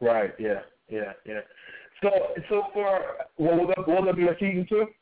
Right. 0.00 0.34
Yeah. 0.38 0.60
Yeah. 0.88 1.14
Yeah. 1.24 1.40
So, 2.02 2.34
so 2.50 2.66
for 2.74 3.16
well, 3.38 3.56
will 3.56 3.66
there, 3.68 3.82
will 3.86 4.02
there 4.04 4.12
be 4.12 4.28
a 4.28 4.34
season 4.38 4.66
two? 4.68 4.92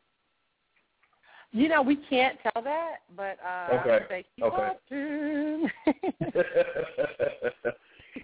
You 1.50 1.68
know, 1.68 1.82
we 1.82 1.96
can't 1.96 2.38
tell 2.42 2.62
that, 2.62 2.98
but 3.16 3.40
uh, 3.44 3.48
I 3.48 3.80
Okay. 3.80 3.90
would 3.90 4.06
say 4.08 4.24
keep 4.36 4.44
Okay. 4.44 4.56
watching. 4.56 5.68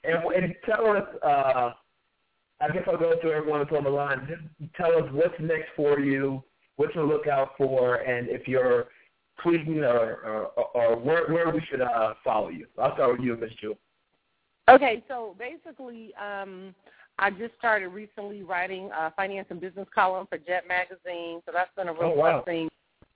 and, 0.04 0.24
and 0.32 0.54
tell 0.64 0.96
us. 0.96 1.08
Uh, 1.24 1.72
I 2.60 2.70
guess 2.70 2.84
I'll 2.86 2.96
go 2.96 3.14
to 3.14 3.32
everyone 3.32 3.60
that's 3.60 3.72
on 3.76 3.84
the 3.84 3.90
line. 3.90 4.26
Just 4.28 4.42
tell 4.76 4.96
us 4.96 5.10
what's 5.12 5.38
next 5.40 5.68
for 5.74 6.00
you, 6.00 6.42
what 6.76 6.92
to 6.94 7.02
look 7.02 7.26
out 7.26 7.50
for, 7.58 7.96
and 7.96 8.28
if 8.28 8.48
you're 8.48 8.86
tweeting 9.44 9.78
or 9.82 10.50
or, 10.56 10.64
or 10.74 10.96
where 10.96 11.26
where 11.28 11.50
we 11.50 11.62
should 11.70 11.80
uh, 11.80 12.14
follow 12.24 12.48
you. 12.48 12.66
I'll 12.78 12.94
start 12.94 13.12
with 13.12 13.20
you, 13.20 13.36
Miss 13.36 13.50
Jewel. 13.60 13.78
Okay, 14.68 15.04
so 15.06 15.36
basically, 15.38 16.12
um, 16.16 16.74
I 17.18 17.30
just 17.30 17.54
started 17.58 17.88
recently 17.88 18.42
writing 18.42 18.90
a 18.96 19.12
finance 19.12 19.46
and 19.50 19.60
business 19.60 19.86
column 19.94 20.26
for 20.28 20.38
Jet 20.38 20.64
Magazine, 20.68 21.40
so 21.46 21.52
that's 21.52 21.70
been 21.76 21.88
a 21.88 21.92
real 21.92 22.12
Oh, 22.14 22.16
wow. 22.16 22.42
blessing. 22.42 22.68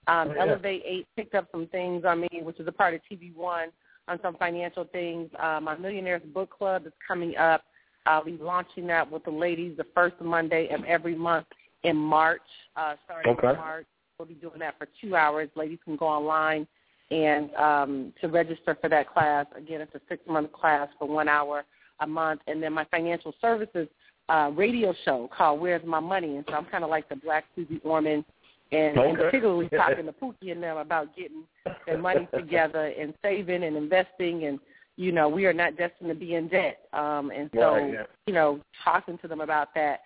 Um, 0.07 0.29
Oh, 0.29 0.33
yeah. 0.33 0.41
Elevate 0.41 0.83
Eight 0.85 1.07
picked 1.15 1.35
up 1.35 1.47
some 1.51 1.67
things 1.67 2.05
on 2.05 2.21
me, 2.21 2.29
which 2.41 2.59
is 2.59 2.67
a 2.67 2.71
part 2.71 2.93
of 2.93 3.01
TV 3.11 3.35
One 3.35 3.69
on 4.07 4.19
some 4.21 4.35
financial 4.37 4.85
things. 4.85 5.29
Uh, 5.39 5.59
my 5.61 5.75
Millionaires 5.75 6.23
Book 6.33 6.49
Club 6.49 6.87
is 6.87 6.93
coming 7.05 7.35
up. 7.37 7.63
I'll 8.05 8.23
be 8.23 8.37
launching 8.41 8.87
that 8.87 9.09
with 9.11 9.23
the 9.25 9.31
ladies 9.31 9.75
the 9.77 9.85
first 9.93 10.15
Monday 10.21 10.69
of 10.73 10.83
every 10.85 11.15
month 11.15 11.45
in 11.83 11.95
March, 11.97 12.41
uh, 12.75 12.95
starting 13.05 13.33
Okay. 13.33 13.49
in 13.49 13.55
March. 13.57 13.85
We'll 14.21 14.27
be 14.27 14.35
doing 14.35 14.59
that 14.59 14.77
for 14.77 14.87
two 15.01 15.15
hours. 15.15 15.49
Ladies 15.55 15.79
can 15.83 15.95
go 15.95 16.05
online 16.05 16.67
and 17.09 17.51
um, 17.55 18.13
to 18.21 18.27
register 18.27 18.77
for 18.79 18.87
that 18.87 19.11
class. 19.11 19.47
Again, 19.57 19.81
it's 19.81 19.95
a 19.95 20.01
six-month 20.07 20.51
class 20.51 20.89
for 20.99 21.07
one 21.07 21.27
hour 21.27 21.63
a 22.01 22.05
month. 22.05 22.41
And 22.45 22.61
then 22.61 22.71
my 22.71 22.85
financial 22.91 23.33
services 23.41 23.87
uh, 24.29 24.51
radio 24.53 24.93
show 25.05 25.27
called 25.35 25.59
Where's 25.59 25.83
My 25.87 25.99
Money? 25.99 26.35
And 26.35 26.45
so 26.47 26.53
I'm 26.53 26.65
kind 26.65 26.83
of 26.83 26.91
like 26.91 27.09
the 27.09 27.15
Black 27.15 27.45
Susie 27.55 27.81
Orman 27.83 28.23
and, 28.71 28.95
and 28.95 29.17
particularly 29.17 29.69
talking 29.75 30.05
to 30.05 30.11
Pookie 30.11 30.51
and 30.51 30.61
them 30.61 30.77
about 30.77 31.15
getting 31.15 31.41
their 31.87 31.97
money 31.97 32.27
together 32.37 32.93
and 32.99 33.15
saving 33.23 33.63
and 33.63 33.75
investing 33.75 34.43
and 34.43 34.59
you 34.97 35.11
know, 35.11 35.29
we 35.29 35.47
are 35.47 35.53
not 35.53 35.77
destined 35.77 36.09
to 36.09 36.15
be 36.15 36.35
in 36.35 36.47
debt. 36.47 36.81
Um, 36.93 37.31
and 37.35 37.49
so, 37.55 37.73
Right, 37.73 37.93
yeah. 37.93 38.03
you 38.27 38.33
know, 38.33 38.59
talking 38.83 39.17
to 39.23 39.27
them 39.27 39.41
about 39.41 39.69
that. 39.73 40.01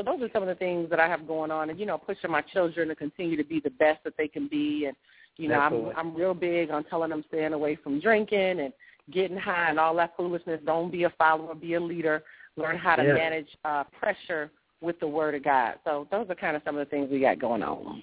So 0.00 0.04
those 0.04 0.22
are 0.22 0.32
some 0.32 0.42
of 0.42 0.48
the 0.48 0.54
things 0.54 0.88
that 0.88 0.98
I 0.98 1.06
have 1.08 1.26
going 1.28 1.50
on 1.50 1.68
and, 1.68 1.78
you 1.78 1.84
know, 1.84 1.98
pushing 1.98 2.30
my 2.30 2.40
children 2.40 2.88
to 2.88 2.94
continue 2.94 3.36
to 3.36 3.44
be 3.44 3.60
the 3.60 3.68
best 3.68 4.02
that 4.04 4.14
they 4.16 4.28
can 4.28 4.48
be 4.48 4.86
and 4.86 4.96
you 5.36 5.48
know, 5.48 5.58
I'm 5.58 5.92
I'm 5.96 6.14
real 6.14 6.34
big 6.34 6.70
on 6.70 6.84
telling 6.84 7.10
them 7.10 7.24
staying 7.28 7.54
away 7.54 7.76
from 7.76 7.98
drinking 8.00 8.60
and 8.60 8.72
getting 9.10 9.38
high 9.38 9.70
and 9.70 9.78
all 9.78 9.94
that 9.96 10.14
foolishness. 10.16 10.60
Don't 10.66 10.90
be 10.90 11.04
a 11.04 11.10
follower, 11.10 11.54
be 11.54 11.74
a 11.74 11.80
leader. 11.80 12.22
Learn 12.56 12.76
how 12.76 12.96
to 12.96 13.04
Yeah. 13.04 13.14
manage 13.14 13.48
uh 13.64 13.84
pressure 13.84 14.50
with 14.82 14.98
the 15.00 15.06
word 15.06 15.34
of 15.34 15.44
God. 15.44 15.78
So 15.84 16.06
those 16.10 16.28
are 16.28 16.34
kind 16.34 16.56
of 16.56 16.62
some 16.64 16.76
of 16.76 16.86
the 16.86 16.90
things 16.90 17.10
we 17.10 17.20
got 17.20 17.38
going 17.38 17.62
on. 17.62 18.02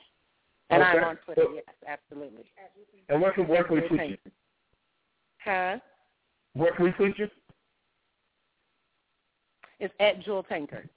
And 0.72 0.82
I'm 0.84 1.04
on 1.04 1.18
Twitter, 1.18 1.46
yes, 1.54 1.64
absolutely. 1.88 2.52
And 3.10 3.22
where 3.22 3.34
can 3.34 3.48
where 3.48 3.64
can 3.64 3.76
we 3.76 3.88
tweet 3.88 4.10
you? 4.10 4.32
Huh? 5.44 5.78
Where 6.54 6.74
can 6.74 6.86
we 6.86 6.92
tweet 6.92 7.20
you? 7.20 7.30
It's 9.80 9.94
at 10.00 10.24
Jewel 10.24 10.44
Tankard. 10.44 10.90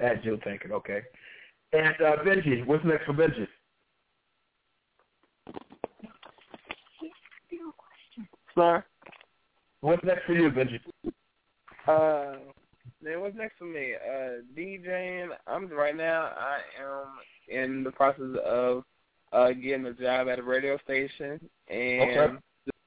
At 0.00 0.22
Jewel 0.24 0.38
Tankard, 0.38 0.72
okay. 0.72 1.02
And 1.72 1.94
uh, 2.00 2.16
Benji, 2.24 2.66
what's 2.66 2.84
next 2.84 3.04
for 3.06 3.12
Benji? 3.12 3.46
Sir? 8.54 8.84
What's 9.80 10.04
next 10.04 10.24
for 10.24 10.32
you, 10.32 10.50
Benji? 10.50 10.80
Uh, 11.86 12.38
then 13.02 13.20
what's 13.20 13.36
next 13.36 13.58
for 13.58 13.64
me? 13.64 13.94
Uh, 13.94 14.42
DJing. 14.56 15.28
I'm 15.46 15.68
right 15.68 15.96
now. 15.96 16.30
I 16.36 16.58
am 16.80 17.06
in 17.48 17.84
the 17.84 17.90
process 17.90 18.36
of 18.44 18.84
uh 19.32 19.48
getting 19.52 19.86
a 19.86 19.92
job 19.92 20.28
at 20.28 20.38
a 20.38 20.42
radio 20.42 20.78
station, 20.78 21.40
and 21.68 22.38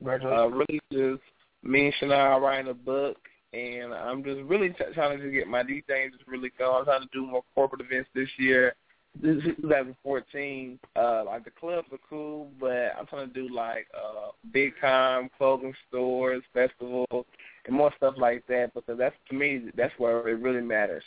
Okay. 0.03 0.25
uh, 0.25 0.47
really 0.47 0.79
just 0.91 1.21
me 1.63 1.87
and 1.87 1.93
Chanel 1.99 2.39
writing 2.39 2.71
a 2.71 2.73
book, 2.73 3.17
and 3.53 3.93
I'm 3.93 4.23
just 4.23 4.41
really 4.41 4.69
t- 4.69 4.83
trying 4.93 5.19
to 5.19 5.31
get 5.31 5.47
my 5.47 5.63
DJing 5.63 6.11
just 6.11 6.27
really 6.27 6.51
go. 6.57 6.73
I'm 6.73 6.85
trying 6.85 7.01
to 7.01 7.09
do 7.13 7.25
more 7.25 7.43
corporate 7.55 7.81
events 7.81 8.09
this 8.13 8.29
year. 8.37 8.75
This 9.21 9.37
is 9.37 9.55
2014. 9.61 10.79
Uh, 10.95 11.23
like 11.25 11.43
the 11.43 11.51
clubs 11.51 11.87
are 11.91 11.97
cool, 12.09 12.51
but 12.59 12.93
I'm 12.97 13.07
trying 13.07 13.27
to 13.27 13.33
do 13.33 13.53
like 13.53 13.87
uh 13.95 14.31
big 14.51 14.73
time 14.79 15.29
clothing 15.37 15.73
stores, 15.87 16.43
festivals, 16.53 17.25
and 17.65 17.75
more 17.75 17.91
stuff 17.97 18.15
like 18.17 18.45
that 18.47 18.73
because 18.73 18.97
that's 18.97 19.15
to 19.29 19.35
me 19.35 19.69
that's 19.75 19.93
where 19.97 20.27
it 20.27 20.39
really 20.39 20.61
matters. 20.61 21.03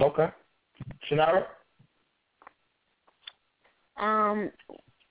Okay. 0.00 0.28
Shanara? 1.10 1.44
Um, 3.96 4.50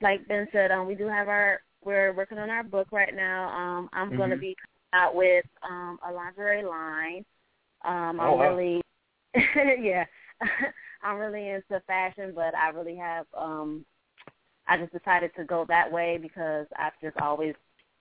like 0.02 0.28
Ben 0.28 0.48
said, 0.52 0.72
um, 0.72 0.88
we 0.88 0.95
do 0.95 1.07
have 1.07 1.28
our 1.28 1.61
we're 1.84 2.14
working 2.14 2.38
on 2.38 2.49
our 2.49 2.64
book 2.64 2.88
right 2.91 3.15
now. 3.15 3.49
Um, 3.49 3.90
I'm 3.94 4.15
going 4.15 4.30
to 4.30 4.38
be 4.38 4.56
coming 4.61 4.70
out 4.94 5.16
with 5.16 5.46
um 5.70 6.00
a 6.08 6.12
lingerie 6.12 6.64
line. 6.64 7.26
Um, 7.84 8.20
Oh, 8.20 8.34
I'm 8.34 8.40
wow. 8.40 8.50
really 8.50 8.82
yeah, 9.82 10.06
I'm 11.04 11.18
really 11.18 11.50
into 11.50 11.82
fashion, 11.88 12.34
but 12.36 12.54
I 12.56 12.70
really 12.70 12.96
have 12.96 13.26
um 13.38 13.86
I 14.68 14.78
just 14.78 14.94
decided 14.94 15.32
to 15.36 15.44
go 15.44 15.66
that 15.68 15.92
way 15.92 16.18
because 16.22 16.68
I've 16.78 17.00
just 17.02 17.18
always 17.18 17.56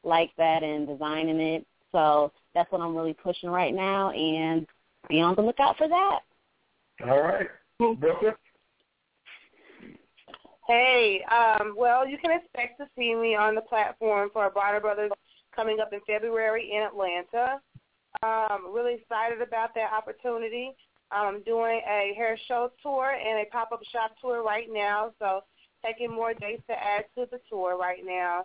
liked 0.05 0.37
that 0.37 0.63
and 0.63 0.87
designing 0.87 1.41
it. 1.41 1.67
So 1.93 2.33
that's 2.55 2.71
what 2.71 2.81
I'm 2.81 2.95
really 2.95 3.15
pushing 3.15 3.51
right 3.51 3.75
now, 3.75 4.11
and 4.11 4.67
be 5.09 5.21
on 5.21 5.35
the 5.35 5.43
lookout 5.43 5.77
for 5.77 5.89
that. 5.89 6.21
All 7.09 7.23
right. 7.23 7.49
Brooklyn? 7.79 8.35
Hey, 10.67 11.25
um, 11.25 11.75
well, 11.77 12.07
you 12.07 12.17
can 12.19 12.31
expect 12.31 12.79
to 12.79 12.87
see 12.97 13.15
me 13.15 13.35
on 13.35 13.57
the 13.57 13.61
platform 13.63 14.31
for 14.33 14.49
Bronner 14.51 14.79
Brothers 14.79 15.11
coming 15.61 15.81
up 15.81 15.93
in 15.93 16.01
February 16.07 16.73
in 16.73 16.83
Atlanta. 16.83 17.61
Um, 18.23 18.73
really 18.73 18.95
excited 18.95 19.43
about 19.43 19.75
that 19.75 19.93
opportunity. 19.93 20.73
I'm 21.13 21.43
doing 21.43 21.83
a 21.87 22.15
hair 22.17 22.39
show 22.49 22.71
tour 22.83 23.11
and 23.11 23.47
a 23.47 23.51
pop-up 23.51 23.81
shop 23.93 24.13
tour 24.23 24.43
right 24.43 24.69
now, 24.71 25.13
so 25.19 25.43
taking 25.85 26.11
more 26.11 26.33
dates 26.33 26.63
to 26.69 26.73
add 26.73 27.05
to 27.17 27.27
the 27.31 27.41
tour 27.51 27.77
right 27.77 28.03
now. 28.05 28.45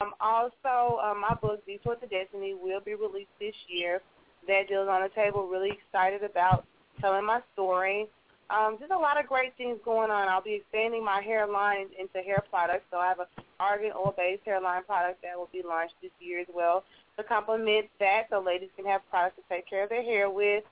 Um, 0.00 0.12
also, 0.20 0.98
um, 1.00 1.20
my 1.20 1.36
book, 1.42 1.64
Detour 1.66 1.96
to 1.96 2.06
Destiny, 2.06 2.54
will 2.54 2.80
be 2.80 2.94
released 2.94 3.34
this 3.38 3.54
year. 3.68 4.00
that 4.48 4.72
on 4.72 5.02
the 5.02 5.10
table. 5.14 5.46
Really 5.46 5.70
excited 5.70 6.22
about 6.22 6.66
telling 6.98 7.26
my 7.26 7.40
story. 7.52 8.06
Um, 8.50 8.76
just 8.78 8.92
a 8.92 8.98
lot 8.98 9.18
of 9.18 9.26
great 9.26 9.56
things 9.56 9.78
going 9.84 10.10
on. 10.10 10.28
I'll 10.28 10.42
be 10.42 10.54
expanding 10.54 11.04
my 11.04 11.22
hair 11.22 11.46
line 11.46 11.86
into 11.98 12.18
hair 12.18 12.42
products. 12.50 12.84
So 12.90 12.98
I 12.98 13.08
have 13.08 13.20
a 13.20 13.26
argan 13.58 13.92
oil-based 13.96 14.42
hairline 14.44 14.84
product 14.84 15.22
that 15.22 15.36
will 15.36 15.48
be 15.52 15.62
launched 15.66 15.94
this 16.02 16.10
year 16.20 16.40
as 16.40 16.46
well 16.54 16.84
to 17.16 17.24
complement 17.24 17.86
that 18.00 18.24
so 18.30 18.40
ladies 18.40 18.70
can 18.76 18.84
have 18.86 19.00
products 19.10 19.36
to 19.36 19.54
take 19.54 19.68
care 19.68 19.84
of 19.84 19.88
their 19.88 20.02
hair 20.02 20.28
with. 20.28 20.64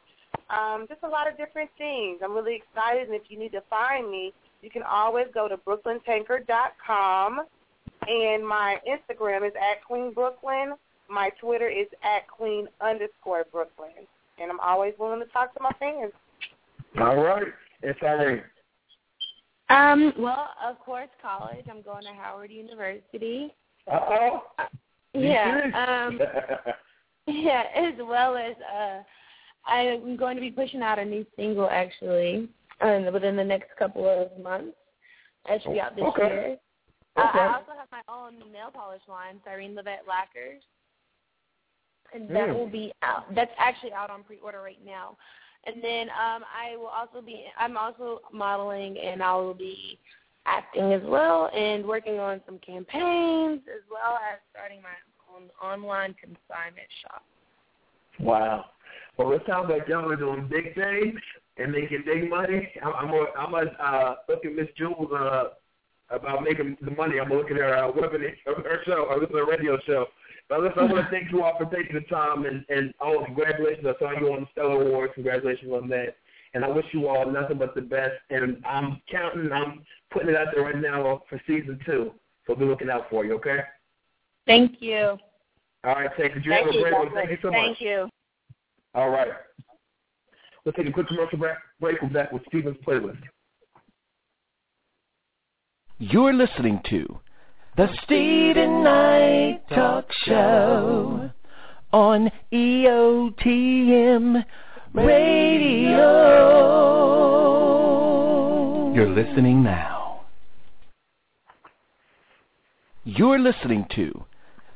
Um, 0.51 0.86
just 0.89 1.03
a 1.03 1.09
lot 1.09 1.28
of 1.28 1.36
different 1.36 1.70
things. 1.78 2.20
I'm 2.23 2.35
really 2.35 2.57
excited, 2.57 3.07
and 3.09 3.15
if 3.15 3.23
you 3.28 3.39
need 3.39 3.53
to 3.53 3.62
find 3.70 4.11
me, 4.11 4.32
you 4.61 4.70
can 4.70 4.82
always 4.82 5.27
go 5.32 5.49
to 5.49 5.57
brooklyntankard.com, 5.57 7.40
and 8.09 8.47
my 8.47 8.78
Instagram 8.89 9.47
is 9.47 9.55
at 9.57 9.85
Queen 9.85 10.12
Brooklyn. 10.12 10.74
My 11.09 11.31
Twitter 11.40 11.69
is 11.69 11.86
at 12.03 12.28
Queen 12.28 12.69
underscore 12.81 13.44
Brooklyn, 13.51 14.07
and 14.39 14.51
I'm 14.51 14.61
always 14.61 14.94
willing 14.99 15.20
to 15.20 15.27
talk 15.27 15.55
to 15.55 15.62
my 15.62 15.73
fans. 15.78 16.12
All 17.01 17.16
right. 17.16 17.47
It's 17.82 17.98
all 18.02 18.16
right. 18.16 18.43
Um, 19.70 20.12
well, 20.19 20.51
of 20.64 20.78
course, 20.81 21.09
college. 21.23 21.64
I'm 21.70 21.82
going 21.82 22.05
to 22.05 22.12
Howard 22.12 22.51
University. 22.51 23.55
Uh-oh. 23.90 24.43
Yeah. 25.14 26.06
Um, 26.06 26.20
yeah, 27.27 27.64
as 27.74 27.94
well 28.01 28.36
as 28.36 28.55
uh, 28.74 29.02
I'm 29.66 30.16
going 30.16 30.36
to 30.36 30.40
be 30.40 30.51
pushing 30.51 30.82
out 30.82 30.98
a 30.98 31.05
new 31.05 31.24
single 31.36 31.69
actually 31.70 32.48
um, 32.81 33.12
within 33.12 33.36
the 33.36 33.44
next 33.44 33.69
couple 33.78 34.06
of 34.09 34.43
months. 34.43 34.77
That 35.48 35.62
should 35.62 35.73
be 35.73 35.81
out 35.81 35.97
this 35.97 36.05
Okay. 36.05 36.27
year. 36.27 36.56
Uh, 37.16 37.28
Okay. 37.28 37.39
I 37.40 37.55
also 37.56 37.73
have 37.78 37.89
my 37.90 38.02
own 38.09 38.39
nail 38.52 38.70
polish 38.73 39.02
line, 39.09 39.40
Cyrene 39.44 39.74
Levette 39.74 40.06
Lacquers, 40.09 40.62
and 42.14 42.28
that 42.31 42.48
Mm. 42.48 42.55
will 42.55 42.69
be 42.69 42.93
out. 43.02 43.35
That's 43.35 43.51
actually 43.59 43.93
out 43.93 44.10
on 44.10 44.23
pre-order 44.24 44.62
right 44.62 44.82
now. 44.85 45.16
And 45.64 45.82
then 45.82 46.09
um, 46.10 46.43
I 46.43 46.76
will 46.76 46.89
also 46.89 47.24
be. 47.24 47.44
I'm 47.59 47.76
also 47.76 48.20
modeling, 48.32 48.98
and 48.98 49.22
I 49.22 49.34
will 49.36 49.55
be 49.55 49.98
acting 50.44 50.93
as 50.93 51.02
well, 51.05 51.51
and 51.55 51.84
working 51.86 52.18
on 52.18 52.40
some 52.47 52.59
campaigns, 52.59 53.60
as 53.72 53.82
well 53.90 54.18
as 54.32 54.40
starting 54.51 54.82
my 54.82 54.89
own 55.34 55.48
online 55.62 56.14
consignment 56.14 56.89
shop. 57.01 57.22
Wow. 58.18 58.66
Well, 59.16 59.32
it 59.32 59.43
sounds 59.47 59.68
like 59.70 59.89
y'all 59.89 60.10
are 60.10 60.16
doing 60.16 60.48
big 60.48 60.74
things 60.74 61.18
and 61.59 61.72
making 61.72 62.02
big 62.06 62.28
money. 62.28 62.68
I'm 62.82 62.93
I'm 62.94 63.09
gonna, 63.09 63.26
I'm 63.39 63.51
gonna 63.52 63.70
uh, 63.80 64.14
look 64.28 64.44
at 64.44 64.55
Miss 64.55 64.68
Jules 64.76 65.12
uh, 65.12 65.44
about 66.10 66.43
making 66.43 66.76
the 66.80 66.90
money. 66.90 67.20
I'm 67.20 67.28
gonna 67.28 67.40
look 67.40 67.51
at 67.51 67.56
her 67.56 67.74
uh, 67.74 67.93
webinar, 67.93 68.34
her 68.47 68.80
show, 68.84 69.06
or 69.09 69.18
listen 69.18 69.32
to 69.32 69.39
her 69.39 69.47
radio 69.47 69.78
show. 69.86 70.06
But 70.52 70.60
listen, 70.60 70.80
I 70.80 70.84
want 70.84 71.06
to 71.06 71.10
thank 71.10 71.32
you 71.32 71.42
all 71.42 71.56
for 71.56 71.64
taking 71.74 71.94
the 71.94 72.02
time 72.14 72.44
and 72.44 72.62
and 72.68 72.92
oh, 73.00 73.24
congratulations! 73.24 73.86
I 73.86 73.98
saw 73.98 74.10
you 74.10 74.34
on 74.34 74.42
the 74.42 74.46
Stellar 74.52 74.86
Awards. 74.86 75.14
Congratulations 75.14 75.72
on 75.72 75.88
that. 75.88 76.16
And 76.52 76.62
I 76.62 76.68
wish 76.68 76.84
you 76.92 77.08
all 77.08 77.24
nothing 77.24 77.56
but 77.56 77.74
the 77.74 77.80
best. 77.80 78.12
And 78.28 78.62
I'm 78.66 79.00
counting. 79.10 79.50
I'm 79.50 79.82
putting 80.10 80.28
it 80.28 80.36
out 80.36 80.48
there 80.54 80.64
right 80.64 80.76
now 80.76 81.22
for 81.30 81.40
season 81.46 81.80
two. 81.86 82.10
So 82.46 82.54
be 82.54 82.66
looking 82.66 82.90
out 82.90 83.06
for 83.08 83.24
you. 83.24 83.32
Okay. 83.36 83.60
Thank 84.46 84.82
you. 84.82 85.16
All 85.84 85.94
right, 85.94 86.10
thank 86.18 86.34
you. 86.34 86.42
You 86.42 86.50
Thank 86.50 86.66
have 86.66 86.74
a 86.74 86.76
you, 86.76 86.82
great 86.82 86.94
one. 86.98 87.14
Thank 87.14 87.30
you 87.30 87.38
so 87.40 87.50
Thank 87.50 87.70
much. 87.70 87.80
you. 87.80 88.10
All 88.94 89.08
right. 89.08 89.28
We'll 90.66 90.74
take 90.74 90.86
a 90.86 90.92
quick 90.92 91.08
commercial 91.08 91.38
break. 91.38 91.56
Break. 91.80 92.02
We're 92.02 92.10
back 92.10 92.30
with 92.30 92.42
Steven's 92.48 92.76
playlist. 92.86 93.22
You're 95.98 96.34
listening 96.34 96.82
to 96.90 97.20
the 97.77 97.89
Steven 98.05 98.85
Knight 98.85 99.62
Talk 99.70 100.12
Show 100.27 101.31
on 101.90 102.31
EOTM 102.53 104.44
Radio. 104.93 106.03
You're 108.94 109.09
listening 109.09 109.62
now. 109.62 110.20
You're 113.05 113.39
listening 113.39 113.86
to 113.97 114.23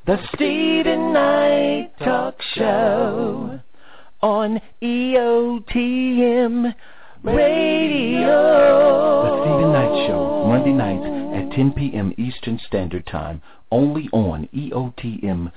the 0.07 0.17
Steven 0.35 1.13
Knight 1.13 1.91
Talk 1.99 2.41
Show 2.55 3.61
on 4.23 4.61
EOTM 4.83 6.75
Radio. 7.23 8.37
The 9.23 9.43
Steven 9.43 9.73
Knight 9.73 10.07
Show, 10.07 10.45
Monday 10.47 10.73
nights 10.73 11.16
at 11.37 11.53
10 11.53 11.73
p.m. 11.73 12.15
Eastern 12.17 12.59
Standard 12.67 13.07
Time, 13.07 13.43
only 13.71 14.09
on 14.13 14.49
EOTMRadio.com. 14.55 15.53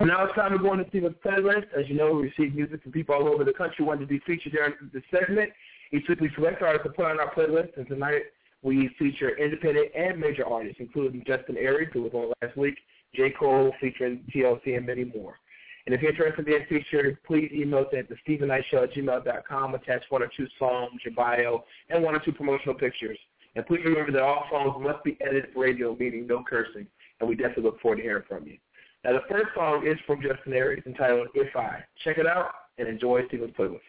Now 0.00 0.24
it's 0.24 0.34
time 0.34 0.52
to 0.52 0.58
go 0.58 0.72
into 0.72 0.88
Steven's 0.88 1.16
playlist. 1.24 1.66
As 1.78 1.88
you 1.88 1.94
know, 1.94 2.12
we 2.12 2.22
receive 2.22 2.54
music 2.54 2.82
from 2.82 2.92
people 2.92 3.14
all 3.14 3.28
over 3.28 3.44
the 3.44 3.52
country 3.52 3.84
wanting 3.84 4.06
to 4.06 4.12
be 4.12 4.20
featured 4.20 4.52
during 4.52 4.74
the 4.92 5.02
segment. 5.10 5.50
Each 5.92 6.08
week 6.08 6.20
we 6.20 6.30
select 6.34 6.62
artists 6.62 6.86
to 6.86 6.92
put 6.92 7.04
on 7.06 7.20
our 7.20 7.32
playlist, 7.34 7.76
and 7.76 7.86
tonight 7.86 8.22
we 8.62 8.88
feature 8.98 9.36
independent 9.36 9.90
and 9.94 10.18
major 10.18 10.46
artists, 10.46 10.78
including 10.80 11.22
Justin 11.26 11.56
Aries, 11.56 11.90
who 11.92 12.02
was 12.02 12.12
on 12.14 12.32
last 12.42 12.56
week, 12.56 12.76
J. 13.14 13.30
Cole 13.30 13.72
featuring 13.80 14.24
TLC, 14.34 14.76
and 14.76 14.86
many 14.86 15.04
more. 15.04 15.38
And 15.86 15.94
if 15.94 16.00
you're 16.00 16.12
interested 16.12 16.38
in 16.40 16.44
being 16.44 16.66
featured, 16.68 17.18
please 17.24 17.50
email 17.52 17.80
us 17.80 17.86
at 17.96 18.08
the 18.08 18.16
Steven 18.22 18.48
Knight 18.48 18.64
Show 18.70 18.84
at 18.84 18.92
gmail.com. 18.92 19.74
Attach 19.74 20.02
one 20.10 20.22
or 20.22 20.30
two 20.36 20.46
songs, 20.58 21.00
your 21.04 21.14
bio, 21.14 21.64
and 21.90 22.02
one 22.02 22.14
or 22.14 22.20
two 22.20 22.32
promotional 22.32 22.74
pictures. 22.74 23.18
And 23.54 23.66
please 23.66 23.80
remember 23.84 24.12
that 24.12 24.22
all 24.22 24.44
songs 24.50 24.76
must 24.80 25.04
be 25.04 25.18
edited 25.20 25.52
for 25.52 25.60
radio, 25.60 25.96
meaning 25.98 26.26
no 26.26 26.42
cursing. 26.48 26.86
And 27.20 27.28
we 27.28 27.34
definitely 27.34 27.64
look 27.64 27.80
forward 27.80 27.96
to 27.96 28.02
hearing 28.02 28.24
from 28.28 28.46
you. 28.46 28.56
Now, 29.04 29.12
the 29.12 29.22
first 29.28 29.48
song 29.54 29.86
is 29.86 29.98
from 30.06 30.22
Justin 30.22 30.52
Aries 30.52 30.84
entitled 30.86 31.28
If 31.34 31.54
I. 31.56 31.84
Check 32.04 32.18
it 32.18 32.26
out 32.26 32.50
and 32.78 32.88
enjoy 32.88 33.26
Steven's 33.26 33.52
playlist. 33.52 33.80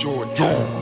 Georgia. 0.00 0.77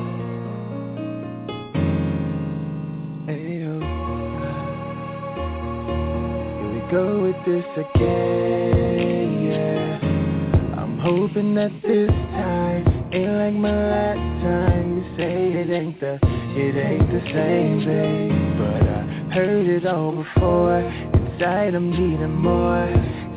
Go 6.96 7.20
with 7.20 7.36
this 7.44 7.66
again, 7.76 9.50
yeah. 9.50 10.80
I'm 10.80 10.98
hoping 10.98 11.54
that 11.54 11.70
this 11.82 12.08
time 12.08 13.12
ain't 13.12 13.32
like 13.32 13.52
my 13.52 13.76
last 13.90 14.42
time. 14.42 14.96
You 14.96 15.16
say 15.18 15.52
it 15.60 15.70
ain't 15.70 16.00
the, 16.00 16.18
it 16.56 16.74
ain't 16.74 17.10
the 17.10 17.20
same 17.34 17.84
thing, 17.84 18.56
but 18.56 18.82
I 18.88 19.34
heard 19.34 19.66
it 19.66 19.86
all 19.86 20.12
before. 20.24 20.80
Inside 20.80 21.74
I'm 21.74 21.90
needing 21.90 22.34
more. 22.34 22.88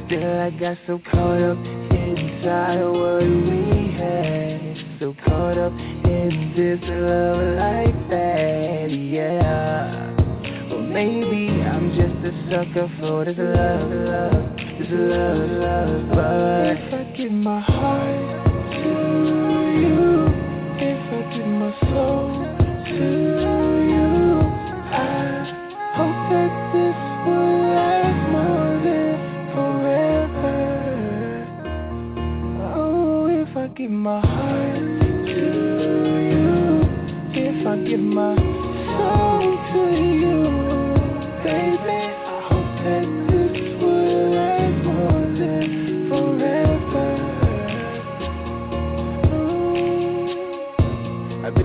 Still 0.05 0.39
I 0.39 0.51
got 0.51 0.77
so 0.87 1.01
caught 1.11 1.41
up 1.41 1.57
inside 1.91 2.77
of 2.77 2.93
what 2.93 3.23
we 3.23 3.91
had. 3.99 4.99
So 5.01 5.13
caught 5.25 5.57
up 5.57 5.73
in 5.73 6.53
this 6.55 6.79
love 6.87 7.57
like 7.57 8.09
that, 8.09 8.89
yeah. 8.89 10.08
Maybe 10.91 11.49
I'm 11.61 11.91
just 11.91 12.25
a 12.25 12.31
sucker 12.49 12.89
for 12.99 13.23
this 13.23 13.37
love, 13.37 13.91
love, 13.91 14.55
this 14.79 14.89
love, 14.89 15.49
love. 15.61 16.09
But 16.09 16.65
if 16.73 16.93
I 16.93 17.03
give 17.15 17.31
my 17.31 17.59
heart 17.61 18.49
to 18.73 18.89
you, 19.79 20.33
if 20.81 21.13
I 21.13 21.21
give 21.37 21.45
my 21.45 21.71
soul 21.93 22.29
to 22.89 23.05
you, 23.85 24.41
I 24.89 25.05
hope 25.93 26.21
that 26.33 26.53
this 26.73 26.97
will 27.23 27.53
last 27.69 28.21
more 28.33 28.73
than 28.83 29.13
forever. 29.53 30.59
Oh, 32.75 33.29
if 33.29 33.51
I 33.55 33.67
give 33.67 33.91
my 33.91 34.19
heart 34.21 34.79
to 35.27 35.43
you, 36.33 36.81
if 37.31 37.67
I 37.67 37.77
give 37.87 37.99
my 37.99 38.35
soul 38.35 39.39
to 39.71 39.81
you, 39.95 40.08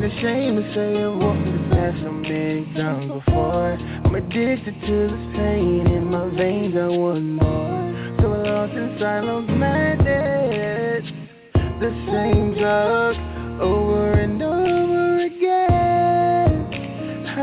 ashamed 0.05 0.57
to 0.59 0.75
say 0.75 1.03
I 1.03 1.09
walked 1.09 1.45
the 1.45 1.75
path 1.75 1.95
so 2.03 2.13
many 2.13 2.65
times 2.75 3.11
before. 3.11 3.73
I'm 4.05 4.15
addicted 4.15 4.81
to 4.87 5.09
this 5.09 5.37
pain 5.37 5.87
in 5.87 6.05
my 6.05 6.29
veins. 6.37 6.77
I 6.77 6.89
want 6.89 7.25
more. 7.25 8.17
So 8.21 8.29
lost 8.29 8.73
in 8.75 8.97
silence, 9.01 9.49
madness 9.51 11.05
the 11.81 11.91
same 12.13 12.55
drug 12.55 13.17
over 13.61 14.13
and 14.13 14.43
over. 14.43 14.54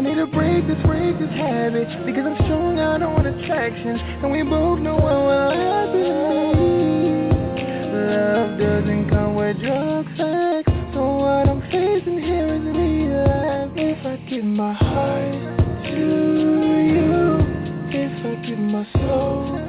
Need 0.02 0.16
to 0.16 0.26
break 0.26 0.66
this, 0.66 0.82
break 0.84 1.20
this 1.20 1.30
habit 1.30 1.88
because 2.08 2.26
I'm 2.26 2.36
strung 2.46 2.80
out 2.80 3.04
on 3.04 3.24
attraction, 3.24 4.00
and 4.00 4.32
we 4.32 4.42
both 4.42 4.80
know 4.80 4.96
what 4.96 5.14
will 5.14 5.52
happen. 5.52 7.30
Love 8.10 8.58
doesn't 8.58 9.10
come 9.12 9.36
with 9.36 9.60
drugs, 9.62 10.10
sex. 10.18 10.72
So 10.96 11.06
what 11.06 11.48
I'm 11.48 11.62
facing 11.70 12.20
here 12.20 12.56
is 12.56 12.64
me 12.64 13.14
alive. 13.14 13.78
If 13.78 14.04
I 14.04 14.16
give 14.28 14.44
my 14.44 14.74
heart 14.74 15.34
to 15.84 16.00
you, 16.90 17.46
if 17.92 18.26
I 18.26 18.36
give 18.44 18.58
my 18.58 18.84
soul. 18.94 19.61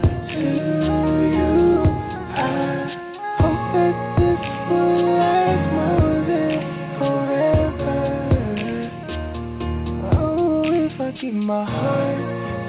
give 11.23 11.35
my 11.35 11.65
heart 11.65 12.19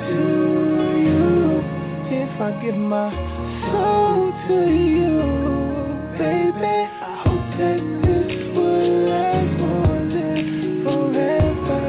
to 0.06 0.14
you, 1.02 1.58
if 2.14 2.40
I 2.40 2.52
give 2.64 2.76
my 2.76 3.10
soul 3.66 4.32
to 4.48 4.58
you, 4.70 5.18
baby, 6.20 6.76
I 7.02 7.18
hope 7.26 7.48
that 7.58 7.82
this 8.06 8.30
will 8.56 9.10
last 9.10 9.54
more 9.58 10.02
than 10.14 10.46
forever. 10.86 11.82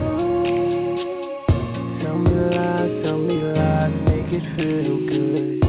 Oh. 0.00 0.48
Tell 2.00 2.16
me 2.16 2.32
lies, 2.56 2.92
tell 3.04 3.18
me 3.18 3.36
lies, 3.52 3.92
make 4.08 4.32
it 4.32 4.46
feel 4.56 4.96
good. 5.12 5.60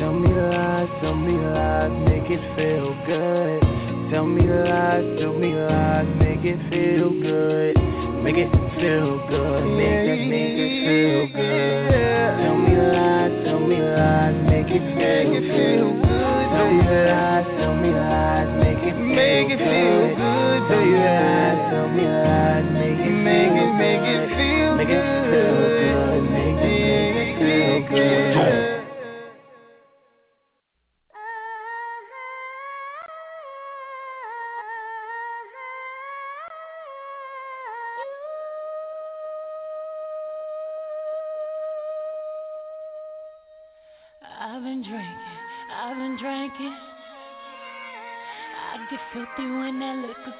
Tell 0.00 0.12
me 0.12 0.30
lies, 0.34 0.88
tell 1.00 1.14
me 1.14 1.34
lies, 1.38 1.92
make 2.08 2.28
it 2.28 2.42
feel 2.56 2.90
good. 3.06 3.62
Tell 4.10 4.26
me 4.26 4.42
lies, 4.42 5.20
tell 5.20 5.34
me 5.34 5.54
lies, 5.54 6.08
make 6.18 6.44
it 6.44 6.58
feel 6.68 7.10
good. 7.22 7.83
Make 8.24 8.38
it 8.38 8.50
feel 8.80 9.20
good, 9.28 9.64
make 9.76 10.06
that 10.08 10.16
nigga 10.16 10.64
feel 10.80 11.26
good. 11.28 12.40
Tell 12.40 12.56
me 12.56 12.72
lies, 12.74 13.44
tell 13.44 13.60
me 13.60 13.76
lies, 13.76 14.36
make 14.48 14.70
it 14.72 14.80
feel 14.96 15.28
good. 15.44 16.08
Tell 16.56 16.70
me 16.72 16.88
lies, 16.88 17.44
tell 17.60 17.76
me 17.76 17.90
lies, 17.92 18.48
make 18.64 18.80
it 18.80 18.96
feel 18.96 19.52
good. 19.52 20.60
Tell 20.68 20.84
me 20.86 20.96
lies, 21.04 21.58
tell 21.68 21.88
me 21.92 22.04
lies, 22.08 22.64
make 22.72 22.96
it 22.96 23.03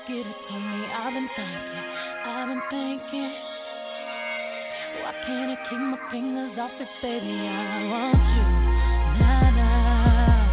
Give 0.07 0.19
it 0.19 0.37
to 0.49 0.55
me, 0.61 0.85
I've 0.93 1.15
been 1.15 1.29
thinking, 1.35 1.85
I've 2.27 2.49
been 2.49 2.61
thinking. 2.69 3.33
Why 5.01 5.13
can't 5.25 5.51
I 5.51 5.57
keep 5.71 5.81
my 5.81 5.97
fingers 6.13 6.59
off 6.59 6.73
it, 6.79 6.89
baby? 7.01 7.49
I 7.49 7.89
want 7.89 8.15
you, 8.37 8.45
nah, 9.19 9.49
nah. 9.49 10.45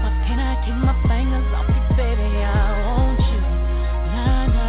Why 0.00 0.10
can't 0.24 0.40
I 0.40 0.56
keep 0.64 0.74
my 0.74 0.96
fingers 1.04 1.52
off 1.52 1.68
you, 1.68 1.84
baby? 2.00 2.40
I 2.40 2.56
want 2.80 3.20
you, 3.20 3.40
na 4.16 4.26
na. 4.56 4.68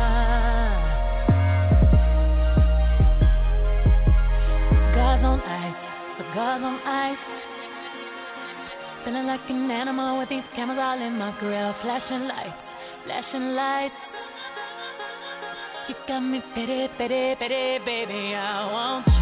Cigars 4.91 5.23
on 5.23 5.39
ice, 5.39 5.79
cigars 6.17 6.61
on 6.61 6.77
ice. 6.83 7.23
Feeling 9.05 9.27
like 9.27 9.49
an 9.49 9.71
animal 9.71 10.17
with 10.19 10.27
these 10.27 10.43
cameras 10.57 10.79
all 10.81 11.01
in 11.01 11.17
my 11.17 11.31
grill, 11.39 11.73
flashing 11.81 12.27
lights 12.27 12.64
flashing 13.05 13.53
lights. 13.55 13.93
You 15.87 15.95
got 16.07 16.19
me 16.21 16.41
pity, 16.55 16.87
pity, 16.97 17.35
pity, 17.39 17.77
baby. 17.85 18.33
I 18.33 18.71
want 18.71 19.14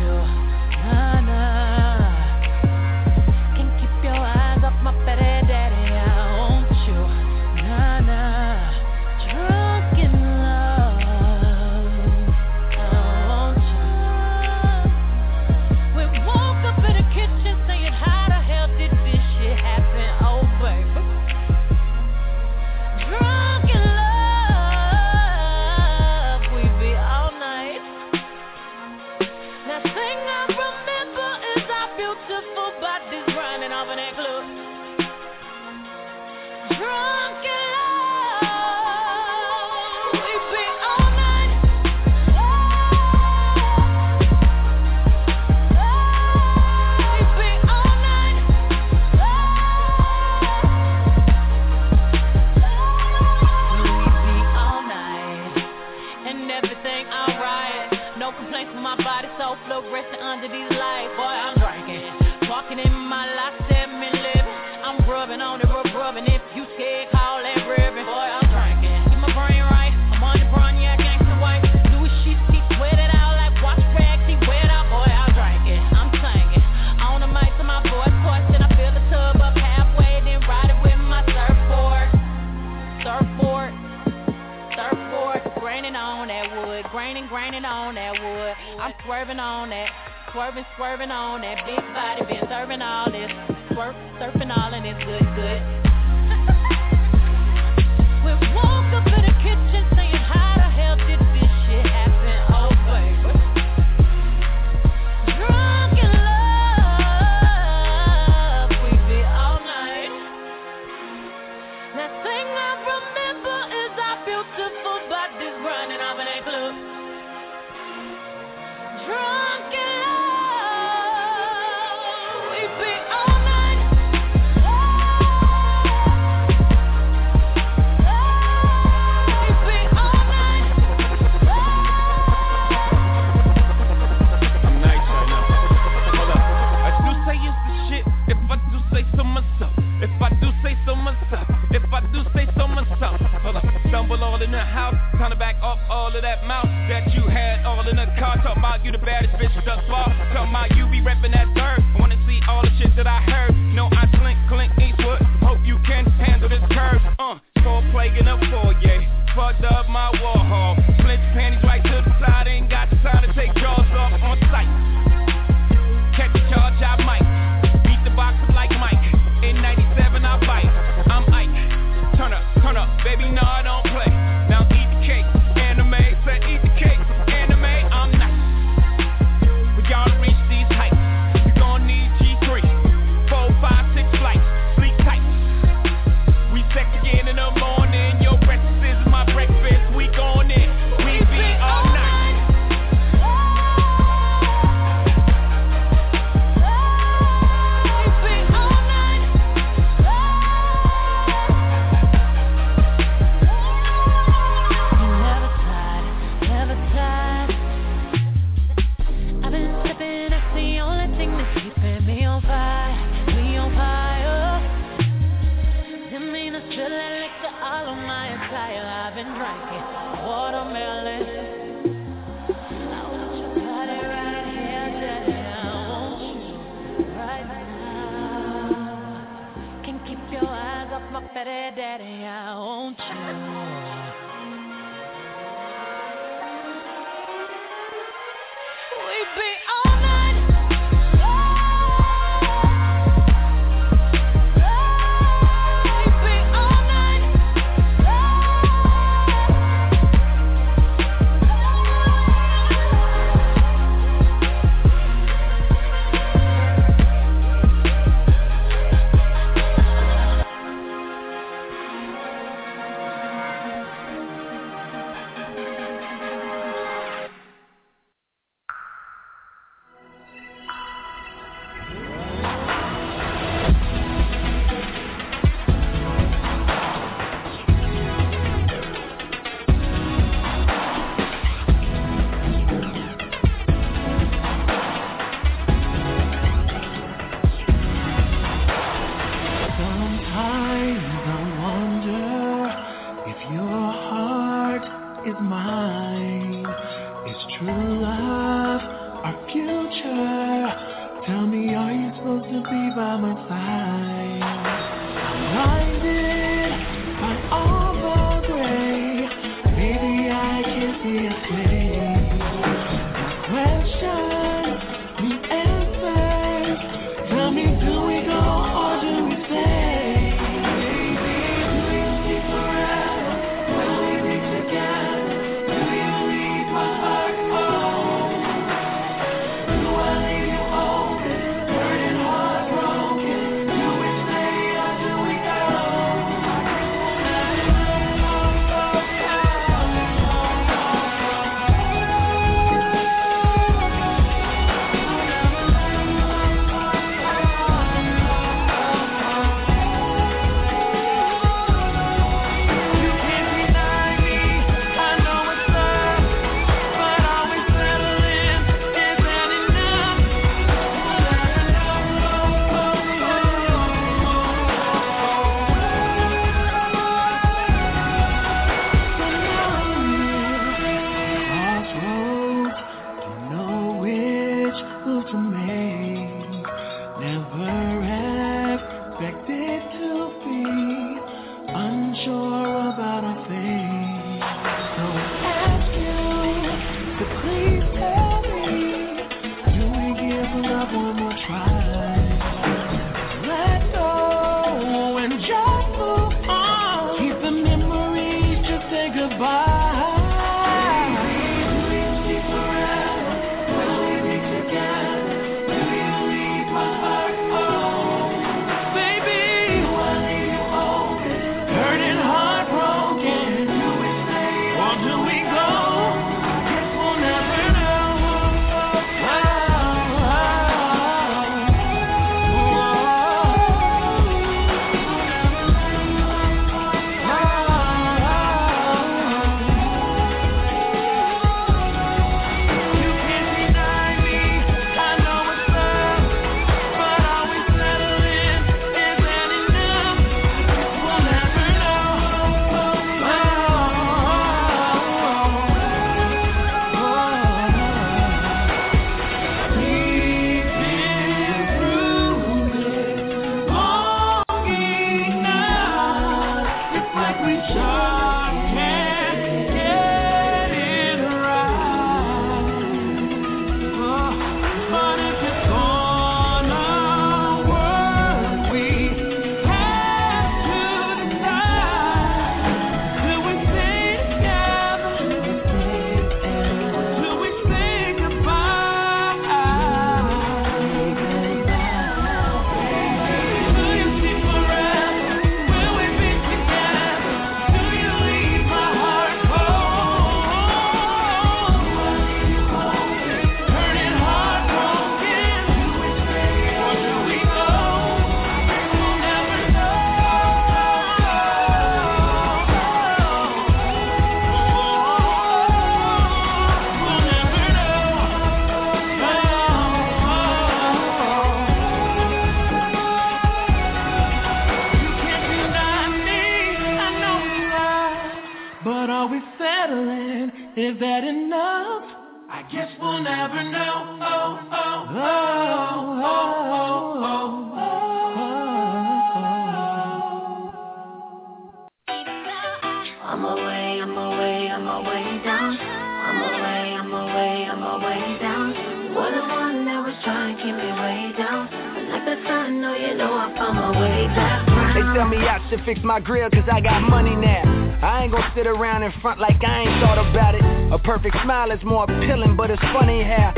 should 545.74 545.86
fix 545.86 546.00
my 546.04 546.20
grill 546.20 546.50
cause 546.50 546.68
I 546.72 546.82
got 546.82 547.02
money 547.02 547.36
now. 547.36 547.64
I 548.04 548.24
ain't 548.24 548.32
gonna 548.32 548.52
sit 548.56 548.68
around 548.68 549.02
in 549.02 549.12
front 549.22 549.40
like 549.40 549.58
I 549.64 549.82
ain't 549.82 550.02
thought 550.02 550.20
about 550.20 550.56
it. 550.56 550.62
A 550.94 551.00
perfect 551.00 551.36
smile 551.44 551.72
is 551.72 551.82
more 551.84 552.04
appealing, 552.04 552.56
but 552.56 552.70
it's 552.70 552.82
funny 552.94 553.24
how 553.24 553.54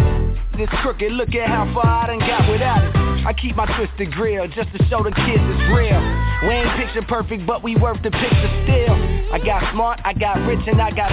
this 0.56 0.70
crooked, 0.82 1.12
look 1.12 1.36
at 1.36 1.50
how 1.50 1.68
far 1.74 1.86
I 1.86 2.08
done 2.08 2.20
got 2.20 2.50
without 2.50 2.84
it. 2.86 2.96
I 3.26 3.34
keep 3.34 3.56
my 3.58 3.66
twisted 3.76 4.14
grill 4.14 4.48
just 4.48 4.72
to 4.72 4.80
show 4.88 5.04
the 5.04 5.12
kids 5.12 5.44
it's 5.44 5.66
real. 5.76 6.00
We 6.48 6.56
ain't 6.56 6.72
picture 6.80 7.04
perfect, 7.04 7.46
but 7.46 7.64
we 7.64 7.76
worth 7.76 8.02
the 8.02 8.12
picture 8.12 8.52
still. 8.64 8.96
I 9.34 9.40
got 9.44 9.74
smart, 9.74 10.00
I 10.06 10.14
got 10.14 10.40
rich, 10.48 10.64
and 10.68 10.82
I 10.82 10.92
got 10.92 11.12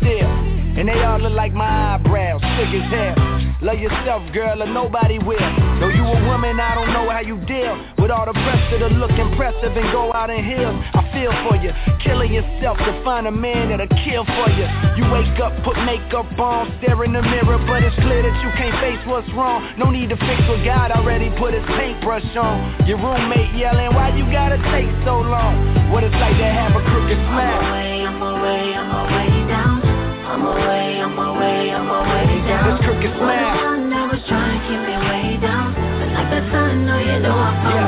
still. 0.00 0.28
And 0.76 0.88
they 0.88 1.00
all 1.02 1.20
look 1.20 1.32
like 1.32 1.54
my 1.54 1.96
eyebrows, 1.96 2.42
thick 2.60 2.76
as 2.76 2.90
hell. 2.92 3.16
Love 3.62 3.78
yourself, 3.78 4.20
girl, 4.34 4.62
or 4.62 4.66
nobody 4.66 5.18
will. 5.18 5.38
Though 5.80 5.88
you 5.88 6.04
a 6.04 6.26
woman, 6.28 6.60
I 6.60 6.74
don't 6.74 6.92
know 6.92 7.08
how 7.08 7.20
you 7.20 7.40
deal 7.46 7.91
with 8.02 8.10
all 8.10 8.26
the 8.26 8.34
pressure 8.34 8.82
to 8.82 8.90
look 8.98 9.14
impressive 9.14 9.70
and 9.78 9.86
go 9.94 10.10
out 10.10 10.26
in 10.26 10.42
heels. 10.42 10.74
I 10.90 11.06
feel 11.14 11.30
for 11.46 11.54
you, 11.62 11.70
killing 12.02 12.34
yourself 12.34 12.74
to 12.82 12.92
find 13.06 13.30
a 13.30 13.30
man 13.30 13.70
that'll 13.70 13.86
kill 14.02 14.26
for 14.26 14.50
you. 14.50 14.66
You 14.98 15.06
wake 15.14 15.38
up, 15.38 15.54
put 15.62 15.78
makeup 15.86 16.26
on, 16.34 16.74
stare 16.82 16.98
in 17.06 17.14
the 17.14 17.22
mirror, 17.22 17.62
but 17.62 17.86
it's 17.86 17.94
clear 18.02 18.26
that 18.26 18.36
you 18.42 18.50
can't 18.58 18.74
face 18.82 18.98
what's 19.06 19.30
wrong. 19.38 19.62
No 19.78 19.86
need 19.94 20.10
to 20.10 20.18
fix 20.18 20.42
what 20.50 20.66
God 20.66 20.90
already 20.90 21.30
put 21.38 21.54
his 21.54 21.62
paintbrush 21.78 22.26
on. 22.34 22.74
Your 22.90 22.98
roommate 22.98 23.54
yelling, 23.54 23.94
why 23.94 24.10
you 24.18 24.26
gotta 24.34 24.58
take 24.74 24.90
so 25.06 25.22
long? 25.22 25.54
What 25.94 26.02
it's 26.02 26.18
like 26.18 26.34
to 26.42 26.48
have 26.50 26.74
a 26.74 26.82
crooked 26.82 27.20
smile. 27.30 27.62
I'm 27.62 27.70
away, 27.70 28.02
I'm 28.02 28.18
away, 28.18 28.62
I'm 28.74 28.90
away 28.90 29.30
down. 29.46 29.78
I'm 30.26 30.42
away, 30.42 30.98
I'm 30.98 31.18
away, 31.18 31.70
I'm 31.70 31.86
away 31.86 32.26
down. 32.50 32.66
This 32.66 32.78
crooked 32.82 33.14
smile. 33.14 33.82
I 33.92 34.06
was 34.10 34.22
trying 34.26 34.58
to 34.58 34.60
keep 34.66 34.80
me 34.82 34.96
way 34.98 35.38
down. 35.38 35.74
But 35.76 36.10
like 36.10 36.30
the 36.34 36.40
sun, 36.50 36.86
no, 36.86 36.98
you 36.98 37.18
know 37.22 37.36
I 37.36 37.52
found 37.62 37.78
my 37.78 37.81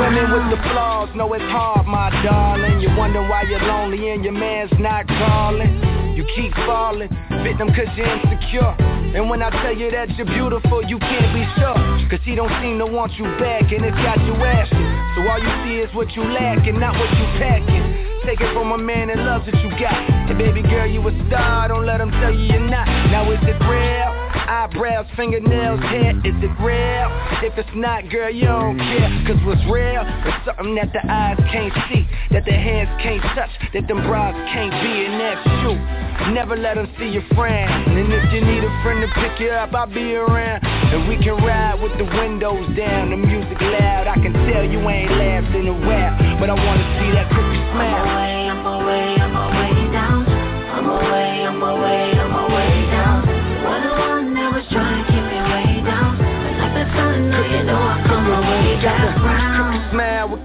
women 0.00 0.32
with 0.32 0.48
the 0.48 0.60
flaws 0.72 1.12
know 1.14 1.28
it's 1.34 1.44
hard, 1.52 1.86
my 1.86 2.08
darling. 2.24 2.80
You 2.80 2.88
wonder 2.96 3.20
why 3.20 3.42
you're 3.44 3.60
lonely 3.60 4.10
and 4.10 4.24
your 4.24 4.32
man's 4.32 4.72
not 4.80 5.06
calling. 5.06 6.16
You 6.16 6.24
keep 6.34 6.52
falling, 6.64 7.12
victim 7.44 7.68
cause 7.68 7.92
you're 7.96 8.08
insecure. 8.08 8.72
And 9.14 9.28
when 9.28 9.42
I 9.42 9.50
tell 9.50 9.76
you 9.76 9.90
that 9.90 10.08
you're 10.16 10.26
beautiful, 10.26 10.82
you 10.82 10.98
can't 10.98 11.30
be 11.36 11.44
sure. 11.60 11.76
Cause 12.08 12.24
he 12.24 12.34
don't 12.34 12.50
seem 12.64 12.78
to 12.80 12.86
want 12.86 13.12
you 13.20 13.24
back 13.36 13.68
and 13.70 13.84
it's 13.84 14.00
got 14.00 14.18
you 14.24 14.34
asking. 14.40 14.88
So 15.14 15.28
all 15.28 15.38
you 15.38 15.52
see 15.68 15.76
is 15.84 15.92
what 15.94 16.08
you 16.16 16.24
lack 16.24 16.66
and 16.66 16.80
not 16.80 16.96
what 16.96 17.10
you 17.12 17.26
packing. 17.36 17.84
Take 18.24 18.40
it 18.40 18.52
from 18.56 18.72
a 18.72 18.78
man 18.78 19.08
that 19.08 19.18
loves 19.18 19.44
what 19.44 19.56
you 19.60 19.70
got. 19.76 20.00
And 20.28 20.38
baby 20.38 20.62
girl, 20.62 20.88
you 20.88 21.04
a 21.06 21.12
star, 21.28 21.68
don't 21.68 21.84
let 21.84 22.00
him 22.00 22.10
tell 22.10 22.32
you 22.32 22.56
you're 22.56 22.68
not. 22.68 22.88
Now 23.12 23.30
is 23.30 23.40
it 23.44 23.58
real? 23.68 24.19
Eyebrows, 24.50 25.06
fingernails, 25.14 25.78
hair, 25.78 26.10
is 26.26 26.34
it 26.42 26.54
real? 26.58 27.06
If 27.38 27.54
it's 27.54 27.70
not, 27.78 28.10
girl, 28.10 28.34
you 28.34 28.50
don't 28.50 28.74
care. 28.82 29.06
Cause 29.22 29.38
what's 29.46 29.62
real 29.70 30.02
is 30.02 30.34
something 30.42 30.74
that 30.74 30.90
the 30.90 31.06
eyes 31.06 31.38
can't 31.54 31.70
see, 31.86 32.02
that 32.34 32.42
the 32.42 32.58
hands 32.58 32.90
can't 32.98 33.22
touch, 33.38 33.54
that 33.70 33.86
them 33.86 34.02
bras 34.10 34.34
can't 34.50 34.74
be, 34.82 35.06
and 35.06 35.22
that's 35.22 35.46
you. 35.62 36.34
Never 36.34 36.58
let 36.58 36.74
them 36.74 36.90
see 36.98 37.14
your 37.14 37.22
friend. 37.38 37.94
And 37.94 38.10
if 38.10 38.26
you 38.34 38.42
need 38.42 38.66
a 38.66 38.74
friend 38.82 38.98
to 39.06 39.08
pick 39.22 39.38
you 39.38 39.54
up, 39.54 39.70
I'll 39.70 39.86
be 39.86 40.18
around. 40.18 40.66
And 40.66 41.06
we 41.06 41.14
can 41.22 41.38
ride 41.46 41.78
with 41.78 41.94
the 41.94 42.10
windows 42.10 42.66
down, 42.74 43.14
the 43.14 43.22
music 43.22 43.54
loud. 43.54 44.10
I 44.10 44.18
can 44.18 44.34
tell 44.50 44.66
you 44.66 44.82
ain't 44.82 45.14
laughed 45.14 45.54
in 45.54 45.70
a 45.70 45.78
while, 45.78 46.42
but 46.42 46.50
I 46.50 46.58
wanna 46.58 46.86
see 46.98 47.14
that 47.14 47.30
crooked 47.30 47.62
smile. 47.70 48.02
I'm 48.02 48.66
away, 48.66 49.14
I'm 49.14 49.30
away 49.30 49.92
down. 49.94 50.26
I'm 50.26 50.90
away, 50.90 51.46
I'm 51.46 51.62
away, 51.62 52.02
I'm 52.10 52.18
away 52.18 52.19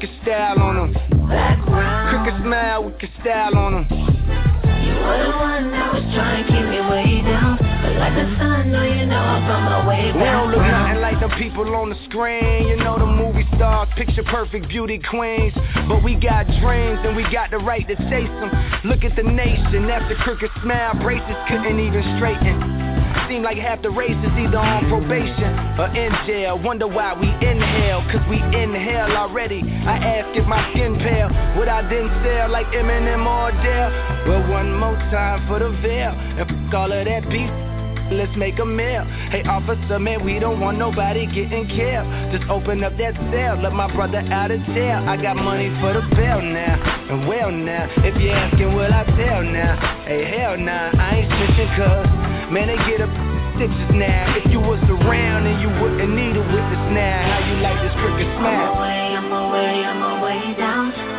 your 0.06 0.22
style 0.24 0.60
on 0.60 0.94
them. 0.94 1.30
Round. 1.30 2.26
Crooked 2.26 2.42
smile 2.44 2.84
with 2.84 3.02
your 3.02 3.12
style 3.22 3.58
on 3.58 3.74
them. 3.74 3.86
You 3.90 4.94
were 4.94 5.24
the 5.24 5.38
one 5.38 5.72
that 5.72 5.94
was 5.94 6.04
trying 6.14 6.46
to 6.46 6.52
keep 6.52 6.66
me 6.70 6.82
way 6.82 7.22
down. 7.26 7.55
Like 7.96 8.16
the 8.16 8.28
sun, 8.38 8.72
no, 8.72 8.84
you 8.84 9.06
know 9.06 9.24
I 9.24 9.40
found 9.48 9.66
my 9.66 9.88
way 9.88 10.12
We 10.12 10.24
don't 10.28 10.52
look 10.52 10.60
nothing 10.60 11.00
like 11.00 11.20
the 11.20 11.30
people 11.40 11.64
on 11.76 11.90
the 11.90 12.00
screen. 12.10 12.68
You 12.68 12.76
know 12.76 13.00
the 13.00 13.06
movie 13.06 13.48
stars, 13.56 13.88
picture 13.96 14.24
perfect 14.24 14.68
beauty 14.68 15.00
queens. 15.00 15.54
But 15.88 16.04
we 16.04 16.16
got 16.16 16.46
dreams 16.60 17.00
and 17.08 17.16
we 17.16 17.24
got 17.32 17.52
the 17.52 17.58
right 17.58 17.88
to 17.88 17.96
chase 18.12 18.36
them. 18.44 18.52
Look 18.84 19.04
at 19.04 19.16
the 19.16 19.24
nation, 19.24 19.88
that's 19.88 20.08
the 20.10 20.16
crooked 20.24 20.52
smile. 20.62 20.96
Braces 21.00 21.38
couldn't 21.48 21.80
even 21.80 22.04
straighten. 22.18 22.86
Seem 23.30 23.42
like 23.42 23.58
half 23.58 23.82
the 23.82 23.90
race 23.90 24.12
is 24.12 24.36
either 24.38 24.60
on 24.60 24.90
probation 24.90 25.56
or 25.80 25.88
in 25.96 26.12
jail. 26.28 26.60
Wonder 26.60 26.88
why 26.88 27.16
we 27.16 27.32
inhale, 27.48 28.04
cause 28.12 28.22
we 28.30 28.38
inhale 28.38 29.16
already. 29.16 29.64
I 29.64 29.98
ask 29.98 30.38
if 30.38 30.46
my 30.46 30.62
skin 30.72 31.00
pale, 31.00 31.30
would 31.58 31.68
I 31.68 31.82
then 31.90 32.12
sell 32.24 32.52
like 32.52 32.68
Eminem 32.68 33.26
or 33.26 33.50
Adele? 33.50 34.28
Well, 34.28 34.52
one 34.52 34.78
more 34.78 34.96
time 35.10 35.48
for 35.48 35.60
the 35.60 35.72
veil, 35.82 36.12
and 36.12 36.46
fuck 36.46 36.74
all 36.76 36.92
of 36.92 37.06
that 37.06 37.30
beef. 37.30 37.75
Let's 38.12 38.36
make 38.38 38.60
a 38.60 38.66
meal. 38.66 39.04
Hey, 39.34 39.42
officer, 39.50 39.98
man, 39.98 40.24
we 40.24 40.38
don't 40.38 40.60
want 40.60 40.78
nobody 40.78 41.26
getting 41.26 41.66
killed. 41.68 42.06
Just 42.32 42.46
open 42.50 42.84
up 42.84 42.94
that 42.98 43.18
cell, 43.34 43.58
let 43.62 43.74
my 43.74 43.92
brother 43.94 44.20
out 44.20 44.52
of 44.52 44.62
jail. 44.78 45.02
I 45.10 45.18
got 45.18 45.36
money 45.36 45.70
for 45.82 45.94
the 45.94 46.06
bail 46.16 46.42
now, 46.42 46.78
and 47.10 47.28
well 47.28 47.52
now. 47.52 47.90
If 48.06 48.16
you're 48.22 48.34
asking, 48.36 48.76
will 48.76 48.94
I 48.94 49.04
tell 49.18 49.42
now? 49.42 50.06
Hey, 50.06 50.22
hell 50.38 50.56
nah, 50.58 50.94
I 50.94 51.26
ain't 51.26 51.32
switching 51.34 51.72
cuz. 51.74 52.06
Man, 52.54 52.70
they 52.70 52.78
get 52.86 53.02
up 53.02 53.10
stitches 53.58 53.90
now. 53.98 54.38
If 54.38 54.52
you 54.54 54.60
was 54.62 54.82
around 54.86 55.48
and 55.50 55.58
you 55.58 55.70
wouldn't 55.82 56.14
need 56.14 56.38
a 56.38 56.46
witness 56.46 56.86
now, 56.94 57.26
how 57.26 57.42
you 57.42 57.58
like 57.66 57.80
this 57.82 57.96
crooked 58.06 58.22
I'm 58.22 58.38
smile? 58.38 58.70
away, 58.78 59.02
I'm 59.18 59.32
away, 59.34 59.74
I'm 59.82 60.02
away 60.22 60.54
down. 60.58 61.15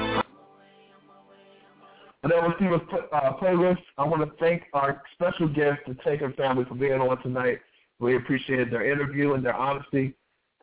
And 2.23 2.33
that 2.33 2.43
was 2.43 2.53
Steven's 2.57 2.83
uh, 3.13 3.33
playlist. 3.41 3.83
I 3.99 4.05
want 4.05 4.23
to 4.23 4.37
thank 4.39 4.65
our 4.73 5.03
special 5.13 5.49
guest, 5.49 5.81
the 5.87 5.95
Tankard 5.95 6.37
family, 6.37 6.65
for 6.65 6.75
being 6.75 7.01
on 7.01 7.23
tonight. 7.23 7.61
We 7.99 8.17
appreciated 8.17 8.71
their 8.71 8.91
interview 8.91 9.35
and 9.35 9.45
their 9.45 9.55
honesty. 9.55 10.15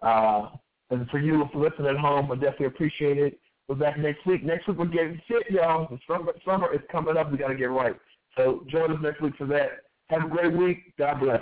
Uh, 0.01 0.49
and 0.89 1.09
for 1.09 1.19
you, 1.19 1.47
for 1.51 1.59
listening 1.59 1.87
at 1.87 1.97
home, 1.97 2.31
I 2.31 2.35
definitely 2.35 2.67
appreciate 2.67 3.17
it. 3.17 3.39
We're 3.67 3.75
back 3.75 3.97
next 3.97 4.25
week. 4.25 4.43
Next 4.43 4.67
week 4.67 4.77
we're 4.77 4.85
getting 4.87 5.21
fit, 5.27 5.49
y'all. 5.49 5.87
The 5.89 5.97
summer, 6.07 6.33
summer 6.45 6.73
is 6.73 6.81
coming 6.91 7.15
up. 7.17 7.31
We 7.31 7.37
got 7.37 7.47
to 7.47 7.55
get 7.55 7.69
right. 7.71 7.95
So 8.37 8.65
join 8.69 8.91
us 8.91 8.97
next 9.01 9.21
week 9.21 9.35
for 9.37 9.47
that. 9.47 9.83
Have 10.09 10.25
a 10.25 10.27
great 10.27 10.53
week. 10.53 10.93
God 10.97 11.19
bless. 11.21 11.41